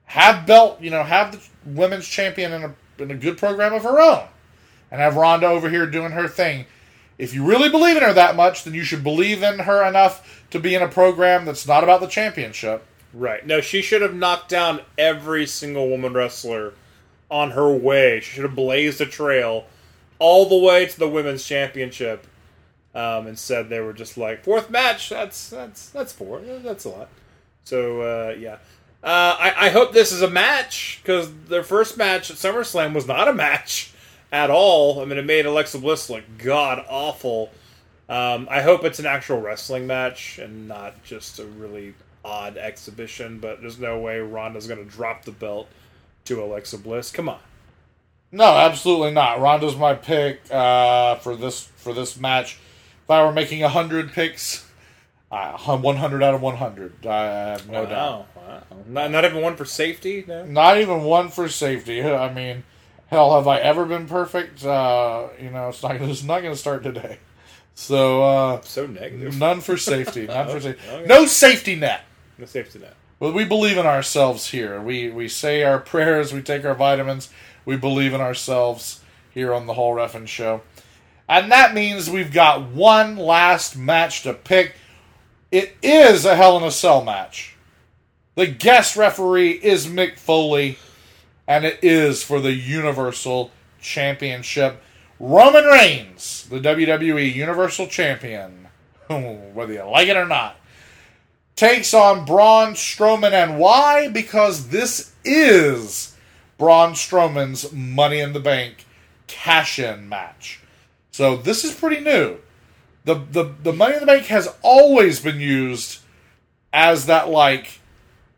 Have 0.05 0.45
belt, 0.45 0.79
you 0.79 0.89
know, 0.89 1.03
have 1.03 1.31
the 1.33 1.69
women's 1.69 2.07
champion 2.07 2.53
in 2.53 2.63
a 2.63 2.75
in 2.99 3.11
a 3.11 3.15
good 3.15 3.37
program 3.37 3.73
of 3.73 3.83
her 3.83 3.99
own, 3.99 4.27
and 4.91 5.01
have 5.01 5.15
Ronda 5.15 5.47
over 5.47 5.69
here 5.69 5.85
doing 5.85 6.11
her 6.11 6.27
thing. 6.27 6.65
If 7.17 7.33
you 7.33 7.45
really 7.45 7.69
believe 7.69 7.95
in 7.95 8.03
her 8.03 8.13
that 8.13 8.35
much, 8.35 8.63
then 8.63 8.73
you 8.73 8.83
should 8.83 9.03
believe 9.03 9.43
in 9.43 9.59
her 9.59 9.87
enough 9.87 10.43
to 10.51 10.59
be 10.59 10.75
in 10.75 10.81
a 10.81 10.87
program 10.87 11.45
that's 11.45 11.67
not 11.67 11.83
about 11.83 12.01
the 12.01 12.07
championship. 12.07 12.85
Right. 13.13 13.45
No, 13.45 13.61
she 13.61 13.81
should 13.81 14.01
have 14.01 14.15
knocked 14.15 14.49
down 14.49 14.81
every 14.97 15.45
single 15.45 15.89
woman 15.89 16.13
wrestler 16.13 16.73
on 17.29 17.51
her 17.51 17.71
way. 17.71 18.19
She 18.19 18.31
should 18.31 18.43
have 18.43 18.55
blazed 18.55 18.99
a 19.01 19.05
trail 19.05 19.65
all 20.17 20.49
the 20.49 20.57
way 20.57 20.87
to 20.87 20.99
the 20.99 21.09
women's 21.09 21.45
championship. 21.45 22.27
Um, 22.95 23.25
and 23.25 23.39
said 23.39 23.69
they 23.69 23.79
were 23.79 23.93
just 23.93 24.19
like 24.19 24.43
fourth 24.43 24.69
match. 24.69 25.09
That's 25.09 25.49
that's 25.49 25.89
that's 25.89 26.13
four. 26.13 26.41
That's 26.41 26.85
a 26.85 26.89
lot. 26.89 27.09
So 27.63 28.01
uh, 28.01 28.35
yeah, 28.37 28.57
uh, 29.03 29.35
I, 29.39 29.53
I 29.57 29.69
hope 29.69 29.91
this 29.91 30.11
is 30.11 30.21
a 30.21 30.29
match 30.29 30.99
because 31.01 31.31
their 31.47 31.63
first 31.63 31.97
match 31.97 32.31
at 32.31 32.37
SummerSlam 32.37 32.93
was 32.93 33.07
not 33.07 33.27
a 33.27 33.33
match 33.33 33.93
at 34.31 34.49
all. 34.49 35.01
I 35.01 35.05
mean, 35.05 35.17
it 35.17 35.25
made 35.25 35.45
Alexa 35.45 35.79
Bliss 35.79 36.09
look 36.09 36.23
god 36.37 36.83
awful. 36.89 37.51
Um, 38.09 38.47
I 38.49 38.61
hope 38.61 38.83
it's 38.83 38.99
an 38.99 39.05
actual 39.05 39.41
wrestling 39.41 39.87
match 39.87 40.39
and 40.39 40.67
not 40.67 41.03
just 41.03 41.39
a 41.39 41.45
really 41.45 41.93
odd 42.23 42.57
exhibition. 42.57 43.39
But 43.39 43.61
there's 43.61 43.79
no 43.79 43.99
way 43.99 44.19
Ronda's 44.19 44.67
going 44.67 44.83
to 44.83 44.89
drop 44.89 45.25
the 45.25 45.31
belt 45.31 45.67
to 46.25 46.43
Alexa 46.43 46.77
Bliss. 46.77 47.11
Come 47.11 47.29
on. 47.29 47.39
No, 48.31 48.45
absolutely 48.45 49.11
not. 49.11 49.39
Ronda's 49.39 49.75
my 49.75 49.93
pick 49.93 50.41
uh, 50.51 51.15
for 51.15 51.35
this 51.35 51.61
for 51.75 51.93
this 51.93 52.19
match. 52.19 52.57
If 53.03 53.09
I 53.11 53.23
were 53.23 53.31
making 53.31 53.61
hundred 53.61 54.11
picks, 54.11 54.67
uh, 55.31 55.57
one 55.77 55.97
hundred 55.97 56.23
out 56.23 56.33
of 56.33 56.41
one 56.41 56.55
hundred. 56.55 57.05
I 57.05 57.25
have 57.25 57.69
no 57.69 57.85
doubt. 57.85 58.27
Wow. 58.47 58.63
Not, 58.87 59.11
not 59.11 59.25
even 59.25 59.41
one 59.41 59.55
for 59.55 59.65
safety? 59.65 60.23
No? 60.27 60.45
Not 60.45 60.77
even 60.77 61.03
one 61.03 61.29
for 61.29 61.47
safety. 61.49 62.03
I 62.03 62.33
mean, 62.33 62.63
hell, 63.07 63.35
have 63.35 63.47
I 63.47 63.59
ever 63.59 63.85
been 63.85 64.07
perfect? 64.07 64.63
Uh, 64.65 65.27
you 65.41 65.49
know, 65.49 65.69
it's 65.69 65.81
not. 65.83 65.95
It's 66.01 66.23
not 66.23 66.41
going 66.41 66.53
to 66.53 66.59
start 66.59 66.83
today. 66.83 67.19
So 67.75 68.23
uh, 68.23 68.61
So 68.61 68.85
negative. 68.85 69.37
none 69.39 69.61
for 69.61 69.77
safety. 69.77 70.27
None 70.27 70.47
for 70.47 70.59
safety. 70.59 70.87
Okay. 70.87 71.05
No 71.07 71.25
safety 71.25 71.75
net. 71.75 72.01
No 72.37 72.45
safety 72.45 72.79
net. 72.79 72.95
Well, 73.19 73.31
we 73.31 73.45
believe 73.45 73.77
in 73.77 73.85
ourselves 73.85 74.47
here. 74.49 74.79
We 74.81 75.09
we 75.09 75.27
say 75.27 75.63
our 75.63 75.79
prayers. 75.79 76.33
We 76.33 76.41
take 76.41 76.65
our 76.65 76.75
vitamins. 76.75 77.29
We 77.65 77.77
believe 77.77 78.13
in 78.13 78.21
ourselves 78.21 79.01
here 79.33 79.53
on 79.53 79.65
the 79.65 79.73
whole 79.73 79.95
Ref'n 79.95 80.27
show, 80.27 80.61
and 81.29 81.51
that 81.51 81.73
means 81.73 82.09
we've 82.09 82.31
got 82.33 82.69
one 82.69 83.15
last 83.15 83.75
match 83.77 84.23
to 84.23 84.33
pick. 84.33 84.75
It 85.51 85.75
is 85.81 86.25
a 86.25 86.35
Hell 86.35 86.57
in 86.57 86.63
a 86.63 86.71
Cell 86.71 87.03
match. 87.03 87.52
The 88.35 88.47
guest 88.47 88.95
referee 88.95 89.51
is 89.51 89.87
Mick 89.87 90.17
Foley, 90.17 90.77
and 91.47 91.65
it 91.65 91.79
is 91.83 92.23
for 92.23 92.39
the 92.39 92.53
Universal 92.53 93.51
Championship. 93.81 94.81
Roman 95.19 95.65
Reigns, 95.65 96.47
the 96.49 96.59
WWE 96.59 97.33
Universal 97.33 97.87
Champion, 97.87 98.67
whether 99.07 99.73
you 99.73 99.83
like 99.83 100.07
it 100.07 100.17
or 100.17 100.25
not 100.25 100.57
takes 101.55 101.93
on 101.93 102.25
Braun 102.25 102.73
Strowman. 102.73 103.31
And 103.31 103.59
why? 103.59 104.07
Because 104.09 104.69
this 104.69 105.13
is 105.23 106.15
Braun 106.57 106.93
Strowman's 106.93 107.71
Money 107.71 108.19
in 108.19 108.33
the 108.33 108.39
Bank 108.39 108.85
cash 109.27 109.79
in 109.79 110.09
match. 110.09 110.59
So 111.11 111.37
this 111.37 111.63
is 111.63 111.73
pretty 111.73 112.01
new. 112.01 112.37
The, 113.05 113.15
the, 113.15 113.53
the 113.61 113.73
Money 113.73 113.95
in 113.95 113.99
the 113.99 114.05
Bank 114.05 114.25
has 114.27 114.53
always 114.61 115.19
been 115.19 115.39
used 115.39 115.99
as 116.71 117.05
that, 117.05 117.29
like, 117.29 117.79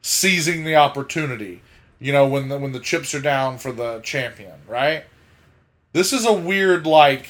seizing 0.06 0.64
the 0.64 0.76
opportunity. 0.76 1.64
You 1.98 2.14
know, 2.14 2.28
when 2.28 2.48
the, 2.48 2.60
when 2.60 2.74
the 2.74 2.80
chips 2.80 3.16
are 3.16 3.20
down 3.20 3.58
for 3.58 3.72
the 3.72 4.02
champion, 4.02 4.54
right? 4.68 5.04
This 5.94 6.14
is 6.14 6.28
a 6.28 6.34
weird, 6.34 6.86
like, 6.86 7.30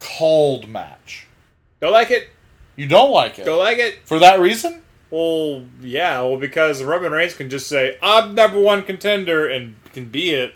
cold 0.00 0.66
match. 0.66 1.26
Don't 1.80 1.92
like 1.92 2.10
it? 2.10 2.30
You 2.74 2.86
don't 2.86 3.10
like 3.10 3.38
it. 3.38 3.44
Don't 3.44 3.58
like 3.58 3.76
it? 3.76 3.98
For 4.06 4.18
that 4.20 4.40
reason? 4.40 4.80
Well, 5.10 5.66
yeah. 5.82 6.22
Well, 6.22 6.38
because 6.38 6.82
Roman 6.82 7.12
Reigns 7.12 7.34
can 7.34 7.50
just 7.50 7.68
say, 7.68 7.98
I'm 8.00 8.34
number 8.34 8.58
one 8.58 8.82
contender 8.82 9.46
and 9.46 9.76
can 9.92 10.06
be 10.06 10.30
it. 10.30 10.54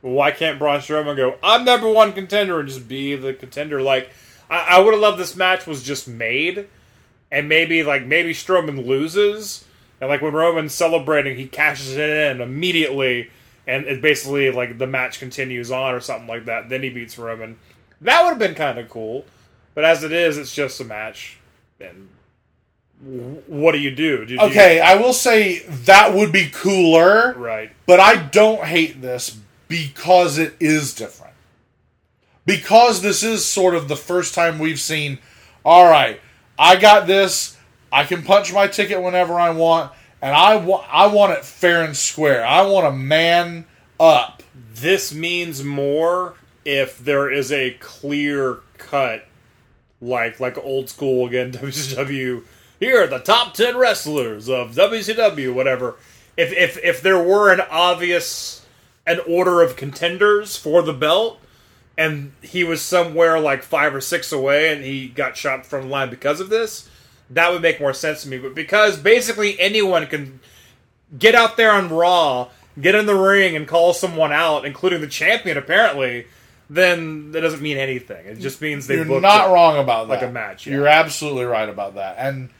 Well, 0.00 0.12
why 0.12 0.30
can't 0.30 0.60
Braun 0.60 0.78
Strowman 0.78 1.16
go, 1.16 1.38
I'm 1.42 1.64
number 1.64 1.90
one 1.90 2.12
contender 2.12 2.60
and 2.60 2.68
just 2.68 2.86
be 2.86 3.16
the 3.16 3.34
contender? 3.34 3.82
Like, 3.82 4.10
I, 4.48 4.76
I 4.76 4.78
would 4.78 4.92
have 4.94 5.00
loved 5.00 5.18
this 5.18 5.34
match 5.34 5.66
was 5.66 5.82
just 5.82 6.06
made. 6.06 6.68
And 7.32 7.48
maybe, 7.48 7.82
like, 7.82 8.06
maybe 8.06 8.32
Strowman 8.32 8.86
loses. 8.86 9.64
And, 10.02 10.08
like, 10.10 10.20
when 10.20 10.32
Roman's 10.32 10.74
celebrating, 10.74 11.36
he 11.36 11.46
cashes 11.46 11.96
it 11.96 12.10
in 12.10 12.40
immediately. 12.40 13.30
And 13.68 13.86
it 13.86 14.02
basically, 14.02 14.50
like, 14.50 14.76
the 14.78 14.86
match 14.88 15.20
continues 15.20 15.70
on 15.70 15.94
or 15.94 16.00
something 16.00 16.26
like 16.26 16.46
that. 16.46 16.68
Then 16.68 16.82
he 16.82 16.90
beats 16.90 17.16
Roman. 17.16 17.56
That 18.00 18.24
would 18.24 18.30
have 18.30 18.38
been 18.40 18.56
kind 18.56 18.80
of 18.80 18.88
cool. 18.90 19.24
But 19.76 19.84
as 19.84 20.02
it 20.02 20.10
is, 20.10 20.38
it's 20.38 20.52
just 20.52 20.80
a 20.80 20.84
match. 20.84 21.38
And 21.78 22.08
what 23.46 23.72
do 23.72 23.78
you 23.78 23.92
do? 23.94 24.26
do 24.26 24.34
you- 24.34 24.40
Okay, 24.40 24.80
I 24.80 24.96
will 24.96 25.12
say 25.12 25.60
that 25.68 26.12
would 26.14 26.32
be 26.32 26.48
cooler, 26.50 27.34
Right. 27.34 27.70
but 27.86 28.00
I 28.00 28.16
don't 28.16 28.64
hate 28.64 29.02
this 29.02 29.36
because 29.68 30.36
it 30.36 30.54
is 30.58 30.92
different. 30.94 31.34
Because 32.44 33.02
this 33.02 33.22
is 33.22 33.44
sort 33.44 33.76
of 33.76 33.86
the 33.86 33.96
first 33.96 34.34
time 34.34 34.58
we've 34.58 34.80
seen, 34.80 35.20
all 35.64 35.88
right, 35.88 36.20
I 36.58 36.74
got 36.74 37.06
this, 37.06 37.56
I 37.92 38.04
can 38.04 38.22
punch 38.22 38.52
my 38.52 38.66
ticket 38.66 39.02
whenever 39.02 39.34
I 39.34 39.50
want, 39.50 39.92
and 40.22 40.34
I, 40.34 40.56
wa- 40.56 40.84
I 40.90 41.08
want 41.08 41.32
it 41.32 41.44
fair 41.44 41.84
and 41.84 41.96
square. 41.96 42.44
I 42.44 42.62
want 42.62 42.86
a 42.86 42.92
man 42.92 43.66
up. 44.00 44.42
This 44.74 45.12
means 45.12 45.62
more 45.62 46.34
if 46.64 46.98
there 46.98 47.30
is 47.30 47.52
a 47.52 47.72
clear 47.80 48.60
cut, 48.78 49.26
like 50.00 50.40
like 50.40 50.56
old 50.58 50.88
school 50.88 51.26
again 51.26 51.52
WCW. 51.52 52.42
Here 52.80 53.04
are 53.04 53.06
the 53.06 53.18
top 53.18 53.54
ten 53.54 53.76
wrestlers 53.76 54.48
of 54.48 54.72
WCW, 54.74 55.52
whatever. 55.54 55.96
If 56.36 56.52
if 56.52 56.78
if 56.82 57.02
there 57.02 57.22
were 57.22 57.52
an 57.52 57.60
obvious 57.70 58.64
an 59.06 59.20
order 59.28 59.62
of 59.62 59.76
contenders 59.76 60.56
for 60.56 60.80
the 60.82 60.92
belt, 60.92 61.38
and 61.98 62.32
he 62.40 62.64
was 62.64 62.80
somewhere 62.80 63.38
like 63.38 63.62
five 63.62 63.94
or 63.94 64.00
six 64.00 64.32
away, 64.32 64.72
and 64.72 64.82
he 64.84 65.08
got 65.08 65.36
shot 65.36 65.66
from 65.66 65.82
the 65.82 65.88
line 65.88 66.08
because 66.10 66.40
of 66.40 66.48
this, 66.48 66.88
that 67.34 67.50
would 67.52 67.62
make 67.62 67.80
more 67.80 67.92
sense 67.92 68.22
to 68.22 68.28
me. 68.28 68.38
But 68.38 68.54
because 68.54 68.96
basically 68.98 69.58
anyone 69.60 70.06
can 70.06 70.40
get 71.18 71.34
out 71.34 71.56
there 71.56 71.72
on 71.72 71.88
Raw, 71.88 72.48
get 72.80 72.94
in 72.94 73.06
the 73.06 73.14
ring, 73.14 73.56
and 73.56 73.66
call 73.66 73.92
someone 73.92 74.32
out, 74.32 74.64
including 74.64 75.00
the 75.00 75.08
champion, 75.08 75.56
apparently, 75.56 76.26
then 76.70 77.32
that 77.32 77.40
doesn't 77.40 77.60
mean 77.60 77.76
anything. 77.76 78.26
It 78.26 78.38
just 78.38 78.60
means 78.60 78.86
they 78.86 78.96
You're 78.96 79.20
not 79.20 79.48
it. 79.50 79.52
wrong 79.52 79.78
about 79.78 80.08
that. 80.08 80.14
like 80.14 80.22
a 80.22 80.30
match, 80.32 80.66
yeah. 80.66 80.74
You're 80.74 80.88
absolutely 80.88 81.44
right 81.44 81.68
about 81.68 81.96
that, 81.96 82.16
and 82.18 82.50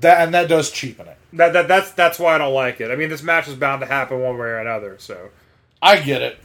that 0.00 0.20
and 0.22 0.34
that 0.34 0.48
does 0.48 0.70
cheapen 0.70 1.06
it. 1.08 1.16
That, 1.32 1.52
that 1.52 1.68
that's 1.68 1.92
that's 1.92 2.18
why 2.18 2.34
I 2.34 2.38
don't 2.38 2.54
like 2.54 2.80
it. 2.80 2.90
I 2.90 2.96
mean, 2.96 3.08
this 3.08 3.22
match 3.22 3.48
is 3.48 3.54
bound 3.54 3.80
to 3.80 3.86
happen 3.86 4.20
one 4.20 4.36
way 4.36 4.46
or 4.46 4.58
another. 4.58 4.96
So 4.98 5.30
I 5.80 6.00
get 6.00 6.22
it. 6.22 6.38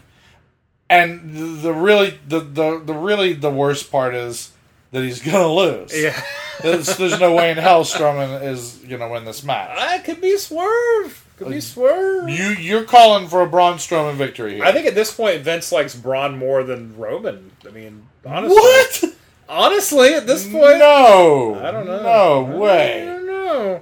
And 0.89 1.33
the, 1.35 1.41
the 1.61 1.73
really 1.73 2.19
the, 2.27 2.39
the 2.39 2.79
the 2.83 2.93
really 2.93 3.33
the 3.33 3.49
worst 3.49 3.91
part 3.91 4.13
is 4.13 4.51
that 4.95 5.03
he's 5.03 5.21
gonna 5.21 5.51
lose. 5.51 5.91
yeah, 5.93 6.19
There's, 6.63 6.95
there's 6.97 7.19
no 7.19 7.35
way 7.35 7.51
in 7.51 7.57
hell 7.57 7.83
Strowman 7.83 8.41
is 8.43 8.79
gonna 8.89 9.09
win 9.09 9.25
this 9.25 9.43
match. 9.43 9.77
that 9.77 10.03
could 10.05 10.21
be 10.21 10.37
swerve. 10.37 11.21
Could 11.37 11.49
be 11.49 11.59
swerve. 11.59 12.29
You 12.29 12.51
you're 12.51 12.85
calling 12.85 13.27
for 13.27 13.41
a 13.41 13.47
Braun 13.47 13.75
Strowman 13.77 14.15
victory 14.15 14.55
here. 14.55 14.63
I 14.63 14.71
think 14.71 14.87
at 14.87 14.95
this 14.95 15.13
point 15.13 15.41
Vince 15.41 15.69
likes 15.73 15.93
Braun 15.93 16.37
more 16.37 16.63
than 16.63 16.97
Roman. 16.97 17.51
I 17.67 17.71
mean, 17.71 18.07
honestly, 18.25 18.55
what? 18.55 19.03
honestly, 19.49 20.13
at 20.13 20.27
this 20.27 20.45
point, 20.45 20.79
No. 20.79 21.59
I 21.61 21.71
don't 21.71 21.85
know. 21.85 22.01
No 22.03 22.45
I 22.45 22.57
way. 22.57 23.05
don't 23.05 23.25
know. 23.27 23.81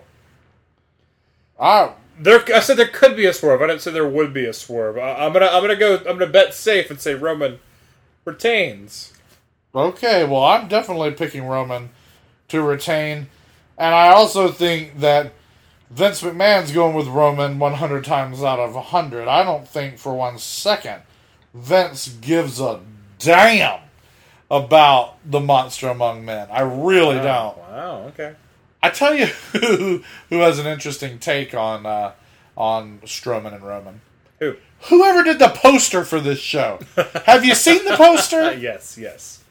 I 1.60 1.92
There, 2.20 2.44
I 2.56 2.60
said 2.60 2.78
there 2.78 2.88
could 2.88 3.16
be 3.16 3.26
a 3.28 3.34
swerve. 3.34 3.62
I 3.62 3.68
didn't 3.68 3.82
say 3.84 3.92
there 3.92 4.08
would 4.08 4.34
be 4.34 4.46
a 4.46 4.54
swerve. 4.54 4.98
I, 4.98 5.14
I'm 5.26 5.32
gonna, 5.32 5.46
I'm 5.46 5.62
gonna 5.62 5.76
go. 5.76 5.98
I'm 5.98 6.18
gonna 6.18 6.26
bet 6.28 6.56
safe 6.56 6.90
and 6.90 7.00
say 7.00 7.14
Roman 7.14 7.60
retains. 8.26 9.13
Okay, 9.76 10.24
well, 10.24 10.44
I'm 10.44 10.68
definitely 10.68 11.12
picking 11.12 11.46
Roman 11.46 11.90
to 12.50 12.62
retain. 12.62 13.28
And 13.78 13.96
I 13.96 14.10
also 14.10 14.50
think 14.50 15.00
that 15.00 15.34
Vince 15.90 16.22
McMahon's 16.22 16.72
going 16.72 16.96
with 16.96 17.08
Roman 17.08 17.58
100 17.60 18.04
times 18.06 18.44
out 18.44 18.60
of 18.60 18.76
100. 18.76 19.28
I 19.28 19.44
don't 19.44 19.68
think 19.68 19.98
for 19.98 20.14
one 20.14 20.38
second 20.38 21.02
Vince 21.54 22.08
gives 22.08 22.60
a 22.60 22.80
damn 23.20 23.80
about 24.50 25.18
the 25.30 25.40
monster 25.40 25.88
among 25.90 26.26
men. 26.26 26.48
I 26.52 26.62
really 26.62 27.16
don't. 27.16 27.58
Wow. 27.58 28.06
Okay. 28.10 28.36
I 28.82 28.90
tell 28.90 29.16
you 29.16 29.26
who, 29.54 30.04
who 30.30 30.40
has 30.40 30.60
an 30.60 30.68
interesting 30.68 31.20
take 31.20 31.54
on 31.56 31.86
uh, 31.86 32.14
on 32.56 33.00
Strowman 33.06 33.54
and 33.54 33.64
Roman. 33.64 34.02
Who? 34.40 34.56
Whoever 34.90 35.24
did 35.24 35.40
the 35.40 35.50
poster 35.50 36.04
for 36.04 36.20
this 36.20 36.40
show. 36.40 36.80
Have 37.26 37.46
you 37.46 37.56
seen 37.56 37.86
the 37.86 37.96
poster? 37.96 38.54
yes. 38.54 38.98
Yes. 38.98 39.43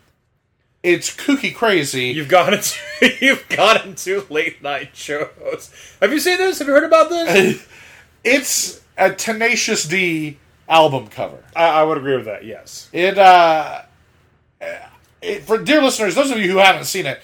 It's 0.82 1.14
kooky 1.14 1.54
crazy. 1.54 2.06
You've 2.06 2.28
gone 2.28 2.54
into 2.54 2.76
you've 3.20 3.48
gone 3.48 3.80
into 3.88 4.26
late 4.30 4.62
night 4.62 4.90
shows. 4.96 5.70
Have 6.00 6.12
you 6.12 6.18
seen 6.18 6.38
this? 6.38 6.58
Have 6.58 6.66
you 6.68 6.74
heard 6.74 6.84
about 6.84 7.08
this? 7.08 7.66
it's 8.24 8.80
a 8.98 9.12
Tenacious 9.12 9.84
D 9.84 10.38
album 10.68 11.06
cover. 11.08 11.42
I, 11.54 11.66
I 11.68 11.82
would 11.84 11.98
agree 11.98 12.16
with 12.16 12.24
that. 12.24 12.44
Yes. 12.44 12.88
It, 12.92 13.16
uh, 13.16 13.82
it, 15.20 15.42
for 15.44 15.58
dear 15.58 15.82
listeners, 15.82 16.14
those 16.14 16.30
of 16.30 16.38
you 16.38 16.50
who 16.50 16.58
haven't 16.58 16.84
seen 16.84 17.06
it, 17.06 17.20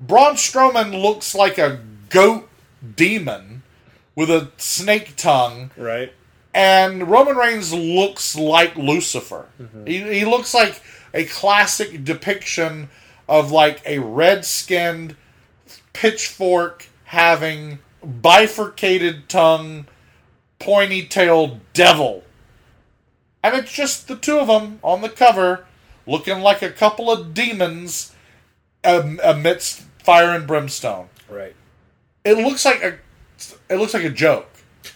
Braun 0.00 0.34
Strowman 0.34 1.00
looks 1.02 1.34
like 1.34 1.58
a 1.58 1.80
goat 2.10 2.48
demon 2.96 3.62
with 4.14 4.30
a 4.30 4.50
snake 4.56 5.14
tongue, 5.16 5.70
Right. 5.76 6.12
and 6.54 7.08
Roman 7.10 7.36
Reigns 7.36 7.72
looks 7.72 8.36
like 8.36 8.76
Lucifer. 8.76 9.46
He, 9.86 9.98
he 10.20 10.24
looks 10.24 10.54
like 10.54 10.80
a 11.14 11.24
classic 11.24 12.04
depiction 12.04 12.90
of 13.28 13.50
like 13.50 13.80
a 13.86 14.00
red 14.00 14.44
skinned 14.44 15.16
pitchfork 15.94 16.88
having 17.04 17.78
bifurcated 18.04 19.28
tongue, 19.28 19.86
pointy 20.58 21.06
tailed 21.06 21.60
devil. 21.72 22.24
And 23.42 23.54
it's 23.54 23.72
just 23.72 24.08
the 24.08 24.16
two 24.16 24.38
of 24.38 24.48
them 24.48 24.80
on 24.82 25.00
the 25.00 25.08
cover 25.08 25.64
looking 26.06 26.40
like 26.40 26.60
a 26.60 26.70
couple 26.70 27.10
of 27.10 27.32
demons 27.32 28.14
um, 28.84 29.20
amidst 29.22 29.82
fire 30.02 30.30
and 30.30 30.46
brimstone. 30.46 31.08
Right. 31.28 31.54
It 32.24 32.38
looks 32.38 32.64
like 32.64 32.82
a 32.82 32.98
it 33.68 33.76
looks 33.76 33.94
like 33.94 34.04
a 34.04 34.10
joke. 34.10 34.48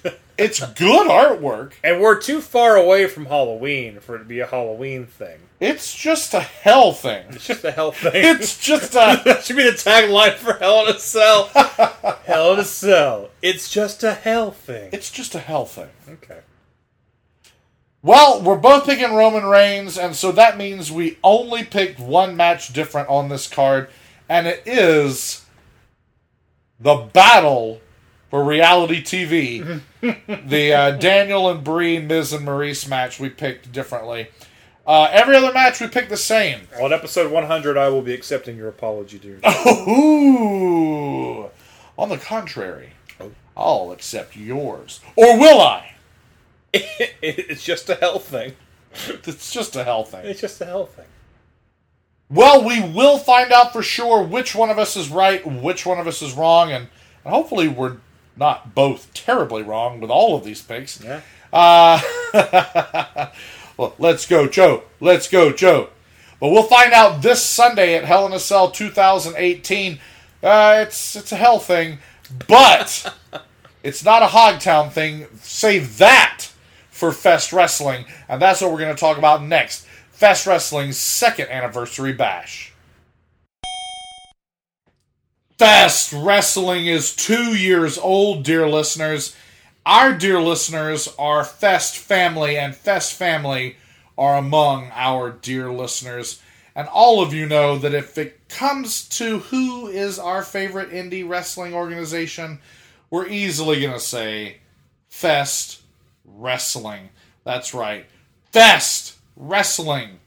It's 0.38 0.60
good 0.60 1.08
artwork. 1.08 1.72
And 1.82 2.00
we're 2.00 2.20
too 2.20 2.40
far 2.40 2.76
away 2.76 3.08
from 3.08 3.26
Halloween 3.26 3.98
for 3.98 4.14
it 4.14 4.20
to 4.20 4.24
be 4.24 4.38
a 4.38 4.46
Halloween 4.46 5.04
thing. 5.06 5.40
It's 5.60 5.92
just 5.92 6.32
a 6.32 6.40
hell 6.40 6.92
thing. 6.92 7.26
It's 7.30 7.48
just 7.48 7.64
a 7.64 7.72
hell 7.72 7.90
thing. 7.90 8.12
It's 8.14 8.56
just 8.56 8.94
a 8.94 9.20
that 9.24 9.44
should 9.44 9.56
be 9.56 9.64
the 9.64 9.70
tagline 9.70 10.34
for 10.34 10.52
Hell 10.54 10.86
in 10.86 10.94
a 10.94 10.98
Cell. 11.00 11.46
hell 12.24 12.52
in 12.52 12.60
a 12.60 12.64
Cell. 12.64 13.30
It's 13.42 13.68
just 13.68 14.04
a 14.04 14.14
hell 14.14 14.52
thing. 14.52 14.90
it's 14.92 15.10
just 15.10 15.34
a 15.34 15.40
hell 15.40 15.66
thing. 15.66 15.90
Okay. 16.08 16.38
Well, 18.00 18.40
we're 18.40 18.56
both 18.56 18.86
picking 18.86 19.12
Roman 19.12 19.44
Reigns, 19.44 19.98
and 19.98 20.14
so 20.14 20.30
that 20.30 20.56
means 20.56 20.92
we 20.92 21.18
only 21.24 21.64
picked 21.64 21.98
one 21.98 22.36
match 22.36 22.72
different 22.72 23.08
on 23.08 23.28
this 23.28 23.48
card, 23.48 23.90
and 24.28 24.46
it 24.46 24.62
is 24.64 25.44
the 26.78 26.94
battle 26.94 27.80
for 28.30 28.44
reality 28.44 29.02
TV. 29.02 29.80
the 30.48 30.72
uh, 30.72 30.90
Daniel 30.92 31.50
and 31.50 31.64
Brie, 31.64 31.98
Miz 31.98 32.32
and 32.32 32.46
Maryse 32.46 32.88
match 32.88 33.18
we 33.18 33.28
picked 33.28 33.72
differently. 33.72 34.28
Uh, 34.86 35.08
every 35.12 35.36
other 35.36 35.52
match 35.52 35.80
we 35.80 35.88
picked 35.88 36.08
the 36.08 36.16
same. 36.16 36.60
On 36.80 36.92
episode 36.92 37.30
100, 37.30 37.76
I 37.76 37.90
will 37.90 38.02
be 38.02 38.14
accepting 38.14 38.56
your 38.56 38.68
apology, 38.68 39.18
dude. 39.18 39.44
Ooh. 39.66 41.50
On 41.98 42.08
the 42.08 42.16
contrary, 42.16 42.94
I'll 43.56 43.92
accept 43.92 44.36
yours. 44.36 45.00
Or 45.16 45.38
will 45.38 45.60
I? 45.60 45.94
it's 46.72 47.64
just 47.64 47.90
a 47.90 47.96
hell 47.96 48.18
thing. 48.18 48.54
It's 49.26 49.52
just 49.52 49.76
a 49.76 49.84
hell 49.84 50.04
thing. 50.04 50.24
It's 50.24 50.40
just 50.40 50.60
a 50.60 50.64
hell 50.64 50.86
thing. 50.86 51.04
Well, 52.30 52.64
we 52.64 52.80
will 52.80 53.18
find 53.18 53.52
out 53.52 53.72
for 53.72 53.82
sure 53.82 54.22
which 54.22 54.54
one 54.54 54.70
of 54.70 54.78
us 54.78 54.96
is 54.96 55.10
right, 55.10 55.44
which 55.46 55.86
one 55.86 55.98
of 55.98 56.06
us 56.06 56.22
is 56.22 56.34
wrong, 56.34 56.70
and, 56.70 56.88
and 57.24 57.34
hopefully 57.34 57.68
we're 57.68 57.96
not 58.38 58.74
both 58.74 59.12
terribly 59.14 59.62
wrong 59.62 60.00
with 60.00 60.10
all 60.10 60.36
of 60.36 60.44
these 60.44 60.62
picks. 60.62 61.02
Yeah. 61.02 61.20
Uh, 61.52 62.00
well, 63.76 63.94
let's 63.98 64.26
go, 64.26 64.46
Joe. 64.48 64.84
Let's 65.00 65.28
go, 65.28 65.52
Joe. 65.52 65.90
But 66.40 66.50
we'll 66.50 66.62
find 66.62 66.92
out 66.92 67.22
this 67.22 67.44
Sunday 67.44 67.94
at 67.96 68.04
Hell 68.04 68.26
in 68.26 68.32
a 68.32 68.38
Cell 68.38 68.70
2018. 68.70 69.98
Uh, 70.42 70.84
it's 70.86 71.16
it's 71.16 71.32
a 71.32 71.36
hell 71.36 71.58
thing, 71.58 71.98
but 72.46 73.12
it's 73.82 74.04
not 74.04 74.22
a 74.22 74.26
Hogtown 74.26 74.90
thing. 74.90 75.26
Save 75.40 75.98
that 75.98 76.46
for 76.90 77.10
Fest 77.10 77.52
Wrestling, 77.52 78.04
and 78.28 78.40
that's 78.40 78.60
what 78.60 78.70
we're 78.70 78.78
going 78.78 78.94
to 78.94 79.00
talk 79.00 79.18
about 79.18 79.42
next. 79.42 79.84
Fest 80.12 80.46
Wrestling's 80.46 80.96
second 80.96 81.48
anniversary 81.48 82.12
bash. 82.12 82.67
Fest 85.58 86.12
Wrestling 86.12 86.86
is 86.86 87.16
two 87.16 87.56
years 87.56 87.98
old, 87.98 88.44
dear 88.44 88.68
listeners. 88.68 89.34
Our 89.84 90.16
dear 90.16 90.40
listeners 90.40 91.12
are 91.18 91.42
Fest 91.42 91.98
family, 91.98 92.56
and 92.56 92.76
Fest 92.76 93.14
family 93.14 93.76
are 94.16 94.36
among 94.36 94.92
our 94.94 95.32
dear 95.32 95.72
listeners. 95.72 96.40
And 96.76 96.86
all 96.86 97.20
of 97.20 97.34
you 97.34 97.44
know 97.44 97.76
that 97.76 97.92
if 97.92 98.16
it 98.18 98.48
comes 98.48 99.08
to 99.08 99.40
who 99.40 99.88
is 99.88 100.20
our 100.20 100.44
favorite 100.44 100.90
indie 100.90 101.28
wrestling 101.28 101.74
organization, 101.74 102.60
we're 103.10 103.26
easily 103.26 103.80
going 103.80 103.94
to 103.94 103.98
say 103.98 104.58
Fest 105.08 105.82
Wrestling. 106.24 107.08
That's 107.42 107.74
right. 107.74 108.06
Fest 108.52 109.16
Wrestling. 109.34 110.20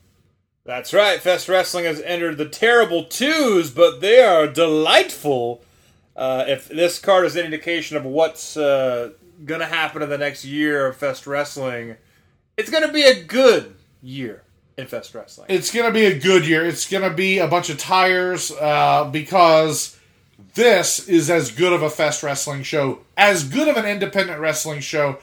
That's 0.64 0.94
right. 0.94 1.20
Fest 1.20 1.50
Wrestling 1.50 1.86
has 1.86 2.02
entered 2.02 2.38
the 2.38 2.48
terrible 2.48 3.06
twos, 3.06 3.72
but 3.72 4.00
they 4.00 4.22
are 4.22 4.48
delightful. 4.48 5.64
Uh, 6.16 6.46
if 6.48 6.68
this 6.68 7.00
card 7.00 7.26
is 7.26 7.36
an 7.36 7.46
indication 7.46 7.98
of 7.98 8.06
what's 8.06 8.56
uh, 8.56 9.12
going 9.44 9.62
to 9.62 9.66
happen 9.66 10.02
in 10.02 10.10
the 10.10 10.18
next 10.18 10.46
year 10.46 10.88
of 10.88 10.98
Fest 10.98 11.26
Wrestling, 11.26 11.96
it's 12.58 12.70
going 12.70 12.86
to 12.86 12.94
be 12.94 13.04
a 13.04 13.24
good 13.24 13.76
year 14.04 14.44
in 14.78 14.86
Fest 14.86 15.16
Wrestling. 15.16 15.48
It's 15.50 15.74
going 15.74 15.88
to 15.88 15.94
be 15.94 16.06
a 16.06 16.20
good 16.20 16.46
year. 16.46 16.66
It's 16.66 16.88
going 16.88 17.10
to 17.10 17.16
be 17.16 17.40
a 17.40 17.48
bunch 17.48 17.70
of 17.70 17.78
tires 17.80 18.52
uh, 18.52 19.10
because 19.12 20.00
this 20.54 21.08
is 21.08 21.30
as 21.30 21.52
good 21.52 21.74
of 21.74 21.82
a 21.82 21.90
Fest 21.90 22.22
Wrestling 22.22 22.62
show, 22.62 23.00
as 23.18 23.44
good 23.44 23.68
of 23.68 23.78
an 23.78 23.86
independent 23.86 24.40
wrestling 24.40 24.82
show 24.82 25.18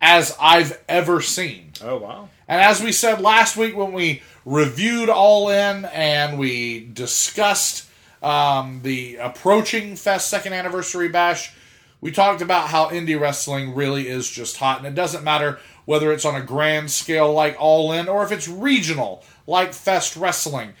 as 0.00 0.36
I've 0.40 0.80
ever 0.88 1.20
seen. 1.20 1.72
oh, 1.82 1.96
wow. 1.96 2.28
And 2.46 2.60
as 2.60 2.82
we 2.82 2.92
said 2.92 3.22
last 3.22 3.56
week 3.56 3.74
when 3.74 3.92
we 3.92 4.22
reviewed 4.44 5.08
All 5.08 5.48
In 5.48 5.84
and 5.86 6.38
we 6.38 6.88
discussed 6.92 7.88
um, 8.22 8.80
the 8.82 9.16
approaching 9.16 9.96
Fest 9.96 10.28
second 10.28 10.52
anniversary 10.52 11.08
bash, 11.08 11.54
we 12.00 12.10
talked 12.10 12.42
about 12.42 12.68
how 12.68 12.88
indie 12.88 13.18
wrestling 13.18 13.74
really 13.74 14.08
is 14.08 14.30
just 14.30 14.58
hot. 14.58 14.78
And 14.78 14.86
it 14.86 14.94
doesn't 14.94 15.24
matter 15.24 15.58
whether 15.84 16.12
it's 16.12 16.24
on 16.24 16.34
a 16.34 16.42
grand 16.42 16.90
scale 16.90 17.32
like 17.32 17.56
All 17.58 17.92
In 17.92 18.08
or 18.08 18.22
if 18.24 18.32
it's 18.32 18.48
regional 18.48 19.24
like 19.46 19.72
Fest 19.72 20.16
Wrestling. 20.16 20.74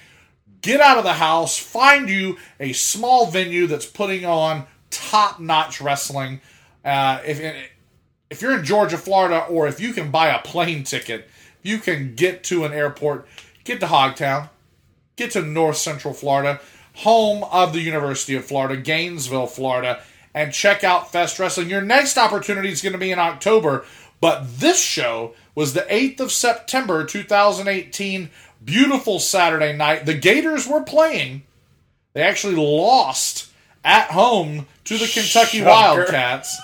Get 0.60 0.80
out 0.80 0.96
of 0.96 1.04
the 1.04 1.14
house, 1.14 1.58
find 1.58 2.08
you 2.08 2.38
a 2.58 2.72
small 2.72 3.26
venue 3.26 3.66
that's 3.66 3.84
putting 3.84 4.24
on 4.24 4.66
top 4.90 5.38
notch 5.38 5.80
wrestling. 5.80 6.40
Uh, 6.84 7.20
if, 7.26 7.38
if 8.30 8.40
you're 8.40 8.58
in 8.58 8.64
Georgia, 8.64 8.96
Florida, 8.96 9.44
or 9.44 9.68
if 9.68 9.78
you 9.80 9.92
can 9.92 10.10
buy 10.10 10.28
a 10.28 10.38
plane 10.40 10.84
ticket, 10.84 11.28
you 11.62 11.78
can 11.78 12.14
get 12.14 12.44
to 12.44 12.64
an 12.64 12.72
airport, 12.72 13.26
get 13.64 13.80
to 13.80 13.86
Hogtown, 13.86 14.50
get 15.16 15.32
to 15.32 15.42
North 15.42 15.76
Central 15.76 16.14
Florida, 16.14 16.60
home 16.96 17.44
of 17.44 17.72
the 17.72 17.80
University 17.80 18.34
of 18.36 18.44
Florida, 18.44 18.76
Gainesville, 18.76 19.46
Florida, 19.46 20.00
and 20.34 20.52
check 20.52 20.84
out 20.84 21.10
Fest 21.10 21.38
Wrestling. 21.38 21.70
Your 21.70 21.80
next 21.80 22.18
opportunity 22.18 22.68
is 22.68 22.82
going 22.82 22.92
to 22.92 22.98
be 22.98 23.10
in 23.10 23.18
October, 23.18 23.84
but 24.20 24.58
this 24.58 24.80
show 24.80 25.34
was 25.54 25.74
the 25.74 25.82
8th 25.82 26.20
of 26.20 26.32
September 26.32 27.04
2018. 27.04 28.30
Beautiful 28.64 29.18
Saturday 29.18 29.76
night. 29.76 30.06
The 30.06 30.14
Gators 30.14 30.66
were 30.66 30.82
playing. 30.82 31.42
They 32.14 32.22
actually 32.22 32.56
lost 32.56 33.50
at 33.84 34.10
home 34.10 34.66
to 34.84 34.96
the 34.96 35.06
Kentucky 35.06 35.58
Shocker. 35.58 35.66
Wildcats. 35.66 36.58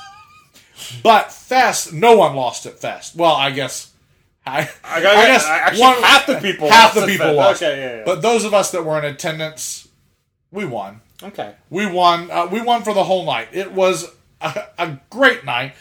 But 1.02 1.30
Fest, 1.30 1.92
no 1.92 2.16
one 2.16 2.34
lost 2.34 2.66
at 2.66 2.78
Fest. 2.78 3.14
Well, 3.14 3.34
I 3.34 3.50
guess. 3.50 3.89
I, 4.50 4.70
I, 4.84 5.00
got, 5.02 5.16
I 5.16 5.26
guess 5.26 5.46
actually 5.46 5.80
one- 5.80 6.02
half 6.02 6.26
the 6.26 6.36
people 6.36 6.68
half 6.70 6.94
the 6.94 7.06
people 7.06 7.32
lost. 7.34 7.62
Okay, 7.62 7.78
yeah, 7.80 7.96
yeah. 7.98 8.02
But 8.04 8.22
those 8.22 8.44
of 8.44 8.52
us 8.54 8.70
that 8.72 8.84
were 8.84 8.98
in 8.98 9.04
attendance, 9.04 9.88
we 10.50 10.64
won. 10.64 11.00
okay. 11.22 11.54
We 11.70 11.86
won. 11.86 12.30
Uh, 12.30 12.46
we 12.50 12.60
won 12.60 12.82
for 12.82 12.92
the 12.94 13.04
whole 13.04 13.24
night. 13.24 13.48
It 13.52 13.72
was 13.72 14.08
a, 14.40 14.64
a 14.78 14.98
great 15.10 15.44
night. 15.44 15.74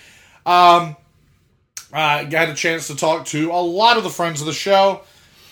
Um, 0.46 0.96
I 1.92 2.26
got 2.26 2.50
a 2.50 2.54
chance 2.54 2.88
to 2.88 2.96
talk 2.96 3.26
to 3.28 3.52
a 3.52 3.62
lot 3.62 3.98
of 3.98 4.04
the 4.04 4.10
friends 4.10 4.42
of 4.42 4.48
the 4.48 4.54
show. 4.54 5.02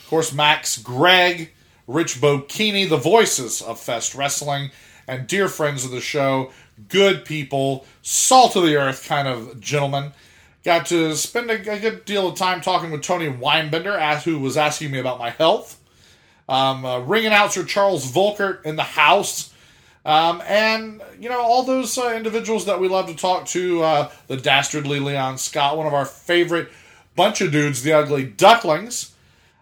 Of 0.03 0.07
course, 0.09 0.33
Max, 0.33 0.77
Greg, 0.77 1.51
Rich 1.87 2.21
Bokini, 2.21 2.87
the 2.87 2.97
voices 2.97 3.61
of 3.61 3.79
Fest 3.79 4.13
Wrestling, 4.15 4.69
and 5.07 5.27
dear 5.27 5.47
friends 5.47 5.83
of 5.83 5.91
the 5.91 5.99
show, 6.01 6.51
good 6.89 7.25
people, 7.25 7.85
salt 8.03 8.55
of 8.55 8.63
the 8.63 8.75
earth 8.75 9.07
kind 9.07 9.27
of 9.27 9.59
gentlemen. 9.59 10.13
Got 10.67 10.87
to 10.87 11.15
spend 11.15 11.49
a, 11.49 11.53
a 11.53 11.79
good 11.79 12.03
deal 12.03 12.27
of 12.27 12.35
time 12.35 12.59
talking 12.59 12.91
with 12.91 13.01
Tony 13.01 13.29
Weinbender, 13.29 13.97
as, 13.97 14.25
who 14.25 14.37
was 14.37 14.57
asking 14.57 14.91
me 14.91 14.99
about 14.99 15.17
my 15.17 15.29
health. 15.29 15.79
Um, 16.49 16.83
uh, 16.83 16.99
ring 16.99 17.25
announcer 17.25 17.63
Charles 17.63 18.11
Volkert 18.11 18.65
in 18.65 18.75
the 18.75 18.83
house. 18.83 19.53
Um, 20.03 20.43
and, 20.45 21.01
you 21.21 21.29
know, 21.29 21.39
all 21.39 21.63
those 21.63 21.97
uh, 21.97 22.11
individuals 22.13 22.65
that 22.65 22.81
we 22.81 22.89
love 22.89 23.07
to 23.07 23.15
talk 23.15 23.45
to, 23.45 23.81
uh, 23.81 24.11
the 24.27 24.35
dastardly 24.35 24.99
Leon 24.99 25.37
Scott, 25.37 25.77
one 25.77 25.87
of 25.87 25.93
our 25.93 26.03
favorite 26.03 26.67
bunch 27.15 27.39
of 27.39 27.53
dudes, 27.53 27.81
the 27.83 27.93
Ugly 27.93 28.25
Ducklings, 28.25 29.13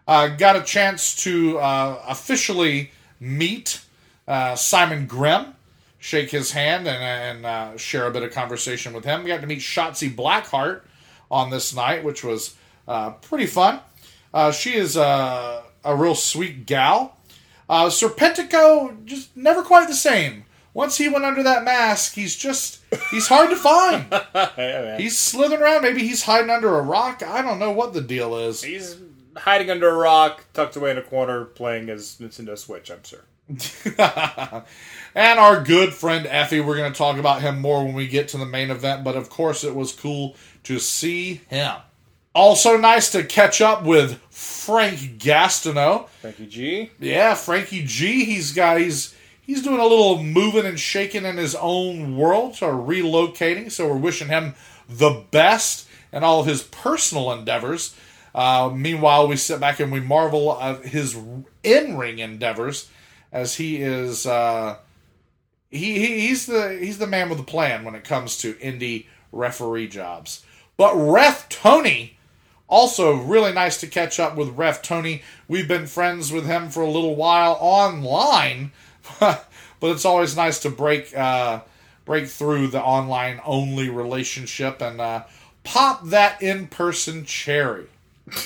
uh, 0.08 0.30
got 0.30 0.56
a 0.56 0.64
chance 0.64 1.16
to 1.18 1.60
uh, 1.60 2.02
officially 2.08 2.90
meet 3.20 3.80
uh, 4.28 4.56
Simon 4.56 5.06
Grimm, 5.06 5.54
shake 6.00 6.32
his 6.32 6.54
hand, 6.54 6.88
and, 6.88 7.04
and 7.04 7.46
uh, 7.46 7.78
share 7.78 8.08
a 8.08 8.12
bit 8.12 8.24
of 8.24 8.32
conversation 8.32 8.92
with 8.92 9.06
him. 9.06 9.22
We 9.22 9.28
got 9.28 9.42
to 9.42 9.48
meet 9.48 9.60
Shotzi 9.60 10.12
Blackheart 10.12 10.82
on 11.30 11.50
this 11.50 11.76
night, 11.76 12.04
which 12.04 12.24
was 12.24 12.56
uh, 12.88 13.12
pretty 13.12 13.46
fun. 13.46 13.80
Uh, 14.34 14.52
she 14.52 14.76
is 14.76 14.98
uh, 14.98 15.64
a 15.84 15.96
real 15.96 16.16
sweet 16.16 16.66
gal. 16.66 17.18
Uh, 17.70 17.86
Serpentico, 17.86 19.04
just 19.06 19.36
never 19.36 19.64
quite 19.64 19.88
the 19.88 19.96
same. 19.96 20.46
Once 20.74 20.98
he 20.98 21.08
went 21.08 21.24
under 21.24 21.42
that 21.42 21.64
mask, 21.64 22.16
he's 22.16 22.36
just, 22.36 22.82
he's 23.10 23.28
hard 23.28 23.50
to 23.50 23.56
find. 23.56 24.06
yeah. 24.36 24.98
He's 24.98 25.18
slithering 25.18 25.62
around. 25.62 25.82
Maybe 25.82 26.06
he's 26.06 26.24
hiding 26.24 26.50
under 26.50 26.78
a 26.78 26.82
rock. 26.82 27.24
I 27.24 27.42
don't 27.42 27.60
know 27.60 27.72
what 27.72 27.94
the 27.94 28.02
deal 28.02 28.36
is. 28.38 28.62
He's 28.62 28.98
hiding 29.38 29.70
under 29.70 29.90
a 29.90 29.96
rock, 29.96 30.44
tucked 30.54 30.76
away 30.76 30.92
in 30.92 30.98
a 30.98 31.02
corner, 31.02 31.46
playing 31.46 31.88
his 31.88 32.18
Nintendo 32.20 32.58
Switch. 32.58 32.92
I'm 32.92 33.04
sure. 33.04 33.24
and 35.16 35.40
our 35.40 35.64
good 35.64 35.94
friend 35.94 36.26
Effy, 36.26 36.66
we're 36.66 36.78
going 36.78 36.92
to 36.92 36.98
talk 36.98 37.18
about 37.18 37.42
him 37.42 37.62
more 37.62 37.86
when 37.86 37.94
we 37.94 38.08
get 38.08 38.28
to 38.30 38.38
the 38.38 38.46
main 38.46 38.72
event, 38.72 39.04
but 39.04 39.16
of 39.16 39.30
course 39.30 39.64
it 39.64 39.76
was 39.76 39.92
cool 39.92 40.36
to 40.66 40.80
see 40.80 41.42
him. 41.50 41.76
Also 42.34 42.78
nice 42.78 43.12
to 43.12 43.24
catch 43.24 43.62
up 43.62 43.84
with 43.84 44.20
Frank 44.30 45.20
Gastineau. 45.20 46.10
Frankie 46.22 46.48
G. 46.48 46.92
Yeah, 47.00 47.34
Frankie 47.34 47.84
G, 47.86 48.26
he's 48.26 48.52
got 48.52 48.80
he's 48.80 49.16
he's 49.42 49.64
doing 49.64 49.80
a 49.80 49.86
little 49.86 50.22
moving 50.22 50.66
and 50.66 50.80
shaking 50.80 51.24
in 51.24 51.38
his 51.38 51.56
own 51.56 52.18
world, 52.18 52.58
or 52.62 52.74
relocating, 52.74 53.72
so 53.72 53.88
we're 53.88 53.98
wishing 53.98 54.28
him 54.28 54.56
the 54.90 55.24
best 55.32 55.88
in 56.12 56.24
all 56.24 56.42
of 56.42 56.46
his 56.46 56.64
personal 56.64 57.32
endeavors. 57.32 57.96
Uh, 58.34 58.70
meanwhile, 58.74 59.28
we 59.28 59.38
sit 59.38 59.62
back 59.62 59.80
and 59.80 59.92
we 59.92 60.02
marvel 60.02 60.60
at 60.62 60.86
his 60.86 61.18
in-ring 61.64 62.20
endeavors 62.20 62.90
as 63.32 63.56
he 63.56 63.78
is 63.78 64.26
uh, 64.26 64.78
he, 65.70 66.00
he 66.00 66.28
he's 66.28 66.46
the 66.46 66.78
he's 66.82 66.98
the 66.98 67.08
man 67.08 67.30
with 67.30 67.38
the 67.38 67.44
plan 67.44 67.84
when 67.84 67.96
it 67.96 68.04
comes 68.04 68.38
to 68.38 68.54
indie 68.56 69.06
referee 69.32 69.88
jobs. 69.88 70.45
But 70.78 70.96
Ref 70.96 71.48
Tony, 71.50 72.18
also 72.68 73.16
really 73.16 73.54
nice 73.54 73.80
to 73.82 73.88
catch 73.88 74.20
up 74.20 74.36
with 74.36 74.58
Ref 74.58 74.82
Tony. 74.82 75.22
We've 75.48 75.68
been 75.68 75.88
friends 75.88 76.32
with 76.32 76.46
him 76.46 76.70
for 76.70 76.82
a 76.82 76.90
little 76.90 77.16
while 77.16 77.58
online, 77.60 78.72
but 79.20 79.48
it's 79.82 80.06
always 80.06 80.36
nice 80.36 80.60
to 80.60 80.70
break 80.70 81.16
uh, 81.16 81.62
break 82.04 82.28
through 82.28 82.68
the 82.68 82.82
online 82.82 83.42
only 83.46 83.90
relationship 83.90 84.82
and 84.82 85.00
uh, 85.00 85.24
pop 85.64 86.06
that 86.06 86.42
in 86.42 86.68
person 86.68 87.26
cherry. 87.26 87.88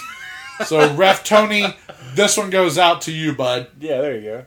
so 0.65 0.93
Ref 0.93 1.23
Tony, 1.23 1.76
this 2.15 2.38
one 2.38 2.49
goes 2.49 2.77
out 2.77 3.01
to 3.01 3.11
you, 3.11 3.34
bud. 3.34 3.68
Yeah, 3.80 4.01
there 4.01 4.15
you 4.15 4.22
go. 4.22 4.45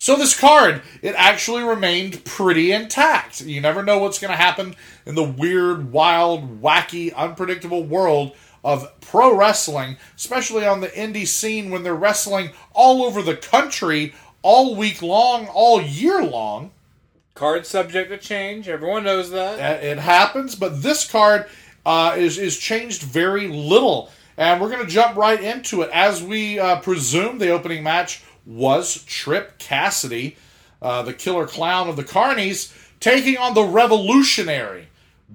So 0.00 0.14
this 0.14 0.38
card, 0.38 0.82
it 1.02 1.16
actually 1.16 1.64
remained 1.64 2.24
pretty 2.24 2.70
intact. 2.70 3.40
You 3.40 3.60
never 3.60 3.82
know 3.82 3.98
what's 3.98 4.20
going 4.20 4.30
to 4.30 4.36
happen 4.36 4.76
in 5.04 5.16
the 5.16 5.24
weird, 5.24 5.90
wild, 5.90 6.62
wacky, 6.62 7.12
unpredictable 7.14 7.82
world 7.82 8.36
of 8.64 8.88
pro 9.00 9.36
wrestling, 9.36 9.96
especially 10.16 10.64
on 10.64 10.80
the 10.80 10.88
indie 10.88 11.26
scene 11.26 11.70
when 11.70 11.82
they're 11.82 11.94
wrestling 11.94 12.50
all 12.72 13.02
over 13.02 13.22
the 13.22 13.36
country 13.36 14.14
all 14.42 14.76
week 14.76 15.02
long, 15.02 15.48
all 15.48 15.82
year 15.82 16.22
long. 16.22 16.70
Card 17.34 17.66
subject 17.66 18.10
to 18.10 18.18
change. 18.18 18.68
Everyone 18.68 19.02
knows 19.02 19.30
that. 19.30 19.58
Uh, 19.58 19.84
It 19.84 19.98
happens, 19.98 20.54
but 20.54 20.80
this 20.82 21.10
card 21.10 21.46
uh, 21.84 22.14
is 22.16 22.38
is 22.38 22.56
changed 22.56 23.02
very 23.02 23.48
little, 23.48 24.10
and 24.36 24.60
we're 24.60 24.70
going 24.70 24.84
to 24.84 24.90
jump 24.90 25.16
right 25.16 25.40
into 25.40 25.82
it. 25.82 25.90
As 25.92 26.22
we 26.22 26.58
uh, 26.58 26.80
presume, 26.80 27.38
the 27.38 27.50
opening 27.50 27.82
match 27.84 28.22
was 28.48 29.04
Trip 29.04 29.58
Cassidy, 29.58 30.36
uh, 30.80 31.02
the 31.02 31.12
killer 31.12 31.46
clown 31.46 31.88
of 31.88 31.96
the 31.96 32.04
Carnies, 32.04 32.74
taking 32.98 33.36
on 33.36 33.54
the 33.54 33.62
revolutionary 33.62 34.88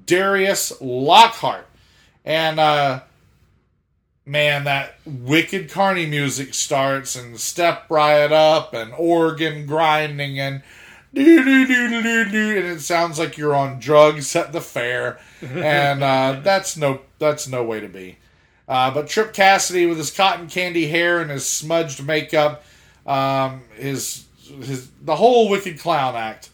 Darius 0.06 0.73
Lockhart, 0.81 1.68
and 2.26 2.60
uh, 2.60 3.02
man, 4.26 4.64
that 4.64 4.95
wicked 5.06 5.69
Carney 5.69 6.07
music 6.07 6.53
starts 6.53 7.15
and 7.15 7.40
step 7.40 7.85
right 7.90 8.31
up 8.31 8.73
and 8.73 8.91
organ 8.94 9.68
grinding 9.68 10.40
and 10.40 10.64
do 11.14 11.44
do 11.44 11.68
do 11.68 11.90
do 11.90 12.02
do 12.02 12.31
do, 12.31 12.57
and 12.57 12.65
it 12.65 12.81
sounds 12.81 13.19
like 13.19 13.38
you're 13.38 13.53
on 13.53 13.80
drugs 13.80 14.35
at 14.35 14.52
the 14.52 14.61
fair, 14.61 15.19
and 15.41 16.02
uh, 16.03 16.40
that's 16.44 16.76
no 16.76 17.02
that's 17.19 17.48
no 17.48 17.64
way 17.64 17.80
to 17.80 17.88
be. 17.88 18.18
Uh, 18.68 18.90
but 18.91 19.07
Trip 19.07 19.34
Cassidy 19.34 19.85
with 19.85 19.98
his 19.98 20.10
cotton 20.10 20.48
candy 20.48 20.88
hair 20.88 21.22
and 21.22 21.30
his 21.30 21.45
smudged 21.45 22.03
makeup, 22.03 22.64
um, 23.06 23.62
his 23.76 24.26
his 24.62 24.90
the 25.02 25.16
whole 25.16 25.50
Wicked 25.50 25.80
Clown 25.80 26.16
act 26.16 26.50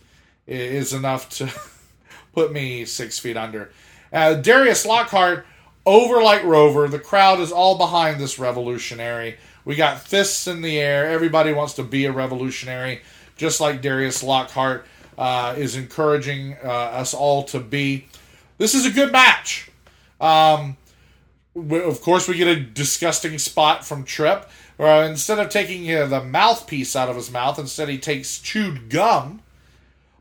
is 0.48 0.94
enough 0.94 1.30
to 1.30 1.52
put 2.34 2.52
me 2.52 2.86
six 2.86 3.20
feet 3.20 3.38
under. 3.38 3.72
Uh, 4.12 4.36
Darius 4.36 4.86
Lockhart 4.86 5.46
over 5.86 6.22
like 6.22 6.44
Rover. 6.44 6.88
The 6.88 7.00
crowd 7.00 7.40
is 7.40 7.52
all 7.52 7.78
behind 7.78 8.20
this 8.20 8.40
revolutionary. 8.40 9.38
We 9.66 9.76
got 9.76 10.00
fists 10.02 10.48
in 10.48 10.62
the 10.62 10.80
air. 10.80 11.08
Everybody 11.08 11.54
wants 11.54 11.74
to 11.74 11.84
be 11.84 12.06
a 12.06 12.12
revolutionary, 12.12 13.02
just 13.36 13.60
like 13.62 13.82
Darius 13.82 14.24
Lockhart 14.24 14.86
uh, 15.18 15.54
is 15.58 15.76
encouraging 15.76 16.56
uh, 16.64 16.68
us 16.68 17.14
all 17.14 17.44
to 17.46 17.60
be. 17.60 18.08
This 18.58 18.74
is 18.74 18.86
a 18.86 18.92
good 18.92 19.12
match. 19.12 19.70
Um, 20.20 20.78
we- 21.54 21.82
of 21.84 22.02
course, 22.02 22.28
we 22.28 22.36
get 22.38 22.48
a 22.48 22.60
disgusting 22.60 23.38
spot 23.38 23.86
from 23.86 24.04
Trip. 24.06 24.50
Where 24.80 25.04
instead 25.04 25.40
of 25.40 25.50
taking 25.50 25.94
uh, 25.94 26.06
the 26.06 26.24
mouthpiece 26.24 26.96
out 26.96 27.10
of 27.10 27.18
his 27.18 27.30
mouth, 27.30 27.60
instead 27.60 27.90
he 27.90 27.98
takes 27.98 28.40
chewed 28.40 28.90
gum. 28.90 29.42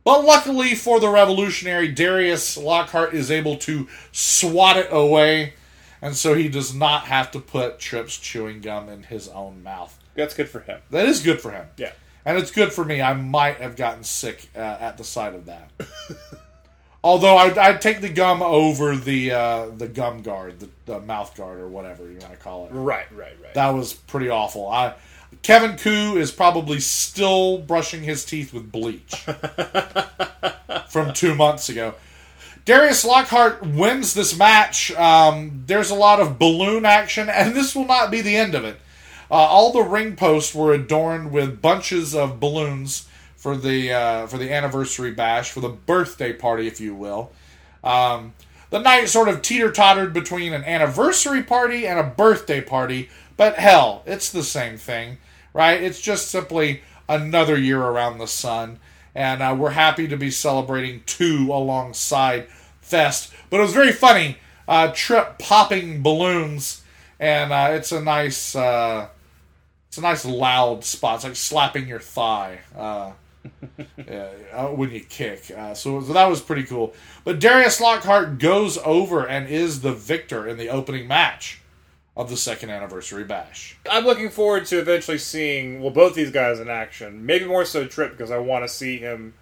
But 0.03 0.25
luckily 0.25 0.75
for 0.75 0.99
the 0.99 1.09
revolutionary, 1.09 1.87
Darius 1.87 2.57
Lockhart 2.57 3.15
is 3.15 3.31
able 3.31 3.57
to 3.59 3.87
swat 4.11 4.77
it 4.77 4.89
away, 4.91 5.55
and 6.03 6.17
so 6.17 6.35
he 6.35 6.49
does 6.49 6.75
not 6.75 7.05
have 7.05 7.31
to 7.31 7.39
put 7.39 7.79
Trip's 7.79 8.19
chewing 8.19 8.61
gum 8.61 8.89
in 8.89 9.05
his 9.05 9.29
own 9.29 9.63
mouth. 9.63 9.97
That's 10.17 10.35
good 10.35 10.49
for 10.49 10.59
him. 10.59 10.81
That 10.91 11.07
is 11.07 11.23
good 11.23 11.41
for 11.41 11.53
him. 11.53 11.69
Yeah. 11.77 11.93
And 12.25 12.37
it's 12.37 12.51
good 12.51 12.73
for 12.73 12.85
me. 12.85 13.01
I 13.01 13.13
might 13.13 13.59
have 13.59 13.77
gotten 13.77 14.03
sick 14.03 14.49
uh, 14.57 14.59
at 14.59 14.99
the 14.99 15.05
sight 15.05 15.37
of 15.37 15.47
that. 15.47 15.71
Although 17.09 17.39
I'd, 17.39 17.57
I'd 17.57 17.81
take 17.81 18.03
the 18.03 18.11
gum 18.11 18.43
over 18.43 18.95
the 18.95 19.33
uh, 19.33 19.69
the 19.75 19.89
gum 19.89 20.21
guard, 20.21 20.61
the, 20.61 20.69
the 20.85 21.01
mouth 21.01 21.35
guard, 21.35 21.59
or 21.59 21.67
whatever 21.67 22.03
you 22.03 22.19
want 22.19 22.33
to 22.33 22.37
call 22.37 22.67
it. 22.67 22.73
Right, 22.73 23.11
right, 23.17 23.35
right. 23.43 23.55
That 23.55 23.71
was 23.71 23.95
pretty 23.95 24.29
awful. 24.29 24.69
I 24.69 24.93
Kevin 25.41 25.79
Ku 25.79 26.19
is 26.19 26.31
probably 26.31 26.81
still 26.81 27.61
brushing 27.61 28.03
his 28.03 28.27
teeth 28.27 28.53
with 28.53 28.71
bleach 28.71 29.15
from 30.91 31.15
two 31.15 31.35
months 31.35 31.71
ago. 31.71 31.95
Darius 32.67 33.07
Lockhart 33.07 33.65
wins 33.65 34.13
this 34.13 34.37
match. 34.37 34.91
Um, 34.93 35.63
there's 35.65 35.89
a 35.89 35.95
lot 35.95 36.21
of 36.21 36.39
balloon 36.39 36.85
action, 36.85 37.31
and 37.31 37.57
this 37.57 37.75
will 37.75 37.87
not 37.87 38.11
be 38.11 38.21
the 38.21 38.37
end 38.37 38.55
of 38.55 38.67
it. 38.67 38.77
Uh, 39.31 39.35
all 39.37 39.73
the 39.73 39.81
ring 39.81 40.15
posts 40.15 40.55
were 40.55 40.75
adorned 40.75 41.33
with 41.33 41.63
bunches 41.63 42.15
of 42.15 42.39
balloons 42.39 43.08
for 43.49 43.57
the 43.57 43.91
uh, 43.91 44.27
for 44.27 44.37
the 44.37 44.53
anniversary 44.53 45.11
bash, 45.11 45.53
for 45.53 45.61
the 45.61 45.70
birthday 45.70 46.35
party, 46.35 46.66
if 46.66 46.83
you 46.83 46.95
will. 46.95 47.33
Um, 47.83 48.35
the 48.69 48.79
night 48.79 49.09
sort 49.09 49.31
of 49.31 49.41
teeter 49.41 49.73
tottered 49.73 50.12
between 50.12 50.53
an 50.53 50.65
anniversary 50.65 51.43
party 51.43 51.87
and 51.87 51.99
a 51.99 52.03
birthday 52.03 52.61
party, 52.61 53.09
but 53.39 53.55
hell, 53.55 54.03
it's 54.05 54.31
the 54.31 54.43
same 54.43 54.77
thing, 54.77 55.16
right? 55.55 55.83
It's 55.83 55.99
just 55.99 56.31
simply 56.31 56.83
another 57.09 57.59
year 57.59 57.81
around 57.81 58.19
the 58.19 58.27
sun, 58.27 58.81
and 59.15 59.43
uh, 59.43 59.57
we're 59.59 59.70
happy 59.70 60.07
to 60.09 60.16
be 60.19 60.31
celebrating 60.31 61.03
two 61.07 61.49
alongside 61.51 62.49
Fest. 62.83 63.33
But 63.49 63.61
it 63.61 63.62
was 63.62 63.73
very 63.73 63.93
funny, 63.93 64.37
uh, 64.66 64.93
Trip 64.95 65.39
popping 65.39 66.03
balloons, 66.03 66.83
and 67.19 67.51
uh, 67.51 67.69
it's 67.70 67.93
a 67.93 68.03
nice, 68.03 68.55
uh, 68.55 69.09
it's 69.87 69.97
a 69.97 70.03
nice 70.03 70.27
loud 70.27 70.85
spot. 70.85 71.15
It's 71.15 71.25
like 71.25 71.37
slapping 71.37 71.89
your 71.89 72.01
thigh. 72.01 72.59
Uh, 73.98 74.28
yeah, 74.52 74.69
when 74.70 74.90
you 74.90 75.01
kick. 75.01 75.51
Uh, 75.55 75.74
so, 75.74 76.01
so 76.01 76.12
that 76.12 76.27
was 76.27 76.40
pretty 76.40 76.62
cool. 76.62 76.94
But 77.24 77.40
Darius 77.40 77.81
Lockhart 77.81 78.39
goes 78.39 78.78
over 78.78 79.27
and 79.27 79.47
is 79.48 79.82
the 79.82 79.93
victor 79.93 80.48
in 80.48 80.56
the 80.56 80.69
opening 80.69 81.06
match 81.06 81.60
of 82.16 82.31
the 82.31 82.36
second 82.36 82.70
anniversary 82.70 83.24
bash. 83.24 83.77
I'm 83.90 84.05
looking 84.05 84.31
forward 84.31 84.66
to 84.66 84.78
eventually 84.78 85.19
seeing 85.19 85.81
well 85.81 85.90
both 85.90 86.15
these 86.15 86.31
guys 86.31 86.59
in 86.59 86.69
action. 86.69 87.27
Maybe 87.27 87.44
more 87.44 87.65
so 87.65 87.86
Trip 87.86 88.12
because 88.12 88.31
I 88.31 88.39
want 88.39 88.65
to 88.65 88.69
see 88.69 88.98
him 88.98 89.35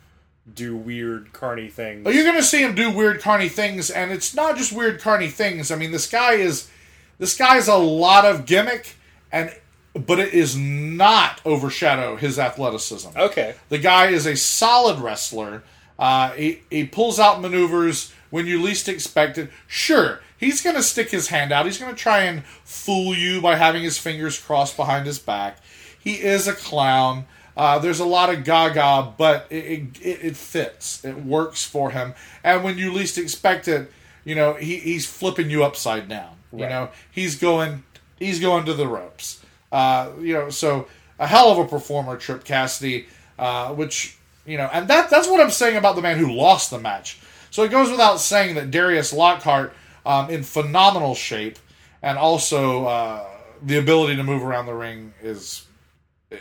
do 0.52 0.76
weird 0.76 1.32
carny 1.32 1.68
things. 1.68 2.04
But 2.04 2.14
you're 2.14 2.24
going 2.24 2.36
to 2.36 2.42
see 2.42 2.62
him 2.62 2.74
do 2.74 2.90
weird 2.90 3.20
carny 3.20 3.48
things, 3.48 3.90
and 3.90 4.10
it's 4.10 4.34
not 4.34 4.56
just 4.56 4.72
weird 4.72 5.00
carny 5.00 5.28
things. 5.28 5.70
I 5.70 5.76
mean, 5.76 5.90
this 5.90 6.08
guy 6.08 6.34
is 6.34 6.70
this 7.18 7.36
guy's 7.36 7.68
a 7.68 7.76
lot 7.76 8.24
of 8.24 8.46
gimmick, 8.46 8.96
and 9.32 9.54
but 9.98 10.18
it 10.18 10.34
is 10.34 10.56
not 10.56 11.40
overshadow 11.44 12.16
his 12.16 12.38
athleticism. 12.38 13.10
Okay. 13.16 13.54
The 13.68 13.78
guy 13.78 14.08
is 14.08 14.26
a 14.26 14.36
solid 14.36 14.98
wrestler. 14.98 15.62
Uh, 15.98 16.30
he, 16.32 16.60
he 16.70 16.84
pulls 16.84 17.18
out 17.18 17.40
maneuvers 17.40 18.12
when 18.30 18.46
you 18.46 18.60
least 18.60 18.88
expect 18.88 19.38
it. 19.38 19.50
Sure, 19.66 20.20
he's 20.36 20.60
going 20.60 20.76
to 20.76 20.82
stick 20.82 21.10
his 21.10 21.28
hand 21.28 21.52
out. 21.52 21.64
He's 21.64 21.78
going 21.78 21.94
to 21.94 22.00
try 22.00 22.22
and 22.22 22.44
fool 22.44 23.14
you 23.14 23.40
by 23.40 23.56
having 23.56 23.82
his 23.82 23.98
fingers 23.98 24.38
crossed 24.38 24.76
behind 24.76 25.06
his 25.06 25.18
back. 25.18 25.58
He 25.98 26.14
is 26.14 26.46
a 26.46 26.52
clown. 26.52 27.26
Uh, 27.56 27.78
there's 27.78 28.00
a 28.00 28.04
lot 28.04 28.32
of 28.32 28.44
gaga, 28.44 29.14
but 29.16 29.46
it, 29.48 29.98
it, 30.02 30.24
it 30.24 30.36
fits. 30.36 31.02
It 31.04 31.24
works 31.24 31.64
for 31.64 31.90
him. 31.90 32.14
And 32.44 32.62
when 32.62 32.76
you 32.76 32.92
least 32.92 33.16
expect 33.16 33.66
it, 33.66 33.90
you 34.24 34.34
know, 34.34 34.54
he, 34.54 34.76
he's 34.76 35.06
flipping 35.06 35.48
you 35.48 35.64
upside 35.64 36.08
down. 36.08 36.36
You 36.52 36.68
know, 36.68 36.90
he's 37.10 37.36
going 37.36 37.84
he's 38.18 38.40
going 38.40 38.64
to 38.66 38.74
the 38.74 38.86
ropes. 38.86 39.44
Uh, 39.72 40.10
you 40.20 40.32
know, 40.34 40.50
so 40.50 40.88
a 41.18 41.26
hell 41.26 41.50
of 41.50 41.58
a 41.58 41.66
performer, 41.66 42.16
Trip 42.16 42.44
Cassidy, 42.44 43.06
uh, 43.38 43.72
which 43.74 44.16
you 44.46 44.56
know, 44.56 44.68
and 44.72 44.88
that 44.88 45.10
that's 45.10 45.28
what 45.28 45.40
I'm 45.40 45.50
saying 45.50 45.76
about 45.76 45.96
the 45.96 46.02
man 46.02 46.18
who 46.18 46.32
lost 46.32 46.70
the 46.70 46.78
match. 46.78 47.18
So 47.50 47.62
it 47.64 47.70
goes 47.70 47.90
without 47.90 48.20
saying 48.20 48.54
that 48.56 48.70
Darius 48.70 49.12
Lockhart, 49.12 49.72
um, 50.04 50.30
in 50.30 50.42
phenomenal 50.42 51.14
shape, 51.14 51.58
and 52.02 52.18
also 52.18 52.84
uh, 52.86 53.26
the 53.62 53.78
ability 53.78 54.16
to 54.16 54.22
move 54.22 54.42
around 54.42 54.66
the 54.66 54.74
ring 54.74 55.14
is 55.22 55.66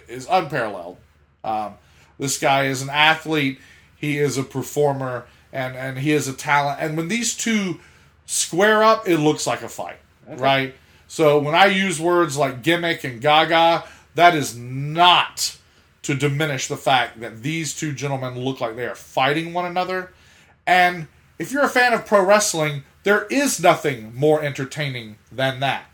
is 0.07 0.27
unparalleled. 0.29 0.97
Um, 1.43 1.75
this 2.19 2.37
guy 2.37 2.65
is 2.65 2.81
an 2.81 2.89
athlete. 2.89 3.59
He 3.95 4.17
is 4.17 4.37
a 4.37 4.43
performer, 4.43 5.25
and 5.51 5.75
and 5.75 5.97
he 5.97 6.11
is 6.11 6.27
a 6.27 6.33
talent. 6.33 6.79
And 6.79 6.97
when 6.97 7.07
these 7.07 7.35
two 7.35 7.79
square 8.25 8.83
up, 8.83 9.07
it 9.07 9.17
looks 9.17 9.47
like 9.47 9.61
a 9.61 9.69
fight, 9.69 9.97
right? 10.27 10.75
So 11.15 11.39
when 11.39 11.55
I 11.55 11.67
use 11.67 11.97
words 11.97 12.35
like 12.35 12.61
gimmick 12.61 13.05
and 13.05 13.21
gaga, 13.21 13.85
that 14.15 14.35
is 14.35 14.57
not 14.57 15.57
to 16.01 16.13
diminish 16.13 16.67
the 16.67 16.75
fact 16.75 17.21
that 17.21 17.41
these 17.41 17.73
two 17.73 17.93
gentlemen 17.93 18.37
look 18.37 18.59
like 18.59 18.75
they 18.75 18.85
are 18.85 18.95
fighting 18.95 19.53
one 19.53 19.63
another. 19.65 20.11
And 20.67 21.07
if 21.39 21.53
you're 21.53 21.63
a 21.63 21.69
fan 21.69 21.93
of 21.93 22.05
pro 22.05 22.21
wrestling, 22.21 22.83
there 23.03 23.27
is 23.27 23.61
nothing 23.61 24.13
more 24.13 24.43
entertaining 24.43 25.15
than 25.31 25.61
that. 25.61 25.85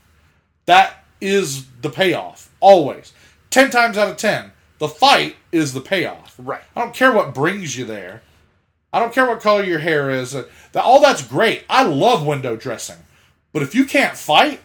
That 0.65 1.03
is 1.21 1.67
the 1.81 1.91
payoff, 1.91 2.49
always. 2.59 3.13
10 3.51 3.69
times 3.69 3.99
out 3.99 4.09
of 4.09 4.17
10, 4.17 4.51
the 4.79 4.87
fight 4.87 5.35
is 5.51 5.73
the 5.73 5.81
payoff. 5.81 6.33
Right. 6.39 6.63
I 6.75 6.81
don't 6.81 6.95
care 6.95 7.11
what 7.11 7.35
brings 7.35 7.77
you 7.77 7.85
there. 7.85 8.23
I 8.91 8.97
don't 8.97 9.13
care 9.13 9.27
what 9.27 9.39
color 9.39 9.63
your 9.63 9.77
hair 9.77 10.09
is. 10.09 10.31
That 10.31 10.83
all 10.83 10.99
that's 10.99 11.21
great. 11.21 11.63
I 11.69 11.83
love 11.83 12.25
window 12.25 12.55
dressing. 12.55 12.97
But 13.53 13.61
if 13.61 13.75
you 13.75 13.85
can't 13.85 14.17
fight, 14.17 14.61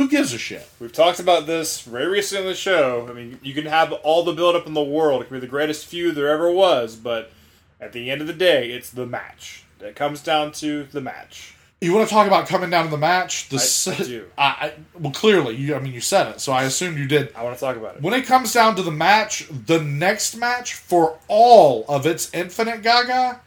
who 0.00 0.08
gives 0.08 0.32
a 0.32 0.38
shit? 0.38 0.66
We've 0.80 0.90
talked 0.90 1.20
about 1.20 1.46
this 1.46 1.82
very 1.82 2.06
recently 2.06 2.44
on 2.44 2.48
the 2.48 2.56
show. 2.56 3.06
I 3.10 3.12
mean, 3.12 3.38
you 3.42 3.52
can 3.52 3.66
have 3.66 3.92
all 3.92 4.24
the 4.24 4.32
build 4.32 4.56
up 4.56 4.66
in 4.66 4.72
the 4.72 4.82
world. 4.82 5.20
It 5.20 5.26
can 5.26 5.36
be 5.36 5.40
the 5.40 5.46
greatest 5.46 5.84
feud 5.84 6.14
there 6.14 6.28
ever 6.28 6.50
was, 6.50 6.96
but 6.96 7.30
at 7.78 7.92
the 7.92 8.10
end 8.10 8.22
of 8.22 8.26
the 8.26 8.32
day, 8.32 8.70
it's 8.70 8.88
the 8.88 9.04
match. 9.04 9.64
It 9.78 9.96
comes 9.96 10.22
down 10.22 10.52
to 10.52 10.84
the 10.84 11.02
match. 11.02 11.54
You 11.82 11.92
want 11.94 12.08
to 12.08 12.14
talk 12.14 12.26
about 12.26 12.48
coming 12.48 12.70
down 12.70 12.86
to 12.86 12.90
the 12.90 12.96
match? 12.96 13.50
The 13.50 13.94
I 13.98 14.02
do. 14.02 14.26
I, 14.38 14.44
I, 14.44 14.72
well, 14.98 15.12
clearly, 15.12 15.56
you. 15.56 15.74
I 15.74 15.80
mean, 15.80 15.92
you 15.92 16.00
said 16.00 16.28
it, 16.28 16.40
so 16.40 16.52
I 16.52 16.62
assumed 16.62 16.96
you 16.96 17.06
did. 17.06 17.34
I 17.34 17.44
want 17.44 17.56
to 17.56 17.60
talk 17.60 17.76
about 17.76 17.96
it. 17.96 18.02
When 18.02 18.14
it 18.14 18.24
comes 18.24 18.54
down 18.54 18.76
to 18.76 18.82
the 18.82 18.90
match, 18.90 19.48
the 19.66 19.82
next 19.82 20.34
match 20.34 20.74
for 20.74 21.18
all 21.28 21.84
of 21.88 22.06
its 22.06 22.32
infinite 22.32 22.82
gaga 22.82 23.42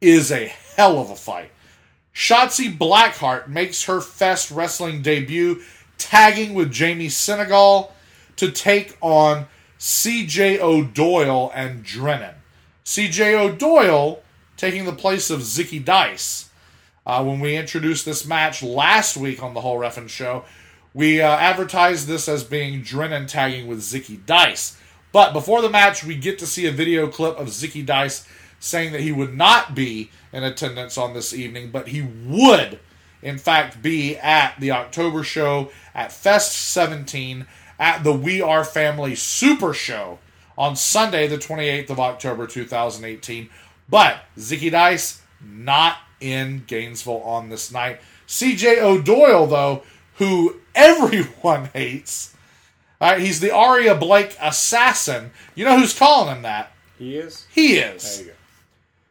is 0.00 0.32
a 0.32 0.46
hell 0.76 0.98
of 0.98 1.10
a 1.10 1.16
fight. 1.16 1.50
Shotzi 2.14 2.76
Blackheart 2.76 3.48
makes 3.48 3.84
her 3.84 4.00
Fest 4.00 4.50
Wrestling 4.50 5.02
debut, 5.02 5.62
tagging 5.98 6.54
with 6.54 6.72
Jamie 6.72 7.08
Senegal 7.08 7.92
to 8.36 8.50
take 8.50 8.96
on 9.00 9.46
CJ 9.78 10.60
O'Doyle 10.60 11.50
and 11.54 11.84
Drennen. 11.84 12.34
CJ 12.84 13.34
O'Doyle 13.34 14.22
taking 14.56 14.84
the 14.84 14.92
place 14.92 15.30
of 15.30 15.40
Zicky 15.40 15.84
Dice. 15.84 16.50
Uh, 17.06 17.22
when 17.22 17.40
we 17.40 17.56
introduced 17.56 18.04
this 18.04 18.26
match 18.26 18.62
last 18.62 19.16
week 19.16 19.42
on 19.42 19.52
the 19.52 19.60
whole 19.60 19.78
Ref'n 19.78 20.08
show, 20.08 20.44
we 20.94 21.20
uh, 21.20 21.28
advertised 21.28 22.06
this 22.06 22.28
as 22.28 22.44
being 22.44 22.82
Drennen 22.82 23.26
tagging 23.26 23.66
with 23.66 23.80
Zicky 23.80 24.24
Dice. 24.24 24.78
But 25.12 25.32
before 25.32 25.60
the 25.60 25.70
match, 25.70 26.04
we 26.04 26.16
get 26.16 26.38
to 26.38 26.46
see 26.46 26.66
a 26.66 26.72
video 26.72 27.08
clip 27.08 27.38
of 27.38 27.48
Zicky 27.48 27.84
Dice 27.84 28.26
saying 28.58 28.92
that 28.92 29.02
he 29.02 29.12
would 29.12 29.34
not 29.34 29.74
be 29.74 30.10
in 30.32 30.42
attendance 30.42 30.96
on 30.96 31.12
this 31.12 31.34
evening, 31.34 31.70
but 31.70 31.88
he 31.88 32.02
would, 32.02 32.80
in 33.24 33.38
fact, 33.38 33.82
be 33.82 34.16
at 34.18 34.54
the 34.60 34.70
October 34.70 35.24
show 35.24 35.70
at 35.94 36.12
Fest 36.12 36.52
17 36.52 37.46
at 37.78 38.04
the 38.04 38.12
We 38.12 38.40
Are 38.42 38.64
Family 38.64 39.14
Super 39.16 39.72
Show 39.72 40.18
on 40.56 40.76
Sunday, 40.76 41.26
the 41.26 41.38
28th 41.38 41.90
of 41.90 41.98
October 41.98 42.46
2018. 42.46 43.48
But 43.88 44.18
Zicky 44.36 44.70
Dice 44.70 45.22
not 45.42 45.96
in 46.20 46.64
Gainesville 46.66 47.22
on 47.22 47.48
this 47.48 47.72
night. 47.72 48.00
CJ 48.28 48.80
O'Doyle, 48.80 49.46
though, 49.46 49.82
who 50.16 50.60
everyone 50.74 51.70
hates, 51.72 52.34
all 53.00 53.10
right, 53.12 53.20
he's 53.20 53.40
the 53.40 53.50
Aria 53.54 53.94
Blake 53.94 54.36
assassin. 54.40 55.30
You 55.54 55.64
know 55.64 55.78
who's 55.78 55.98
calling 55.98 56.36
him 56.36 56.42
that? 56.42 56.72
He 56.98 57.16
is? 57.16 57.46
He 57.52 57.76
There 57.76 57.94
is. 57.96 58.20
you 58.20 58.26
go. 58.26 58.32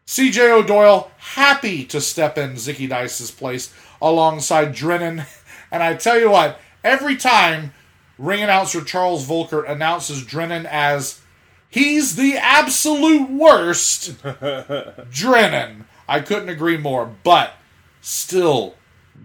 CJ 0.07 0.52
O'Doyle 0.52 1.11
happy 1.18 1.85
to 1.85 1.99
step 1.99 2.38
in 2.38 2.53
Zicky 2.53 2.88
Dice's 2.88 3.31
place 3.31 3.73
alongside 4.04 4.76
Drennen. 4.76 5.26
And 5.72 5.82
I 5.82 5.96
tell 5.96 6.20
you 6.20 6.30
what, 6.30 6.60
every 6.84 7.16
time 7.16 7.74
ring 8.20 8.44
announcer 8.44 8.84
Charles 8.84 9.26
Volker 9.26 9.64
announces 9.64 10.24
Drennen 10.24 10.66
as 10.66 11.22
he's 11.70 12.16
the 12.16 12.38
absolute 12.38 13.32
worst, 13.32 14.22
Drennen, 14.24 15.86
I 16.08 16.20
couldn't 16.20 16.50
agree 16.50 16.78
more. 16.78 17.12
But 17.24 17.54
still, 18.02 18.76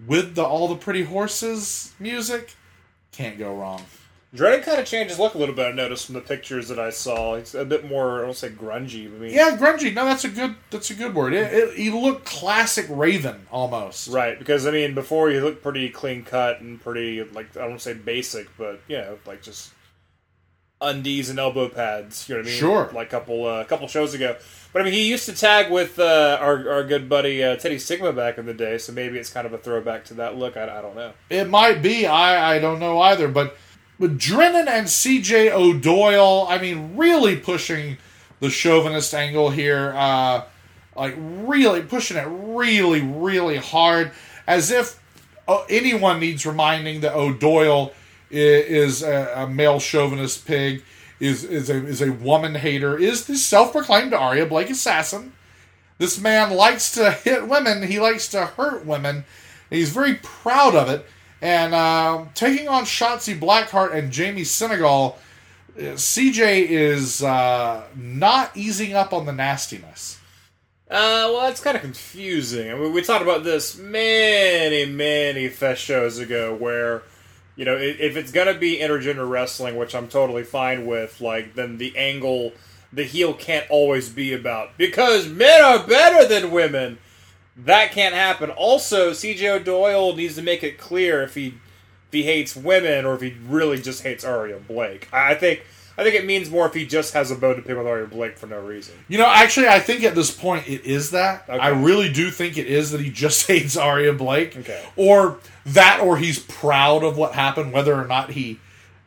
with 0.07 0.33
the 0.33 0.43
all 0.43 0.67
the 0.67 0.75
pretty 0.75 1.03
horses 1.03 1.93
music, 1.99 2.55
can't 3.11 3.37
go 3.37 3.53
wrong. 3.55 3.85
Drennen 4.35 4.61
kind 4.61 4.79
of 4.79 4.85
changed 4.85 5.09
his 5.09 5.19
look 5.19 5.33
a 5.33 5.39
little 5.39 5.55
bit, 5.55 5.65
I 5.65 5.71
noticed 5.71 6.05
from 6.05 6.13
the 6.13 6.21
pictures 6.21 6.67
that 6.67 6.77
I 6.77 6.91
saw. 6.91 7.35
He's 7.35 7.55
a 7.55 7.65
bit 7.65 7.83
more, 7.89 8.19
I 8.21 8.25
don't 8.25 8.35
say 8.35 8.49
grungy, 8.49 9.07
I 9.07 9.17
mean, 9.17 9.33
Yeah, 9.33 9.57
grungy. 9.57 9.91
No, 9.91 10.05
that's 10.05 10.23
a 10.23 10.29
good. 10.29 10.55
That's 10.69 10.91
a 10.91 10.93
good 10.93 11.15
word. 11.15 11.33
It, 11.33 11.51
it, 11.51 11.75
he 11.75 11.89
looked 11.89 12.25
classic 12.25 12.85
Raven 12.89 13.47
almost. 13.51 14.09
Right, 14.09 14.37
because 14.37 14.67
I 14.67 14.71
mean, 14.71 14.93
before 14.93 15.31
he 15.31 15.39
looked 15.39 15.63
pretty 15.63 15.89
clean 15.89 16.23
cut 16.23 16.61
and 16.61 16.79
pretty 16.79 17.23
like 17.23 17.57
I 17.57 17.67
don't 17.67 17.81
say 17.81 17.93
basic, 17.93 18.55
but 18.55 18.81
you 18.87 18.97
know, 18.97 19.17
like 19.25 19.41
just 19.41 19.71
undies 20.81 21.29
and 21.29 21.39
elbow 21.39 21.67
pads. 21.67 22.29
You 22.29 22.35
know 22.35 22.41
what 22.41 22.47
I 22.47 22.49
mean? 22.51 22.59
Sure. 22.59 22.91
Like 22.93 23.07
a 23.07 23.09
couple 23.09 23.45
uh, 23.45 23.63
couple 23.63 23.87
shows 23.87 24.13
ago. 24.13 24.37
But 24.71 24.83
I 24.83 24.85
mean, 24.85 24.93
he 24.93 25.09
used 25.09 25.25
to 25.25 25.33
tag 25.33 25.71
with 25.71 25.97
uh, 25.97 26.37
our 26.39 26.69
our 26.69 26.83
good 26.83 27.09
buddy 27.09 27.43
uh, 27.43 27.55
Teddy 27.55 27.79
Sigma 27.79 28.13
back 28.13 28.37
in 28.37 28.45
the 28.45 28.53
day, 28.53 28.77
so 28.77 28.93
maybe 28.93 29.17
it's 29.17 29.31
kind 29.31 29.47
of 29.47 29.53
a 29.53 29.57
throwback 29.57 30.05
to 30.05 30.13
that 30.15 30.37
look. 30.37 30.55
I, 30.55 30.77
I 30.77 30.81
don't 30.81 30.95
know. 30.95 31.13
It 31.29 31.49
might 31.49 31.81
be. 31.81 32.05
I 32.05 32.55
I 32.55 32.59
don't 32.59 32.79
know 32.79 32.99
either. 33.01 33.27
But 33.27 33.57
but 33.99 34.17
Drennen 34.17 34.67
and 34.67 34.89
C.J. 34.89 35.51
O'Doyle, 35.51 36.47
I 36.49 36.57
mean, 36.59 36.95
really 36.95 37.35
pushing 37.35 37.97
the 38.39 38.49
chauvinist 38.49 39.13
angle 39.13 39.49
here. 39.49 39.93
Uh, 39.95 40.43
like 40.95 41.15
really 41.17 41.81
pushing 41.81 42.17
it 42.17 42.27
really 42.29 43.01
really 43.01 43.57
hard, 43.57 44.11
as 44.47 44.69
if 44.71 44.99
uh, 45.47 45.63
anyone 45.69 46.19
needs 46.19 46.45
reminding 46.45 47.01
that 47.01 47.13
O'Doyle 47.13 47.93
i- 48.31 48.35
is 48.35 49.01
a, 49.01 49.31
a 49.35 49.47
male 49.47 49.79
chauvinist 49.79 50.45
pig. 50.45 50.83
Is, 51.19 51.43
is 51.43 51.69
a 51.69 51.85
is 51.85 52.01
a 52.01 52.11
woman 52.13 52.55
hater. 52.55 52.97
Is 52.97 53.25
the 53.25 53.35
self 53.35 53.73
proclaimed 53.73 54.13
Aria 54.13 54.45
Blake 54.45 54.69
assassin? 54.69 55.33
This 55.97 56.17
man 56.19 56.51
likes 56.51 56.93
to 56.93 57.11
hit 57.11 57.45
women. 57.47 57.83
He 57.83 57.99
likes 57.99 58.29
to 58.29 58.45
hurt 58.45 58.85
women. 58.85 59.25
He's 59.69 59.89
very 59.89 60.15
proud 60.15 60.75
of 60.75 60.87
it. 60.89 61.05
And 61.41 61.73
uh, 61.73 62.25
taking 62.35 62.67
on 62.67 62.83
Shotzi 62.83 63.39
Blackheart 63.39 63.93
and 63.93 64.11
Jamie 64.11 64.43
Senegal, 64.43 65.17
uh, 65.77 65.81
CJ 65.81 66.67
is 66.67 67.23
uh, 67.23 67.83
not 67.95 68.55
easing 68.55 68.93
up 68.93 69.13
on 69.13 69.25
the 69.25 69.31
nastiness. 69.31 70.19
Uh, 70.89 71.29
well, 71.31 71.41
that's 71.41 71.61
kind 71.61 71.77
of 71.77 71.83
confusing. 71.83 72.71
I 72.71 72.73
mean, 72.73 72.93
we 72.93 73.01
talked 73.03 73.21
about 73.21 73.43
this 73.43 73.77
many, 73.77 74.85
many 74.85 75.47
fest 75.47 75.81
shows 75.81 76.17
ago, 76.17 76.55
where 76.55 77.03
you 77.55 77.65
know, 77.65 77.75
if 77.77 78.15
it's 78.15 78.31
gonna 78.31 78.53
be 78.53 78.77
intergender 78.77 79.29
wrestling, 79.29 79.75
which 79.75 79.93
I'm 79.93 80.07
totally 80.07 80.43
fine 80.43 80.85
with, 80.85 81.21
like 81.21 81.55
then 81.55 81.77
the 81.77 81.95
angle 81.97 82.53
the 82.91 83.03
heel 83.03 83.33
can't 83.33 83.69
always 83.69 84.09
be 84.09 84.33
about 84.33 84.77
because 84.77 85.27
men 85.27 85.61
are 85.61 85.85
better 85.85 86.27
than 86.27 86.51
women. 86.51 86.97
That 87.65 87.91
can't 87.91 88.15
happen. 88.15 88.49
Also, 88.51 89.11
CJ 89.11 89.61
O'Doyle 89.61 90.15
needs 90.15 90.35
to 90.35 90.41
make 90.41 90.63
it 90.63 90.77
clear 90.77 91.23
if 91.23 91.35
he 91.35 91.47
if 92.07 92.13
he 92.13 92.23
hates 92.23 92.55
women 92.55 93.05
or 93.05 93.13
if 93.13 93.21
he 93.21 93.35
really 93.47 93.79
just 93.79 94.03
hates 94.03 94.23
Aria 94.23 94.59
Blake. 94.59 95.07
I 95.13 95.35
think 95.35 95.63
I 95.99 96.03
think 96.03 96.15
it 96.15 96.25
means 96.25 96.49
more 96.49 96.65
if 96.65 96.73
he 96.73 96.85
just 96.85 97.13
has 97.13 97.29
a 97.29 97.35
bone 97.35 97.57
to 97.57 97.61
pick 97.61 97.75
with 97.75 97.85
Aria 97.85 98.07
Blake 98.07 98.37
for 98.37 98.47
no 98.47 98.61
reason. 98.61 98.95
You 99.09 99.17
know, 99.17 99.27
actually, 99.27 99.67
I 99.67 99.79
think 99.79 100.05
at 100.05 100.15
this 100.15 100.31
point 100.31 100.65
it 100.65 100.85
is 100.85 101.11
that. 101.11 101.43
Okay. 101.49 101.59
I 101.59 101.69
really 101.69 102.09
do 102.09 102.31
think 102.31 102.57
it 102.57 102.67
is 102.67 102.91
that 102.91 103.01
he 103.01 103.09
just 103.09 103.45
hates 103.47 103.75
Aria 103.75 104.13
Blake. 104.13 104.55
Okay. 104.55 104.81
Or 104.95 105.39
that, 105.65 105.99
or 105.99 106.17
he's 106.17 106.39
proud 106.39 107.03
of 107.03 107.17
what 107.17 107.33
happened, 107.33 107.73
whether 107.73 107.93
or 107.93 108.07
not 108.07 108.31
he 108.31 108.59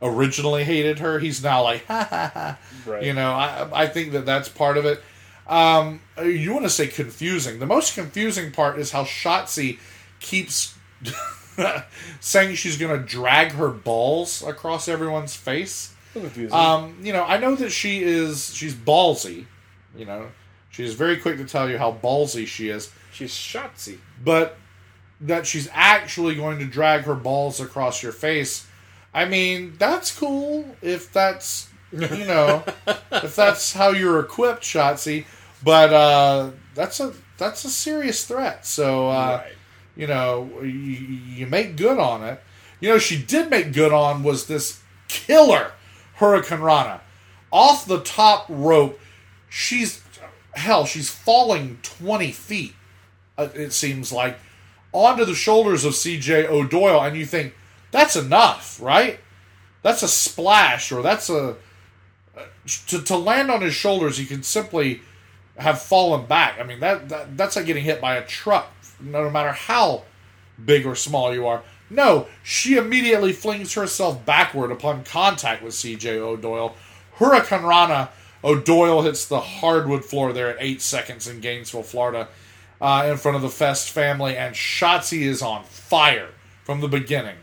originally 0.02 0.64
hated 0.64 0.98
her. 0.98 1.18
He's 1.18 1.42
now 1.42 1.62
like, 1.62 1.84
ha 1.86 2.06
ha 2.10 2.30
ha. 2.34 2.58
Right. 2.84 3.04
You 3.04 3.14
know, 3.14 3.32
I, 3.32 3.84
I 3.84 3.86
think 3.86 4.12
that 4.12 4.26
that's 4.26 4.50
part 4.50 4.76
of 4.76 4.84
it. 4.84 5.02
Um, 5.52 6.00
you 6.24 6.52
want 6.52 6.64
to 6.64 6.70
say 6.70 6.86
confusing. 6.86 7.58
The 7.58 7.66
most 7.66 7.94
confusing 7.94 8.52
part 8.52 8.78
is 8.78 8.90
how 8.92 9.04
Shotzi 9.04 9.78
keeps 10.18 10.74
saying 12.20 12.54
she's 12.54 12.78
going 12.78 12.98
to 12.98 13.04
drag 13.06 13.52
her 13.52 13.68
balls 13.68 14.42
across 14.42 14.88
everyone's 14.88 15.36
face. 15.36 15.94
Um, 16.52 16.96
you 17.02 17.12
know, 17.12 17.24
I 17.24 17.38
know 17.38 17.54
that 17.56 17.70
she 17.70 18.02
is 18.02 18.54
she's 18.54 18.74
ballsy. 18.74 19.46
You 19.96 20.06
know, 20.06 20.28
she's 20.70 20.94
very 20.94 21.18
quick 21.18 21.36
to 21.36 21.44
tell 21.44 21.68
you 21.68 21.76
how 21.78 21.92
ballsy 21.92 22.46
she 22.46 22.68
is, 22.68 22.90
She's 23.12 23.32
Shotzi. 23.32 23.98
but 24.24 24.56
that 25.20 25.46
she's 25.46 25.68
actually 25.72 26.34
going 26.34 26.58
to 26.60 26.64
drag 26.64 27.02
her 27.02 27.14
balls 27.14 27.60
across 27.60 28.02
your 28.02 28.12
face. 28.12 28.66
I 29.14 29.26
mean, 29.26 29.74
that's 29.78 30.18
cool 30.18 30.76
if 30.80 31.12
that's 31.12 31.68
you 31.92 32.24
know 32.24 32.64
if 33.12 33.36
that's 33.36 33.74
how 33.74 33.90
you're 33.90 34.18
equipped, 34.20 34.62
Shotzi. 34.62 35.26
But 35.64 35.93
uh, 35.93 36.51
that's 36.74 37.01
a 37.01 37.12
that's 37.39 37.64
a 37.64 37.70
serious 37.70 38.24
threat. 38.24 38.66
So 38.66 39.09
uh, 39.09 39.43
right. 39.44 39.52
you 39.97 40.06
know, 40.06 40.51
you, 40.62 40.68
you 40.68 41.47
make 41.47 41.76
good 41.76 41.98
on 41.98 42.24
it. 42.24 42.43
You 42.80 42.89
know, 42.90 42.98
she 42.98 43.22
did 43.22 43.48
make 43.51 43.72
good 43.72 43.93
on 43.93 44.22
was 44.22 44.47
this 44.47 44.80
killer 45.09 45.72
hurricanrana 46.18 47.01
off 47.52 47.86
the 47.86 48.01
top 48.01 48.47
rope. 48.48 48.98
She's 49.48 50.02
hell, 50.55 50.84
she's 50.86 51.10
falling 51.10 51.78
twenty 51.82 52.32
feet. 52.32 52.74
uh, 53.39 53.48
It 53.55 53.72
seems 53.72 54.12
like 54.12 54.39
onto 54.93 55.24
the 55.24 55.34
shoulders 55.34 55.84
of 55.84 55.94
C.J. 55.94 56.47
O'Doyle, 56.48 57.01
and 57.02 57.16
you 57.16 57.24
think 57.24 57.55
that's 57.90 58.16
enough, 58.16 58.78
right? 58.82 59.20
That's 59.82 60.02
a 60.02 60.09
splash, 60.09 60.93
or 60.93 61.02
that's 61.02 61.30
a 61.30 61.56
to, 62.89 63.02
to 63.02 63.16
land 63.16 63.51
on 63.51 63.62
his 63.62 63.74
shoulders. 63.74 64.18
He 64.18 64.26
can 64.26 64.43
simply 64.43 65.02
have 65.56 65.80
fallen 65.80 66.26
back. 66.26 66.58
I 66.60 66.64
mean 66.64 66.80
that, 66.80 67.08
that 67.08 67.36
that's 67.36 67.56
like 67.56 67.66
getting 67.66 67.84
hit 67.84 68.00
by 68.00 68.16
a 68.16 68.26
truck, 68.26 68.72
no 69.00 69.28
matter 69.30 69.52
how 69.52 70.04
big 70.64 70.86
or 70.86 70.94
small 70.94 71.34
you 71.34 71.46
are. 71.46 71.62
No, 71.90 72.26
she 72.42 72.76
immediately 72.76 73.32
flings 73.32 73.74
herself 73.74 74.24
backward 74.24 74.70
upon 74.70 75.04
contact 75.04 75.62
with 75.62 75.74
CJ 75.74 76.16
O'Doyle. 76.16 76.74
Hurricanrana 77.18 78.08
O'Doyle 78.42 79.02
hits 79.02 79.26
the 79.26 79.40
hardwood 79.40 80.04
floor 80.04 80.32
there 80.32 80.48
at 80.48 80.56
eight 80.58 80.80
seconds 80.80 81.28
in 81.28 81.40
Gainesville, 81.40 81.82
Florida, 81.82 82.28
uh, 82.80 83.06
in 83.10 83.18
front 83.18 83.36
of 83.36 83.42
the 83.42 83.48
Fest 83.48 83.90
family, 83.90 84.36
and 84.36 84.54
Shotzi 84.54 85.22
is 85.22 85.42
on 85.42 85.64
fire 85.64 86.30
from 86.64 86.80
the 86.80 86.88
beginning. 86.88 87.36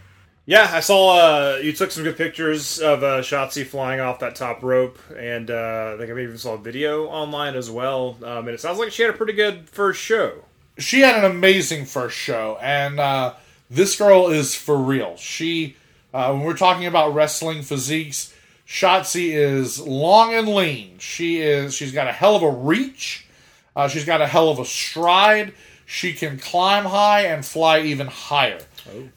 Yeah, 0.49 0.67
I 0.73 0.79
saw 0.79 1.11
uh, 1.11 1.57
you 1.57 1.73
took 1.73 1.91
some 1.91 2.03
good 2.03 2.17
pictures 2.17 2.79
of 2.79 3.03
uh, 3.03 3.19
Shotzi 3.19 3.63
flying 3.63 3.99
off 3.99 4.17
that 4.17 4.33
top 4.35 4.63
rope, 4.63 4.97
and 5.15 5.51
uh, 5.51 5.91
I 5.93 5.97
think 5.99 6.09
I 6.09 6.19
even 6.23 6.39
saw 6.39 6.55
a 6.55 6.57
video 6.57 7.05
online 7.05 7.53
as 7.53 7.69
well. 7.69 8.17
Um, 8.23 8.47
and 8.47 8.49
it 8.49 8.59
sounds 8.59 8.79
like 8.79 8.91
she 8.91 9.03
had 9.03 9.13
a 9.13 9.15
pretty 9.15 9.33
good 9.33 9.69
first 9.69 10.01
show. 10.01 10.45
she 10.79 11.01
had 11.01 11.23
an 11.23 11.29
amazing 11.29 11.85
first 11.85 12.17
show, 12.17 12.57
and 12.63 12.99
uh, 12.99 13.35
this 13.69 13.95
girl 13.95 14.29
is 14.29 14.55
for 14.55 14.75
real. 14.75 15.17
She, 15.17 15.75
uh, 16.15 16.31
when 16.31 16.41
we're 16.41 16.57
talking 16.57 16.87
about 16.87 17.13
wrestling 17.13 17.61
physiques, 17.61 18.33
Shotzi 18.67 19.35
is 19.35 19.79
long 19.79 20.33
and 20.33 20.47
lean. 20.47 20.97
She 20.97 21.41
is. 21.41 21.75
She's 21.75 21.91
got 21.91 22.07
a 22.07 22.11
hell 22.11 22.35
of 22.35 22.41
a 22.41 22.49
reach. 22.49 23.27
Uh, 23.75 23.87
she's 23.87 24.03
got 24.03 24.19
a 24.19 24.25
hell 24.25 24.49
of 24.49 24.57
a 24.57 24.65
stride. 24.65 25.53
She 25.85 26.13
can 26.13 26.39
climb 26.39 26.85
high 26.85 27.25
and 27.27 27.45
fly 27.45 27.81
even 27.81 28.07
higher. 28.07 28.61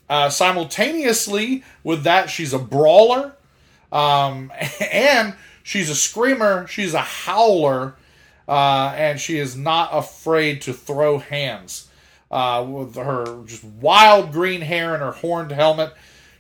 Uh, 0.09 0.31
simultaneously 0.31 1.65
with 1.83 2.05
that, 2.05 2.31
she's 2.31 2.53
a 2.53 2.59
brawler, 2.59 3.35
um, 3.91 4.53
and 4.93 5.35
she's 5.63 5.91
a 5.91 5.95
screamer. 5.95 6.67
She's 6.67 6.95
a 6.95 7.01
howler 7.01 7.95
uh, 8.49 8.93
and 8.97 9.21
she 9.21 9.39
is 9.39 9.57
not 9.57 9.91
afraid 9.93 10.63
to 10.63 10.73
throw 10.73 11.19
hands. 11.19 11.89
Uh, 12.31 12.65
with 12.67 12.95
her 12.95 13.45
just 13.45 13.63
wild 13.63 14.33
green 14.33 14.63
hair 14.63 14.95
and 14.95 15.03
her 15.03 15.13
horned 15.13 15.53
helmet, 15.53 15.93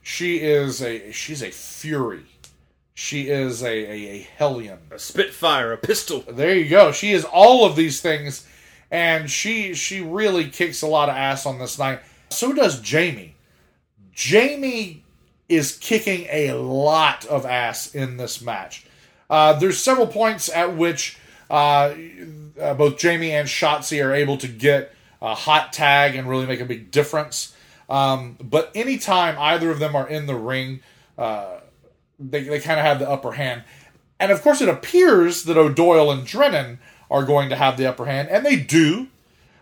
she 0.02 0.38
is 0.38 0.80
a 0.80 1.12
she's 1.12 1.42
a 1.42 1.50
fury. 1.50 2.24
She 2.94 3.28
is 3.28 3.62
a, 3.62 3.66
a, 3.66 4.10
a 4.16 4.28
hellion. 4.36 4.78
A 4.90 4.98
Spitfire, 4.98 5.72
a 5.72 5.76
pistol. 5.76 6.24
There 6.26 6.54
you 6.54 6.68
go. 6.68 6.92
She 6.92 7.12
is 7.12 7.24
all 7.24 7.66
of 7.66 7.76
these 7.76 8.00
things, 8.00 8.46
and 8.90 9.30
she 9.30 9.74
she 9.74 10.00
really 10.00 10.48
kicks 10.48 10.80
a 10.80 10.86
lot 10.86 11.10
of 11.10 11.14
ass 11.14 11.44
on 11.44 11.59
this 11.59 11.78
night. 11.78 12.00
So 12.32 12.52
does 12.52 12.80
Jamie. 12.80 13.34
Jamie 14.12 15.04
is 15.48 15.76
kicking 15.76 16.26
a 16.30 16.52
lot 16.52 17.24
of 17.26 17.44
ass 17.46 17.94
in 17.94 18.16
this 18.16 18.40
match. 18.40 18.86
Uh, 19.28 19.54
there's 19.54 19.78
several 19.78 20.06
points 20.06 20.48
at 20.48 20.76
which 20.76 21.18
uh, 21.50 21.94
uh, 22.60 22.74
both 22.74 22.98
Jamie 22.98 23.32
and 23.32 23.48
Shotzi 23.48 24.04
are 24.04 24.14
able 24.14 24.36
to 24.38 24.48
get 24.48 24.94
a 25.20 25.34
hot 25.34 25.72
tag 25.72 26.16
and 26.16 26.28
really 26.28 26.46
make 26.46 26.60
a 26.60 26.64
big 26.64 26.90
difference. 26.90 27.54
Um, 27.88 28.36
but 28.42 28.70
anytime 28.74 29.38
either 29.38 29.70
of 29.70 29.78
them 29.78 29.94
are 29.94 30.09
in 30.09 30.26
the 30.26 30.34
ring, 30.34 30.80
uh, 31.18 31.59
they, 32.18 32.42
they 32.44 32.60
kind 32.60 32.80
of 32.80 32.86
have 32.86 32.98
the 32.98 33.09
upper 33.09 33.32
hand. 33.32 33.64
And 34.18 34.32
of 34.32 34.42
course, 34.42 34.60
it 34.60 34.68
appears 34.68 35.44
that 35.44 35.56
O'Doyle 35.56 36.10
and 36.10 36.26
Drennen 36.26 36.78
are 37.10 37.24
going 37.24 37.50
to 37.50 37.56
have 37.56 37.76
the 37.76 37.86
upper 37.86 38.06
hand, 38.06 38.28
and 38.28 38.46
they 38.46 38.56
do. 38.56 39.09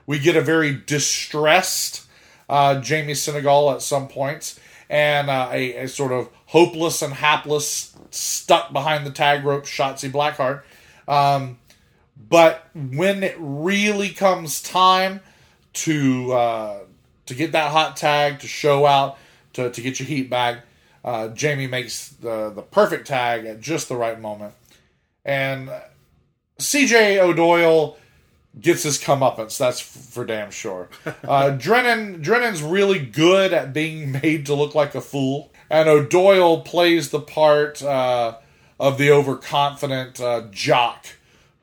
We 0.06 0.18
get 0.18 0.36
a 0.36 0.40
very 0.40 0.74
distressed 0.74 2.06
uh, 2.50 2.80
Jamie 2.80 3.14
Senegal 3.14 3.70
at 3.70 3.80
some 3.80 4.08
points, 4.08 4.58
and 4.90 5.30
uh, 5.30 5.48
a, 5.52 5.84
a 5.84 5.88
sort 5.88 6.10
of 6.10 6.28
hopeless 6.46 7.00
and 7.00 7.14
hapless, 7.14 7.96
stuck 8.10 8.72
behind 8.72 9.06
the 9.06 9.10
tag 9.12 9.44
rope, 9.44 9.64
Shotzi 9.64 10.10
Blackheart. 10.10 10.62
Um, 11.06 11.58
but 12.28 12.68
when 12.74 13.22
it 13.22 13.36
really 13.38 14.10
comes 14.10 14.60
time 14.60 15.20
to 15.72 16.32
uh, 16.32 16.78
to 17.26 17.34
get 17.34 17.52
that 17.52 17.70
hot 17.70 17.96
tag, 17.96 18.40
to 18.40 18.48
show 18.48 18.84
out, 18.84 19.16
to, 19.52 19.70
to 19.70 19.80
get 19.80 20.00
your 20.00 20.08
heat 20.08 20.28
back, 20.28 20.64
uh, 21.04 21.28
Jamie 21.28 21.68
makes 21.68 22.08
the 22.08 22.50
the 22.50 22.62
perfect 22.62 23.06
tag 23.06 23.46
at 23.46 23.60
just 23.60 23.88
the 23.88 23.96
right 23.96 24.20
moment, 24.20 24.54
and 25.24 25.70
CJ 26.58 27.18
O'Doyle 27.18 27.96
gets 28.58 28.82
his 28.82 28.98
comeuppance. 28.98 29.58
That's 29.58 29.80
for 29.80 30.24
damn 30.24 30.50
sure. 30.50 30.88
Uh, 31.06 31.12
Drennen 31.58 32.22
Drennen's 32.22 32.62
really 32.62 32.98
good 32.98 33.52
at 33.52 33.72
being 33.72 34.12
made 34.12 34.46
to 34.46 34.54
look 34.54 34.74
like 34.74 34.94
a 34.94 35.00
fool, 35.00 35.52
and 35.68 35.88
O'Doyle 35.88 36.62
plays 36.62 37.10
the 37.10 37.20
part 37.20 37.82
uh, 37.82 38.38
of 38.78 38.98
the 38.98 39.10
overconfident 39.10 40.20
uh, 40.20 40.42
jock 40.50 41.06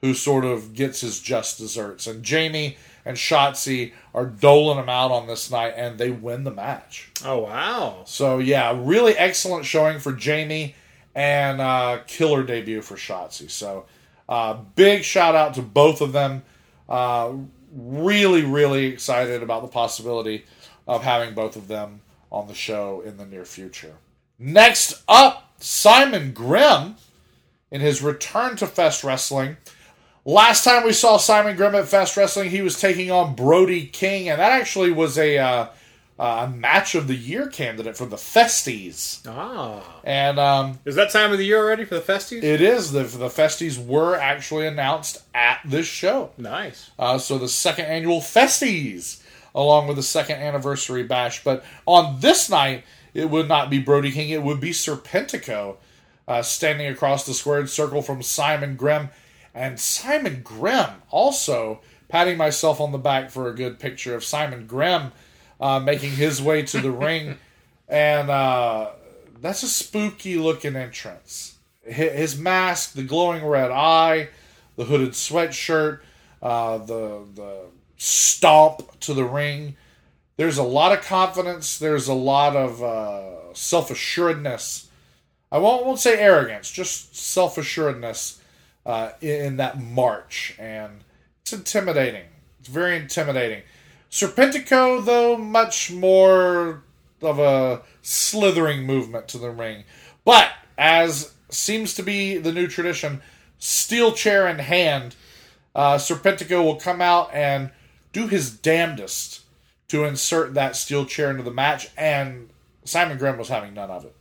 who 0.01 0.14
sort 0.14 0.45
of 0.45 0.73
gets 0.73 1.01
his 1.01 1.19
just 1.19 1.57
desserts. 1.57 2.05
And 2.07 2.23
Jamie 2.23 2.77
and 3.03 3.18
Shotzi 3.18 3.93
are 4.14 4.26
doling 4.26 4.77
him 4.77 4.89
out 4.89 5.11
on 5.11 5.27
this 5.27 5.49
night, 5.49 5.73
and 5.76 5.97
they 5.97 6.11
win 6.11 6.43
the 6.43 6.51
match. 6.51 7.11
Oh 7.26 7.39
wow! 7.39 8.03
So 8.05 8.39
yeah, 8.39 8.77
really 8.77 9.14
excellent 9.14 9.65
showing 9.65 9.99
for 9.99 10.11
Jamie, 10.11 10.76
and 11.15 11.59
uh, 11.61 11.99
killer 12.07 12.43
debut 12.43 12.81
for 12.81 12.95
Shotzi. 12.95 13.49
So 13.49 13.85
uh, 14.30 14.55
big 14.76 15.03
shout 15.03 15.35
out 15.35 15.53
to 15.55 15.61
both 15.61 16.01
of 16.01 16.11
them. 16.11 16.43
Uh, 16.88 17.34
really, 17.72 18.43
really 18.43 18.85
excited 18.85 19.43
about 19.43 19.61
the 19.61 19.68
possibility 19.68 20.45
of 20.88 21.03
having 21.03 21.34
both 21.34 21.55
of 21.55 21.68
them 21.68 22.01
on 22.31 22.47
the 22.47 22.53
show 22.53 23.01
in 23.01 23.18
the 23.18 23.26
near 23.26 23.45
future. 23.45 23.95
Next 24.39 25.03
up, 25.07 25.53
Simon 25.59 26.31
Grimm 26.31 26.95
in 27.72 27.81
his 27.81 28.01
return 28.01 28.55
to 28.57 28.68
Fest 28.68 29.03
Wrestling. 29.03 29.57
Last 30.26 30.64
time 30.64 30.85
we 30.85 30.93
saw 30.93 31.18
Simon 31.18 31.55
Grimm 31.55 31.76
at 31.76 31.88
Fest 31.88 32.18
Wrestling, 32.18 32.49
he 32.49 32.61
was 32.61 32.80
taking 32.80 33.11
on 33.11 33.35
Brody 33.35 33.85
King, 33.85 34.30
and 34.30 34.39
that 34.39 34.51
actually 34.51 34.91
was 34.91 35.18
a 35.18 35.38
uh, 35.38 35.68
a 36.19 36.48
match 36.48 36.95
of 36.95 37.07
the 37.07 37.15
year 37.15 37.48
candidate 37.48 37.95
for 37.95 38.06
the 38.07 38.18
Festies. 38.18 39.22
Ah, 39.27 39.84
And 40.03 40.39
um, 40.39 40.80
is 40.84 40.95
that 40.95 41.11
time 41.11 41.31
of 41.31 41.38
the 41.38 41.45
year 41.45 41.60
already 41.60 41.85
for 41.85 41.95
the 41.95 42.02
festies? 42.02 42.44
it 42.44 42.60
is 42.61 42.91
the 42.91 43.03
the 43.03 43.30
Festies 43.30 43.77
were 43.77 44.15
actually 44.15 44.65
announced 44.65 45.22
at 45.35 45.60
this 45.64 45.85
show. 45.85 46.31
nice. 46.38 46.89
Uh, 46.98 47.18
so 47.19 47.38
the 47.38 47.48
second 47.48 47.85
annual 47.85 48.19
Festies, 48.22 49.22
along 49.53 49.88
with 49.88 49.95
the 49.98 50.03
second 50.03 50.38
anniversary 50.41 51.03
bash. 51.03 51.44
But 51.44 51.64
on 51.85 52.19
this 52.19 52.49
night, 52.49 52.84
it 53.14 53.30
would 53.30 53.48
not 53.48 53.69
be 53.69 53.80
Brody 53.80 54.11
King; 54.11 54.30
it 54.30 54.41
would 54.44 54.60
be 54.60 54.72
Serpentico 54.72 55.77
uh, 56.27 56.41
standing 56.41 56.88
across 56.88 57.26
the 57.26 57.34
squared 57.34 57.69
circle 57.69 58.02
from 58.02 58.23
Simon 58.23 58.76
Grimm. 58.76 59.10
And 59.53 59.80
Simon 59.80 60.41
Grimm 60.44 61.02
also 61.10 61.81
patting 62.10 62.38
myself 62.38 62.80
on 62.80 62.91
the 62.91 62.98
back 62.98 63.30
for 63.30 63.49
a 63.49 63.56
good 63.56 63.80
picture 63.80 64.15
of 64.15 64.23
Simon 64.23 64.65
Grimm 64.68 65.11
uh, 65.59 65.79
making 65.79 66.11
his 66.11 66.41
way 66.41 66.63
to 66.63 66.79
the 66.79 66.91
ring. 66.91 67.38
And 67.89 68.29
uh, 68.29 68.89
that's 69.39 69.63
a 69.63 69.69
spooky 69.69 70.38
looking 70.38 70.75
entrance. 70.75 71.57
His 71.85 72.38
mask, 72.38 72.95
the 72.95 73.03
glowing 73.03 73.45
red 73.45 73.71
eye, 73.71 74.27
the 74.75 74.84
hooded 74.84 75.11
sweatshirt, 75.11 76.01
uh, 76.41 76.79
the 76.79 77.23
the 77.34 77.61
stomp 77.95 78.99
to 78.99 79.13
the 79.13 79.23
ring. 79.23 79.77
There's 80.35 80.57
a 80.57 80.63
lot 80.63 80.91
of 80.91 81.03
confidence. 81.03 81.79
There's 81.79 82.07
a 82.07 82.13
lot 82.13 82.55
of 82.55 82.84
uh, 82.84 83.53
self 83.53 83.89
assuredness. 83.89 84.89
I 85.51 85.59
won't, 85.59 85.85
won't 85.85 85.99
say 85.99 86.19
arrogance, 86.19 86.69
just 86.69 87.15
self 87.15 87.57
assuredness 87.57 88.41
uh, 88.85 89.11
in, 89.21 89.45
in 89.45 89.57
that 89.57 89.81
march, 89.81 90.55
and 90.59 91.03
it's 91.41 91.53
intimidating. 91.53 92.25
It's 92.59 92.69
very 92.69 92.97
intimidating. 92.97 93.63
Serpentico, 94.11 95.03
though, 95.03 95.38
much 95.38 95.91
more 95.91 96.84
of 97.21 97.39
a 97.39 97.81
slithering 98.01 98.84
movement 98.84 99.27
to 99.27 99.38
the 99.38 99.49
ring, 99.49 99.84
but 100.23 100.51
as 100.77 101.34
seems 101.49 101.93
to 101.95 102.03
be 102.03 102.38
the 102.38 102.51
new 102.51 102.67
tradition, 102.67 103.21
steel 103.57 104.11
chair 104.11 104.47
in 104.47 104.59
hand, 104.59 105.15
uh, 105.75 105.95
Serpentico 105.95 106.63
will 106.63 106.75
come 106.75 107.01
out 107.01 107.34
and 107.34 107.71
do 108.13 108.27
his 108.27 108.51
damnedest 108.51 109.41
to 109.88 110.03
insert 110.03 110.53
that 110.53 110.75
steel 110.75 111.05
chair 111.05 111.31
into 111.31 111.43
the 111.43 111.51
match, 111.51 111.89
and 111.97 112.49
Simon 112.84 113.17
Grimm 113.17 113.38
was 113.38 113.49
having 113.49 113.73
none 113.73 113.89
of 113.89 114.05
it. 114.05 114.15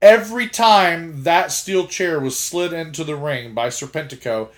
Every 0.00 0.48
time 0.48 1.24
that 1.24 1.50
steel 1.50 1.86
chair 1.86 2.20
was 2.20 2.38
slid 2.38 2.72
into 2.72 3.02
the 3.02 3.16
ring 3.16 3.54
by 3.54 3.68
Serpentico, 3.68 4.48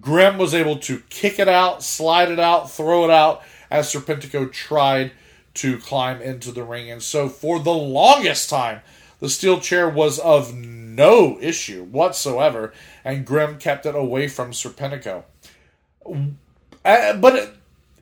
Grimm 0.00 0.38
was 0.38 0.54
able 0.54 0.76
to 0.78 1.02
kick 1.10 1.38
it 1.38 1.48
out, 1.48 1.82
slide 1.82 2.30
it 2.30 2.40
out, 2.40 2.70
throw 2.70 3.04
it 3.04 3.10
out 3.10 3.42
as 3.72 3.90
Serpentico 3.90 4.52
tried 4.52 5.12
to 5.54 5.78
climb 5.78 6.20
into 6.20 6.52
the 6.52 6.62
ring. 6.62 6.90
And 6.90 7.02
so, 7.02 7.28
for 7.28 7.58
the 7.58 7.72
longest 7.72 8.50
time, 8.50 8.82
the 9.18 9.30
steel 9.30 9.60
chair 9.60 9.88
was 9.88 10.18
of 10.18 10.54
no 10.54 11.38
issue 11.40 11.84
whatsoever, 11.84 12.74
and 13.02 13.24
Grimm 13.24 13.58
kept 13.58 13.86
it 13.86 13.94
away 13.94 14.28
from 14.28 14.50
Serpentico. 14.50 15.24
Uh, 16.84 17.14
but 17.14 17.34
it, 17.34 17.50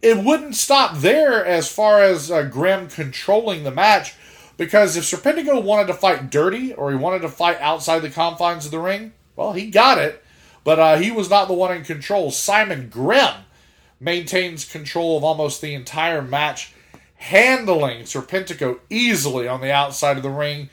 it 0.03 0.25
wouldn't 0.25 0.57
stop 0.57 0.97
there 0.97 1.45
as 1.45 1.71
far 1.71 2.03
as 2.03 2.31
uh, 2.31 2.43
Grimm 2.43 2.89
controlling 2.89 3.63
the 3.63 3.71
match, 3.71 4.15
because 4.57 4.97
if 4.97 5.05
Serpentico 5.05 5.63
wanted 5.63 5.87
to 5.87 5.95
fight 5.95 6.31
dirty 6.31 6.75
or 6.75 6.91
he 6.91 6.97
wanted 6.97 7.23
to 7.23 7.29
fight 7.29 7.61
outside 7.61 8.01
the 8.01 8.11
confines 8.11 8.65
of 8.65 8.73
the 8.73 8.81
ring, 8.81 9.13
well, 9.37 9.53
he 9.53 9.71
got 9.71 9.99
it, 9.99 10.25
but 10.65 10.81
uh, 10.81 10.97
he 10.97 11.13
was 11.13 11.31
not 11.31 11.47
the 11.47 11.55
one 11.55 11.77
in 11.77 11.85
control. 11.85 12.33
Simon 12.33 12.89
Grimm 12.89 13.45
maintains 14.01 14.65
control 14.65 15.19
of 15.19 15.25
almost 15.25 15.61
the 15.61 15.75
entire 15.75 16.23
match, 16.23 16.73
handling 17.17 18.03
Serpentico 18.03 18.81
easily 18.89 19.47
on 19.47 19.61
the 19.61 19.71
outside 19.73 20.17
of 20.17 20.23
the 20.23 20.31
ring, 20.31 20.71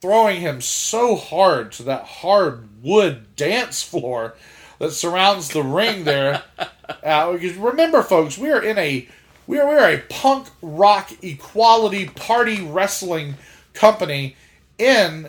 throwing 0.00 0.40
him 0.40 0.60
so 0.60 1.16
hard 1.16 1.72
to 1.72 1.82
that 1.84 2.04
hard 2.04 2.68
wood 2.82 3.34
dance 3.34 3.82
floor 3.82 4.36
that 4.78 4.92
surrounds 4.92 5.48
the 5.48 5.62
ring 5.62 6.04
there. 6.04 6.42
Uh, 7.04 7.32
because 7.32 7.54
remember, 7.58 8.02
folks, 8.02 8.38
we 8.38 8.50
are 8.50 8.62
in 8.62 8.78
a 8.78 9.06
we 9.46 9.58
are 9.58 9.68
we 9.68 9.74
are 9.74 9.90
a 9.90 9.98
punk 10.08 10.48
rock 10.62 11.10
equality 11.22 12.06
party 12.08 12.62
wrestling 12.62 13.34
company 13.74 14.34
in 14.78 15.28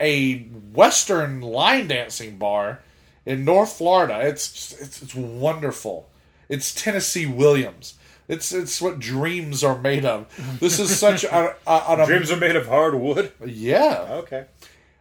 a 0.00 0.38
western 0.72 1.42
line 1.42 1.88
dancing 1.88 2.38
bar 2.38 2.80
in 3.26 3.44
North 3.44 3.74
Florida. 3.74 4.20
It's 4.22 4.72
it's, 4.80 5.02
it's 5.02 5.14
wonderful. 5.14 6.08
It's 6.48 6.74
Tennessee 6.74 7.26
Williams. 7.26 7.94
It's 8.28 8.52
it's 8.52 8.80
what 8.80 8.98
dreams 8.98 9.62
are 9.62 9.78
made 9.78 10.04
of. 10.04 10.26
This 10.58 10.78
is 10.78 10.98
such 10.98 11.24
a, 11.24 11.56
a, 11.66 11.84
an 11.88 12.06
Dreams 12.06 12.30
are 12.30 12.36
made 12.36 12.56
of 12.56 12.66
hardwood. 12.68 13.32
yeah. 13.44 14.06
Okay. 14.10 14.46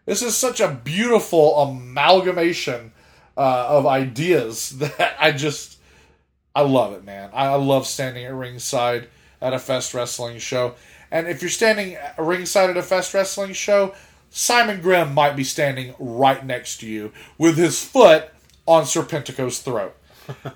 This 0.05 0.21
is 0.21 0.35
such 0.35 0.59
a 0.59 0.67
beautiful 0.83 1.57
amalgamation 1.57 2.91
uh, 3.37 3.67
of 3.69 3.85
ideas 3.85 4.69
that 4.79 5.15
I 5.19 5.31
just 5.31 5.77
I 6.55 6.61
love 6.61 6.93
it, 6.93 7.03
man. 7.03 7.29
I 7.33 7.55
love 7.55 7.87
standing 7.87 8.25
at 8.25 8.33
ringside 8.33 9.07
at 9.41 9.53
a 9.53 9.59
Fest 9.59 9.93
Wrestling 9.93 10.39
show. 10.39 10.75
And 11.11 11.27
if 11.27 11.41
you're 11.41 11.49
standing 11.49 11.97
ringside 12.17 12.69
at 12.69 12.77
a 12.77 12.83
Fest 12.83 13.13
Wrestling 13.13 13.53
show, 13.53 13.93
Simon 14.29 14.81
Grimm 14.81 15.13
might 15.13 15.35
be 15.35 15.43
standing 15.43 15.93
right 15.99 16.43
next 16.45 16.79
to 16.79 16.87
you 16.87 17.11
with 17.37 17.55
his 17.57 17.83
foot 17.83 18.29
on 18.65 18.83
Serpentico's 18.83 19.59
throat, 19.59 19.95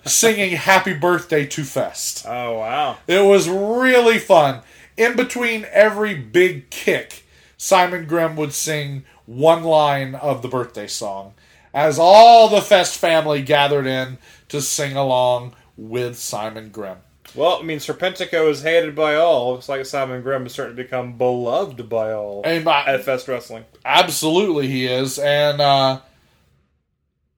singing 0.05 0.51
"Happy 0.55 0.93
Birthday 0.93 1.45
to 1.47 1.63
Fest." 1.63 2.25
Oh 2.27 2.59
wow. 2.59 2.97
It 3.07 3.25
was 3.25 3.47
really 3.49 4.19
fun. 4.19 4.61
In 4.95 5.15
between 5.15 5.65
every 5.71 6.15
big 6.15 6.69
kick, 6.69 7.23
Simon 7.57 8.05
Grimm 8.05 8.35
would 8.35 8.53
sing 8.53 9.03
one 9.25 9.63
line 9.63 10.15
of 10.15 10.41
the 10.41 10.47
birthday 10.47 10.87
song 10.87 11.33
as 11.73 11.99
all 11.99 12.47
the 12.49 12.61
Fest 12.61 12.97
family 12.97 13.41
gathered 13.41 13.85
in 13.85 14.17
to 14.49 14.61
sing 14.61 14.95
along 14.95 15.53
with 15.75 16.17
Simon 16.17 16.69
Grimm. 16.69 16.97
Well, 17.35 17.59
I 17.59 17.63
mean, 17.63 17.77
Serpentico 17.79 18.49
is 18.49 18.63
hated 18.63 18.95
by 18.95 19.15
all. 19.15 19.51
Looks 19.53 19.67
like 19.69 19.85
Simon 19.85 20.21
Grimm 20.23 20.45
is 20.45 20.53
starting 20.53 20.75
to 20.77 20.81
become 20.83 21.17
beloved 21.17 21.87
by 21.89 22.13
all 22.13 22.41
And 22.45 22.63
my- 22.63 22.85
at 22.85 23.03
Fest 23.03 23.27
Wrestling. 23.27 23.65
Absolutely, 23.85 24.67
he 24.67 24.87
is. 24.87 25.19
And 25.19 25.59
uh, 25.61 25.99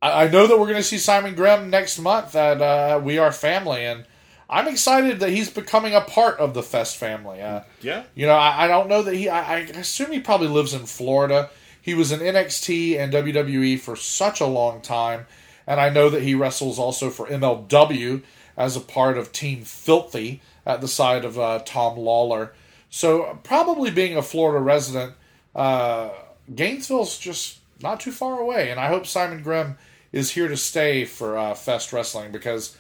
I, 0.02 0.26
I 0.26 0.28
know 0.30 0.48
that 0.48 0.58
we're 0.60 0.68
going 0.68 0.78
to 0.78 0.84
see 0.84 0.98
Simon 0.98 1.36
Grimm 1.36 1.70
next 1.70 2.00
month 2.00 2.36
at 2.36 2.62
uh, 2.62 3.00
We 3.04 3.18
Are 3.18 3.32
Family. 3.32 3.86
And 3.86 4.06
I'm 4.50 4.68
excited 4.68 5.20
that 5.20 5.30
he's 5.30 5.50
becoming 5.50 5.94
a 5.94 6.02
part 6.02 6.40
of 6.40 6.54
the 6.54 6.64
Fest 6.64 6.98
family. 6.98 7.42
Uh, 7.42 7.62
Yeah. 7.82 8.04
You 8.16 8.26
know, 8.26 8.34
I, 8.34 8.66
I 8.66 8.68
don't 8.68 8.90
know 8.90 9.04
that 9.04 9.16
he. 9.16 9.30
I, 9.30 9.58
I 9.58 9.60
assume 9.60 10.12
he 10.12 10.20
probably 10.20 10.48
lives 10.48 10.74
in 10.74 10.86
Florida. 10.86 11.50
He 11.82 11.94
was 11.94 12.12
in 12.12 12.20
NXT 12.20 12.98
and 13.00 13.14
WWE 13.14 13.80
for 13.80 13.96
such 13.96 14.42
a 14.42 14.46
long 14.46 14.82
time, 14.82 15.26
and 15.66 15.80
I 15.80 15.90
know 15.90 16.10
that 16.10 16.24
he 16.24 16.36
wrestles 16.36 16.78
also 16.78 17.10
for 17.10 17.26
MLW 17.28 18.22
as 18.58 18.76
a 18.76 18.82
part 18.82 19.18
of 19.18 19.32
Team 19.32 19.64
Filthy 19.64 20.42
at 20.66 20.82
the 20.82 20.88
side 20.88 21.24
of 21.24 21.40
uh, 21.40 21.60
Tom 21.66 21.98
Lawlor. 21.98 22.52
So 22.90 23.40
probably 23.44 23.92
being 23.92 24.18
a 24.18 24.22
Florida 24.22 24.60
resident, 24.60 25.14
uh, 25.56 26.10
Gainesville's 26.54 27.18
just 27.18 27.60
not 27.82 28.00
too 28.00 28.12
far 28.12 28.40
away, 28.40 28.72
and 28.72 28.80
I 28.80 28.88
hope 28.88 29.08
Simon 29.08 29.42
Grimm 29.42 29.78
is 30.12 30.32
here 30.32 30.48
to 30.48 30.58
stay 30.58 31.06
for 31.06 31.38
uh, 31.38 31.54
Fest 31.54 31.94
Wrestling 31.94 32.32
because 32.32 32.76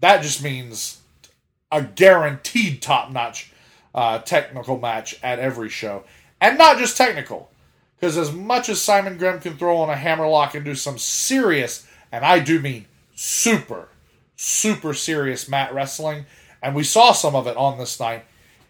that 0.00 0.22
just 0.22 0.42
means 0.42 1.00
a 1.70 1.82
guaranteed 1.82 2.82
top 2.82 3.10
notch 3.10 3.52
uh, 3.94 4.18
technical 4.18 4.78
match 4.78 5.18
at 5.22 5.38
every 5.38 5.68
show. 5.68 6.04
And 6.40 6.56
not 6.58 6.78
just 6.78 6.96
technical, 6.96 7.50
because 7.96 8.16
as 8.16 8.32
much 8.32 8.68
as 8.68 8.80
Simon 8.80 9.18
Grimm 9.18 9.40
can 9.40 9.56
throw 9.56 9.78
on 9.78 9.90
a 9.90 9.96
hammerlock 9.96 10.54
and 10.54 10.64
do 10.64 10.74
some 10.74 10.98
serious, 10.98 11.86
and 12.12 12.24
I 12.24 12.38
do 12.38 12.60
mean 12.60 12.86
super, 13.16 13.88
super 14.36 14.94
serious 14.94 15.48
mat 15.48 15.74
wrestling, 15.74 16.26
and 16.62 16.74
we 16.74 16.84
saw 16.84 17.12
some 17.12 17.34
of 17.34 17.46
it 17.46 17.56
on 17.56 17.78
this 17.78 17.98
night, 17.98 18.24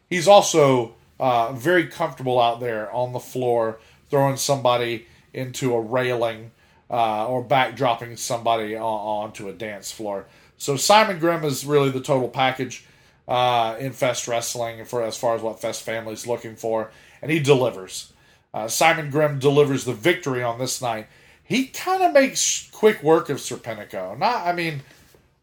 he's 0.08 0.28
also 0.28 0.94
uh, 1.20 1.52
very 1.52 1.86
comfortable 1.86 2.40
out 2.40 2.60
there 2.60 2.90
on 2.92 3.12
the 3.12 3.20
floor 3.20 3.78
throwing 4.08 4.36
somebody 4.36 5.06
into 5.34 5.74
a 5.74 5.80
railing 5.80 6.50
uh, 6.90 7.26
or 7.26 7.44
backdropping 7.44 8.18
somebody 8.18 8.76
on, 8.76 8.82
onto 8.82 9.48
a 9.48 9.52
dance 9.52 9.92
floor. 9.92 10.26
So 10.56 10.76
Simon 10.76 11.18
Grimm 11.18 11.44
is 11.44 11.64
really 11.64 11.90
the 11.90 12.00
total 12.00 12.28
package 12.28 12.84
uh, 13.26 13.76
in 13.78 13.92
Fest 13.92 14.26
Wrestling 14.26 14.84
for 14.84 15.02
as 15.02 15.16
far 15.16 15.34
as 15.36 15.42
what 15.42 15.60
Fest 15.60 15.82
Family's 15.82 16.26
looking 16.26 16.56
for, 16.56 16.90
and 17.22 17.30
he 17.30 17.38
delivers. 17.38 18.12
Uh, 18.52 18.66
Simon 18.66 19.10
Grimm 19.10 19.38
delivers 19.38 19.84
the 19.84 19.92
victory 19.92 20.42
on 20.42 20.58
this 20.58 20.80
night. 20.80 21.06
He 21.44 21.66
kind 21.66 22.02
of 22.02 22.12
makes 22.12 22.68
quick 22.72 23.02
work 23.02 23.28
of 23.28 23.38
Serpentico. 23.38 24.18
Not, 24.18 24.46
I 24.46 24.52
mean, 24.52 24.82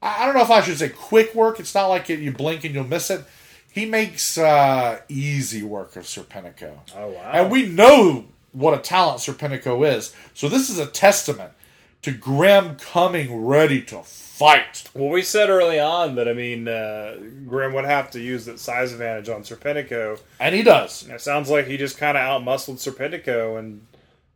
I 0.02 0.24
I 0.24 0.26
don't 0.26 0.36
know 0.36 0.42
if 0.42 0.52
I 0.52 0.62
should 0.62 0.78
say 0.78 0.90
quick 0.90 1.34
work. 1.34 1.60
It's 1.60 1.74
not 1.74 1.88
like 1.88 2.10
you 2.10 2.32
blink 2.32 2.64
and 2.64 2.74
you'll 2.74 2.84
miss 2.84 3.10
it. 3.10 3.24
He 3.72 3.86
makes 3.86 4.38
uh, 4.38 5.02
easy 5.10 5.64
work 5.64 5.96
of 5.96 6.04
Serpentico. 6.04 6.78
Oh 6.96 7.10
wow. 7.10 7.32
And 7.34 7.52
we 7.52 7.68
know 7.68 8.26
what 8.56 8.78
a 8.78 8.82
talent 8.82 9.20
Serpentico 9.20 9.88
is. 9.88 10.16
So 10.34 10.48
this 10.50 10.70
is 10.70 10.80
a 10.80 10.86
testament 10.88 11.52
to 12.02 12.12
Grimm 12.12 12.76
coming 12.76 13.46
ready 13.46 13.82
to 13.82 14.02
fight. 14.04 14.90
Well, 14.94 15.10
we 15.10 15.22
said 15.22 15.50
early 15.50 15.80
on 15.80 16.16
that 16.16 16.28
I 16.28 16.34
mean, 16.34 16.68
uh, 16.68 17.18
Grimm 17.48 17.74
would 17.74 17.86
have 17.86 18.12
to 18.12 18.20
use 18.20 18.46
that 18.46 18.60
size 18.60 18.92
advantage 18.92 19.28
on 19.28 19.42
Serpentico. 19.42 20.20
And 20.40 20.54
he 20.54 20.62
does. 20.62 21.08
It 21.08 21.22
sounds 21.22 21.50
like 21.50 21.68
he 21.68 21.78
just 21.78 21.98
kind 21.98 22.18
of 22.18 22.24
outmuscled 22.24 22.78
Serpentico, 22.78 23.58
and 23.60 23.86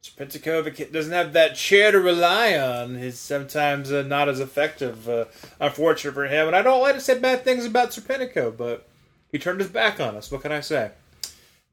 Serpentico, 0.01 0.91
doesn't 0.91 1.11
have 1.11 1.33
that 1.33 1.55
chair 1.55 1.91
to 1.91 1.99
rely 1.99 2.57
on, 2.57 2.97
He's 2.97 3.19
sometimes 3.19 3.91
uh, 3.91 4.01
not 4.01 4.29
as 4.29 4.39
effective. 4.39 5.07
Uh, 5.07 5.25
unfortunate 5.59 6.13
for 6.13 6.25
him, 6.25 6.47
and 6.47 6.55
I 6.55 6.61
don't 6.61 6.81
like 6.81 6.95
to 6.95 7.01
say 7.01 7.19
bad 7.19 7.43
things 7.43 7.65
about 7.65 7.91
Serpentico, 7.91 8.55
but 8.55 8.87
he 9.31 9.37
turned 9.37 9.59
his 9.59 9.69
back 9.69 9.99
on 9.99 10.15
us. 10.15 10.31
What 10.31 10.41
can 10.41 10.51
I 10.51 10.61
say? 10.61 10.91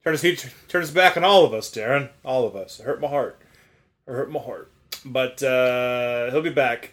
Turned 0.06 0.20
his, 0.20 0.90
back 0.92 1.16
on 1.16 1.24
all 1.24 1.44
of 1.44 1.52
us, 1.52 1.68
Daryn. 1.68 2.10
All 2.24 2.46
of 2.46 2.54
us. 2.54 2.78
It 2.78 2.84
hurt 2.84 3.00
my 3.00 3.08
heart. 3.08 3.40
It 4.06 4.12
hurt 4.12 4.30
my 4.30 4.38
heart. 4.38 4.70
But 5.04 5.42
uh, 5.42 6.30
he'll 6.30 6.42
be 6.42 6.50
back. 6.50 6.92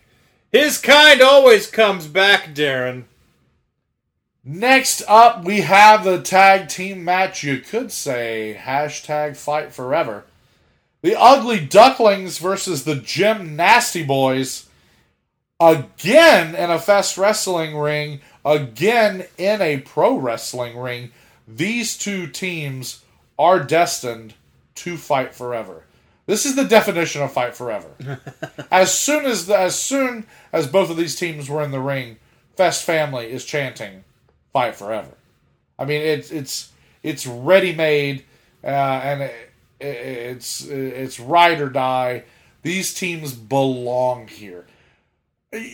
His 0.51 0.79
kind 0.79 1.21
always 1.21 1.67
comes 1.67 2.07
back, 2.07 2.55
Daryn. 2.55 3.03
Next 4.43 5.03
up, 5.07 5.45
we 5.45 5.61
have 5.61 6.03
the 6.03 6.23
tag 6.23 6.69
team 6.69 7.03
match. 7.03 7.43
You 7.43 7.59
could 7.59 7.91
say 7.91 8.59
hashtag 8.59 9.37
fight 9.37 9.71
forever. 9.71 10.23
The 11.03 11.15
Ugly 11.15 11.67
Ducklings 11.67 12.39
versus 12.39 12.83
the 12.83 12.95
Gymnasty 12.95 14.07
Boys. 14.07 14.69
Again 15.59 16.55
in 16.55 16.71
a 16.71 16.79
Fest 16.79 17.19
Wrestling 17.19 17.77
ring. 17.77 18.21
Again 18.43 19.27
in 19.37 19.61
a 19.61 19.81
pro 19.81 20.17
wrestling 20.17 20.75
ring. 20.75 21.11
These 21.47 21.95
two 21.95 22.25
teams 22.25 23.02
are 23.43 23.59
destined 23.59 24.33
to 24.75 24.97
fight 24.97 25.35
forever. 25.35 25.83
This 26.25 26.45
is 26.45 26.55
the 26.55 26.63
definition 26.63 27.21
of 27.21 27.33
fight 27.33 27.55
forever. 27.55 28.19
as 28.71 28.97
soon 28.97 29.25
as 29.25 29.47
the, 29.47 29.57
as 29.57 29.77
soon 29.77 30.25
as 30.53 30.67
both 30.67 30.89
of 30.89 30.95
these 30.95 31.17
teams 31.17 31.49
were 31.49 31.61
in 31.61 31.71
the 31.71 31.81
ring, 31.81 32.17
Fest 32.55 32.85
family 32.85 33.31
is 33.31 33.43
chanting 33.43 34.03
fight 34.53 34.75
forever. 34.75 35.11
I 35.77 35.85
mean, 35.85 36.01
it's 36.01 36.31
it's 36.31 36.71
it's 37.01 37.27
ready 37.27 37.73
made, 37.73 38.23
uh, 38.63 38.67
and 38.67 39.23
it, 39.23 39.51
it's 39.81 40.65
it's 40.65 41.19
ride 41.19 41.59
or 41.59 41.69
die. 41.69 42.23
These 42.61 42.93
teams 42.93 43.33
belong 43.33 44.27
here. 44.27 44.65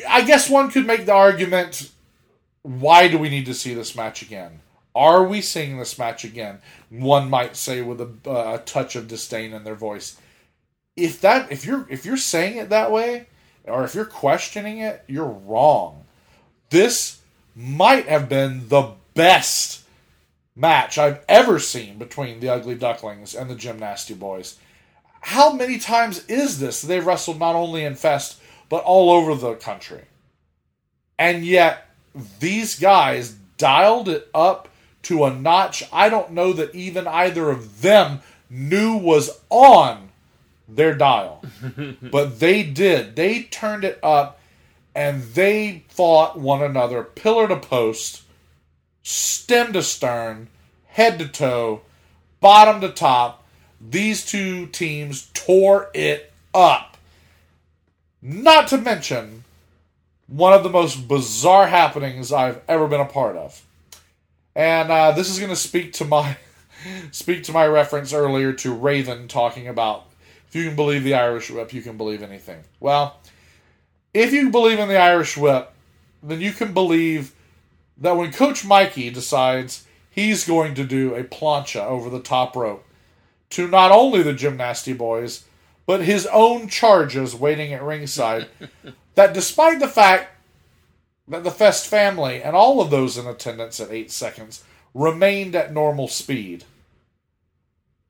I 0.10 0.24
guess 0.24 0.50
one 0.50 0.72
could 0.72 0.88
make 0.88 1.06
the 1.06 1.14
argument: 1.14 1.92
Why 2.64 3.10
do 3.10 3.20
we 3.20 3.30
need 3.30 3.46
to 3.48 3.54
see 3.54 3.74
this 3.74 3.96
match 3.96 4.22
again? 4.22 4.62
Are 4.96 5.24
we 5.24 5.42
seeing 5.42 5.78
this 5.78 5.98
match 5.98 6.24
again? 6.24 6.60
One 6.90 7.30
might 7.30 7.56
say 7.56 7.82
with 7.82 8.02
a, 8.02 8.10
uh, 8.26 8.56
a 8.56 8.64
touch 8.66 8.96
of 8.96 9.08
disdain 9.08 9.54
in 9.54 9.64
their 9.64 9.76
voice. 9.76 10.20
If 10.96 11.22
that 11.22 11.52
if 11.52 11.66
you're 11.66 11.88
if 11.90 12.06
you're 12.06 12.18
saying 12.18 12.58
it 12.58 12.70
that 12.70 12.92
way, 12.92 13.28
or 13.66 13.84
if 13.84 13.96
you're 13.96 14.06
questioning 14.06 14.80
it, 14.80 15.04
you're 15.08 15.26
wrong. 15.26 16.06
This 16.70 17.22
might 17.56 18.08
have 18.08 18.28
been 18.30 18.68
the 18.70 18.94
best 19.14 19.84
match 20.56 20.98
I've 20.98 21.24
ever 21.28 21.60
seen 21.60 21.98
between 21.98 22.40
the 22.40 22.50
Ugly 22.50 22.76
Ducklings 22.76 23.34
and 23.34 23.50
the 23.50 23.56
Gymnasty 23.56 24.18
Boys. 24.18 24.58
How 25.22 25.54
many 25.54 25.78
times 25.78 26.26
is 26.28 26.60
this? 26.60 26.82
They've 26.82 27.06
wrestled 27.06 27.40
not 27.40 27.56
only 27.56 27.84
in 27.84 27.96
Fest, 27.96 28.40
but 28.70 28.84
all 28.84 29.10
over 29.10 29.36
the 29.36 29.56
country. 29.56 30.04
And 31.18 31.46
yet, 31.46 31.90
these 32.40 32.80
guys 32.80 33.36
dialed 33.58 34.08
it 34.08 34.30
up 34.34 34.69
to 35.04 35.26
a 35.26 35.34
notch 35.34 35.84
I 35.92 36.10
don't 36.10 36.32
know 36.32 36.54
that 36.54 36.76
even 36.76 37.08
either 37.08 37.50
of 37.50 37.82
them 37.82 38.22
knew 38.50 38.98
was 38.98 39.40
on 39.50 40.10
their 40.68 40.94
dial. 40.94 41.44
but 42.02 42.40
they 42.40 42.64
did. 42.64 43.16
They 43.16 43.44
turned 43.44 43.84
it 43.84 44.00
up 44.04 44.40
and 44.96 45.24
they 45.24 45.84
fought 45.90 46.40
one 46.40 46.62
another 46.62 47.04
pillar 47.04 47.48
to 47.48 47.58
post, 47.58 48.24
stem 49.04 49.74
to 49.74 49.84
stern, 49.84 50.48
head 50.88 51.20
to 51.20 51.28
toe, 51.28 51.82
bottom 52.40 52.82
to 52.82 52.90
top. 52.90 53.46
These 53.82 54.26
two 54.26 54.68
teams 54.68 55.30
tore 55.34 55.90
it 55.94 56.32
up. 56.54 56.98
Not 58.22 58.68
to 58.70 58.78
mention 58.78 59.46
one 60.28 60.54
of 60.54 60.64
the 60.64 60.70
most 60.70 61.08
bizarre 61.08 61.68
happenings 61.68 62.32
I've 62.32 62.62
ever 62.68 62.88
been 62.88 63.00
a 63.00 63.06
part 63.06 63.38
of. 63.38 63.64
And 64.60 64.92
uh, 64.92 65.12
this 65.14 65.30
is 65.30 65.40
going 65.40 65.52
to 65.52 65.56
speak 65.56 65.94
to 65.94 66.06
my 66.06 66.36
speak 67.12 67.44
to 67.44 67.54
my 67.54 67.66
reference 67.66 68.12
earlier 68.12 68.52
to 68.52 68.74
Raven 68.74 69.30
talking 69.30 69.70
about 69.70 70.08
if 70.50 70.56
you 70.56 70.66
can 70.66 70.76
believe 70.76 71.06
the 71.06 71.14
Irish 71.14 71.50
whip, 71.50 71.74
you 71.74 71.82
can 71.82 71.96
believe 71.96 72.22
anything. 72.22 72.66
Well, 72.82 73.22
if 74.14 74.34
you 74.34 74.50
believe 74.50 74.78
in 74.78 74.90
the 74.90 74.98
Irish 74.98 75.38
whip, 75.38 75.72
then 76.22 76.42
you 76.42 76.52
can 76.52 76.74
believe 76.74 77.34
that 78.00 78.18
when 78.18 78.34
Coach 78.34 78.66
Mikey 78.66 79.12
decides 79.12 79.88
he's 80.12 80.46
going 80.46 80.74
to 80.74 80.84
do 80.84 81.16
a 81.16 81.24
plancha 81.24 81.86
over 81.86 82.10
the 82.10 82.20
top 82.20 82.54
rope 82.54 82.84
to 83.52 83.66
not 83.66 83.92
only 83.92 84.22
the 84.24 84.34
Gymnasty 84.34 84.98
Boys, 84.98 85.46
but 85.86 86.02
his 86.02 86.26
own 86.26 86.68
charges 86.68 87.34
waiting 87.34 87.72
at 87.72 87.82
ringside, 87.82 88.48
that 89.16 89.34
despite 89.34 89.80
the 89.80 89.88
fact 89.88 90.32
that 91.30 91.44
the 91.44 91.52
Fest 91.52 91.88
family 91.88 92.42
and 92.42 92.56
all 92.56 92.82
of 92.82 92.90
those 92.90 93.18
in 93.18 93.28
attendance 93.28 93.80
at 93.80 93.92
8 93.92 94.12
seconds 94.12 94.64
remained 94.94 95.56
at 95.56 95.74
normal 95.74 96.08
speed, 96.08 96.66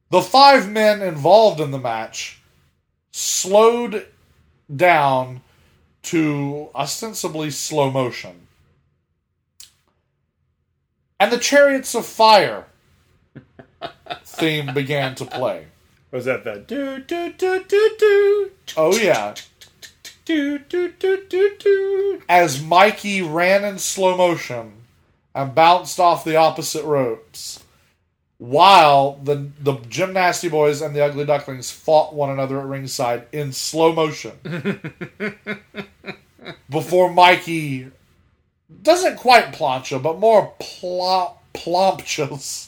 the 0.09 0.21
five 0.21 0.69
men 0.69 1.01
involved 1.01 1.59
in 1.59 1.71
the 1.71 1.77
match 1.77 2.41
slowed 3.11 4.07
down 4.73 5.41
to 6.01 6.69
ostensibly 6.73 7.51
slow 7.51 7.91
motion. 7.91 8.47
And 11.19 11.31
the 11.31 11.37
Chariots 11.37 11.93
of 11.95 12.05
Fire 12.05 12.65
theme 14.23 14.73
began 14.73 15.15
to 15.15 15.25
play. 15.25 15.67
Was 16.11 16.25
that 16.25 16.43
the 16.43 16.63
do 16.65 16.99
do 16.99 17.31
do 17.33 17.63
do 17.67 17.95
do 17.99 18.51
Oh, 18.77 18.95
yeah. 18.95 19.35
Do 20.30 20.60
do 20.60 20.91
do 20.99 21.26
do 21.27 21.56
do? 21.57 22.22
As 22.30 22.61
Mikey 22.61 23.23
ran 23.23 23.65
in 23.65 23.80
slow 23.80 24.15
motion 24.15 24.73
and 25.34 25.56
bounced 25.56 25.99
off 25.99 26.23
the 26.23 26.35
opposite 26.35 26.85
ropes, 26.85 27.64
while 28.38 29.14
the, 29.23 29.49
the 29.60 29.73
Gymnasty 29.73 30.51
Boys 30.51 30.84
and 30.84 30.95
the 30.95 31.03
Ugly 31.03 31.26
Ducklings 31.26 31.72
fought 31.72 32.14
one 32.14 32.30
another 32.30 32.60
at 32.60 32.68
ringside 32.68 33.26
in 33.31 33.51
slow 33.53 33.91
motion. 33.91 34.34
Before 36.69 37.11
Mikey 37.11 37.88
doesn't 38.84 39.18
quite 39.18 39.51
plancha, 39.51 40.01
but 40.01 40.19
more 40.19 40.53
plop, 40.60 41.43
plompchas 41.56 42.68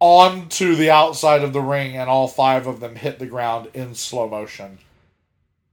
onto 0.00 0.74
the 0.74 0.90
outside 0.90 1.44
of 1.44 1.52
the 1.52 1.60
ring, 1.60 1.96
and 1.96 2.10
all 2.10 2.26
five 2.26 2.66
of 2.66 2.80
them 2.80 2.96
hit 2.96 3.20
the 3.20 3.26
ground 3.26 3.68
in 3.72 3.94
slow 3.94 4.28
motion. 4.28 4.78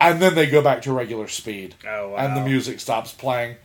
And 0.01 0.21
then 0.21 0.35
they 0.35 0.45
go 0.49 0.61
back 0.61 0.81
to 0.84 0.93
regular 0.93 1.27
speed, 1.27 1.76
Oh 1.85 2.09
wow! 2.09 2.15
and 2.17 2.38
the 2.38 2.45
music 2.45 2.80
stops 2.80 3.11
playing, 3.11 3.57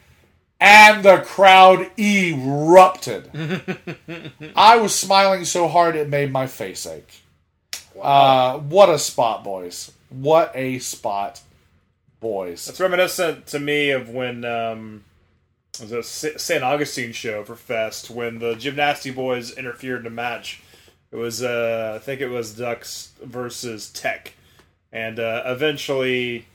and 0.60 1.04
the 1.04 1.18
crowd 1.18 1.90
erupted. 1.98 3.30
I 4.56 4.76
was 4.78 4.94
smiling 4.94 5.44
so 5.44 5.68
hard 5.68 5.94
it 5.94 6.08
made 6.08 6.32
my 6.32 6.46
face 6.48 6.86
ache. 6.86 7.22
Uh, 8.00 8.58
what 8.58 8.88
a 8.88 8.98
spot, 8.98 9.44
boys! 9.44 9.92
What 10.08 10.50
a 10.56 10.80
spot, 10.80 11.40
boys! 12.18 12.68
It's 12.68 12.80
reminiscent 12.80 13.46
to 13.48 13.60
me 13.60 13.90
of 13.90 14.08
when 14.08 14.44
um, 14.44 15.04
it 15.80 15.92
was 15.92 16.24
a 16.24 16.38
St. 16.38 16.62
Augustine 16.64 17.12
show 17.12 17.44
for 17.44 17.54
Fest 17.56 18.10
when 18.10 18.40
the 18.40 18.54
Gymnasty 18.54 19.14
Boys 19.14 19.52
interfered 19.56 20.00
in 20.00 20.06
a 20.06 20.10
match. 20.10 20.62
It 21.12 21.16
was, 21.16 21.44
uh, 21.44 21.92
I 21.94 21.98
think 22.04 22.20
it 22.20 22.28
was 22.28 22.54
Ducks 22.54 23.12
versus 23.22 23.88
Tech, 23.90 24.32
and 24.94 25.18
uh, 25.20 25.42
eventually, 25.44 26.46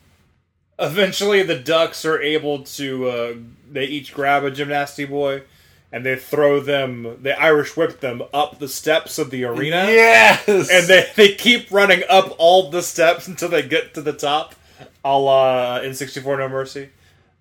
eventually 0.79 1.43
the 1.43 1.59
Ducks 1.59 2.05
are 2.05 2.19
able 2.21 2.63
to. 2.63 3.07
Uh, 3.09 3.33
they 3.71 3.85
each 3.85 4.13
grab 4.13 4.43
a 4.43 4.49
Gymnasty 4.51 5.07
Boy, 5.07 5.43
and 5.91 6.05
they 6.05 6.15
throw 6.15 6.59
them. 6.59 7.17
They 7.21 7.33
Irish 7.33 7.77
whip 7.77 7.99
them 7.99 8.23
up 8.33 8.57
the 8.59 8.67
steps 8.67 9.19
of 9.19 9.29
the 9.29 9.43
arena. 9.43 9.85
Yes, 9.87 10.47
and 10.47 10.87
they, 10.87 11.07
they 11.15 11.35
keep 11.35 11.69
running 11.69 12.03
up 12.09 12.33
all 12.39 12.71
the 12.71 12.81
steps 12.81 13.27
until 13.27 13.49
they 13.49 13.61
get 13.61 13.93
to 13.93 14.01
the 14.01 14.13
top, 14.13 14.55
a 15.03 15.17
la 15.17 15.79
N64 15.81 16.39
No 16.39 16.49
Mercy. 16.49 16.89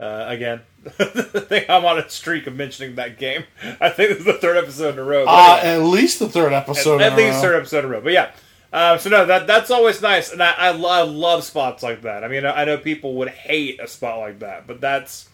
Uh, 0.00 0.26
again, 0.28 0.60
I 0.98 1.04
think 1.06 1.68
I'm 1.68 1.84
on 1.84 1.98
a 1.98 2.08
streak 2.08 2.46
of 2.46 2.54
mentioning 2.54 2.94
that 2.96 3.18
game. 3.18 3.44
I 3.80 3.88
think 3.88 4.10
this 4.10 4.18
is 4.18 4.24
the 4.26 4.34
third 4.34 4.56
episode 4.56 4.92
in 4.94 4.98
a 5.00 5.02
row. 5.04 5.24
uh, 5.26 5.58
anyway, 5.62 5.74
at 5.74 5.90
least 5.90 6.18
the 6.20 6.28
third 6.28 6.52
episode. 6.52 7.00
at 7.00 7.14
in 7.14 7.14
a 7.14 7.16
least 7.16 7.36
row. 7.36 7.40
third 7.42 7.56
episode 7.56 7.78
in 7.80 7.84
a 7.86 7.88
row. 7.88 8.00
But 8.00 8.12
yeah, 8.12 8.30
uh, 8.72 8.98
so 8.98 9.10
no, 9.10 9.24
that 9.26 9.46
that's 9.46 9.70
always 9.70 10.02
nice, 10.02 10.32
and 10.32 10.42
I, 10.42 10.52
I, 10.52 10.70
lo- 10.70 10.90
I 10.90 11.02
love 11.02 11.44
spots 11.44 11.82
like 11.82 12.02
that. 12.02 12.22
I 12.24 12.28
mean, 12.28 12.44
I 12.44 12.64
know 12.64 12.76
people 12.76 13.14
would 13.14 13.28
hate 13.28 13.80
a 13.80 13.88
spot 13.88 14.18
like 14.18 14.40
that, 14.40 14.66
but 14.66 14.80
that's 14.80 15.28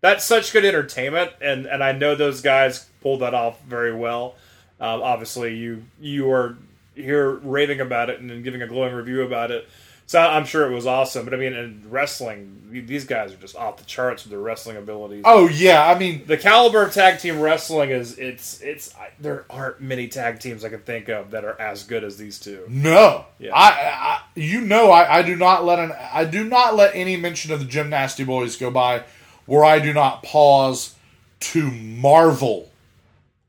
that's 0.00 0.24
such 0.24 0.52
good 0.52 0.64
entertainment, 0.64 1.32
and 1.40 1.66
and 1.66 1.82
I 1.82 1.92
know 1.92 2.14
those 2.14 2.40
guys 2.40 2.86
pulled 3.02 3.20
that 3.20 3.34
off 3.34 3.60
very 3.62 3.94
well. 3.94 4.36
Um, 4.80 5.02
obviously, 5.02 5.56
you 5.56 5.84
you 6.00 6.30
are 6.30 6.56
here 6.94 7.30
raving 7.30 7.80
about 7.80 8.10
it 8.10 8.20
and 8.20 8.30
then 8.30 8.42
giving 8.42 8.62
a 8.62 8.66
glowing 8.66 8.94
review 8.94 9.22
about 9.22 9.50
it. 9.50 9.68
So 10.10 10.18
I'm 10.18 10.44
sure 10.44 10.68
it 10.68 10.74
was 10.74 10.88
awesome. 10.88 11.24
But 11.24 11.34
I 11.34 11.36
mean, 11.36 11.52
in 11.52 11.84
wrestling, 11.88 12.62
these 12.68 13.04
guys 13.04 13.32
are 13.32 13.36
just 13.36 13.54
off 13.54 13.76
the 13.76 13.84
charts 13.84 14.24
with 14.24 14.32
their 14.32 14.40
wrestling 14.40 14.76
abilities. 14.76 15.22
Oh 15.24 15.46
yeah, 15.46 15.86
I 15.86 15.96
mean, 15.96 16.26
The 16.26 16.36
caliber 16.36 16.82
of 16.82 16.92
tag 16.92 17.20
team 17.20 17.38
wrestling 17.38 17.90
is 17.90 18.18
it's 18.18 18.60
it's 18.60 18.92
I, 18.96 19.10
there 19.20 19.44
aren't 19.48 19.80
many 19.80 20.08
tag 20.08 20.40
teams 20.40 20.64
I 20.64 20.68
can 20.68 20.80
think 20.80 21.08
of 21.08 21.30
that 21.30 21.44
are 21.44 21.60
as 21.60 21.84
good 21.84 22.02
as 22.02 22.16
these 22.16 22.40
two. 22.40 22.64
no, 22.68 23.26
Yeah. 23.38 23.54
I, 23.54 23.68
I, 23.68 24.20
you 24.34 24.62
know, 24.62 24.90
I, 24.90 25.18
I 25.18 25.22
do 25.22 25.36
not 25.36 25.64
let 25.64 25.78
an, 25.78 25.92
I 26.12 26.24
do 26.24 26.42
not 26.42 26.74
let 26.74 26.96
any 26.96 27.16
mention 27.16 27.52
of 27.52 27.60
the 27.60 27.66
Gymnasty 27.66 28.26
Boys 28.26 28.56
go 28.56 28.72
by 28.72 29.04
where 29.46 29.64
I 29.64 29.78
do 29.78 29.92
not 29.92 30.24
pause 30.24 30.96
to 31.38 31.70
marvel 31.70 32.72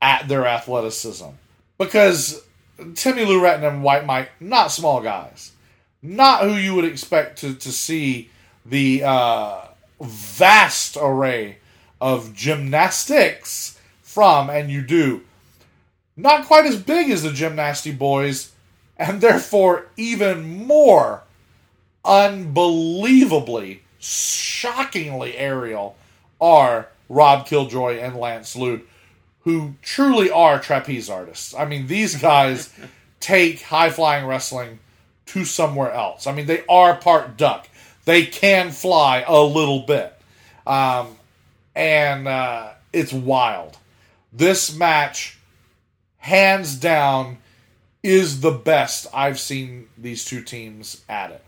at 0.00 0.28
their 0.28 0.46
athleticism 0.46 1.30
because 1.76 2.40
Timmy 2.94 3.24
Lou 3.24 3.40
Retton 3.40 3.66
and 3.66 3.82
White 3.82 4.06
Mike, 4.06 4.30
not 4.38 4.70
small 4.70 5.00
guys, 5.00 5.51
not 6.02 6.42
who 6.42 6.54
you 6.54 6.74
would 6.74 6.84
expect 6.84 7.38
to, 7.38 7.54
to 7.54 7.70
see 7.70 8.30
the 8.66 9.02
uh, 9.04 9.60
vast 10.00 10.96
array 11.00 11.58
of 12.00 12.34
gymnastics 12.34 13.78
from, 14.02 14.50
and 14.50 14.70
you 14.70 14.82
do, 14.82 15.22
not 16.16 16.46
quite 16.46 16.66
as 16.66 16.76
big 16.76 17.10
as 17.10 17.22
the 17.22 17.30
Gymnasty 17.30 17.96
Boys, 17.96 18.52
and 18.96 19.20
therefore 19.20 19.86
even 19.96 20.66
more 20.66 21.22
unbelievably, 22.04 23.82
shockingly 23.98 25.36
aerial 25.36 25.96
are 26.40 26.88
Rob 27.08 27.46
Killjoy 27.46 27.98
and 27.98 28.16
Lance 28.16 28.56
Lude, 28.56 28.82
who 29.40 29.74
truly 29.82 30.30
are 30.30 30.58
trapeze 30.58 31.08
artists. 31.08 31.54
I 31.54 31.64
mean, 31.64 31.86
these 31.86 32.16
guys 32.16 32.72
take 33.20 33.62
high 33.62 33.90
flying 33.90 34.26
wrestling 34.26 34.80
to 35.26 35.44
somewhere 35.44 35.92
else. 35.92 36.26
I 36.26 36.32
mean, 36.32 36.46
they 36.46 36.64
are 36.68 36.96
part 36.96 37.36
duck. 37.36 37.68
They 38.04 38.26
can 38.26 38.70
fly 38.70 39.24
a 39.26 39.42
little 39.42 39.80
bit. 39.80 40.14
Um, 40.66 41.16
and 41.74 42.28
uh, 42.28 42.70
it's 42.92 43.12
wild. 43.12 43.78
This 44.32 44.76
match, 44.76 45.38
hands 46.18 46.74
down, 46.76 47.38
is 48.02 48.40
the 48.40 48.50
best 48.50 49.06
I've 49.14 49.38
seen 49.38 49.88
these 49.96 50.24
two 50.24 50.42
teams 50.42 51.04
at 51.08 51.30
it, 51.30 51.44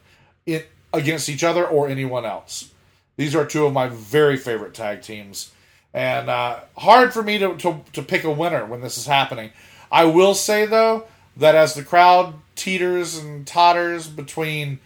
it 0.46 0.68
against 0.92 1.28
each 1.28 1.42
other 1.42 1.66
or 1.66 1.88
anyone 1.88 2.24
else. 2.24 2.70
These 3.16 3.34
are 3.34 3.44
two 3.44 3.66
of 3.66 3.72
my 3.72 3.88
very 3.88 4.36
favorite 4.36 4.74
tag 4.74 5.02
teams, 5.02 5.52
and 5.92 6.28
uh, 6.28 6.60
hard 6.76 7.12
for 7.12 7.22
me 7.22 7.38
to, 7.38 7.56
to, 7.56 7.80
to 7.92 8.02
pick 8.02 8.24
a 8.24 8.30
winner 8.30 8.64
when 8.66 8.80
this 8.80 8.98
is 8.98 9.06
happening. 9.06 9.50
I 9.90 10.04
will 10.04 10.34
say 10.34 10.66
though 10.66 11.06
that 11.36 11.54
as 11.54 11.74
the 11.74 11.82
crowd 11.82 12.34
teeters 12.56 13.16
and 13.18 13.46
totters 13.46 14.06
between 14.08 14.80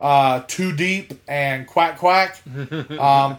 uh, 0.00 0.42
Too 0.46 0.74
Deep 0.76 1.14
and 1.26 1.66
Quack 1.66 1.98
Quack, 1.98 2.40
um, 2.98 3.38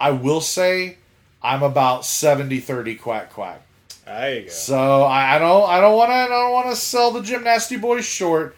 I 0.00 0.10
will 0.12 0.40
say 0.40 0.98
I'm 1.42 1.62
about 1.62 2.02
70-30 2.02 3.00
Quack 3.00 3.30
Quack. 3.32 3.62
There 4.04 4.34
you 4.36 4.42
go. 4.44 4.48
So 4.48 5.02
I, 5.02 5.36
I 5.36 5.38
don't 5.38 5.68
I 5.68 5.80
don't 5.80 5.96
want 5.96 6.10
to 6.10 6.14
I 6.14 6.28
don't 6.28 6.52
want 6.52 6.70
to 6.70 6.76
sell 6.76 7.10
the 7.10 7.20
gymnasty 7.20 7.78
boys 7.80 8.04
short, 8.06 8.56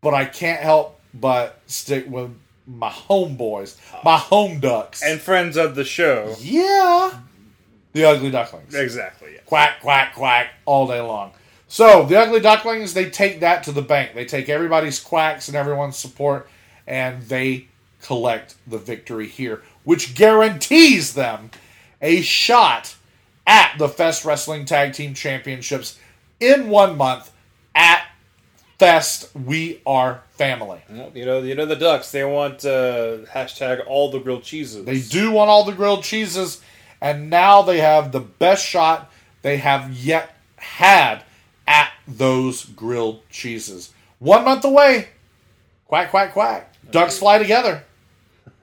but 0.00 0.12
I 0.14 0.24
can't 0.24 0.60
help 0.60 0.98
but 1.14 1.60
stick 1.66 2.06
with 2.10 2.30
my 2.66 2.90
homeboys, 2.90 3.76
my 4.02 4.16
home 4.18 4.58
ducks, 4.58 5.02
And 5.04 5.20
friends 5.20 5.56
of 5.56 5.76
the 5.76 5.84
show. 5.84 6.34
yeah, 6.40 7.12
the 7.92 8.04
ugly 8.06 8.30
ducklings. 8.32 8.74
Exactly. 8.74 9.34
Yeah. 9.34 9.40
Quack 9.46 9.80
quack 9.82 10.14
quack 10.16 10.48
all 10.64 10.88
day 10.88 11.00
long. 11.00 11.30
So 11.68 12.04
the 12.06 12.18
ugly 12.18 12.40
ducklings 12.40 12.94
they 12.94 13.10
take 13.10 13.40
that 13.40 13.64
to 13.64 13.72
the 13.72 13.82
bank. 13.82 14.14
They 14.14 14.24
take 14.24 14.48
everybody's 14.48 15.00
quacks 15.00 15.48
and 15.48 15.56
everyone's 15.56 15.98
support, 15.98 16.48
and 16.86 17.22
they 17.22 17.68
collect 18.02 18.54
the 18.66 18.78
victory 18.78 19.26
here, 19.26 19.62
which 19.84 20.14
guarantees 20.14 21.14
them 21.14 21.50
a 22.00 22.20
shot 22.20 22.94
at 23.46 23.76
the 23.78 23.88
Fest 23.88 24.24
Wrestling 24.24 24.64
Tag 24.64 24.92
Team 24.92 25.14
Championships 25.14 25.98
in 26.40 26.68
one 26.68 26.96
month 26.96 27.32
at 27.74 28.06
Fest. 28.78 29.34
We 29.34 29.80
are 29.86 30.22
family. 30.30 30.80
You 30.88 31.24
know, 31.24 31.38
you 31.40 31.54
know 31.54 31.66
the 31.66 31.76
Ducks. 31.76 32.12
They 32.12 32.24
want 32.24 32.64
uh, 32.64 33.18
hashtag 33.32 33.84
all 33.86 34.10
the 34.10 34.18
grilled 34.18 34.44
cheeses. 34.44 34.84
They 34.84 35.00
do 35.00 35.32
want 35.32 35.50
all 35.50 35.64
the 35.64 35.72
grilled 35.72 36.04
cheeses, 36.04 36.60
and 37.00 37.30
now 37.30 37.62
they 37.62 37.80
have 37.80 38.12
the 38.12 38.20
best 38.20 38.64
shot 38.66 39.10
they 39.42 39.56
have 39.58 39.92
yet 39.92 40.36
had 40.56 41.22
at 41.66 41.90
those 42.06 42.64
grilled 42.64 43.28
cheeses. 43.30 43.92
One 44.18 44.44
month 44.44 44.64
away. 44.64 45.08
Quack, 45.86 46.10
quack, 46.10 46.32
quack. 46.32 46.72
Ducks 46.90 47.18
fly 47.18 47.38
together. 47.38 47.84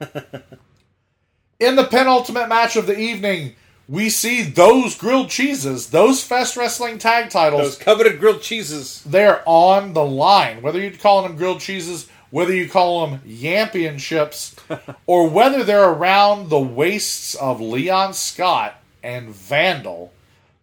In 1.60 1.76
the 1.76 1.84
penultimate 1.84 2.48
match 2.48 2.76
of 2.76 2.86
the 2.86 2.98
evening, 2.98 3.54
we 3.88 4.10
see 4.10 4.42
those 4.42 4.96
grilled 4.96 5.30
cheeses, 5.30 5.90
those 5.90 6.24
Fest 6.24 6.56
Wrestling 6.56 6.98
tag 6.98 7.30
titles 7.30 7.62
Those 7.62 7.78
coveted 7.78 8.18
grilled 8.18 8.42
cheeses. 8.42 9.02
they're 9.04 9.42
on 9.46 9.92
the 9.92 10.04
line. 10.04 10.62
Whether 10.62 10.80
you're 10.80 10.92
calling 10.92 11.28
them 11.28 11.36
grilled 11.36 11.60
cheeses, 11.60 12.08
whether 12.30 12.54
you 12.54 12.68
call 12.68 13.06
them 13.06 13.20
championships, 13.40 14.56
or 15.06 15.28
whether 15.28 15.62
they're 15.62 15.90
around 15.90 16.48
the 16.48 16.60
waists 16.60 17.34
of 17.34 17.60
Leon 17.60 18.14
Scott 18.14 18.82
and 19.02 19.28
Vandal, 19.28 20.12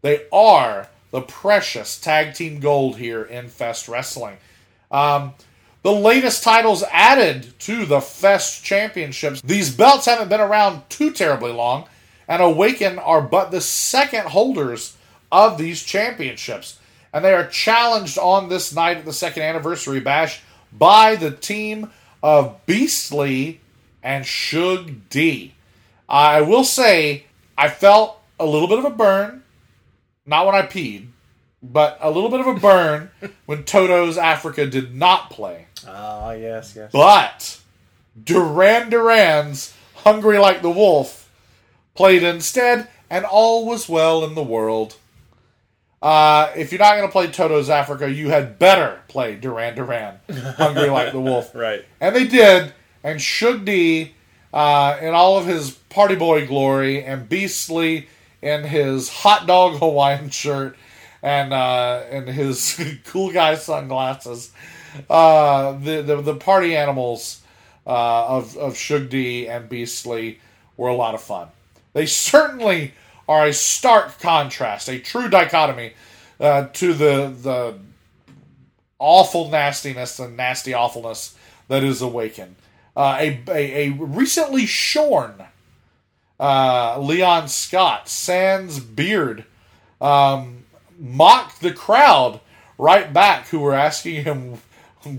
they 0.01 0.25
are 0.33 0.89
the 1.11 1.21
precious 1.21 1.99
tag 1.99 2.33
team 2.33 2.59
gold 2.59 2.97
here 2.97 3.23
in 3.23 3.47
Fest 3.47 3.87
Wrestling. 3.87 4.37
Um, 4.89 5.33
the 5.83 5.91
latest 5.91 6.43
titles 6.43 6.83
added 6.91 7.57
to 7.59 7.85
the 7.85 8.01
Fest 8.01 8.63
Championships. 8.63 9.41
These 9.41 9.75
belts 9.75 10.05
haven't 10.05 10.29
been 10.29 10.39
around 10.39 10.89
too 10.89 11.11
terribly 11.11 11.51
long, 11.51 11.85
and 12.27 12.41
Awaken 12.41 12.99
are 12.99 13.21
but 13.21 13.51
the 13.51 13.61
second 13.61 14.27
holders 14.27 14.95
of 15.31 15.57
these 15.57 15.83
championships. 15.83 16.79
And 17.13 17.25
they 17.25 17.33
are 17.33 17.47
challenged 17.47 18.17
on 18.17 18.47
this 18.47 18.73
night 18.73 18.97
at 18.97 19.05
the 19.05 19.13
second 19.13 19.43
anniversary 19.43 19.99
bash 19.99 20.41
by 20.71 21.15
the 21.15 21.31
team 21.31 21.91
of 22.23 22.65
Beastly 22.65 23.59
and 24.03 24.25
Shug 24.25 25.09
D. 25.09 25.53
I 26.07 26.41
will 26.41 26.63
say, 26.63 27.25
I 27.57 27.69
felt 27.69 28.21
a 28.39 28.45
little 28.45 28.67
bit 28.67 28.79
of 28.79 28.85
a 28.85 28.89
burn, 28.89 29.40
not 30.25 30.45
when 30.45 30.55
I 30.55 30.63
peed, 30.63 31.07
but 31.63 31.97
a 32.01 32.09
little 32.09 32.29
bit 32.29 32.39
of 32.39 32.47
a 32.47 32.53
burn 32.55 33.11
when 33.45 33.63
Toto's 33.63 34.17
Africa 34.17 34.65
did 34.65 34.95
not 34.95 35.29
play. 35.29 35.67
Ah, 35.87 36.31
yes, 36.31 36.73
yes. 36.75 36.91
But 36.91 37.59
Duran 38.21 38.89
Duran's 38.89 39.73
Hungry 39.97 40.37
Like 40.37 40.61
the 40.61 40.71
Wolf 40.71 41.29
played 41.95 42.23
instead, 42.23 42.87
and 43.09 43.25
all 43.25 43.65
was 43.65 43.87
well 43.89 44.23
in 44.23 44.35
the 44.35 44.43
world. 44.43 44.95
Uh, 46.01 46.51
if 46.55 46.71
you're 46.71 46.79
not 46.79 46.95
going 46.95 47.07
to 47.07 47.11
play 47.11 47.27
Toto's 47.27 47.69
Africa, 47.69 48.09
you 48.09 48.29
had 48.29 48.57
better 48.57 49.01
play 49.07 49.35
Duran 49.35 49.75
Duran, 49.75 50.19
Hungry 50.57 50.89
Like 50.89 51.11
the 51.11 51.21
Wolf. 51.21 51.53
Right. 51.55 51.85
And 51.99 52.15
they 52.15 52.25
did, 52.25 52.73
and 53.03 53.21
Shug 53.21 53.65
D, 53.65 54.13
uh, 54.51 54.97
in 54.99 55.13
all 55.13 55.37
of 55.37 55.45
his 55.45 55.71
party 55.71 56.15
boy 56.15 56.47
glory, 56.47 57.03
and 57.03 57.29
Beastly 57.29 58.07
in 58.41 58.63
his 58.63 59.09
hot 59.09 59.47
dog 59.47 59.79
Hawaiian 59.79 60.29
shirt, 60.29 60.77
and 61.21 61.53
uh, 61.53 62.03
and 62.09 62.27
his 62.27 62.81
cool 63.05 63.31
guy 63.31 63.55
sunglasses. 63.55 64.51
Uh, 65.09 65.73
the, 65.73 66.01
the 66.01 66.21
the 66.21 66.35
party 66.35 66.75
animals 66.75 67.41
uh, 67.85 68.27
of 68.27 68.57
of 68.57 68.77
Shug 68.77 69.09
D 69.09 69.47
and 69.47 69.69
Beastly 69.69 70.39
were 70.77 70.89
a 70.89 70.95
lot 70.95 71.13
of 71.13 71.21
fun. 71.21 71.49
They 71.93 72.05
certainly 72.05 72.93
are 73.27 73.47
a 73.47 73.53
stark 73.53 74.19
contrast, 74.19 74.89
a 74.89 74.99
true 74.99 75.29
dichotomy 75.29 75.93
uh, 76.39 76.67
to 76.73 76.93
the 76.93 77.33
the 77.41 77.79
awful 78.99 79.49
nastiness 79.49 80.19
and 80.19 80.37
nasty 80.37 80.73
awfulness 80.73 81.35
that 81.67 81.83
is 81.83 82.01
awakened. 82.01 82.55
Uh, 82.95 83.17
a, 83.19 83.41
a, 83.47 83.87
a 83.87 83.89
recently 83.91 84.65
shorn 84.65 85.45
uh, 86.41 86.99
Leon 86.99 87.47
Scott, 87.47 88.09
sans 88.09 88.79
beard, 88.79 89.45
um, 90.01 90.63
mocked 90.99 91.61
the 91.61 91.71
crowd 91.71 92.41
right 92.77 93.13
back 93.13 93.47
who 93.49 93.59
were 93.59 93.73
asking 93.75 94.23
him, 94.23 94.57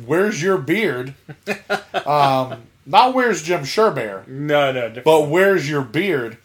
Where's 0.07 0.43
your 0.43 0.59
beard? 0.59 1.15
um, 2.07 2.63
not 2.85 3.15
where's 3.15 3.43
Jim 3.43 3.61
Sherbear, 3.63 4.27
No, 4.29 4.73
no. 4.73 4.89
different. 4.89 5.05
but 5.05 5.29
where's 5.29 5.71
your 5.71 5.83
beard? 5.83 6.39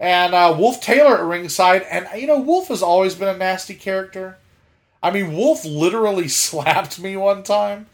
And 0.00 0.34
uh, 0.34 0.54
Wolf 0.58 0.80
Taylor 0.80 1.18
at 1.18 1.24
ringside, 1.24 1.82
and 1.82 2.08
you 2.20 2.26
know 2.26 2.40
Wolf 2.40 2.68
has 2.68 2.82
always 2.82 3.14
been 3.14 3.28
a 3.28 3.36
nasty 3.36 3.74
character. 3.74 4.36
I 5.02 5.10
mean, 5.10 5.36
Wolf 5.36 5.64
literally 5.64 6.28
slapped 6.44 6.98
me 7.00 7.16
one 7.16 7.42
time. 7.42 7.86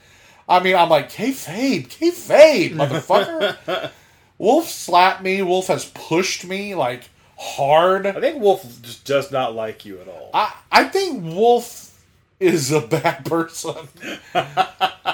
I 0.48 0.60
mean, 0.60 0.74
I'm 0.76 0.88
like, 0.88 1.10
kayfabe, 1.12 1.88
kayfabe, 1.88 2.72
motherfucker. 2.74 3.90
Wolf 4.39 4.69
slapped 4.69 5.23
me. 5.23 5.43
Wolf 5.43 5.66
has 5.66 5.86
pushed 5.86 6.44
me 6.44 6.74
like 6.74 7.10
hard. 7.39 8.06
I 8.06 8.20
think 8.20 8.40
Wolf 8.40 8.82
just 8.82 9.05
does 9.05 9.31
not 9.31 9.55
like 9.55 9.85
you 9.85 10.01
at 10.01 10.09
all. 10.09 10.31
I, 10.32 10.55
I 10.70 10.85
think 10.85 11.24
Wolf 11.24 11.89
is 12.40 12.70
a 12.70 12.81
bad 12.81 13.24
person. 13.24 13.74
but 14.32 14.56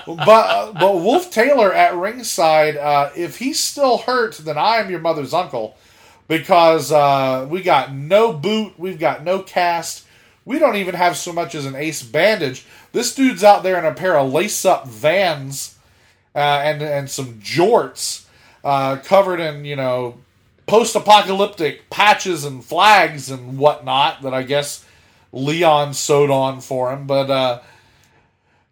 but 0.07 0.95
Wolf 0.95 1.31
Taylor 1.31 1.73
at 1.73 1.95
ringside, 1.95 2.77
uh, 2.77 3.11
if 3.17 3.39
he's 3.39 3.59
still 3.59 3.99
hurt, 3.99 4.37
then 4.39 4.59
I 4.59 4.77
am 4.77 4.91
your 4.91 5.01
mother's 5.01 5.35
uncle 5.35 5.77
because 6.29 6.93
uh, 6.93 7.47
we 7.49 7.63
got 7.63 7.93
no 7.93 8.33
boot, 8.33 8.75
we've 8.79 8.99
got 8.99 9.25
no 9.25 9.43
cast, 9.43 10.07
we 10.45 10.59
don't 10.59 10.77
even 10.77 10.95
have 10.95 11.17
so 11.17 11.33
much 11.33 11.55
as 11.55 11.67
an 11.67 11.75
ace 11.75 12.03
bandage. 12.03 12.65
This 12.93 13.15
dude's 13.15 13.45
out 13.45 13.63
there 13.63 13.79
in 13.79 13.85
a 13.85 13.95
pair 13.95 14.17
of 14.17 14.33
lace 14.33 14.65
up 14.65 14.87
vans 14.87 15.77
uh, 16.35 16.39
and 16.39 16.83
and 16.83 17.11
some 17.11 17.35
jorts 17.35 18.24
uh, 18.65 18.97
covered 18.97 19.39
in 19.39 19.65
you 19.65 19.77
know 19.77 20.17
post 20.67 20.97
apocalyptic 20.97 21.91
patches 21.91 22.45
and 22.45 22.65
flags 22.65 23.31
and 23.31 23.59
whatnot 23.59 24.23
that 24.23 24.35
I 24.35 24.43
guess 24.43 24.85
Leon 25.33 25.95
sewed 25.95 26.31
on 26.31 26.61
for 26.61 26.93
him. 26.93 27.07
But 27.07 27.31
uh, 27.31 27.61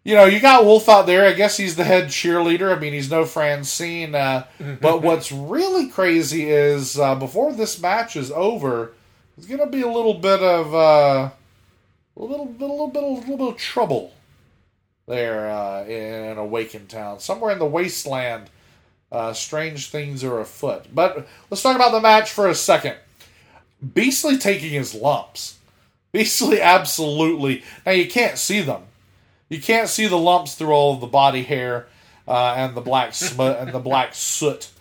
you 0.03 0.15
know, 0.15 0.25
you 0.25 0.39
got 0.41 0.65
Wolf 0.65 0.89
out 0.89 1.05
there. 1.05 1.25
I 1.25 1.33
guess 1.33 1.55
he's 1.55 1.75
the 1.75 1.83
head 1.83 2.05
cheerleader. 2.05 2.75
I 2.75 2.79
mean, 2.79 2.93
he's 2.93 3.09
no 3.09 3.25
Francine. 3.25 4.15
Uh, 4.15 4.45
but 4.81 5.01
what's 5.03 5.31
really 5.31 5.87
crazy 5.87 6.49
is 6.49 6.99
uh, 6.99 7.15
before 7.15 7.53
this 7.53 7.79
match 7.81 8.15
is 8.15 8.31
over, 8.31 8.91
there's 9.37 9.47
going 9.47 9.59
to 9.59 9.67
be 9.67 9.81
a 9.81 9.87
little 9.87 10.15
bit 10.15 10.41
of 10.41 10.73
uh, 10.73 11.29
a 12.17 12.23
little 12.23 12.45
bit, 12.45 12.69
a 12.69 12.71
little 12.71 12.87
bit, 12.87 13.03
a 13.03 13.07
little 13.07 13.37
bit 13.37 13.47
of 13.47 13.57
trouble 13.57 14.13
there 15.07 15.49
uh, 15.49 15.83
in 15.85 16.37
Awaken 16.37 16.87
Town, 16.87 17.19
somewhere 17.19 17.51
in 17.51 17.59
the 17.59 17.65
wasteland. 17.65 18.49
Uh, 19.13 19.31
strange 19.31 19.89
things 19.89 20.23
are 20.23 20.39
afoot. 20.39 20.85
But 20.93 21.27
let's 21.51 21.61
talk 21.61 21.75
about 21.75 21.91
the 21.91 22.01
match 22.01 22.31
for 22.31 22.47
a 22.47 22.55
second. 22.55 22.95
Beastly 23.93 24.39
taking 24.39 24.71
his 24.71 24.95
lumps. 24.95 25.59
Beastly, 26.11 26.59
absolutely. 26.61 27.63
Now 27.85 27.91
you 27.91 28.09
can't 28.09 28.39
see 28.39 28.61
them. 28.61 28.81
You 29.49 29.61
can't 29.61 29.87
see 29.87 30.07
the 30.07 30.17
lumps 30.17 30.55
through 30.55 30.71
all 30.71 30.95
of 30.95 30.99
the 30.99 31.07
body 31.07 31.43
hair 31.43 31.85
uh, 32.27 32.55
and 32.57 32.75
the 32.75 32.81
black 32.81 33.13
smut 33.13 33.59
and 33.59 33.71
the 33.71 33.79
black 33.79 34.15
soot. 34.15 34.71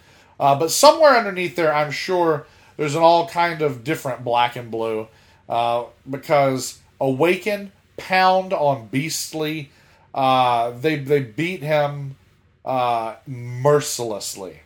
Uh, 0.41 0.59
but 0.59 0.71
somewhere 0.71 1.17
underneath 1.17 1.55
there, 1.55 1.75
I'm 1.75 1.91
sure 1.91 2.47
there's 2.79 2.95
an 2.95 3.03
all 3.03 3.29
kind 3.29 3.61
of 3.61 3.85
different 3.85 4.25
black 4.25 4.57
and 4.57 4.71
blue 4.71 5.09
uh, 5.47 5.85
because 6.09 6.79
Awaken 7.03 7.73
pound 7.97 8.53
on 8.53 8.87
Beastly. 8.87 9.71
Uh, 10.15 10.71
they 10.71 10.97
they 10.97 11.21
beat 11.21 11.63
him 11.63 12.17
uh, 12.65 13.17
mercilessly. 13.27 14.61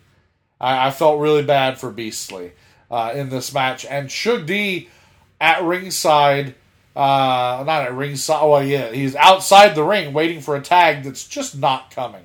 I, 0.60 0.88
I, 0.88 0.90
felt 0.90 1.20
really 1.20 1.42
bad 1.42 1.78
for 1.78 1.90
Beastly 1.90 2.52
uh, 2.90 3.12
in 3.14 3.28
this 3.28 3.52
match, 3.52 3.84
and 3.86 4.10
Shug 4.10 4.46
D 4.46 4.88
at 5.40 5.62
ringside. 5.62 6.54
Uh, 6.94 7.62
not 7.66 7.82
at 7.82 7.94
ringside. 7.94 8.40
Oh 8.40 8.58
yeah, 8.58 8.90
he's 8.90 9.16
outside 9.16 9.74
the 9.74 9.84
ring 9.84 10.12
waiting 10.12 10.40
for 10.40 10.56
a 10.56 10.62
tag 10.62 11.04
that's 11.04 11.26
just 11.26 11.56
not 11.56 11.90
coming. 11.90 12.24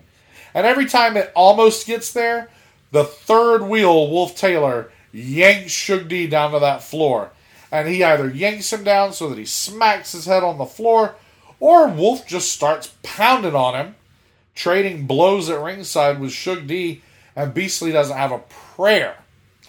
And 0.53 0.65
every 0.65 0.85
time 0.85 1.15
it 1.17 1.31
almost 1.35 1.87
gets 1.87 2.11
there, 2.11 2.49
the 2.91 3.03
third 3.03 3.63
wheel, 3.63 4.09
Wolf 4.09 4.35
Taylor, 4.35 4.91
yanks 5.11 5.71
Shug 5.71 6.07
D 6.07 6.27
down 6.27 6.51
to 6.51 6.59
that 6.59 6.83
floor. 6.83 7.31
And 7.71 7.87
he 7.87 8.03
either 8.03 8.29
yanks 8.29 8.71
him 8.71 8.83
down 8.83 9.13
so 9.13 9.29
that 9.29 9.37
he 9.37 9.45
smacks 9.45 10.11
his 10.11 10.25
head 10.25 10.43
on 10.43 10.57
the 10.57 10.65
floor, 10.65 11.15
or 11.59 11.87
Wolf 11.87 12.27
just 12.27 12.51
starts 12.51 12.93
pounding 13.01 13.55
on 13.55 13.75
him, 13.75 13.95
trading 14.55 15.07
blows 15.07 15.49
at 15.49 15.59
ringside 15.59 16.19
with 16.19 16.31
Shug 16.31 16.67
D, 16.67 17.01
and 17.35 17.53
Beastly 17.53 17.91
doesn't 17.91 18.17
have 18.17 18.31
a 18.31 18.39
prayer. 18.39 19.17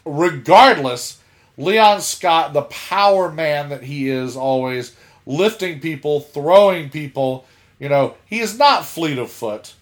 Regardless, 0.05 1.21
Leon 1.57 2.01
Scott, 2.01 2.53
the 2.53 2.63
power 2.63 3.31
man 3.31 3.69
that 3.69 3.85
he 3.85 4.09
is 4.09 4.37
always, 4.37 4.97
lifting 5.27 5.81
people, 5.81 6.21
throwing 6.21 6.91
people, 6.91 7.47
you 7.79 7.89
know, 7.89 8.15
he 8.27 8.41
is 8.41 8.59
not 8.59 8.85
fleet 8.85 9.19
of 9.19 9.31
foot. 9.31 9.75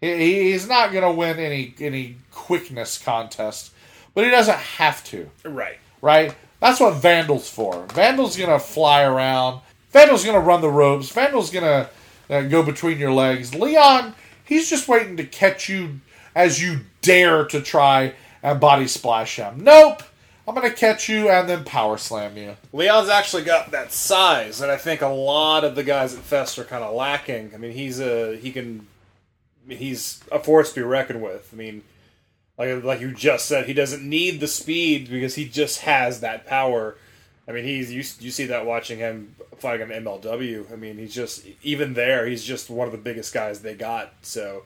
He, 0.00 0.50
he's 0.50 0.68
not 0.68 0.92
going 0.92 1.04
to 1.04 1.10
win 1.10 1.38
any 1.38 1.74
any 1.80 2.16
quickness 2.30 2.98
contest, 2.98 3.72
but 4.14 4.24
he 4.24 4.30
doesn't 4.30 4.58
have 4.58 5.02
to. 5.04 5.30
Right. 5.44 5.78
Right? 6.02 6.34
That's 6.60 6.80
what 6.80 6.94
Vandal's 6.94 7.48
for. 7.48 7.86
Vandal's 7.88 8.36
going 8.36 8.50
to 8.50 8.58
fly 8.58 9.02
around. 9.02 9.60
Vandal's 9.90 10.24
going 10.24 10.34
to 10.34 10.46
run 10.46 10.60
the 10.60 10.70
ropes. 10.70 11.08
Vandal's 11.10 11.50
going 11.50 11.64
to 11.64 11.90
uh, 12.34 12.42
go 12.42 12.62
between 12.62 12.98
your 12.98 13.12
legs. 13.12 13.54
Leon, 13.54 14.14
he's 14.46 14.70
just 14.70 14.88
waiting 14.88 15.16
to 15.18 15.24
catch 15.24 15.68
you 15.68 16.00
as 16.34 16.62
you 16.62 16.80
dare 17.02 17.44
to 17.46 17.60
try 17.60 18.14
and 18.42 18.60
body 18.60 18.86
splash 18.86 19.36
him. 19.36 19.64
Nope. 19.64 20.02
I'm 20.48 20.54
to 20.54 20.70
catch 20.70 21.08
you 21.08 21.28
and 21.28 21.48
then 21.48 21.64
power 21.64 21.98
slam 21.98 22.36
you. 22.36 22.56
Leon's 22.72 23.08
actually 23.08 23.42
got 23.42 23.72
that 23.72 23.92
size 23.92 24.60
that 24.60 24.70
I 24.70 24.76
think 24.76 25.02
a 25.02 25.08
lot 25.08 25.64
of 25.64 25.74
the 25.74 25.82
guys 25.82 26.14
at 26.14 26.20
Fest 26.20 26.56
are 26.58 26.64
kind 26.64 26.84
of 26.84 26.94
lacking. 26.94 27.50
I 27.52 27.56
mean, 27.56 27.72
he's 27.72 27.98
a 27.98 28.36
he 28.36 28.52
can 28.52 28.86
he's 29.68 30.20
a 30.30 30.38
force 30.38 30.72
to 30.72 30.80
be 30.80 30.82
reckoned 30.82 31.20
with. 31.20 31.50
I 31.52 31.56
mean, 31.56 31.82
like 32.56 32.84
like 32.84 33.00
you 33.00 33.12
just 33.12 33.46
said, 33.46 33.66
he 33.66 33.74
doesn't 33.74 34.08
need 34.08 34.38
the 34.38 34.46
speed 34.46 35.10
because 35.10 35.34
he 35.34 35.48
just 35.48 35.80
has 35.80 36.20
that 36.20 36.46
power. 36.46 36.96
I 37.48 37.52
mean, 37.52 37.64
he's 37.64 37.90
you, 37.92 38.04
you 38.24 38.30
see 38.30 38.46
that 38.46 38.66
watching 38.66 38.98
him 38.98 39.34
fighting 39.58 39.90
on 39.90 40.04
MLW. 40.04 40.72
I 40.72 40.76
mean, 40.76 40.98
he's 40.98 41.14
just 41.14 41.46
even 41.62 41.94
there. 41.94 42.26
He's 42.26 42.44
just 42.44 42.70
one 42.70 42.86
of 42.86 42.92
the 42.92 42.98
biggest 42.98 43.32
guys 43.32 43.60
they 43.60 43.74
got. 43.74 44.12
So 44.22 44.62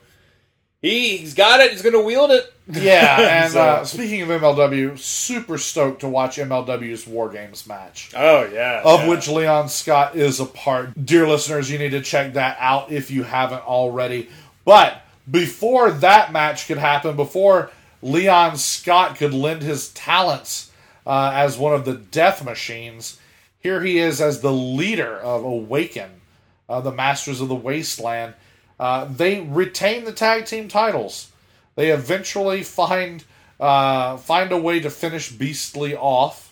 he, 0.81 1.17
he's 1.17 1.33
got 1.35 1.59
it. 1.59 1.71
He's 1.71 1.81
going 1.81 1.93
to 1.93 2.01
wield 2.03 2.31
it. 2.31 2.53
Yeah, 2.73 3.43
and 3.43 3.51
so. 3.51 3.61
uh, 3.61 3.83
speaking 3.83 4.21
of 4.21 4.29
MLW, 4.29 4.97
super 4.97 5.57
stoked 5.57 6.01
to 6.01 6.07
watch 6.07 6.37
MLW's 6.37 7.05
War 7.05 7.27
Games 7.27 7.67
match. 7.67 8.13
Oh 8.15 8.45
yeah, 8.45 8.81
of 8.85 9.01
yeah. 9.01 9.09
which 9.09 9.27
Leon 9.27 9.67
Scott 9.67 10.15
is 10.15 10.39
a 10.39 10.45
part. 10.45 10.93
Dear 11.05 11.27
listeners, 11.27 11.69
you 11.69 11.77
need 11.77 11.89
to 11.89 12.01
check 12.01 12.33
that 12.33 12.55
out 12.61 12.89
if 12.89 13.11
you 13.11 13.23
haven't 13.23 13.67
already. 13.67 14.29
But 14.63 15.01
before 15.29 15.91
that 15.91 16.31
match 16.31 16.65
could 16.65 16.77
happen, 16.77 17.17
before 17.17 17.71
Leon 18.01 18.55
Scott 18.55 19.17
could 19.17 19.33
lend 19.33 19.63
his 19.63 19.89
talents 19.89 20.71
uh, 21.05 21.31
as 21.33 21.57
one 21.57 21.73
of 21.73 21.83
the 21.83 21.95
Death 21.95 22.43
Machines, 22.45 23.19
here 23.61 23.81
he 23.81 23.97
is 23.97 24.21
as 24.21 24.41
the 24.41 24.51
leader 24.51 25.17
of 25.17 25.43
Awaken, 25.43 26.21
uh, 26.67 26.81
the 26.81 26.91
Masters 26.91 27.41
of 27.41 27.47
the 27.47 27.55
Wasteland 27.55 28.33
uh, 28.81 29.05
they 29.05 29.39
retain 29.41 30.05
the 30.05 30.11
tag 30.11 30.47
team 30.47 30.67
titles. 30.67 31.31
They 31.75 31.91
eventually 31.91 32.63
find 32.63 33.23
uh, 33.59 34.17
find 34.17 34.51
a 34.51 34.57
way 34.57 34.79
to 34.79 34.89
finish 34.89 35.31
Beastly 35.31 35.95
off, 35.95 36.51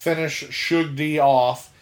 finish 0.00 0.48
Shug 0.50 0.96
D 0.96 1.20
off, 1.20 1.72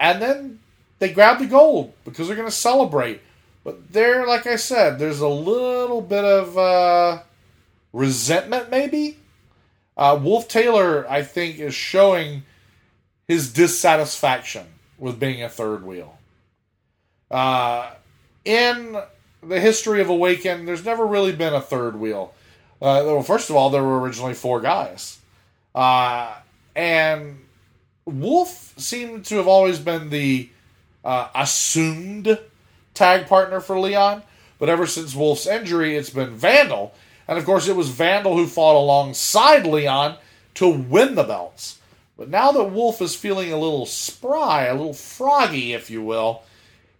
and 0.00 0.20
then 0.20 0.58
they 0.98 1.12
grab 1.12 1.38
the 1.38 1.46
gold 1.46 1.94
because 2.04 2.26
they're 2.26 2.36
going 2.36 2.48
to 2.48 2.54
celebrate. 2.54 3.20
But 3.62 3.92
there, 3.92 4.26
like 4.26 4.48
I 4.48 4.56
said, 4.56 4.98
there's 4.98 5.20
a 5.20 5.28
little 5.28 6.00
bit 6.00 6.24
of 6.24 6.58
uh, 6.58 7.22
resentment, 7.92 8.68
maybe. 8.68 9.18
Uh, 9.96 10.18
Wolf 10.20 10.48
Taylor, 10.48 11.08
I 11.08 11.22
think, 11.22 11.60
is 11.60 11.72
showing 11.72 12.42
his 13.28 13.52
dissatisfaction 13.52 14.66
with 14.98 15.18
being 15.18 15.42
a 15.42 15.48
third 15.48 15.84
wheel. 15.84 16.18
Uh, 17.30 17.90
in 18.44 19.00
the 19.42 19.60
history 19.60 20.00
of 20.00 20.08
Awaken, 20.08 20.64
there's 20.66 20.84
never 20.84 21.06
really 21.06 21.32
been 21.32 21.54
a 21.54 21.60
third 21.60 21.96
wheel. 21.96 22.32
Uh, 22.80 23.02
well, 23.04 23.22
first 23.22 23.50
of 23.50 23.56
all, 23.56 23.70
there 23.70 23.82
were 23.82 24.00
originally 24.00 24.34
four 24.34 24.60
guys. 24.60 25.18
Uh, 25.74 26.34
and 26.74 27.38
Wolf 28.04 28.74
seemed 28.76 29.24
to 29.26 29.36
have 29.36 29.48
always 29.48 29.78
been 29.78 30.10
the 30.10 30.48
uh, 31.04 31.28
assumed 31.34 32.38
tag 32.94 33.26
partner 33.26 33.60
for 33.60 33.78
Leon. 33.78 34.22
But 34.58 34.68
ever 34.68 34.86
since 34.86 35.14
Wolf's 35.14 35.46
injury, 35.46 35.96
it's 35.96 36.10
been 36.10 36.34
Vandal. 36.34 36.94
And 37.28 37.38
of 37.38 37.44
course, 37.44 37.68
it 37.68 37.76
was 37.76 37.88
Vandal 37.90 38.36
who 38.36 38.46
fought 38.46 38.76
alongside 38.76 39.66
Leon 39.66 40.16
to 40.54 40.68
win 40.68 41.14
the 41.14 41.24
belts. 41.24 41.78
But 42.16 42.28
now 42.30 42.52
that 42.52 42.72
Wolf 42.72 43.02
is 43.02 43.14
feeling 43.14 43.52
a 43.52 43.58
little 43.58 43.86
spry, 43.86 44.64
a 44.64 44.74
little 44.74 44.94
froggy, 44.94 45.74
if 45.74 45.90
you 45.90 46.02
will, 46.02 46.42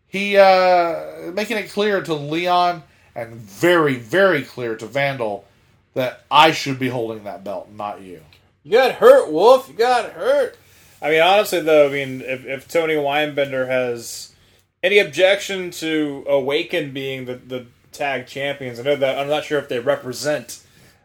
he 0.07 0.37
uh, 0.37 1.33
making 1.33 1.57
it 1.57 1.71
clear 1.71 2.03
to 2.03 2.15
Leon 2.15 2.83
and 3.15 3.35
very, 3.35 3.95
very 3.95 4.43
clear 4.43 4.77
to 4.77 4.87
Vandal 4.87 5.47
that 5.95 6.25
I 6.31 6.53
should 6.53 6.79
be 6.79 6.89
holding 6.89 7.25
that 7.25 7.43
belt, 7.43 7.71
not 7.73 8.03
you. 8.03 8.21
You 8.63 8.73
got 8.73 8.97
hurt, 8.97 9.33
Wolf. 9.33 9.69
You 9.69 9.75
got 9.75 10.13
hurt. 10.13 10.59
I 11.01 11.11
mean, 11.11 11.23
honestly, 11.23 11.61
though, 11.61 11.89
I 11.89 11.93
mean, 11.93 12.21
if, 12.21 12.45
if 12.45 12.69
Tony 12.69 12.95
Weinbender 12.95 13.67
has 13.67 14.35
any 14.83 14.99
objection 14.99 15.71
to 15.73 16.25
Awaken 16.29 16.93
being 16.93 17.25
the, 17.25 17.37
the 17.37 17.67
tag 17.93 18.27
champions, 18.27 18.79
I 18.79 18.83
know 18.83 18.97
that 18.97 19.19
I'm 19.19 19.29
not 19.29 19.45
sure 19.45 19.59
if 19.59 19.69
they 19.69 19.79
represent 19.79 20.63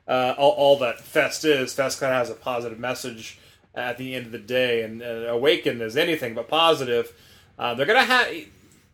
uh, 0.08 0.36
all, 0.38 0.52
all, 0.52 0.80
that 0.80 1.00
Fest 1.00 1.46
is. 1.46 1.74
Fest 1.74 2.00
kind 2.00 2.12
of 2.14 2.20
has 2.20 2.30
a 2.30 2.36
positive 2.36 2.80
message 2.80 3.40
at 3.76 3.98
the 3.98 4.16
end 4.16 4.26
of 4.26 4.32
the 4.32 4.40
day, 4.40 4.84
and 4.84 5.02
uh, 5.02 5.06
Awaken 5.30 5.82
is 5.82 5.96
anything 5.96 6.34
but 6.34 6.48
positive. 6.48 7.14
Uh, 7.58 7.74
they're 7.74 7.86
gonna 7.86 8.04
have 8.04 8.28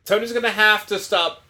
Tony's 0.08 0.32
going 0.32 0.44
to 0.44 0.50
have 0.50 0.88
to 0.88 1.00
stop 1.00 1.44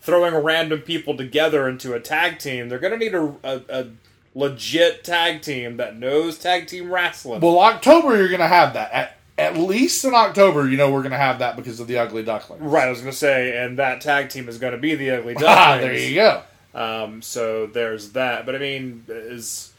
throwing 0.00 0.34
random 0.34 0.80
people 0.80 1.16
together 1.16 1.66
into 1.66 1.94
a 1.94 2.00
tag 2.00 2.38
team. 2.38 2.68
They're 2.68 2.78
going 2.78 2.92
to 2.92 2.98
need 2.98 3.14
a, 3.14 3.34
a, 3.42 3.62
a, 3.70 3.86
legit 4.34 5.02
tag 5.02 5.40
team 5.40 5.78
that 5.78 5.96
knows 5.96 6.38
tag 6.38 6.66
team 6.66 6.92
wrestling. 6.92 7.40
Well, 7.40 7.58
October 7.58 8.18
you're 8.18 8.28
going 8.28 8.40
to 8.40 8.46
have 8.46 8.74
that. 8.74 8.92
At, 8.92 9.16
at 9.38 9.56
least 9.56 10.04
in 10.04 10.12
October, 10.12 10.68
you 10.68 10.76
know 10.76 10.92
we're 10.92 11.00
going 11.00 11.12
to 11.12 11.18
have 11.18 11.38
that 11.38 11.56
because 11.56 11.80
of 11.80 11.86
the 11.86 11.96
Ugly 11.96 12.24
Ducklings. 12.24 12.60
Right, 12.60 12.86
I 12.86 12.90
was 12.90 13.00
going 13.00 13.12
to 13.12 13.16
say, 13.16 13.56
and 13.64 13.78
that 13.78 14.02
tag 14.02 14.28
team 14.28 14.46
is 14.46 14.58
going 14.58 14.72
to 14.74 14.78
be 14.78 14.94
the 14.94 15.12
Ugly 15.12 15.34
Ducklings. 15.34 15.56
Ah, 15.58 15.78
there 15.78 15.94
you 15.94 16.14
go. 16.16 16.42
Um, 16.74 17.22
so 17.22 17.66
there's 17.66 18.12
that. 18.12 18.44
But 18.44 18.56
I 18.56 18.58
mean, 18.58 19.06
as 19.08 19.72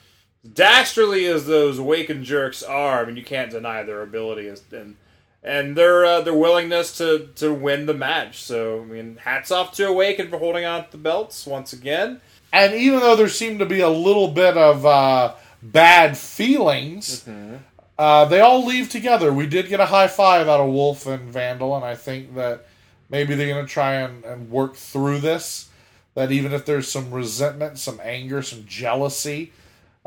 dastardly 0.54 1.26
as 1.26 1.46
those 1.46 1.80
awakened 1.80 2.24
jerks 2.24 2.64
are, 2.64 3.02
I 3.02 3.06
mean, 3.06 3.18
you 3.18 3.24
can't 3.24 3.52
deny 3.52 3.84
their 3.84 4.02
ability 4.02 4.52
and 4.72 4.96
and 5.44 5.78
their 5.78 6.06
uh, 6.06 6.22
their 6.22 6.34
willingness 6.34 6.98
to 6.98 7.30
to 7.36 7.54
win 7.54 7.86
the 7.86 7.94
match. 7.94 8.42
So 8.42 8.82
I 8.82 8.86
mean, 8.86 9.18
hats 9.18 9.52
off 9.52 9.74
to 9.74 9.88
Awaken 9.88 10.30
for 10.30 10.38
holding 10.38 10.66
on 10.66 10.86
to 10.86 10.92
the 10.92 10.98
belts 10.98 11.46
once 11.46 11.74
again. 11.74 12.22
And 12.52 12.74
even 12.74 13.00
though 13.00 13.16
there 13.16 13.30
seemed 13.30 13.60
to 13.60 13.66
be 13.66 13.82
a 13.82 13.90
little 13.90 14.30
bit 14.30 14.58
of 14.58 14.86
uh, 14.86 15.36
bad 15.62 16.18
feelings, 16.18 17.24
mm-hmm. 17.24 17.58
uh, 17.98 18.26
they 18.26 18.40
all 18.40 18.66
leave 18.66 18.90
together. 18.90 19.34
We 19.34 19.48
did 19.48 19.68
get 19.68 19.80
a 19.80 19.86
high 19.86 20.08
five 20.08 20.48
out 20.48 20.62
of 20.62 20.70
Wolf 20.70 21.06
and 21.06 21.30
Vandal, 21.30 21.76
and 21.76 21.84
I 21.86 21.96
think 21.96 22.36
that 22.36 22.66
Maybe 23.10 23.36
they're 23.36 23.48
going 23.48 23.66
to 23.66 23.72
try 23.72 23.96
and, 23.96 24.24
and 24.26 24.50
work 24.50 24.76
through 24.76 25.20
this. 25.20 25.70
That 26.16 26.32
even 26.32 26.52
if 26.52 26.66
there's 26.66 26.92
some 26.92 27.12
resentment, 27.12 27.78
some 27.78 28.00
anger, 28.04 28.42
some 28.42 28.66
jealousy, 28.66 29.54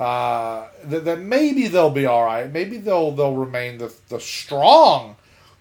uh, 0.00 0.66
that, 0.84 1.04
that 1.04 1.20
maybe 1.20 1.68
they'll 1.68 1.90
be 1.90 2.06
all 2.06 2.24
right. 2.24 2.50
Maybe 2.50 2.78
they'll 2.78 3.12
they'll 3.12 3.36
remain 3.36 3.76
the 3.76 3.92
the 4.08 4.18
strong, 4.18 5.16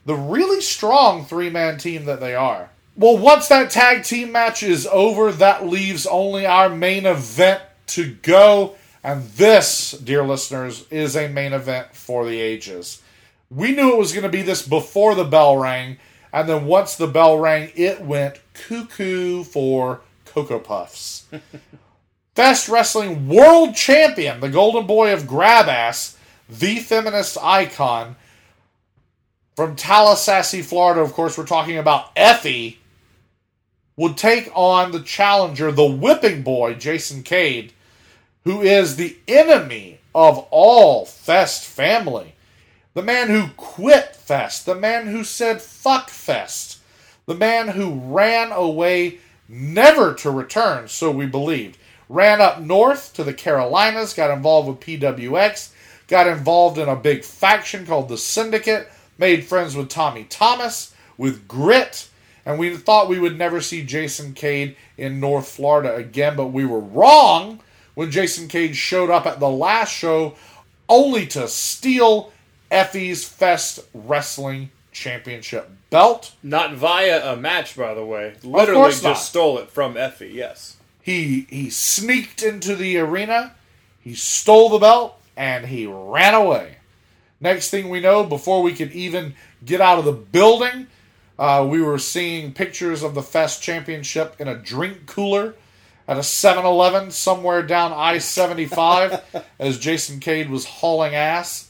the 0.06 0.16
really 0.16 0.62
strong 0.62 1.26
three 1.26 1.50
man 1.50 1.78
team 1.78 2.06
that 2.06 2.22
they 2.22 2.36
are. 2.36 2.70
Well, 2.96 3.18
once 3.18 3.50
that 3.50 3.70
tag 3.70 4.04
team 4.06 4.32
match 4.32 4.64
is 4.64 4.88
over, 4.88 5.32
that 5.34 5.68
leaves 5.68 6.08
only 6.08 6.46
our 6.46 6.70
main 6.70 7.06
event 7.06 7.62
to 7.88 8.14
go. 8.22 8.76
And 9.04 9.24
this, 9.24 9.92
dear 9.92 10.24
listeners, 10.24 10.86
is 10.90 11.16
a 11.16 11.28
main 11.28 11.54
event 11.54 11.94
for 11.94 12.26
the 12.26 12.40
ages. 12.40 13.02
We 13.50 13.74
knew 13.74 13.94
it 13.94 13.98
was 13.98 14.12
going 14.14 14.24
to 14.24 14.30
be 14.30 14.42
this 14.42 14.66
before 14.66 15.16
the 15.16 15.24
bell 15.24 15.58
rang, 15.58 15.98
and 16.32 16.48
then 16.48 16.66
once 16.66 16.96
the 16.96 17.08
bell 17.08 17.38
rang, 17.38 17.72
it 17.76 18.02
went 18.02 18.40
cuckoo 18.54 19.44
for 19.44 20.02
Cocoa 20.26 20.60
Puffs. 20.60 21.26
Fest 22.40 22.70
Wrestling 22.70 23.28
World 23.28 23.76
Champion, 23.76 24.40
the 24.40 24.48
Golden 24.48 24.88
Boy 24.88 25.12
of 25.12 25.24
Grabass, 25.24 26.16
the 26.48 26.78
feminist 26.78 27.38
icon 27.42 28.16
from 29.58 29.76
Tallahassee, 29.76 30.62
Florida. 30.62 31.02
Of 31.02 31.12
course, 31.12 31.38
we're 31.38 31.46
talking 31.46 31.78
about 31.78 32.16
Effy 32.16 32.78
would 33.98 34.16
take 34.16 34.50
on 34.56 34.94
the 34.94 35.02
challenger, 35.02 35.70
the 35.70 35.84
whipping 35.84 36.42
boy, 36.42 36.76
Jason 36.76 37.24
Cade, 37.24 37.74
who 38.46 38.62
is 38.62 38.96
the 38.96 39.18
enemy 39.28 40.00
of 40.16 40.38
all 40.50 41.04
Fest 41.06 41.66
family. 41.66 42.36
The 42.94 43.04
man 43.04 43.28
who 43.28 43.50
quit 43.58 44.16
Fest, 44.16 44.66
the 44.66 44.76
man 44.76 45.08
who 45.08 45.26
said 45.26 45.62
fuck 45.62 46.10
Fest, 46.10 46.80
the 47.26 47.36
man 47.36 47.68
who 47.68 47.96
ran 47.96 48.54
away 48.54 49.18
never 49.50 50.14
to 50.14 50.32
return, 50.32 50.88
so 50.88 51.12
we 51.12 51.26
believed. 51.26 51.78
Ran 52.10 52.42
up 52.42 52.60
north 52.60 53.14
to 53.14 53.24
the 53.24 53.34
Carolinas, 53.34 54.16
got 54.16 54.32
involved 54.32 54.68
with 54.68 54.80
PWX, 54.80 55.72
got 56.08 56.28
involved 56.28 56.80
in 56.80 56.90
a 56.90 56.96
big 56.96 57.24
faction 57.24 57.86
called 57.86 58.10
the 58.10 58.18
Syndicate, 58.18 58.92
made 59.18 59.46
friends 59.46 59.76
with 59.76 59.90
Tommy 59.90 60.24
Thomas, 60.24 60.94
with 61.18 61.48
Grit, 61.48 62.10
and 62.46 62.58
we 62.58 62.76
thought 62.76 63.10
we 63.10 63.20
would 63.20 63.38
never 63.38 63.62
see 63.62 63.84
Jason 63.84 64.34
Cade 64.34 64.76
in 64.98 65.20
North 65.20 65.48
Florida 65.48 65.96
again, 65.96 66.36
but 66.36 66.48
we 66.48 66.66
were 66.66 66.80
wrong 66.80 67.60
when 67.94 68.10
Jason 68.10 68.48
Cade 68.48 68.76
showed 68.76 69.10
up 69.12 69.28
at 69.28 69.40
the 69.40 69.50
last 69.50 69.94
show 69.94 70.36
only 70.88 71.28
to 71.28 71.48
steal 71.48 72.32
Effy's 72.72 73.28
Fest 73.28 73.82
Wrestling 73.94 74.72
Championship 74.92 75.70
belt. 75.90 76.34
Not 76.42 76.74
via 76.74 77.34
a 77.34 77.36
match, 77.36 77.78
by 77.78 77.94
the 77.94 78.06
way. 78.06 78.34
Literally 78.44 78.82
course 78.82 78.94
just 78.96 79.04
not. 79.04 79.14
stole 79.14 79.58
it 79.60 79.70
from 79.70 79.94
Effy, 79.94 80.34
yes. 80.34 80.78
He 81.02 81.48
he 81.50 81.70
sneaked 81.70 82.44
into 82.44 82.76
the 82.76 82.98
arena, 82.98 83.56
he 84.00 84.14
stole 84.14 84.70
the 84.70 84.80
belt, 84.80 85.20
and 85.36 85.66
he 85.66 85.86
ran 85.86 86.34
away. 86.34 86.78
Next 87.42 87.70
thing 87.70 87.90
we 87.90 88.02
know, 88.02 88.24
before 88.24 88.62
we 88.62 88.74
could 88.74 88.92
even 88.92 89.34
get 89.64 89.80
out 89.80 89.98
of 89.98 90.06
the 90.06 90.12
building, 90.12 90.88
uh, 91.38 91.66
we 91.68 91.82
were 91.82 91.98
seeing 91.98 92.54
pictures 92.54 93.02
of 93.02 93.16
the 93.16 93.24
Fest 93.24 93.64
Championship 93.64 94.36
in 94.40 94.50
a 94.50 94.56
drink 94.56 95.06
cooler 95.06 95.56
at 96.06 96.18
a 96.18 96.24
7 96.24 96.66
Eleven 96.66 97.12
somewhere 97.12 97.64
down 97.64 97.94
I 97.94 98.18
75 98.18 99.46
as 99.60 99.80
Jason 99.80 100.20
Cade 100.20 100.50
was 100.50 100.66
hauling 100.66 101.16
ass. 101.16 101.70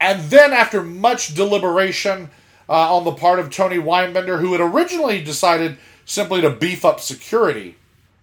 And 0.00 0.30
then, 0.30 0.54
after 0.54 0.82
much 0.82 1.34
deliberation 1.34 2.30
uh, 2.66 2.96
on 2.96 3.04
the 3.04 3.12
part 3.12 3.38
of 3.38 3.50
Tony 3.50 3.76
Weinbender, 3.76 4.40
who 4.40 4.52
had 4.52 4.60
originally 4.62 5.22
decided 5.22 5.76
simply 6.06 6.40
to 6.40 6.48
beef 6.48 6.86
up 6.86 7.00
security 7.00 7.76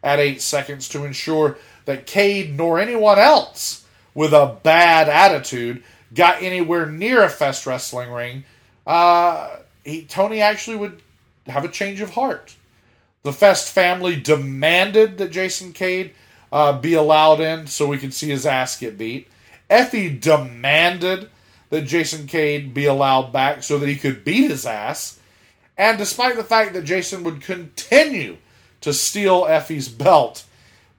at 0.07 0.19
8 0.19 0.41
seconds 0.41 0.87
to 0.89 1.03
ensure 1.03 1.57
that 1.83 2.05
Cade 2.05 2.55
nor 2.55 2.79
anyone 2.79 3.19
else 3.19 3.85
with 4.13 4.31
a 4.31 4.57
bad 4.63 5.09
attitude 5.09 5.83
got 6.13 6.41
anywhere 6.41 6.85
near 6.85 7.23
a 7.23 7.29
Fest 7.29 7.65
wrestling 7.65 8.09
ring, 8.09 8.45
uh, 8.87 9.57
he, 9.83 10.03
Tony 10.03 10.39
actually 10.39 10.77
would 10.77 11.01
have 11.47 11.65
a 11.65 11.69
change 11.69 11.99
of 11.99 12.11
heart. 12.11 12.55
The 13.23 13.33
Fest 13.33 13.69
family 13.69 14.15
demanded 14.15 15.17
that 15.17 15.31
Jason 15.31 15.73
Cade 15.73 16.13
uh, 16.53 16.79
be 16.79 16.93
allowed 16.93 17.41
in 17.41 17.67
so 17.67 17.85
we 17.85 17.97
could 17.97 18.13
see 18.13 18.29
his 18.29 18.45
ass 18.45 18.79
get 18.79 18.97
beat. 18.97 19.27
Effy 19.69 20.17
demanded 20.17 21.29
that 21.69 21.81
Jason 21.81 22.27
Cade 22.27 22.73
be 22.73 22.85
allowed 22.85 23.33
back 23.33 23.61
so 23.61 23.77
that 23.77 23.89
he 23.89 23.97
could 23.97 24.23
beat 24.23 24.49
his 24.49 24.65
ass. 24.65 25.19
And 25.77 25.97
despite 25.97 26.37
the 26.37 26.45
fact 26.45 26.71
that 26.73 26.85
Jason 26.85 27.25
would 27.25 27.41
continue 27.41 28.37
to 28.87 28.93
steal 28.93 29.43
Effy's 29.43 29.89
belt 29.89 30.45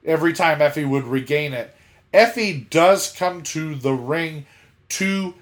every 0.05 0.31
time 0.31 0.59
Effy 0.59 0.87
would 0.87 1.05
regain 1.05 1.53
it, 1.53 1.75
Effy 2.13 2.69
does 2.69 3.11
come 3.11 3.41
to 3.41 3.73
the 3.73 3.93
ring 3.93 4.45
to 4.89 5.33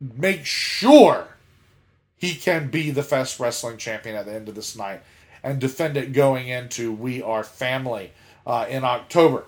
make 0.00 0.44
sure 0.44 1.26
he 2.16 2.36
can 2.36 2.70
be 2.70 2.92
the 2.92 3.02
Fest 3.02 3.40
Wrestling 3.40 3.78
Champion 3.78 4.14
at 4.14 4.26
the 4.26 4.32
end 4.32 4.48
of 4.48 4.54
this 4.54 4.76
night 4.76 5.00
and 5.42 5.58
defend 5.58 5.96
it 5.96 6.12
going 6.12 6.46
into 6.46 6.92
We 6.92 7.20
Are 7.20 7.42
Family 7.42 8.12
uh, 8.46 8.66
in 8.68 8.84
October. 8.84 9.42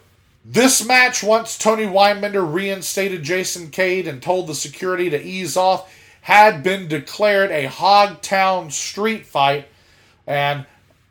This 0.45 0.85
match, 0.85 1.23
once 1.23 1.57
Tony 1.57 1.85
Weinbender 1.85 2.53
reinstated 2.53 3.23
Jason 3.23 3.71
Cade 3.71 4.09
and 4.09 4.21
told 4.21 4.49
the 4.49 4.57
security 4.57 5.09
to 5.11 5.23
ease 5.23 5.57
off, 5.57 5.95
had 6.23 6.65
been 6.65 6.89
declared 6.89 7.53
a 7.53 7.69
Hogtown 7.69 8.73
street 8.73 9.25
fight. 9.25 9.69
And 10.27 10.67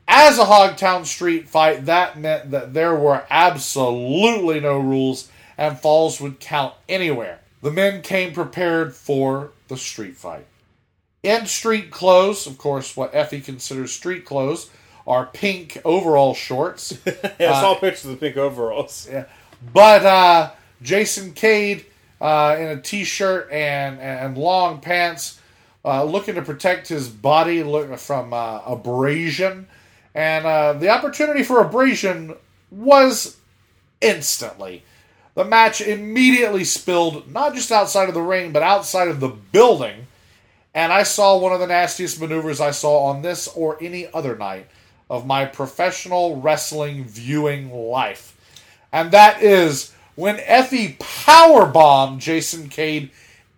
as 0.08 0.38
a 0.38 0.46
Hogtown 0.46 1.06
street 1.06 1.50
fight, 1.50 1.86
that 1.86 2.18
meant 2.18 2.52
that 2.52 2.74
there 2.74 2.96
were 2.96 3.26
absolutely 3.30 4.60
no 4.60 4.80
rules 4.80 5.30
and 5.58 5.78
falls 5.78 6.22
would 6.22 6.40
count 6.40 6.74
anywhere. 6.88 7.40
The 7.62 7.72
men 7.72 8.02
came 8.02 8.34
prepared 8.34 8.96
for 8.96 9.52
the 9.68 9.78
street 9.78 10.16
fight. 10.16 10.46
In 11.24 11.46
street 11.46 11.92
clothes, 11.92 12.48
of 12.48 12.58
course, 12.58 12.96
what 12.96 13.12
Effy 13.14 13.44
considers 13.44 13.92
street 13.92 14.24
clothes 14.24 14.70
are 15.06 15.26
pink 15.26 15.78
overall 15.84 16.34
shorts. 16.34 16.98
Yeah, 17.40 17.54
I 17.54 17.62
saw 17.62 17.76
pictures 17.76 18.06
of 18.06 18.12
the 18.12 18.18
pink 18.18 18.38
overalls. 18.38 19.08
Yeah. 19.12 19.26
But 19.74 20.06
uh, 20.06 20.52
Jason 20.82 21.34
Cade 21.34 21.86
uh, 22.22 22.56
in 22.58 22.68
a 22.68 22.82
t-shirt 22.82 23.52
and 23.52 24.00
and 24.00 24.38
long 24.38 24.80
pants, 24.80 25.40
uh, 25.86 26.04
looking 26.04 26.36
to 26.36 26.42
protect 26.42 26.88
his 26.88 27.08
body 27.08 27.62
from 27.98 28.34
uh, 28.34 28.62
abrasion, 28.66 29.68
and 30.18 30.48
uh, 30.48 30.74
the 30.74 30.90
opportunity 30.90 31.44
for 31.44 31.62
abrasion 31.62 32.36
was 32.72 33.38
instantly. 34.02 34.84
The 35.36 35.46
match 35.46 35.80
immediately 35.80 36.64
spilled 36.64 37.32
not 37.32 37.54
just 37.54 37.72
outside 37.72 38.10
of 38.10 38.16
the 38.16 38.22
ring, 38.24 38.52
but 38.52 38.64
outside 38.64 39.10
of 39.10 39.20
the 39.20 39.28
building. 39.30 40.08
And 40.74 40.92
I 40.92 41.04
saw 41.04 41.38
one 41.38 41.54
of 41.54 41.60
the 41.60 41.68
nastiest 41.68 42.20
maneuvers 42.20 42.60
I 42.60 42.72
saw 42.72 43.06
on 43.06 43.22
this 43.22 43.48
or 43.48 43.78
any 43.80 44.12
other 44.12 44.36
night 44.36 44.68
of 45.08 45.28
my 45.28 45.46
professional 45.46 46.42
wrestling 46.42 47.06
viewing 47.06 47.72
life. 47.72 48.36
And 48.92 49.12
that 49.12 49.44
is 49.44 49.94
when 50.16 50.38
Effy 50.38 50.98
powerbombed 50.98 52.18
Jason 52.18 52.70
Cade 52.70 53.12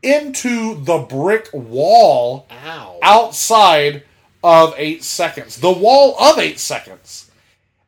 into 0.03 0.76
the 0.76 0.98
brick 0.98 1.48
wall 1.53 2.48
Ow. 2.52 2.99
outside 3.02 4.03
of 4.44 4.74
eight 4.78 5.03
seconds. 5.03 5.57
The 5.57 5.72
wall 5.72 6.16
of 6.20 6.40
eight 6.40 6.60
seconds. 6.60 7.30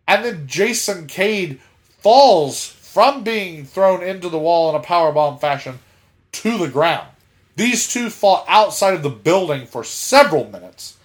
And 0.08 0.26
then 0.26 0.48
Jason 0.48 1.08
Cade 1.08 1.60
falls 2.00 2.66
from 2.66 3.24
being 3.24 3.64
thrown 3.66 4.04
into 4.04 4.28
the 4.28 4.40
wall 4.40 4.70
in 4.70 4.76
a 4.76 4.84
powerbomb 4.84 5.40
fashion 5.40 5.80
to 6.34 6.58
the 6.58 6.68
ground. 6.68 7.08
These 7.56 7.92
two 7.92 8.10
fought 8.10 8.46
outside 8.48 8.94
of 8.94 9.04
the 9.04 9.10
building 9.10 9.66
for 9.66 9.84
several 9.84 10.50
minutes. 10.50 10.98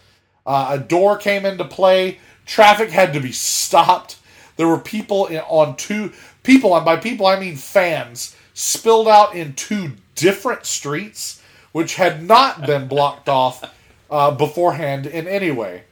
Uh, 0.44 0.68
a 0.70 0.78
door 0.78 1.16
came 1.16 1.44
into 1.44 1.64
play. 1.64 2.18
Traffic 2.44 2.90
had 2.90 3.12
to 3.12 3.20
be 3.20 3.32
stopped. 3.32 4.18
There 4.56 4.68
were 4.68 4.78
people 4.78 5.27
in, 5.27 5.39
on 5.40 5.77
two 5.77 6.12
people, 6.43 6.74
and 6.74 6.85
by 6.85 6.97
people 6.97 7.27
I 7.27 7.39
mean 7.39 7.56
fans, 7.56 8.35
spilled 8.55 9.09
out 9.09 9.35
in 9.35 9.52
two 9.55 9.93
different 10.14 10.64
streets, 10.64 11.43
which 11.73 11.97
had 11.97 12.23
not 12.23 12.66
been 12.66 12.89
blocked 12.89 13.28
off 13.28 13.62
uh, 14.11 14.31
beforehand 14.33 15.07
in 15.07 15.27
any 15.27 15.51
way. 15.51 15.85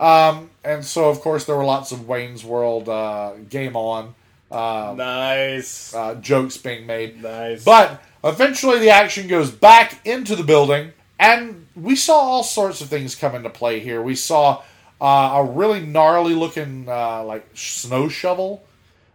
Um, 0.00 0.50
and 0.64 0.84
so, 0.84 1.08
of 1.08 1.20
course, 1.20 1.44
there 1.44 1.56
were 1.56 1.64
lots 1.64 1.92
of 1.92 2.08
Wayne's 2.08 2.44
World 2.44 2.88
uh, 2.88 3.34
game 3.48 3.76
on 3.76 4.14
uh, 4.50 4.94
Nice. 4.96 5.94
uh, 5.94 6.16
jokes 6.16 6.56
being 6.56 6.86
made. 6.86 7.22
nice. 7.22 7.64
But 7.64 8.02
eventually 8.24 8.78
the 8.80 8.90
action 8.90 9.28
goes 9.28 9.50
back 9.50 10.04
into 10.06 10.34
the 10.34 10.42
building, 10.42 10.92
and 11.18 11.66
we 11.76 11.94
saw 11.96 12.14
all 12.14 12.42
sorts 12.42 12.80
of 12.80 12.88
things 12.88 13.14
come 13.14 13.34
into 13.34 13.50
play 13.50 13.78
here. 13.80 14.02
We 14.02 14.16
saw 14.16 14.62
uh, 15.00 15.32
a 15.36 15.44
really 15.44 15.80
gnarly 15.80 16.34
looking 16.34 16.88
uh, 16.88 17.22
like 17.24 17.46
snow 17.54 18.08
shovel. 18.08 18.64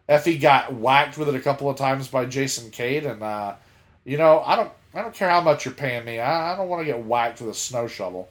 Effy 0.09 0.39
got 0.39 0.73
whacked 0.73 1.17
with 1.17 1.27
it 1.27 1.35
a 1.35 1.39
couple 1.41 1.69
of 1.69 1.75
times 1.75 2.07
by 2.07 2.25
Jason 2.25 2.71
Cade, 2.71 3.05
and 3.05 3.21
uh, 3.21 3.55
you 4.05 4.17
know 4.17 4.41
I 4.45 4.55
don't 4.55 4.71
I 4.97 5.03
don't 5.03 5.13
care 5.13 5.29
how 5.29 5.41
much 5.41 5.63
you're 5.63 5.75
paying 5.75 6.05
me. 6.05 6.19
I, 6.19 6.53
I 6.53 6.57
don't 6.57 6.69
want 6.69 6.81
to 6.81 6.85
get 6.85 7.05
whacked 7.05 7.39
with 7.39 7.51
a 7.51 7.53
snow 7.53 7.87
shovel. 7.87 8.29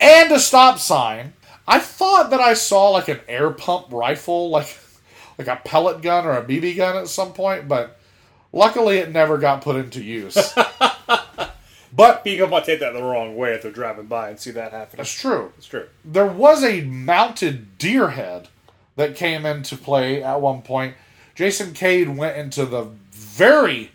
and 0.00 0.32
a 0.32 0.40
stop 0.40 0.78
sign. 0.78 1.34
I 1.68 1.78
thought 1.78 2.30
that 2.30 2.40
I 2.40 2.54
saw 2.54 2.88
like 2.88 3.08
an 3.08 3.20
air 3.28 3.50
pump 3.50 3.88
rifle, 3.90 4.48
like 4.48 4.78
like 5.38 5.46
a 5.46 5.56
pellet 5.56 6.00
gun 6.00 6.24
or 6.24 6.32
a 6.32 6.42
BB 6.42 6.76
gun 6.76 6.96
at 6.96 7.08
some 7.08 7.34
point, 7.34 7.68
but 7.68 7.98
luckily 8.50 8.96
it 8.96 9.12
never 9.12 9.36
got 9.36 9.60
put 9.60 9.76
into 9.76 10.02
use. 10.02 10.54
but 11.92 12.24
People 12.24 12.48
might 12.48 12.64
take 12.64 12.80
that 12.80 12.94
the 12.94 13.02
wrong 13.02 13.36
way 13.36 13.52
if 13.52 13.62
they're 13.62 13.70
driving 13.70 14.06
by 14.06 14.30
and 14.30 14.40
see 14.40 14.52
that 14.52 14.72
happening. 14.72 14.98
That's 14.98 15.12
true. 15.12 15.52
It's 15.58 15.66
true. 15.66 15.86
there 16.02 16.26
was 16.26 16.64
a 16.64 16.80
mounted 16.80 17.76
deer 17.76 18.08
head 18.10 18.48
that 18.96 19.16
came 19.16 19.44
into 19.44 19.76
play 19.76 20.22
at 20.22 20.40
one 20.40 20.62
point. 20.62 20.94
Jason 21.34 21.74
Cade 21.74 22.16
went 22.16 22.38
into 22.38 22.64
the 22.64 22.88
very 23.10 23.92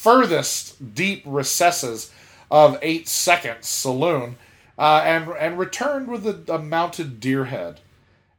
furthest 0.00 0.94
deep 0.94 1.22
recesses 1.24 2.10
of 2.50 2.78
Eight 2.82 3.08
Seconds 3.08 3.66
Saloon 3.66 4.36
uh, 4.78 5.02
and 5.04 5.28
and 5.38 5.58
returned 5.58 6.08
with 6.08 6.26
a, 6.26 6.54
a 6.54 6.58
mounted 6.58 7.20
deer 7.20 7.46
head, 7.46 7.80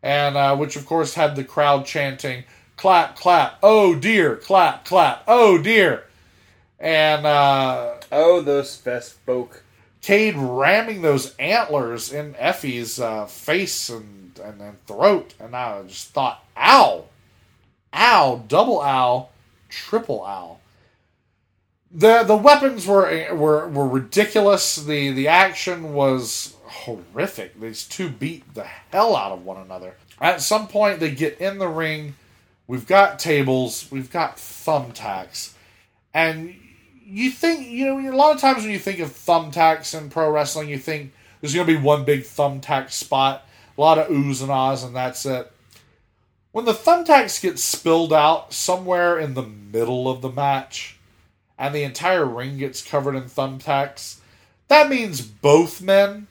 and 0.01 0.35
uh, 0.38 0.55
which 0.55 0.75
of 0.75 0.85
course 0.85 1.13
had 1.13 1.35
the 1.35 1.43
crowd 1.43 1.85
chanting 1.85 2.43
"clap 2.77 3.15
clap 3.15 3.59
oh 3.61 3.95
dear 3.95 4.35
clap 4.35 4.85
clap 4.85 5.23
oh 5.27 5.61
dear," 5.61 6.05
and. 6.79 7.25
Uh, 7.25 7.95
Oh, 8.11 8.41
those 8.41 8.75
fest 8.75 9.13
folk. 9.25 9.63
Cade 10.01 10.35
ramming 10.35 11.01
those 11.01 11.35
antlers 11.38 12.11
in 12.11 12.35
Effy's 12.35 12.99
uh, 12.99 13.25
face 13.25 13.88
and, 13.89 14.38
and, 14.43 14.61
and 14.61 14.85
throat, 14.85 15.33
and 15.39 15.55
I 15.55 15.83
just 15.83 16.09
thought, 16.09 16.43
ow, 16.57 17.05
ow, 17.93 18.43
double 18.47 18.81
ow, 18.81 19.29
triple 19.69 20.25
ow. 20.25 20.57
The 21.93 22.23
the 22.23 22.38
weapons 22.38 22.88
were 22.88 23.35
were 23.35 23.68
were 23.68 23.88
ridiculous. 23.88 24.77
The 24.77 25.11
the 25.11 25.27
action 25.27 25.93
was 25.93 26.55
horrific. 26.63 27.59
These 27.59 27.85
two 27.85 28.09
beat 28.09 28.53
the 28.53 28.63
hell 28.63 29.15
out 29.15 29.34
of 29.34 29.45
one 29.45 29.61
another. 29.61 29.95
At 30.19 30.41
some 30.41 30.68
point, 30.68 30.99
they 30.99 31.11
get 31.11 31.41
in 31.41 31.57
the 31.57 31.68
ring. 31.68 32.15
We've 32.68 32.88
got 32.88 33.19
tables. 33.19 33.88
We've 33.91 34.11
got 34.11 34.38
thumbtacks, 34.38 35.53
and 36.13 36.55
you 37.03 37.30
think 37.30 37.68
you 37.68 37.85
know 37.85 38.09
a 38.09 38.15
lot 38.15 38.34
of 38.34 38.39
times 38.39 38.63
when 38.63 38.72
you 38.72 38.80
think 38.80 38.99
of 38.99 39.09
thumbtacks 39.09 39.97
in 39.97 40.09
pro 40.09 40.31
wrestling, 40.31 40.69
you 40.69 40.77
think 40.77 41.11
there's 41.41 41.53
going 41.53 41.68
to 41.68 41.73
be 41.73 41.80
one 41.80 42.05
big 42.05 42.22
thumbtack 42.22 42.91
spot, 42.91 43.45
a 43.77 43.81
lot 43.81 43.97
of 43.97 44.07
oohs 44.07 44.41
and 44.41 44.51
ahs, 44.51 44.84
and 44.84 44.95
that's 44.95 45.26
it. 45.26 45.51
When 46.53 46.65
the 46.65 46.73
thumbtacks 46.73 47.41
get 47.41 47.59
spilled 47.59 48.13
out 48.13 48.53
somewhere 48.53 49.19
in 49.19 49.34
the 49.34 49.43
middle 49.43 50.09
of 50.09 50.22
the 50.22 50.31
match, 50.31 50.99
and 51.61 51.75
the 51.75 51.83
entire 51.83 52.25
ring 52.25 52.57
gets 52.57 52.81
covered 52.81 53.15
in 53.15 53.25
thumbtacks, 53.25 54.17
that 54.67 54.89
means 54.89 55.21
both 55.21 55.79
men 55.79 56.25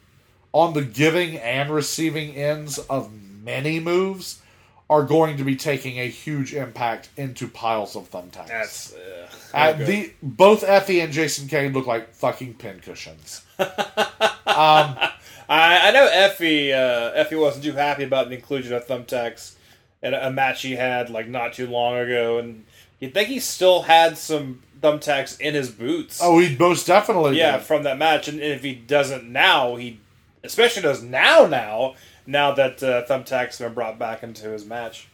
on 0.53 0.75
the 0.75 0.83
giving 0.83 1.39
and 1.39 1.71
receiving 1.71 2.35
ends 2.35 2.79
of 2.79 3.13
many 3.13 3.79
moves 3.79 4.43
are 4.91 5.05
going 5.05 5.37
to 5.37 5.45
be 5.45 5.55
taking 5.55 6.01
a 6.01 6.09
huge 6.09 6.53
impact 6.53 7.11
into 7.17 7.47
piles 7.47 7.95
of 7.95 8.11
thumbtacks. 8.11 8.49
That's 8.49 8.93
uh, 8.93 9.29
Uh, 9.55 9.73
the 9.75 10.13
both 10.21 10.65
Effy 10.65 11.03
and 11.03 11.13
Jason 11.13 11.47
Cade 11.47 11.73
look 11.75 11.87
like 11.87 12.13
fucking 12.13 12.55
pincushions. 12.55 13.43
I, 13.59 15.13
I 15.49 15.91
know 15.93 16.09
Effy 16.13 16.73
uh, 16.73 17.13
Effy 17.25 17.39
wasn't 17.41 17.65
too 17.65 17.73
happy 17.73 18.03
about 18.03 18.31
the 18.31 18.35
inclusion 18.35 18.73
of 18.75 18.85
thumbtacks 18.85 19.55
in 20.03 20.13
a 20.13 20.31
match 20.33 20.63
he 20.63 20.73
had 20.73 21.09
like 21.09 21.29
not 21.29 21.53
too 21.53 21.69
long 21.69 21.97
ago, 21.99 22.39
and 22.39 22.65
you 22.99 23.11
think 23.11 23.29
he 23.29 23.39
still 23.39 23.83
had 23.83 24.19
some 24.19 24.63
thumbtacks 24.81 25.41
in 25.41 25.55
his 25.55 25.71
boots. 25.71 26.21
Oh, 26.23 26.39
he 26.39 26.57
most 26.57 26.87
definitely 26.87 27.39
yeah, 27.39 27.59
did. 27.59 27.67
from 27.67 27.83
that 27.85 27.99
match, 27.99 28.29
and 28.29 28.41
if 28.41 28.63
he 28.63 28.75
doesn't 28.75 29.31
now, 29.31 29.77
he 29.77 30.01
especially 30.43 30.83
does 30.83 31.03
now. 31.03 31.47
Now, 31.47 31.95
now 32.27 32.53
that 32.53 32.83
uh, 32.83 33.05
thumbtacks 33.07 33.59
have 33.59 33.69
been 33.69 33.75
brought 33.75 33.99
back 33.99 34.23
into 34.23 34.49
his 34.49 34.65
match. 34.65 35.09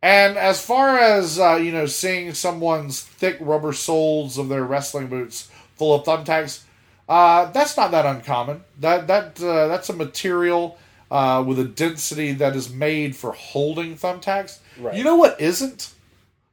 And 0.00 0.36
as 0.36 0.64
far 0.64 0.96
as 0.98 1.40
uh, 1.40 1.56
you 1.56 1.72
know, 1.72 1.86
seeing 1.86 2.32
someone's 2.34 3.00
thick 3.00 3.36
rubber 3.40 3.72
soles 3.72 4.38
of 4.38 4.48
their 4.48 4.64
wrestling 4.64 5.08
boots 5.08 5.50
full 5.76 5.94
of 5.94 6.04
thumbtacks, 6.04 6.62
uh, 7.08 7.50
that's 7.50 7.76
not 7.76 7.90
that 7.90 8.06
uncommon. 8.06 8.62
That 8.78 9.08
that 9.08 9.42
uh, 9.42 9.66
that's 9.66 9.88
a 9.88 9.94
material 9.94 10.78
uh, 11.10 11.42
with 11.46 11.58
a 11.58 11.64
density 11.64 12.32
that 12.32 12.54
is 12.54 12.70
made 12.72 13.16
for 13.16 13.32
holding 13.32 13.96
thumbtacks. 13.96 14.58
Right. 14.78 14.94
You 14.94 15.04
know 15.04 15.16
what 15.16 15.40
isn't? 15.40 15.92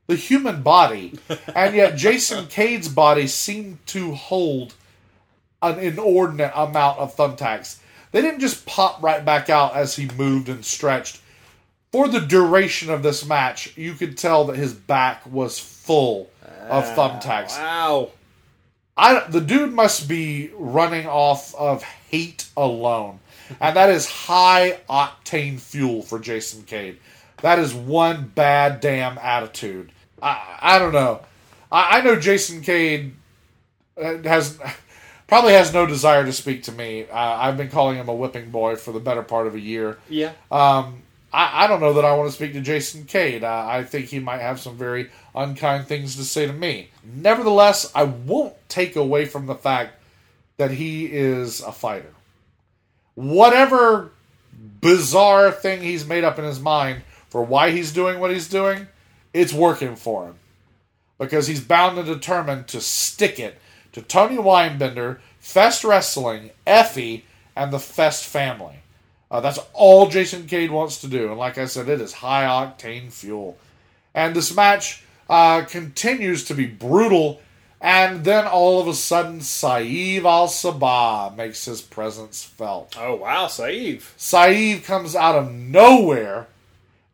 The 0.07 0.15
human 0.15 0.61
body, 0.61 1.17
and 1.55 1.75
yet 1.75 1.95
Jason 1.95 2.47
Cade's 2.47 2.89
body 2.89 3.27
seemed 3.27 3.85
to 3.87 4.13
hold 4.13 4.75
an 5.61 5.79
inordinate 5.79 6.51
amount 6.55 6.99
of 6.99 7.15
thumbtacks. 7.15 7.79
They 8.11 8.21
didn't 8.21 8.39
just 8.39 8.65
pop 8.65 9.01
right 9.01 9.25
back 9.25 9.49
out 9.49 9.75
as 9.75 9.95
he 9.95 10.07
moved 10.09 10.47
and 10.47 10.63
stretched. 10.63 11.21
For 11.91 12.07
the 12.07 12.19
duration 12.19 12.89
of 12.89 13.03
this 13.03 13.25
match, 13.25 13.75
you 13.77 13.93
could 13.93 14.17
tell 14.17 14.45
that 14.45 14.57
his 14.57 14.73
back 14.73 15.25
was 15.25 15.57
full 15.57 16.29
of 16.69 16.83
ah, 16.85 16.95
thumbtacks. 16.95 17.57
Wow. 17.57 18.11
I, 18.97 19.27
the 19.27 19.41
dude 19.41 19.73
must 19.73 20.07
be 20.07 20.51
running 20.55 21.07
off 21.07 21.53
of 21.55 21.83
hate 21.83 22.47
alone. 22.55 23.19
And 23.59 23.75
that 23.75 23.89
is 23.89 24.09
high 24.09 24.79
octane 24.89 25.59
fuel 25.59 26.01
for 26.01 26.19
Jason 26.19 26.63
Cade. 26.63 26.97
That 27.41 27.59
is 27.59 27.73
one 27.73 28.31
bad 28.33 28.79
damn 28.79 29.17
attitude. 29.17 29.91
I, 30.21 30.57
I 30.61 30.79
don't 30.79 30.93
know. 30.93 31.21
I, 31.71 31.97
I 31.97 32.01
know 32.01 32.19
Jason 32.19 32.61
Cade 32.61 33.13
uh, 34.01 34.17
has 34.23 34.59
probably 35.27 35.53
has 35.53 35.73
no 35.73 35.85
desire 35.85 36.25
to 36.25 36.33
speak 36.33 36.63
to 36.63 36.71
me. 36.71 37.05
Uh, 37.09 37.15
I've 37.15 37.57
been 37.57 37.69
calling 37.69 37.97
him 37.97 38.09
a 38.09 38.13
whipping 38.13 38.49
boy 38.51 38.75
for 38.75 38.91
the 38.91 38.99
better 38.99 39.23
part 39.23 39.47
of 39.47 39.55
a 39.55 39.59
year. 39.59 39.97
Yeah. 40.09 40.33
Um, 40.51 41.01
I, 41.33 41.65
I 41.65 41.67
don't 41.67 41.81
know 41.81 41.93
that 41.93 42.05
I 42.05 42.15
want 42.15 42.29
to 42.29 42.35
speak 42.35 42.53
to 42.53 42.61
Jason 42.61 43.05
Cade. 43.05 43.43
Uh, 43.43 43.65
I 43.67 43.83
think 43.83 44.07
he 44.07 44.19
might 44.19 44.41
have 44.41 44.59
some 44.59 44.77
very 44.77 45.09
unkind 45.33 45.87
things 45.87 46.15
to 46.15 46.23
say 46.23 46.47
to 46.47 46.53
me. 46.53 46.89
Nevertheless, 47.03 47.91
I 47.93 48.03
won't 48.03 48.53
take 48.69 48.95
away 48.95 49.25
from 49.25 49.45
the 49.45 49.55
fact 49.55 49.99
that 50.57 50.71
he 50.71 51.05
is 51.05 51.61
a 51.61 51.71
fighter. 51.71 52.13
Whatever 53.15 54.11
bizarre 54.81 55.51
thing 55.51 55.81
he's 55.81 56.05
made 56.05 56.23
up 56.23 56.39
in 56.39 56.45
his 56.45 56.59
mind 56.59 57.03
for 57.29 57.43
why 57.43 57.71
he's 57.71 57.91
doing 57.91 58.19
what 58.19 58.31
he's 58.31 58.47
doing, 58.47 58.87
it's 59.35 59.53
working 59.53 59.97
for 59.97 60.27
him. 60.27 60.35
Because 61.19 61.47
he's 61.47 61.61
bound 61.61 61.97
and 61.97 62.07
determined 62.07 62.67
to 62.69 62.79
stick 62.79 63.39
it 63.39 63.59
to 63.91 64.01
Tony 64.01 64.37
Weinbender, 64.37 65.19
Fest 65.39 65.83
Wrestling, 65.83 66.51
Effy, 66.65 67.23
and 67.55 67.71
the 67.71 67.79
Fest 67.79 68.25
family. 68.25 68.77
Uh, 69.29 69.41
that's 69.41 69.59
all 69.73 70.09
Jason 70.09 70.47
Cade 70.47 70.71
wants 70.71 71.01
to 71.01 71.07
do. 71.07 71.29
And 71.29 71.37
like 71.37 71.57
I 71.57 71.65
said, 71.65 71.89
it 71.89 71.99
is 71.99 72.13
high 72.13 72.45
octane 72.45 73.11
fuel. 73.11 73.57
And 74.13 74.35
this 74.35 74.55
match 74.55 75.03
uh, 75.29 75.63
continues 75.63 76.45
to 76.45 76.53
be 76.53 76.65
brutal. 76.65 77.41
And 77.81 78.23
then 78.23 78.45
all 78.45 78.79
of 78.79 78.87
a 78.87 78.93
sudden, 78.93 79.41
Saeed 79.41 80.25
Al 80.25 80.47
Sabah 80.47 81.35
makes 81.35 81.65
his 81.65 81.81
presence 81.81 82.43
felt. 82.43 82.95
Oh 82.97 83.15
wow, 83.15 83.47
Saeed. 83.47 84.01
Saeed 84.15 84.85
comes 84.85 85.13
out 85.15 85.35
of 85.35 85.51
nowhere 85.51 86.47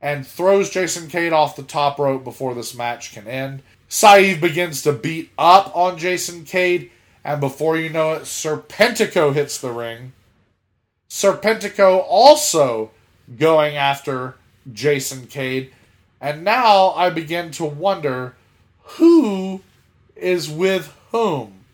and 0.01 0.25
throws 0.25 0.69
Jason 0.69 1.07
Cade 1.07 1.33
off 1.33 1.55
the 1.55 1.63
top 1.63 1.99
rope 1.99 2.23
before 2.23 2.55
this 2.55 2.75
match 2.75 3.13
can 3.13 3.27
end. 3.27 3.61
Saeed 3.87 4.41
begins 4.41 4.81
to 4.83 4.93
beat 4.93 5.31
up 5.37 5.75
on 5.75 5.97
Jason 5.97 6.43
Cade, 6.45 6.89
and 7.23 7.39
before 7.39 7.77
you 7.77 7.89
know 7.89 8.13
it, 8.13 8.23
Serpentico 8.23 9.33
hits 9.33 9.59
the 9.59 9.71
ring. 9.71 10.13
Serpentico 11.09 12.03
also 12.07 12.91
going 13.37 13.75
after 13.75 14.35
Jason 14.71 15.27
Cade, 15.27 15.71
and 16.19 16.43
now 16.43 16.91
I 16.91 17.09
begin 17.09 17.51
to 17.51 17.65
wonder 17.65 18.35
who 18.83 19.61
is 20.15 20.49
with 20.49 20.95
whom. 21.11 21.65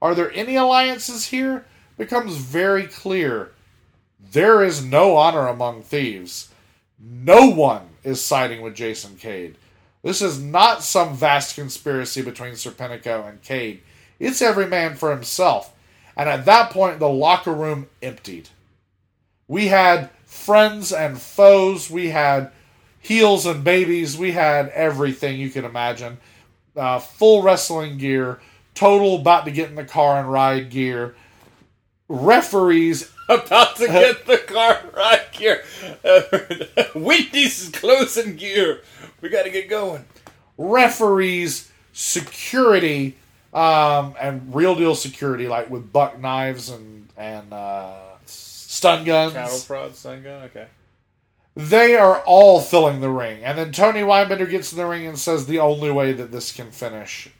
Are 0.00 0.14
there 0.14 0.32
any 0.32 0.56
alliances 0.56 1.26
here? 1.26 1.66
Becomes 1.96 2.36
very 2.36 2.86
clear. 2.86 3.50
There 4.32 4.62
is 4.62 4.84
no 4.84 5.16
honor 5.16 5.48
among 5.48 5.82
thieves. 5.82 6.47
No 7.00 7.48
one 7.48 7.88
is 8.02 8.24
siding 8.24 8.60
with 8.60 8.74
Jason 8.74 9.16
Cade. 9.16 9.56
This 10.02 10.22
is 10.22 10.40
not 10.40 10.82
some 10.82 11.16
vast 11.16 11.54
conspiracy 11.54 12.22
between 12.22 12.52
Serpentico 12.52 13.28
and 13.28 13.42
Cade. 13.42 13.82
It's 14.18 14.42
every 14.42 14.66
man 14.66 14.96
for 14.96 15.10
himself. 15.10 15.74
And 16.16 16.28
at 16.28 16.44
that 16.46 16.70
point, 16.70 16.98
the 16.98 17.08
locker 17.08 17.52
room 17.52 17.88
emptied. 18.02 18.48
We 19.46 19.68
had 19.68 20.10
friends 20.24 20.92
and 20.92 21.20
foes. 21.20 21.90
We 21.90 22.10
had 22.10 22.50
heels 23.00 23.46
and 23.46 23.62
babies. 23.62 24.16
We 24.16 24.32
had 24.32 24.68
everything 24.70 25.38
you 25.38 25.50
can 25.50 25.64
imagine. 25.64 26.18
Uh, 26.76 26.98
full 26.98 27.42
wrestling 27.42 27.98
gear. 27.98 28.40
Total 28.74 29.16
about 29.16 29.44
to 29.44 29.50
get 29.50 29.70
in 29.70 29.76
the 29.76 29.84
car 29.84 30.18
and 30.18 30.30
ride 30.30 30.70
gear. 30.70 31.14
Referees 32.08 33.12
About 33.30 33.76
to 33.76 33.86
get 33.86 34.24
the 34.26 34.38
car 34.38 34.80
right 34.96 35.26
here. 35.32 35.62
Uh, 36.02 36.22
Wendy's 36.98 37.64
is 37.64 37.68
closing 37.68 38.36
gear. 38.36 38.82
We 39.20 39.28
got 39.28 39.42
to 39.42 39.50
get 39.50 39.68
going. 39.68 40.06
referees, 40.56 41.70
security, 41.92 43.16
um, 43.52 44.14
and 44.18 44.54
real 44.54 44.74
deal 44.74 44.94
security, 44.94 45.46
like 45.46 45.68
with 45.68 45.92
buck 45.92 46.18
knives 46.18 46.70
and 46.70 47.08
and 47.18 47.52
uh, 47.52 47.96
stun 48.24 49.04
guns. 49.04 49.34
Cattle 49.34 49.60
prod, 49.66 49.94
sun 49.94 50.22
gun. 50.22 50.44
Okay. 50.44 50.66
They 51.54 51.96
are 51.96 52.20
all 52.20 52.60
filling 52.60 53.00
the 53.00 53.10
ring. 53.10 53.42
And 53.42 53.58
then 53.58 53.72
Tony 53.72 54.00
Weinbender 54.00 54.48
gets 54.48 54.72
in 54.72 54.78
the 54.78 54.86
ring 54.86 55.06
and 55.06 55.18
says 55.18 55.46
the 55.46 55.58
only 55.58 55.90
way 55.90 56.12
that 56.12 56.30
this 56.30 56.52
can 56.52 56.70
finish 56.70 57.30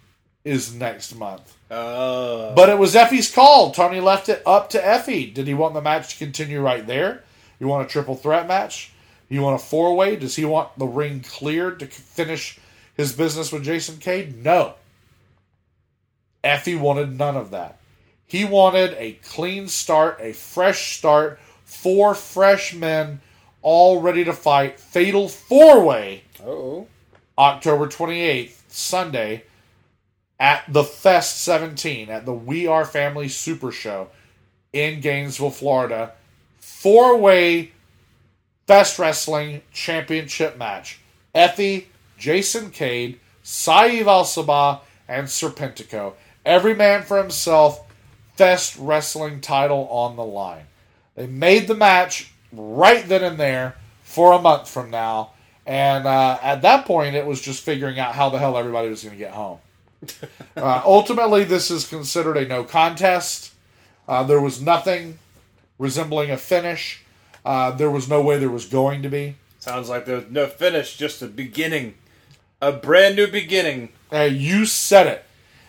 is 0.44 0.74
next 0.74 1.14
month. 1.14 1.56
Uh, 1.70 2.54
But 2.54 2.68
it 2.68 2.78
was 2.78 2.94
Effy's 2.94 3.30
call. 3.30 3.70
Tony 3.72 4.00
left 4.00 4.28
it 4.28 4.42
up 4.46 4.70
to 4.70 4.78
Effy. 4.80 5.32
Did 5.32 5.46
he 5.46 5.54
want 5.54 5.74
the 5.74 5.82
match 5.82 6.12
to 6.12 6.18
continue 6.18 6.60
right 6.60 6.86
there? 6.86 7.24
You 7.60 7.68
want 7.68 7.86
a 7.86 7.88
triple 7.90 8.14
threat 8.16 8.46
match? 8.48 8.92
You 9.28 9.42
want 9.42 9.60
a 9.60 9.64
four 9.64 9.94
way? 9.94 10.16
Does 10.16 10.36
he 10.36 10.44
want 10.44 10.78
the 10.78 10.86
ring 10.86 11.20
cleared 11.20 11.80
to 11.80 11.86
finish 11.86 12.58
his 12.96 13.12
business 13.12 13.52
with 13.52 13.64
Jason 13.64 13.98
Cade? 13.98 14.42
No. 14.42 14.74
Effy 16.42 16.78
wanted 16.78 17.18
none 17.18 17.36
of 17.36 17.50
that. 17.50 17.78
He 18.26 18.44
wanted 18.44 18.94
a 18.98 19.12
clean 19.24 19.68
start, 19.68 20.18
a 20.20 20.32
fresh 20.32 20.96
start, 20.96 21.38
four 21.64 22.14
fresh 22.14 22.74
men 22.74 23.20
all 23.62 24.00
ready 24.00 24.24
to 24.24 24.32
fight. 24.32 24.78
Fatal 24.78 25.28
four 25.28 25.84
way. 25.84 26.22
oh. 26.46 26.86
October 27.36 27.86
28th, 27.86 28.62
Sunday, 28.68 29.44
at 30.40 30.64
the 30.68 30.84
Fest 30.84 31.42
17 31.42 32.10
at 32.10 32.24
the 32.24 32.32
We 32.32 32.66
Are 32.66 32.84
Family 32.84 33.28
Super 33.28 33.72
Show 33.72 34.08
in 34.72 35.00
Gainesville, 35.00 35.50
Florida. 35.50 36.12
Four 36.58 37.18
way 37.18 37.72
Fest 38.66 38.98
Wrestling 38.98 39.62
Championship 39.72 40.56
match. 40.56 41.00
Effy, 41.34 41.86
Jason 42.16 42.70
Cade, 42.70 43.18
Saeed 43.42 44.06
Al 44.06 44.24
Sabah, 44.24 44.80
and 45.08 45.26
Serpentico. 45.26 46.14
Every 46.44 46.74
man 46.74 47.02
for 47.02 47.18
himself. 47.18 47.84
Fest 48.36 48.76
Wrestling 48.78 49.40
title 49.40 49.88
on 49.88 50.14
the 50.14 50.24
line. 50.24 50.66
They 51.16 51.26
made 51.26 51.66
the 51.66 51.74
match 51.74 52.32
right 52.52 53.06
then 53.08 53.24
and 53.24 53.38
there 53.38 53.74
for 54.04 54.32
a 54.32 54.40
month 54.40 54.68
from 54.68 54.90
now. 54.90 55.32
And 55.66 56.06
uh, 56.06 56.38
at 56.40 56.62
that 56.62 56.86
point, 56.86 57.16
it 57.16 57.26
was 57.26 57.40
just 57.40 57.64
figuring 57.64 57.98
out 57.98 58.14
how 58.14 58.30
the 58.30 58.38
hell 58.38 58.56
everybody 58.56 58.88
was 58.88 59.02
going 59.02 59.14
to 59.14 59.18
get 59.18 59.32
home. 59.32 59.58
uh, 60.56 60.82
ultimately, 60.84 61.44
this 61.44 61.70
is 61.70 61.86
considered 61.86 62.36
a 62.36 62.46
no 62.46 62.64
contest. 62.64 63.52
Uh, 64.06 64.22
there 64.22 64.40
was 64.40 64.60
nothing 64.60 65.18
resembling 65.78 66.30
a 66.30 66.36
finish. 66.36 67.02
Uh, 67.44 67.70
there 67.70 67.90
was 67.90 68.08
no 68.08 68.20
way 68.22 68.38
there 68.38 68.50
was 68.50 68.66
going 68.66 69.02
to 69.02 69.08
be. 69.08 69.36
Sounds 69.58 69.88
like 69.88 70.06
there's 70.06 70.30
no 70.30 70.46
finish, 70.46 70.96
just 70.96 71.22
a 71.22 71.26
beginning. 71.26 71.94
A 72.60 72.72
brand 72.72 73.16
new 73.16 73.26
beginning. 73.26 73.90
You 74.12 74.66
said 74.66 75.06
it. 75.06 75.24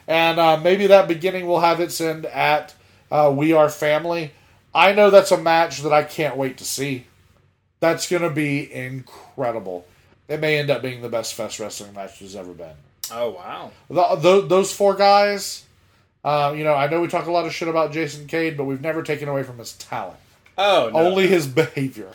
And 0.07 0.39
uh, 0.39 0.57
maybe 0.57 0.87
that 0.87 1.07
beginning 1.07 1.45
will 1.45 1.59
have 1.59 1.79
its 1.79 2.01
end 2.01 2.25
at 2.25 2.73
uh, 3.11 3.31
We 3.35 3.53
Are 3.53 3.69
Family. 3.69 4.31
I 4.73 4.91
know 4.91 5.11
that's 5.11 5.31
a 5.31 5.37
match 5.37 5.81
that 5.81 5.93
I 5.93 6.03
can't 6.03 6.35
wait 6.35 6.57
to 6.57 6.65
see. 6.65 7.05
That's 7.79 8.09
going 8.09 8.23
to 8.23 8.29
be 8.31 8.73
incredible. 8.73 9.85
It 10.27 10.39
may 10.39 10.57
end 10.57 10.69
up 10.69 10.81
being 10.81 11.01
the 11.01 11.09
best 11.09 11.35
Fest 11.35 11.59
Wrestling 11.59 11.93
match 11.93 12.19
there's 12.19 12.35
ever 12.35 12.53
been. 12.53 12.75
Oh 13.13 13.29
wow. 13.31 13.71
The, 13.89 14.15
tho- 14.15 14.41
those 14.41 14.73
four 14.73 14.95
guys, 14.95 15.63
uh, 16.23 16.53
you 16.55 16.63
know, 16.63 16.73
I 16.73 16.87
know 16.87 17.01
we 17.01 17.07
talk 17.07 17.27
a 17.27 17.31
lot 17.31 17.45
of 17.45 17.53
shit 17.53 17.67
about 17.67 17.91
Jason 17.91 18.27
Cade, 18.27 18.57
but 18.57 18.65
we've 18.65 18.81
never 18.81 19.03
taken 19.03 19.27
away 19.29 19.43
from 19.43 19.57
his 19.57 19.73
talent. 19.73 20.19
Oh 20.57 20.89
no. 20.91 20.99
Only 20.99 21.27
his 21.27 21.47
behavior. 21.47 22.11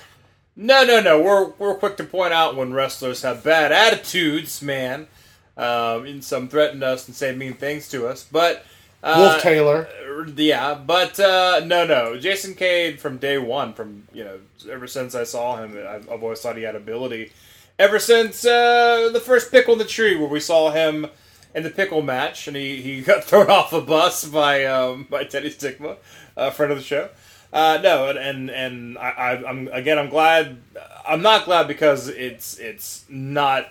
No, 0.57 0.85
no, 0.85 1.01
no. 1.01 1.21
We're 1.21 1.47
we're 1.59 1.75
quick 1.75 1.97
to 1.97 2.05
point 2.05 2.33
out 2.33 2.57
when 2.57 2.73
wrestlers 2.73 3.23
have 3.23 3.43
bad 3.43 3.73
attitudes, 3.73 4.62
man. 4.62 5.09
Um, 5.57 6.05
and 6.05 6.25
some 6.25 6.49
threaten 6.49 6.83
us 6.83 7.07
and 7.07 7.15
say 7.16 7.35
mean 7.35 7.55
things 7.55 7.89
to 7.91 8.09
us, 8.09 8.25
but 8.25 8.65
uh, 9.05 9.15
Wolf 9.19 9.43
Taylor. 9.43 9.89
Yeah, 10.37 10.75
but 10.75 11.21
uh, 11.21 11.62
no, 11.65 11.87
no. 11.87 12.19
Jason 12.19 12.55
Cade 12.55 12.99
from 13.01 13.19
day 13.19 13.39
one, 13.39 13.73
from 13.73 14.09
you 14.12 14.25
know, 14.25 14.39
ever 14.69 14.89
since 14.89 15.15
I 15.15 15.23
saw 15.25 15.57
him, 15.62 15.77
I've, 15.77 16.11
I've 16.11 16.23
always 16.23 16.41
thought 16.41 16.57
he 16.57 16.65
had 16.65 16.75
ability. 16.75 17.33
Ever 17.78 17.98
since 17.98 18.44
uh, 18.44 19.10
the 19.12 19.20
first 19.20 19.51
pickle 19.51 19.72
in 19.72 19.78
the 19.78 19.84
tree, 19.84 20.16
where 20.16 20.28
we 20.28 20.38
saw 20.38 20.70
him 20.70 21.09
in 21.55 21.64
the 21.64 21.70
pickle 21.70 22.02
match, 22.02 22.46
and 22.46 22.56
he, 22.56 22.80
he 22.80 23.01
got 23.02 23.24
thrown 23.24 23.51
off 23.51 23.72
a 23.72 23.80
bus 23.80 24.24
by 24.24 24.64
um, 24.64 25.06
by 25.10 25.24
Teddy 25.24 25.51
Stigma, 25.51 25.96
a 26.36 26.52
friend 26.52 26.70
of 26.70 26.78
the 26.78 26.84
show. 26.84 27.09
Uh, 27.52 27.80
no, 27.82 28.09
and 28.09 28.18
and, 28.18 28.51
and 28.51 28.98
I, 28.98 29.42
I'm 29.46 29.68
again, 29.68 29.98
I'm 29.98 30.09
glad. 30.09 30.59
I'm 31.06 31.22
not 31.22 31.46
glad 31.46 31.66
because 31.66 32.09
it's 32.09 32.59
it's 32.59 33.05
not 33.09 33.68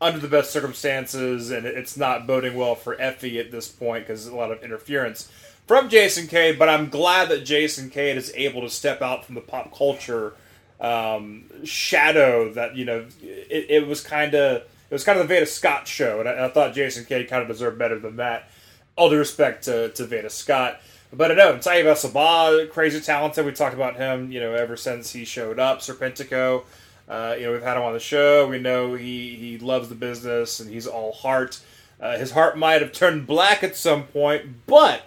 under 0.00 0.20
the 0.20 0.28
best 0.28 0.50
circumstances, 0.50 1.50
and 1.50 1.66
it's 1.66 1.96
not 1.96 2.28
boding 2.28 2.54
well 2.56 2.76
for 2.76 2.96
Effy 2.96 3.40
at 3.40 3.50
this 3.50 3.68
point 3.68 4.06
because 4.06 4.26
a 4.26 4.36
lot 4.36 4.52
of 4.52 4.62
interference 4.62 5.30
from 5.66 5.88
Jason 5.88 6.28
Cade. 6.28 6.60
But 6.60 6.68
I'm 6.68 6.90
glad 6.90 7.28
that 7.30 7.44
Jason 7.44 7.90
Cade 7.90 8.16
is 8.16 8.32
able 8.36 8.60
to 8.62 8.70
step 8.70 9.02
out 9.02 9.24
from 9.24 9.34
the 9.34 9.40
pop 9.40 9.76
culture 9.76 10.34
um, 10.82 11.44
shadow 11.64 12.52
that 12.52 12.76
you 12.76 12.84
know 12.84 13.06
it, 13.22 13.66
it 13.70 13.86
was 13.86 14.02
kind 14.02 14.34
of 14.34 14.62
it 14.62 14.94
was 14.94 15.04
kind 15.04 15.18
of 15.18 15.26
the 15.26 15.34
Veda 15.34 15.46
Scott 15.46 15.88
show, 15.88 16.20
and 16.20 16.28
I, 16.28 16.46
I 16.46 16.48
thought 16.48 16.74
Jason 16.74 17.06
Cade 17.06 17.30
kind 17.30 17.40
of 17.40 17.48
deserved 17.48 17.78
better 17.78 17.98
than 17.98 18.16
that. 18.16 18.50
All 18.94 19.08
due 19.08 19.16
respect 19.16 19.64
to, 19.64 19.88
to 19.90 20.04
Veda 20.04 20.28
Scott. 20.28 20.80
But 21.14 21.30
I 21.30 21.34
know 21.34 21.54
Taib 21.56 21.84
Sabah, 21.84 22.70
crazy 22.70 23.00
talented. 23.00 23.46
We 23.46 23.52
talked 23.52 23.74
about 23.74 23.96
him, 23.96 24.30
you 24.30 24.40
know, 24.40 24.52
ever 24.52 24.76
since 24.76 25.12
he 25.12 25.24
showed 25.24 25.58
up. 25.58 25.78
Serpentico, 25.78 26.64
uh, 27.08 27.36
you 27.38 27.46
know, 27.46 27.52
we've 27.52 27.62
had 27.62 27.76
him 27.76 27.84
on 27.84 27.94
the 27.94 28.00
show. 28.00 28.46
We 28.48 28.58
know 28.58 28.94
he 28.94 29.34
he 29.36 29.58
loves 29.58 29.88
the 29.88 29.94
business 29.94 30.60
and 30.60 30.70
he's 30.70 30.86
all 30.86 31.12
heart. 31.12 31.60
Uh, 32.00 32.18
his 32.18 32.32
heart 32.32 32.58
might 32.58 32.82
have 32.82 32.92
turned 32.92 33.26
black 33.26 33.62
at 33.62 33.76
some 33.76 34.04
point, 34.04 34.66
but 34.66 35.02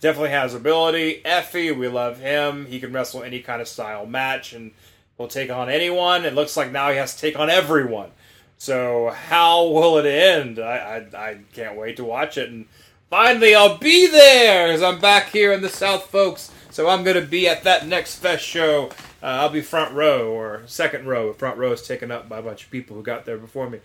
definitely 0.00 0.30
has 0.30 0.54
ability. 0.54 1.20
Effy, 1.24 1.76
we 1.76 1.88
love 1.88 2.18
him. 2.18 2.66
He 2.66 2.80
can 2.80 2.92
wrestle 2.92 3.22
any 3.22 3.40
kind 3.40 3.60
of 3.60 3.68
style 3.68 4.06
match 4.06 4.52
and 4.52 4.72
he'll 5.18 5.28
take 5.28 5.50
on 5.50 5.68
anyone. 5.68 6.24
It 6.24 6.34
looks 6.34 6.56
like 6.56 6.72
now 6.72 6.90
he 6.90 6.96
has 6.96 7.14
to 7.14 7.20
take 7.20 7.38
on 7.38 7.50
everyone. 7.50 8.10
So 8.56 9.10
how 9.10 9.66
will 9.66 9.98
it 9.98 10.06
end? 10.06 10.58
I 10.58 11.06
I, 11.12 11.18
I 11.18 11.38
can't 11.52 11.76
wait 11.76 11.98
to 11.98 12.04
watch 12.04 12.38
it 12.38 12.48
and. 12.48 12.66
Finally, 13.10 13.54
I'll 13.54 13.78
be 13.78 14.06
there 14.06 14.70
as 14.70 14.82
I'm 14.82 15.00
back 15.00 15.30
here 15.30 15.50
in 15.50 15.62
the 15.62 15.70
South, 15.70 16.10
folks. 16.10 16.52
So 16.70 16.90
I'm 16.90 17.04
going 17.04 17.18
to 17.18 17.26
be 17.26 17.48
at 17.48 17.64
that 17.64 17.86
next 17.86 18.16
fest 18.16 18.44
show. 18.44 18.90
Uh, 19.22 19.26
I'll 19.26 19.48
be 19.48 19.62
front 19.62 19.94
row 19.94 20.30
or 20.30 20.62
second 20.66 21.06
row. 21.06 21.32
Front 21.32 21.56
row 21.56 21.72
is 21.72 21.80
taken 21.86 22.10
up 22.10 22.28
by 22.28 22.36
a 22.36 22.42
bunch 22.42 22.64
of 22.64 22.70
people 22.70 22.96
who 22.96 23.02
got 23.02 23.24
there 23.24 23.38
before 23.38 23.70
me. 23.70 23.80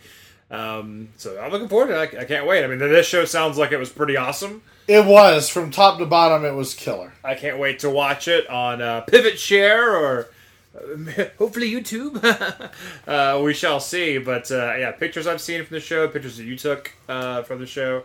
Um, 0.52 1.08
so 1.16 1.40
I'm 1.40 1.52
looking 1.54 1.70
forward 1.70 1.88
to 1.88 2.02
it. 2.02 2.16
I, 2.18 2.24
I 2.24 2.26
can't 2.26 2.46
wait. 2.46 2.66
I 2.66 2.68
mean, 2.68 2.80
this 2.80 3.08
show 3.08 3.24
sounds 3.24 3.58
like 3.58 3.72
it 3.72 3.78
was 3.78 3.90
pretty 3.90 4.18
awesome. 4.18 4.62
It 4.90 5.06
was 5.06 5.48
from 5.48 5.72
top 5.72 6.00
to 6.00 6.06
bottom. 6.06 6.44
It 6.44 6.54
was 6.54 6.74
killer. 6.74 7.14
I 7.24 7.36
can't 7.36 7.58
wait 7.58 7.80
to 7.80 7.90
watch 7.90 8.28
it 8.28 8.50
on 8.50 8.82
uh, 8.82 9.02
Pivot 9.02 9.40
Share 9.40 9.96
or 9.96 10.28
hopefully 11.38 11.72
YouTube. 11.72 12.24
uh, 13.08 13.42
we 13.42 13.54
shall 13.54 13.80
see. 13.80 14.18
But 14.18 14.52
uh, 14.52 14.76
yeah, 14.78 14.92
pictures 14.92 15.28
I've 15.28 15.42
seen 15.42 15.64
from 15.66 15.76
the 15.76 15.82
show, 15.82 16.08
pictures 16.08 16.38
that 16.38 16.46
you 16.46 16.58
took 16.58 16.94
uh, 17.08 17.44
from 17.44 17.60
the 17.60 17.66
show, 17.66 18.04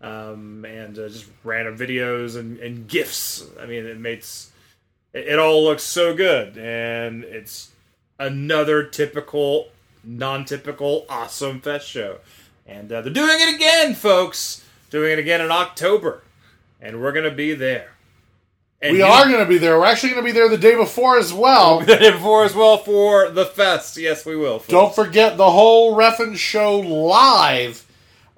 um, 0.00 0.64
and 0.64 0.98
uh, 0.98 1.08
just 1.08 1.26
random 1.44 1.76
videos 1.76 2.36
and, 2.36 2.58
and. 2.58 2.90
I 3.60 3.66
mean, 3.66 3.86
it 3.86 3.98
makes 3.98 4.50
it, 5.12 5.28
it 5.28 5.38
all 5.38 5.64
looks 5.64 5.82
so 5.82 6.14
good, 6.14 6.56
and 6.56 7.24
it's 7.24 7.70
another 8.18 8.84
typical, 8.84 9.68
non-typical, 10.02 11.04
awesome 11.08 11.60
fest 11.60 11.88
show. 11.88 12.18
And 12.66 12.90
uh, 12.90 13.02
they're 13.02 13.12
doing 13.12 13.40
it 13.40 13.54
again, 13.54 13.94
folks. 13.94 14.64
Doing 14.88 15.12
it 15.12 15.18
again 15.18 15.40
in 15.40 15.50
October, 15.50 16.22
and 16.80 17.02
we're 17.02 17.12
gonna 17.12 17.30
be 17.30 17.54
there. 17.54 17.95
And 18.86 18.96
we 18.96 19.02
are 19.02 19.24
going 19.26 19.40
to 19.40 19.48
be 19.48 19.58
there. 19.58 19.78
We're 19.78 19.86
actually 19.86 20.10
going 20.10 20.24
to 20.24 20.28
be 20.28 20.32
there 20.32 20.48
the 20.48 20.56
day 20.56 20.76
before 20.76 21.18
as 21.18 21.32
well. 21.32 21.80
the 21.84 21.96
day 21.96 22.12
before 22.12 22.44
as 22.44 22.54
well 22.54 22.78
for 22.78 23.30
the 23.30 23.44
fest. 23.44 23.96
Yes, 23.96 24.24
we 24.24 24.36
will. 24.36 24.60
folks. 24.60 24.68
Don't 24.68 24.94
forget 24.94 25.36
the 25.36 25.50
whole 25.50 25.96
Ref'n 25.96 26.36
show 26.36 26.78
live 26.78 27.84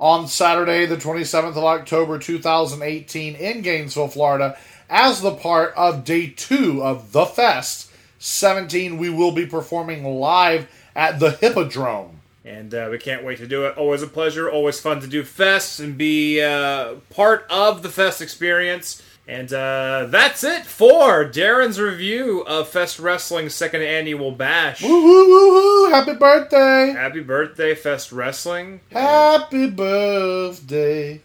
on 0.00 0.26
Saturday, 0.26 0.86
the 0.86 0.96
27th 0.96 1.56
of 1.56 1.64
October, 1.64 2.18
2018, 2.18 3.34
in 3.34 3.62
Gainesville, 3.62 4.08
Florida, 4.08 4.56
as 4.88 5.20
the 5.20 5.34
part 5.34 5.74
of 5.76 6.04
day 6.04 6.28
two 6.34 6.82
of 6.82 7.12
the 7.12 7.26
Fest 7.26 7.90
17. 8.18 8.96
We 8.96 9.10
will 9.10 9.32
be 9.32 9.44
performing 9.44 10.04
live 10.04 10.66
at 10.96 11.18
the 11.20 11.32
Hippodrome. 11.32 12.20
And 12.44 12.72
uh, 12.72 12.88
we 12.90 12.96
can't 12.96 13.24
wait 13.24 13.38
to 13.38 13.46
do 13.46 13.66
it. 13.66 13.76
Always 13.76 14.00
a 14.00 14.06
pleasure. 14.06 14.50
Always 14.50 14.80
fun 14.80 15.00
to 15.02 15.06
do 15.06 15.22
fests 15.22 15.84
and 15.84 15.98
be 15.98 16.40
uh, 16.40 16.94
part 17.10 17.46
of 17.50 17.82
the 17.82 17.90
fest 17.90 18.22
experience. 18.22 19.02
And 19.28 19.52
uh, 19.52 20.06
that's 20.08 20.42
it 20.42 20.64
for 20.64 21.22
Daryn's 21.26 21.78
review 21.78 22.40
of 22.46 22.68
Fest 22.68 22.98
Wrestling's 22.98 23.54
second 23.54 23.82
annual 23.82 24.32
bash. 24.32 24.82
Woo 24.82 25.04
woo 25.04 25.28
woo 25.28 25.52
woo! 25.52 25.90
Happy 25.90 26.14
birthday! 26.14 26.92
Happy 26.92 27.20
birthday, 27.20 27.74
Fest 27.74 28.10
Wrestling. 28.10 28.80
Happy 28.90 29.68
birthday! 29.68 31.20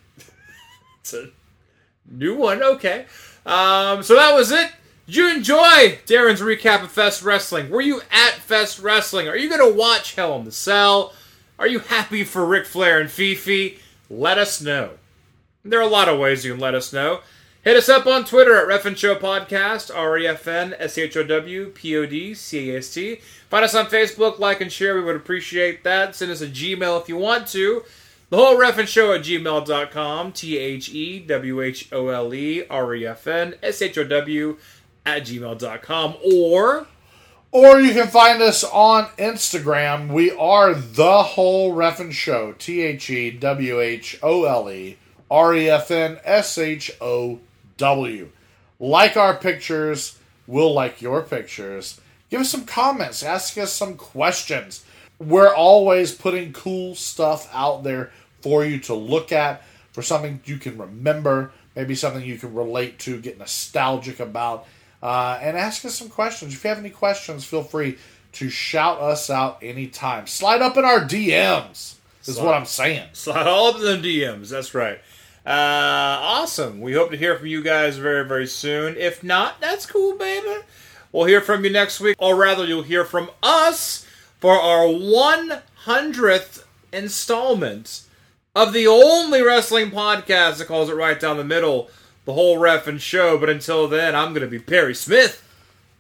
It's 1.00 1.14
a 1.14 1.30
new 2.12 2.36
one. 2.36 2.62
Okay. 2.62 3.06
Um, 3.46 4.04
so 4.04 4.16
that 4.16 4.36
was 4.36 4.52
it. 4.52 4.70
Did 5.06 5.16
you 5.16 5.30
enjoy 5.36 6.00
Daryn's 6.06 6.42
recap 6.42 6.84
of 6.84 6.92
Fest 6.92 7.24
Wrestling? 7.24 7.70
Were 7.70 7.82
you 7.82 8.02
at 8.12 8.34
Fest 8.34 8.80
Wrestling? 8.80 9.30
Are 9.30 9.38
you 9.38 9.48
going 9.48 9.66
to 9.66 9.78
watch 9.78 10.16
Hell 10.16 10.38
in 10.38 10.44
the 10.44 10.52
Cell? 10.52 11.14
Are 11.58 11.68
you 11.68 11.80
happy 11.80 12.26
for 12.26 12.46
Ric 12.46 12.66
Flair 12.66 13.00
and 13.00 13.10
Fifi? 13.10 13.80
Let 14.10 14.38
us 14.38 14.62
know. 14.62 14.92
There 15.64 15.80
are 15.80 15.84
a 15.84 15.88
lot 15.88 16.10
of 16.10 16.20
ways 16.20 16.44
you 16.44 16.52
can 16.52 16.60
let 16.60 16.76
us 16.76 16.92
know. 16.92 17.22
Hit 17.64 17.78
us 17.78 17.88
up 17.88 18.06
on 18.06 18.26
Twitter 18.26 18.58
at 18.58 18.68
Refn 18.68 18.98
Show 18.98 19.16
Podcast, 19.16 19.90
R 19.96 20.18
E 20.18 20.28
F 20.28 20.48
N 20.50 20.76
S 20.80 20.98
H 20.98 21.16
O 21.16 21.24
W 21.24 21.68
P 21.70 21.96
O 21.96 22.06
D 22.06 22.34
C 22.34 22.72
A 22.72 22.80
S 22.80 22.94
T. 22.94 23.22
Find 23.50 23.64
us 23.64 23.74
on 23.74 23.86
Facebook, 23.86 24.38
like 24.38 24.60
and 24.60 24.70
share. 24.70 24.96
We 24.96 25.04
would 25.04 25.16
appreciate 25.16 25.84
that. 25.86 26.14
Send 26.14 26.30
us 26.30 26.42
a 26.42 26.48
Gmail 26.48 27.02
if 27.02 27.08
you 27.08 27.16
want 27.16 27.48
to. 27.48 27.84
The 28.30 28.36
whole 28.38 28.58
Refn 28.58 28.86
Show 28.86 29.14
at 29.14 29.22
gmail.com. 29.22 30.34
T 30.34 30.58
H 30.58 30.90
E 30.90 31.20
W 31.22 31.62
H 31.62 31.88
O 31.94 32.10
L 32.10 32.34
E 32.34 32.66
R 32.70 32.96
E 32.96 33.06
F 33.08 33.28
N 33.28 33.56
S 33.64 33.82
H 33.82 33.98
O 33.98 34.04
W 34.04 34.58
at 35.06 35.24
gmail.com. 35.24 36.16
Or 36.34 36.88
Or 37.54 37.80
you 37.80 37.94
can 37.94 38.08
find 38.08 38.42
us 38.42 38.66
on 38.66 39.06
Instagram. 39.18 40.12
We 40.12 40.32
are 40.32 40.74
the 40.74 41.24
whole 41.24 41.74
Refn 41.74 42.12
Show. 42.12 42.56
T 42.58 42.82
H 42.82 43.10
E 43.10 43.32
W 43.32 43.80
H 43.80 44.20
O 44.22 44.44
L 44.44 44.70
E 44.70 44.98
R 45.32 45.56
E 45.56 45.70
F 45.70 45.92
N 45.92 46.20
S 46.26 46.58
H 46.58 46.92
O 47.00 47.40
W. 47.78 48.30
Like 48.80 49.18
our 49.18 49.36
pictures. 49.36 50.18
We'll 50.48 50.74
like 50.74 51.02
your 51.02 51.22
pictures. 51.22 52.00
Give 52.30 52.42
us 52.42 52.50
some 52.50 52.66
comments. 52.66 53.24
Ask 53.24 53.58
us 53.58 53.72
some 53.72 53.96
questions. 53.96 54.84
We're 55.20 55.54
always 55.54 56.14
putting 56.14 56.52
cool 56.52 56.96
stuff 56.96 57.50
out 57.54 57.84
there 57.84 58.12
for 58.42 58.66
you 58.66 58.80
to 58.82 58.94
look 58.94 59.32
at, 59.32 59.64
for 59.94 60.02
something 60.02 60.42
you 60.44 60.58
can 60.58 60.78
remember, 60.78 61.52
maybe 61.76 61.96
something 61.96 62.24
you 62.24 62.38
can 62.38 62.54
relate 62.54 63.00
to, 63.00 63.22
get 63.22 63.38
nostalgic 63.38 64.20
about 64.20 64.66
uh, 65.04 65.38
and 65.42 65.58
ask 65.58 65.84
us 65.84 65.96
some 65.96 66.08
questions. 66.08 66.54
If 66.54 66.64
you 66.64 66.70
have 66.70 66.80
any 66.80 66.90
questions, 66.90 67.44
feel 67.44 67.62
free 67.62 67.98
to 68.34 68.50
shout 68.50 69.00
us 69.00 69.30
out 69.30 69.60
anytime. 69.62 70.28
Slide 70.28 70.62
up 70.62 70.78
in 70.78 70.86
our 70.86 71.02
DMs, 71.02 71.96
is 72.26 72.40
what 72.40 72.56
I'm 72.56 72.66
saying. 72.66 73.10
slide 73.12 73.46
all 73.46 73.68
up 73.68 73.76
in 73.76 73.82
them 73.82 74.02
DMs. 74.02 74.50
That's 74.50 74.74
right. 74.74 75.00
Uh, 75.46 75.50
awesome. 76.22 76.80
We 76.80 76.94
hope 76.94 77.12
to 77.12 77.18
hear 77.18 77.38
from 77.38 77.48
you 77.48 77.62
guys 77.62 77.98
very, 77.98 78.26
very 78.26 78.48
soon. 78.48 78.96
If 78.98 79.24
not, 79.24 79.60
that's 79.60 79.86
cool, 79.86 80.18
baby. 80.18 80.62
We'll 81.12 81.26
hear 81.26 81.42
from 81.42 81.66
you 81.66 81.70
next 81.70 82.00
week, 82.00 82.16
or 82.18 82.36
rather, 82.36 82.66
you'll 82.66 82.84
hear 82.84 83.04
from 83.04 83.30
us 83.44 84.08
for 84.40 84.54
our 84.54 84.86
100th 84.86 86.64
installment 86.92 88.04
of 88.56 88.72
the 88.72 88.88
only 88.88 89.42
wrestling 89.42 89.92
podcast 89.92 90.58
that 90.58 90.68
calls 90.68 90.90
it 90.90 90.96
right 90.96 91.20
down 91.20 91.38
the 91.38 91.44
middle, 91.44 91.90
the 92.26 92.34
whole 92.34 92.58
Ref'n 92.58 93.00
show. 93.00 93.38
But 93.38 93.50
until 93.50 93.88
then, 93.88 94.16
I'm 94.16 94.30
going 94.30 94.42
to 94.42 94.48
be 94.48 94.60
Perry 94.60 94.96
Smith. 94.96 95.42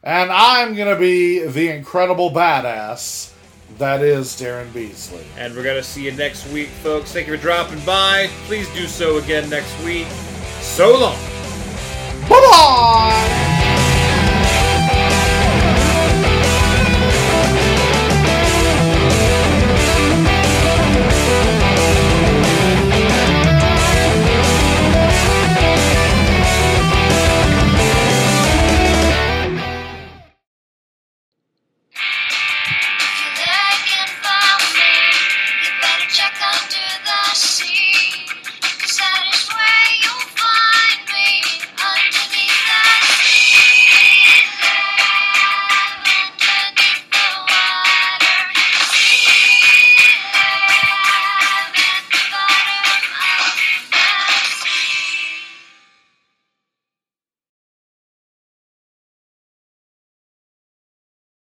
And 0.04 0.32
I'm 0.32 0.76
going 0.76 0.94
to 0.94 1.00
be 1.00 1.46
the 1.46 1.70
incredible 1.70 2.30
badass 2.32 3.33
that 3.78 4.02
is 4.02 4.30
Daryn 4.30 4.72
Beasley. 4.74 5.26
And 5.38 5.56
we're 5.56 5.64
going 5.64 5.78
to 5.78 5.84
see 5.84 6.06
you 6.06 6.12
next 6.12 6.48
week, 6.52 6.70
folks. 6.70 7.12
Thank 7.12 7.28
you 7.28 7.36
for 7.36 7.42
dropping 7.42 7.80
by. 7.86 8.28
Please 8.46 8.72
do 8.74 8.88
so 8.88 9.18
again 9.18 9.50
next 9.50 9.78
week. 9.84 10.08
So 10.62 10.98
long. 10.98 11.18
Bye 12.30 12.40
bye! 12.52 13.53